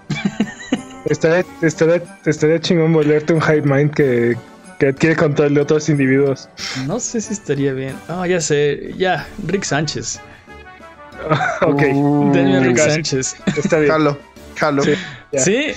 Estaría, 1.07 1.45
estaría, 1.61 2.03
estaría 2.25 2.59
chingón 2.61 2.93
volverte 2.93 3.35
un 3.35 3.43
Hive 3.43 3.63
Mind 3.63 3.93
que, 3.93 4.37
que 4.79 4.89
adquiere 4.89 5.15
control 5.17 5.53
de 5.55 5.61
otros 5.61 5.89
individuos. 5.91 6.49
No 6.87 6.99
sé 6.99 7.21
si 7.21 7.35
estaría 7.35 7.75
bien. 7.75 7.95
Ah, 8.09 8.27
ya 8.27 8.41
sé. 8.41 8.95
Ya, 8.97 9.27
Rick 9.47 9.65
Sánchez. 9.65 10.19
ok, 11.63 11.83
Uh, 11.93 12.33
Denme 12.33 12.57
a 12.57 12.61
Rick 12.61 12.77
casi. 12.77 12.91
Sánchez. 12.91 13.37
está 13.57 13.79
bien. 13.81 13.93
Jalo, 13.93 14.19
jalo. 14.57 14.83
Sí. 14.83 14.95
Sí, 15.37 15.77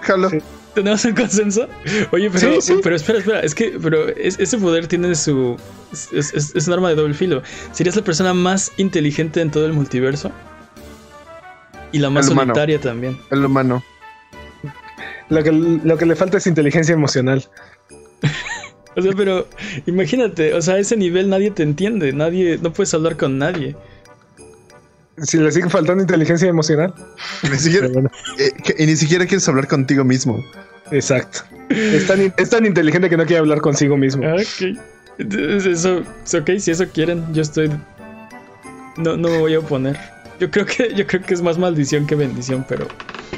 jalo. 0.00 0.30
Sí. 0.30 0.38
¿Tenemos 0.82 1.04
un 1.04 1.14
consenso? 1.14 1.68
Oye, 2.12 2.30
pero, 2.30 2.60
Sí, 2.60 2.74
sí. 2.74 2.80
pero 2.82 2.94
espera, 2.96 3.18
espera. 3.18 3.40
Es 3.40 3.54
que, 3.54 3.78
pero 3.82 4.08
es- 4.08 4.38
ese 4.38 4.58
poder 4.58 4.86
tiene 4.86 5.14
su. 5.14 5.56
Es, 5.92 6.32
es- 6.34 6.54
es 6.54 6.66
un 6.68 6.74
arma 6.74 6.88
de 6.90 6.94
doble 6.94 7.14
filo. 7.14 7.42
Serías 7.72 7.96
la 7.96 8.02
persona 8.04 8.32
más 8.34 8.70
inteligente 8.76 9.40
en 9.40 9.50
todo 9.50 9.66
el 9.66 9.72
multiverso. 9.72 10.30
Y 11.90 11.98
la 11.98 12.10
más 12.10 12.26
El 12.26 12.32
humano. 12.34 12.54
solitaria 12.54 12.80
también. 12.80 13.18
El 13.30 13.44
humano. 13.44 13.82
Lo 15.30 15.42
que, 15.42 15.50
lo 15.52 15.96
que 15.98 16.06
le 16.06 16.14
falta 16.16 16.36
es 16.38 16.46
inteligencia 16.46 16.92
emocional. 16.94 17.44
O 18.96 19.02
sea, 19.02 19.12
pero 19.16 19.46
imagínate, 19.86 20.54
o 20.54 20.60
sea, 20.62 20.74
a 20.74 20.78
ese 20.80 20.96
nivel 20.96 21.28
nadie 21.30 21.52
te 21.52 21.62
entiende, 21.62 22.12
nadie, 22.12 22.58
no 22.60 22.72
puedes 22.72 22.92
hablar 22.94 23.16
con 23.16 23.38
nadie. 23.38 23.76
Si 25.22 25.38
le 25.38 25.50
sigue 25.52 25.68
faltando 25.68 26.02
inteligencia 26.02 26.48
emocional. 26.48 26.94
Ni 27.50 27.58
siquiera, 27.58 27.88
bueno, 27.88 28.10
eh, 28.38 28.52
que- 28.62 28.74
y 28.82 28.86
ni 28.86 28.96
siquiera 28.96 29.26
quieres 29.26 29.48
hablar 29.48 29.66
contigo 29.68 30.04
mismo. 30.04 30.44
exacto. 30.90 31.40
Es 31.68 32.06
tan, 32.06 32.32
es 32.36 32.50
tan 32.50 32.64
inteligente 32.64 33.10
que 33.10 33.16
no 33.16 33.24
quiere 33.26 33.40
hablar 33.40 33.60
consigo 33.60 33.96
mismo. 33.96 34.22
Ah, 34.26 34.36
Ok. 34.36 34.78
Entonces, 35.18 35.66
Eso, 35.80 36.02
es 36.24 36.34
ok, 36.34 36.50
si 36.58 36.70
eso 36.70 36.86
quieren, 36.88 37.24
yo 37.34 37.42
estoy. 37.42 37.68
No, 38.96 39.16
no 39.16 39.28
me 39.28 39.38
voy 39.38 39.54
a 39.54 39.58
oponer. 39.58 39.98
Yo 40.40 40.48
creo 40.50 40.64
que, 40.64 40.94
yo 40.94 41.06
creo 41.06 41.22
que 41.22 41.34
es 41.34 41.42
más 41.42 41.58
maldición 41.58 42.06
que 42.06 42.14
bendición, 42.14 42.64
pero. 42.68 42.86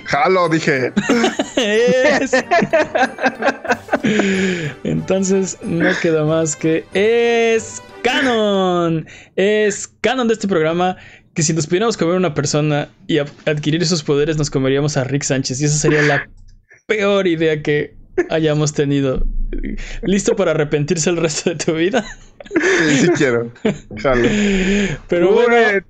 Jalo, 0.05 0.49
dije. 0.51 0.93
Es. 1.57 2.33
Entonces 4.85 5.59
no 5.63 5.89
queda 6.03 6.25
más 6.25 6.57
que 6.57 6.85
es 6.95 7.83
canon. 8.03 9.07
Es 9.37 9.89
canon 10.01 10.29
de 10.29 10.35
este 10.35 10.49
programa 10.49 10.97
que 11.41 11.45
si 11.45 11.55
nos 11.55 11.67
pudiéramos 11.67 11.97
comer 11.97 12.17
una 12.17 12.35
persona 12.35 12.91
y 13.07 13.17
adquirir 13.17 13.83
esos 13.83 14.03
poderes 14.03 14.37
nos 14.37 14.51
comeríamos 14.51 14.99
a 14.99 15.05
Rick 15.05 15.23
Sánchez 15.23 15.63
y 15.63 15.65
esa 15.65 15.79
sería 15.79 16.03
la 16.03 16.29
peor 16.87 17.27
idea 17.27 17.63
que 17.63 17.95
hayamos 18.29 18.75
tenido. 18.75 19.27
¿Listo 20.03 20.37
para 20.37 20.51
arrepentirse 20.51 21.09
el 21.09 21.17
resto 21.17 21.49
de 21.49 21.57
tu 21.57 21.73
vida? 21.73 22.05
Sí, 22.91 22.97
sí 22.99 23.09
quiero. 23.17 23.51
Jalo. 23.97 24.29
Pero 25.09 25.33
bueno. 25.33 25.83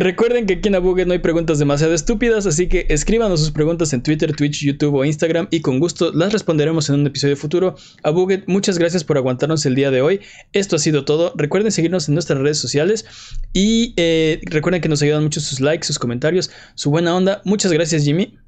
Recuerden 0.00 0.46
que 0.46 0.54
aquí 0.54 0.68
en 0.68 0.76
Abuget 0.76 1.06
no 1.06 1.12
hay 1.12 1.18
preguntas 1.18 1.58
demasiado 1.58 1.92
estúpidas, 1.92 2.46
así 2.46 2.70
que 2.70 2.86
escríbanos 2.88 3.38
sus 3.38 3.50
preguntas 3.50 3.92
en 3.92 4.02
Twitter, 4.02 4.34
Twitch, 4.34 4.64
YouTube 4.64 4.94
o 4.94 5.04
Instagram 5.04 5.46
y 5.50 5.60
con 5.60 5.78
gusto 5.78 6.10
las 6.14 6.32
responderemos 6.32 6.88
en 6.88 7.00
un 7.00 7.06
episodio 7.06 7.36
futuro. 7.36 7.74
Abuget, 8.02 8.44
muchas 8.46 8.78
gracias 8.78 9.04
por 9.04 9.18
aguantarnos 9.18 9.66
el 9.66 9.74
día 9.74 9.90
de 9.90 10.00
hoy. 10.00 10.20
Esto 10.54 10.76
ha 10.76 10.78
sido 10.78 11.04
todo. 11.04 11.34
Recuerden 11.36 11.70
seguirnos 11.70 12.08
en 12.08 12.14
nuestras 12.14 12.38
redes 12.38 12.56
sociales 12.56 13.04
y 13.52 13.92
eh, 13.98 14.40
recuerden 14.44 14.80
que 14.80 14.88
nos 14.88 15.02
ayudan 15.02 15.22
mucho 15.22 15.38
sus 15.38 15.60
likes, 15.60 15.86
sus 15.86 15.98
comentarios, 15.98 16.50
su 16.76 16.88
buena 16.88 17.14
onda. 17.14 17.42
Muchas 17.44 17.70
gracias, 17.70 18.02
Jimmy. 18.02 18.38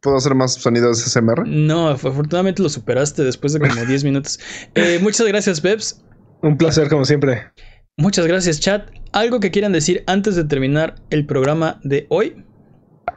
¿Puedo 0.00 0.16
hacer 0.16 0.34
más 0.34 0.54
sonidos 0.54 0.98
SMR? 0.98 1.46
No, 1.46 1.90
afortunadamente 1.90 2.60
lo 2.60 2.70
superaste 2.70 3.22
después 3.22 3.52
de 3.52 3.60
como 3.60 3.84
10 3.86 4.02
minutos. 4.02 4.40
Eh, 4.74 4.98
muchas 5.00 5.28
gracias, 5.28 5.60
Peps. 5.60 6.02
Un 6.42 6.58
placer, 6.58 6.88
como 6.88 7.04
siempre. 7.04 7.52
Muchas 7.96 8.26
gracias, 8.26 8.60
chat. 8.60 8.90
¿Algo 9.12 9.40
que 9.40 9.50
quieran 9.50 9.72
decir 9.72 10.04
antes 10.06 10.36
de 10.36 10.44
terminar 10.44 10.94
el 11.10 11.26
programa 11.26 11.80
de 11.82 12.06
hoy? 12.08 12.44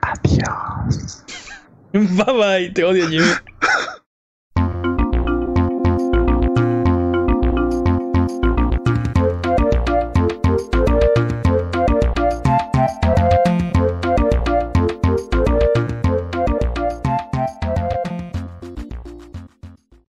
Adiós. 0.01 1.23
Bye 1.93 2.33
bye, 2.33 2.69
te 2.71 2.83
odio, 2.83 3.07
Jimmy. 3.07 3.27